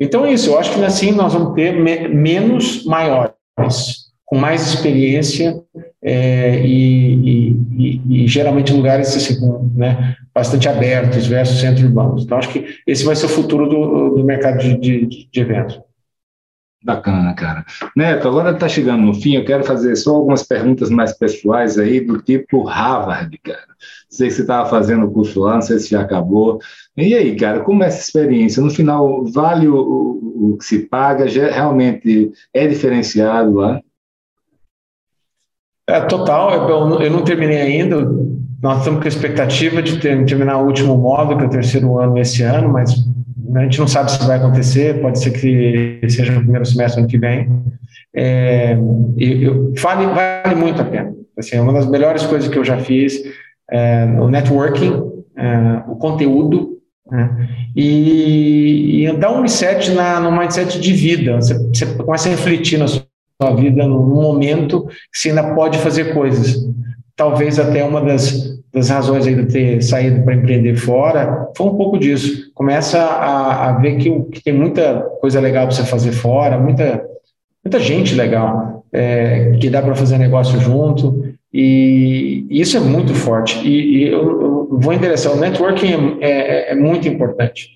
então 0.01 0.25
é 0.25 0.33
isso, 0.33 0.51
eu 0.51 0.59
acho 0.59 0.73
que 0.73 0.83
assim 0.83 1.13
nós 1.13 1.35
vamos 1.35 1.55
ter 1.55 1.73
me, 1.73 2.09
menos 2.09 2.83
maiores, 2.87 3.35
com 4.29 4.37
mais 4.37 4.75
experiência 4.75 5.59
é, 6.03 6.61
e, 6.61 7.51
e, 7.79 8.25
e, 8.25 8.29
geralmente 8.29 8.75
lugares 8.75 9.17
assim, 9.17 9.41
né, 9.75 10.17
bastante 10.35 10.69
abertos 10.69 11.27
versus 11.27 11.59
centro 11.59 11.87
urbanos. 11.87 12.25
Então, 12.25 12.37
acho 12.37 12.51
que 12.51 12.77
esse 12.87 13.05
vai 13.05 13.17
ser 13.17 13.25
o 13.25 13.31
futuro 13.31 13.67
do, 13.67 14.17
do 14.17 14.25
mercado 14.25 14.59
de, 14.59 14.77
de, 14.77 15.29
de 15.33 15.41
eventos. 15.41 15.81
Bacana, 16.85 17.35
cara. 17.35 17.65
Neto, 17.97 18.29
agora 18.29 18.51
está 18.51 18.69
chegando 18.69 19.03
no 19.03 19.15
fim, 19.15 19.35
eu 19.35 19.45
quero 19.47 19.65
fazer 19.65 19.97
só 19.97 20.15
algumas 20.15 20.43
perguntas 20.43 20.91
mais 20.91 21.17
pessoais 21.17 21.79
aí, 21.79 21.99
do 21.99 22.21
tipo 22.21 22.63
Harvard, 22.65 23.37
cara. 23.39 23.67
Sei 24.11 24.29
que 24.29 24.35
você 24.35 24.43
estava 24.43 24.69
fazendo 24.69 25.07
o 25.07 25.11
curso 25.11 25.41
lá, 25.41 25.55
não 25.55 25.63
sei 25.63 25.79
se 25.79 25.91
já 25.91 26.03
acabou. 26.03 26.61
E 26.97 27.15
aí, 27.15 27.35
cara, 27.35 27.61
como 27.61 27.83
é 27.83 27.87
essa 27.87 28.03
experiência? 28.03 28.63
No 28.63 28.71
final, 28.71 29.25
vale 29.25 29.67
o, 29.67 29.75
o, 29.75 30.53
o 30.53 30.59
que 30.59 30.65
se 30.67 30.81
paga? 30.81 31.27
Já 31.27 31.51
realmente 31.51 32.31
é 32.53 32.67
diferenciado 32.67 33.55
lá? 33.55 33.81
É, 35.89 36.01
total, 36.03 36.69
eu, 36.69 37.01
eu 37.01 37.11
não 37.11 37.23
terminei 37.23 37.63
ainda, 37.63 37.97
nós 38.63 38.79
estamos 38.79 39.01
com 39.01 39.07
a 39.07 39.09
expectativa 39.09 39.83
de 39.83 39.99
ter, 39.99 40.23
terminar 40.27 40.59
o 40.59 40.67
último 40.67 40.99
módulo, 40.99 41.39
que 41.39 41.45
é 41.45 41.47
o 41.47 41.51
terceiro 41.51 41.99
ano 41.99 42.19
esse 42.19 42.43
ano, 42.43 42.69
mas 42.69 42.95
a 43.55 43.63
gente 43.63 43.79
não 43.79 43.89
sabe 43.89 44.11
se 44.11 44.27
vai 44.27 44.37
acontecer, 44.37 45.01
pode 45.01 45.19
ser 45.19 45.31
que 45.31 46.07
seja 46.11 46.33
no 46.33 46.41
primeiro 46.41 46.67
semestre 46.67 47.01
ano 47.01 47.09
que 47.09 47.17
vem. 47.17 47.49
É, 48.15 48.77
eu, 49.17 49.73
vale, 49.81 50.07
vale 50.07 50.55
muito 50.55 50.83
a 50.83 50.85
pena. 50.85 51.15
Assim, 51.39 51.57
é 51.57 51.61
uma 51.61 51.73
das 51.73 51.89
melhores 51.89 52.27
coisas 52.27 52.51
que 52.51 52.59
eu 52.59 52.65
já 52.65 52.77
fiz 52.79 53.23
é, 53.71 54.05
o 54.21 54.29
networking, 54.29 54.93
é, 55.37 55.83
o 55.89 55.97
conteúdo, 55.97 56.79
né, 57.11 57.49
e, 57.75 59.07
e 59.07 59.13
dar 59.17 59.31
um 59.31 59.41
reset 59.41 59.91
na, 59.93 60.21
no 60.21 60.37
mindset 60.37 60.79
de 60.79 60.93
vida. 60.93 61.37
Você, 61.37 61.55
você 61.57 61.87
começa 61.87 62.29
a 62.29 62.33
refletir 62.33 62.79
na 62.79 62.87
sua 62.87 63.08
vida 63.57 63.87
num 63.87 64.07
momento 64.07 64.87
que 64.87 65.19
você 65.19 65.29
ainda 65.29 65.55
pode 65.55 65.79
fazer 65.79 66.13
coisas 66.13 66.69
talvez 67.19 67.59
até 67.59 67.85
uma 67.85 68.01
das, 68.01 68.57
das 68.73 68.89
razões 68.89 69.25
de 69.25 69.45
ter 69.47 69.83
saído 69.83 70.23
para 70.23 70.35
empreender 70.35 70.77
fora 70.77 71.49
foi 71.55 71.67
um 71.67 71.77
pouco 71.77 71.99
disso. 71.99 72.51
Começa 72.55 72.99
a, 72.99 73.69
a 73.69 73.73
ver 73.73 73.97
que, 73.97 74.09
que, 74.31 74.41
tem 74.41 74.55
muita 74.55 75.01
coisa 75.21 75.41
legal 75.41 75.67
para 75.67 75.75
você 75.75 75.83
fazer 75.83 76.13
fora, 76.13 76.57
muita, 76.57 77.05
muita 77.63 77.81
gente 77.81 78.15
legal 78.15 78.85
é, 78.93 79.57
que 79.61 79.69
dá 79.69 79.83
para 79.83 79.97
fazer 79.97 80.17
negócio 80.17 80.61
junto. 80.61 81.25
E, 81.53 82.47
isso 82.49 82.77
é 82.77 82.81
muito 82.81 83.13
forte. 83.15 83.67
E, 83.67 84.05
e 84.05 84.09
eu, 84.09 84.41
eu, 84.41 84.79
vou 84.81 84.93
endereçar: 84.93 85.33
o 85.33 85.41
networking 85.41 86.19
é, 86.21 86.31
é, 86.31 86.73
é, 86.73 86.75
muito 86.77 87.09
importante, 87.09 87.69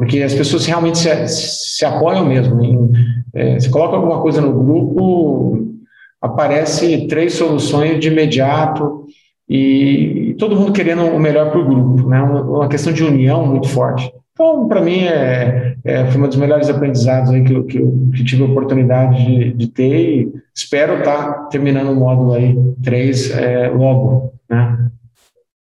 porque 0.00 0.22
as 0.22 0.32
pessoas 0.32 0.64
realmente 0.64 0.96
se, 0.96 1.28
se 1.28 1.84
apoiam 1.84 2.24
mesmo. 2.24 2.58
Em, 2.64 2.90
é, 3.34 3.60
você 3.60 3.68
coloca 3.68 3.96
alguma 3.96 4.22
coisa 4.22 4.40
no 4.40 4.50
grupo, 4.50 5.76
aparece 6.22 7.06
três 7.06 7.34
soluções 7.34 8.00
de 8.00 8.08
imediato 8.08 9.04
e, 9.46 10.34
todo 10.38 10.56
mundo 10.56 10.72
querendo 10.72 11.02
o 11.02 11.20
melhor 11.20 11.50
para 11.50 11.60
o 11.60 11.66
grupo, 11.66 12.08
né? 12.08 12.18
Uma, 12.22 12.66
questão 12.66 12.94
de 12.94 13.04
união 13.04 13.46
muito 13.46 13.68
forte. 13.68 14.10
Então, 14.32 14.66
para 14.66 14.80
mim, 14.80 15.04
é, 15.04 15.74
é, 15.84 16.06
foi 16.06 16.22
um 16.22 16.26
dos 16.26 16.36
melhores 16.38 16.70
aprendizados 16.70 17.30
aí 17.30 17.44
que, 17.44 17.62
que, 17.64 17.78
que 18.16 18.24
tive 18.24 18.42
a 18.42 18.46
oportunidade 18.46 19.22
de, 19.22 19.52
de 19.52 19.66
ter 19.66 20.22
e 20.22 20.32
espero 20.54 21.00
estar 21.00 21.24
tá 21.24 21.32
terminando 21.50 21.90
o 21.90 21.94
módulo 21.94 22.32
aí 22.32 22.56
3 22.82 23.32
é, 23.32 23.68
logo, 23.68 24.32
né? 24.48 24.78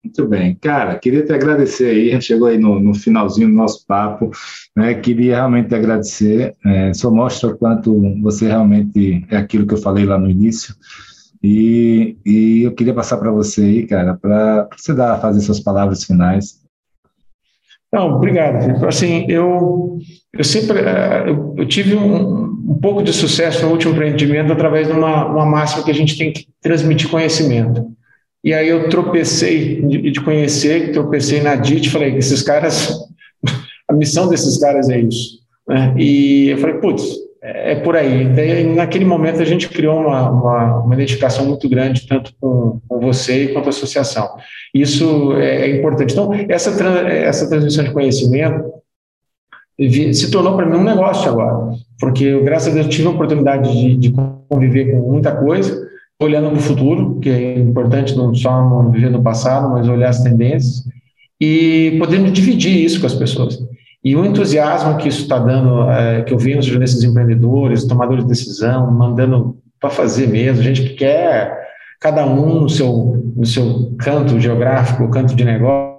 Muito 0.05 0.27
bem. 0.27 0.53
Cara, 0.61 0.99
queria 0.99 1.25
te 1.25 1.33
agradecer 1.33 1.87
aí, 1.87 2.21
chegou 2.21 2.47
aí 2.47 2.59
no, 2.59 2.79
no 2.79 2.93
finalzinho 2.93 3.47
do 3.47 3.55
nosso 3.55 3.83
papo, 3.87 4.29
né? 4.75 4.93
Queria 4.93 5.37
realmente 5.37 5.69
te 5.69 5.75
agradecer, 5.75 6.53
é, 6.63 6.93
só 6.93 7.09
mostra 7.09 7.49
o 7.49 7.57
quanto 7.57 7.99
você 8.21 8.47
realmente 8.47 9.25
é 9.31 9.35
aquilo 9.35 9.65
que 9.65 9.73
eu 9.73 9.79
falei 9.79 10.05
lá 10.05 10.19
no 10.19 10.29
início, 10.29 10.75
e, 11.41 12.17
e 12.23 12.61
eu 12.63 12.73
queria 12.75 12.93
passar 12.93 13.17
para 13.17 13.31
você 13.31 13.61
aí, 13.61 13.87
cara, 13.87 14.13
para 14.13 14.69
você 14.77 14.93
dar, 14.93 15.19
fazer 15.19 15.41
suas 15.41 15.59
palavras 15.59 16.03
finais. 16.03 16.61
Não, 17.91 18.17
obrigado. 18.17 18.85
Assim, 18.85 19.25
eu, 19.27 19.97
eu 20.31 20.43
sempre 20.43 20.81
é, 20.81 21.23
eu, 21.27 21.55
eu 21.57 21.67
tive 21.67 21.95
um, 21.95 22.43
um, 22.43 22.79
pouco 22.79 23.01
de 23.01 23.11
sucesso 23.11 23.65
no 23.65 23.71
último 23.71 23.93
empreendimento 23.93 24.53
através 24.53 24.87
de 24.87 24.93
uma, 24.93 25.25
uma 25.25 25.45
máxima 25.47 25.83
que 25.83 25.89
a 25.89 25.95
gente 25.95 26.15
tem 26.15 26.31
que 26.31 26.45
transmitir 26.61 27.09
conhecimento. 27.09 27.95
E 28.45 28.53
aí 28.53 28.69
eu 28.69 28.87
tropecei 28.89 29.81
de, 29.81 30.11
de 30.11 30.21
conhecer, 30.21 30.91
tropecei 30.91 31.41
na 31.41 31.55
DIT, 31.55 31.89
falei 31.89 32.11
que 32.11 32.19
esses 32.19 32.43
caras, 32.43 32.93
a 33.89 33.93
missão 33.93 34.29
desses 34.29 34.59
caras 34.59 34.87
é 34.87 34.99
isso. 34.99 35.39
Né? 35.67 35.95
E 35.97 36.49
eu 36.49 36.57
falei, 36.59 36.75
putz, 36.75 37.03
é, 37.41 37.71
é 37.71 37.75
por 37.75 37.95
aí. 37.95 38.29
Daí, 38.35 38.63
naquele 38.63 39.03
momento 39.03 39.41
a 39.41 39.45
gente 39.45 39.67
criou 39.67 39.99
uma, 39.99 40.29
uma, 40.29 40.83
uma 40.83 40.93
identificação 40.93 41.43
muito 41.43 41.67
grande, 41.67 42.07
tanto 42.07 42.35
com, 42.39 42.79
com 42.87 42.99
você 42.99 43.47
quanto 43.47 43.65
a 43.65 43.69
associação. 43.69 44.29
Isso 44.71 45.33
é, 45.37 45.67
é 45.67 45.77
importante. 45.77 46.13
Então, 46.13 46.31
essa, 46.47 46.69
essa 47.07 47.49
transmissão 47.49 47.83
de 47.83 47.91
conhecimento 47.91 48.75
se 50.13 50.29
tornou 50.29 50.55
para 50.55 50.67
mim 50.67 50.77
um 50.77 50.83
negócio 50.83 51.29
agora, 51.29 51.73
porque 51.99 52.39
graças 52.41 52.71
a 52.71 52.75
Deus 52.75 52.87
tive 52.87 53.07
a 53.07 53.11
oportunidade 53.11 53.73
de, 53.73 53.97
de 53.97 54.13
conviver 54.47 54.91
com 54.91 55.11
muita 55.11 55.35
coisa, 55.35 55.84
olhando 56.19 56.49
para 56.49 56.59
o 56.59 56.61
futuro, 56.61 57.19
que 57.19 57.29
é 57.29 57.59
importante 57.59 58.15
não 58.15 58.33
só 58.33 58.51
não 58.69 58.91
viver 58.91 59.09
no 59.09 59.21
passado, 59.21 59.69
mas 59.69 59.87
olhar 59.87 60.09
as 60.09 60.23
tendências, 60.23 60.83
e 61.39 61.95
podendo 61.99 62.31
dividir 62.31 62.83
isso 62.83 62.99
com 62.99 63.07
as 63.07 63.13
pessoas. 63.13 63.59
E 64.03 64.15
o 64.15 64.23
entusiasmo 64.23 64.97
que 64.97 65.09
isso 65.09 65.23
está 65.23 65.39
dando, 65.39 65.89
é, 65.89 66.21
que 66.21 66.33
eu 66.33 66.37
nos 66.37 66.77
nesses 66.77 67.03
empreendedores, 67.03 67.85
tomadores 67.85 68.23
de 68.23 68.29
decisão, 68.29 68.91
mandando 68.91 69.57
para 69.79 69.89
fazer 69.89 70.27
mesmo, 70.27 70.63
gente 70.63 70.83
que 70.83 70.93
quer 70.93 71.65
cada 71.99 72.25
um 72.25 72.61
no 72.61 72.69
seu, 72.69 73.33
no 73.35 73.45
seu 73.45 73.95
canto 73.97 74.39
geográfico, 74.39 75.09
canto 75.09 75.35
de 75.35 75.43
negócio, 75.43 75.95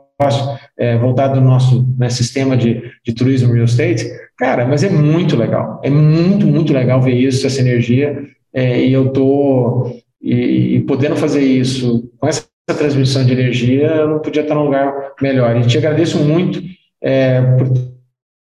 é, 0.79 0.97
voltado 0.97 1.41
no 1.41 1.49
nosso 1.49 1.87
né, 1.99 2.09
sistema 2.09 2.57
de, 2.57 2.83
de 3.05 3.13
turismo 3.13 3.53
real 3.53 3.65
estate, 3.65 4.07
cara, 4.39 4.67
mas 4.67 4.83
é 4.85 4.89
muito 4.89 5.37
legal, 5.37 5.81
é 5.83 5.91
muito, 5.91 6.47
muito 6.47 6.73
legal 6.73 7.03
ver 7.03 7.15
isso, 7.15 7.47
essa 7.47 7.61
energia, 7.61 8.23
é, 8.55 8.83
e 8.83 8.93
eu 8.93 9.09
tô 9.11 9.91
e, 10.27 10.77
e, 10.77 10.81
podendo 10.81 11.17
fazer 11.17 11.43
isso 11.43 12.11
com 12.19 12.27
essa 12.27 12.45
transmissão 12.67 13.25
de 13.25 13.33
energia, 13.33 13.87
eu 13.87 14.09
não 14.09 14.19
podia 14.19 14.43
estar 14.43 14.57
num 14.57 14.65
lugar 14.65 15.13
melhor. 15.23 15.57
E 15.57 15.67
te 15.67 15.79
agradeço 15.79 16.19
muito 16.19 16.61
é, 17.01 17.41
por 17.41 17.73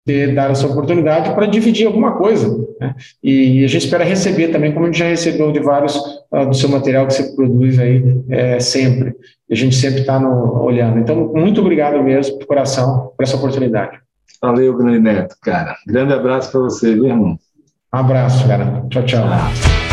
ter 0.06 0.36
dado 0.36 0.52
essa 0.52 0.68
oportunidade 0.68 1.34
para 1.34 1.48
dividir 1.48 1.88
alguma 1.88 2.12
coisa. 2.12 2.48
Né? 2.80 2.94
E 3.24 3.64
a 3.64 3.68
gente 3.68 3.86
espera 3.86 4.04
receber 4.04 4.50
também, 4.50 4.72
como 4.72 4.86
a 4.86 4.88
gente 4.88 5.00
já 5.00 5.08
recebeu 5.08 5.52
de 5.52 5.60
vários 5.62 5.96
uh, 6.32 6.46
do 6.48 6.54
seu 6.54 6.70
material 6.70 7.08
que 7.08 7.14
você 7.14 7.36
produz 7.36 7.80
aí 7.80 8.04
é, 8.30 8.60
sempre. 8.60 9.16
E 9.50 9.54
a 9.54 9.58
gente 9.58 9.76
sempre 9.76 10.02
está 10.02 10.20
olhando. 10.20 11.00
Então, 11.00 11.32
muito 11.34 11.62
obrigado 11.62 12.04
mesmo, 12.04 12.38
de 12.38 12.46
coração, 12.46 13.14
por 13.18 13.24
essa 13.24 13.38
oportunidade. 13.38 13.98
Valeu, 14.40 14.78
grande 14.78 15.00
Neto, 15.00 15.36
cara. 15.42 15.76
Grande 15.88 16.14
abraço 16.14 16.52
para 16.52 16.62
você, 16.62 16.94
meu 16.94 17.06
irmão? 17.06 17.40
Um 17.94 17.98
abraço, 17.98 18.48
cara. 18.48 18.86
Tchau, 18.90 19.06
tchau. 19.06 19.24
Ah. 19.26 19.93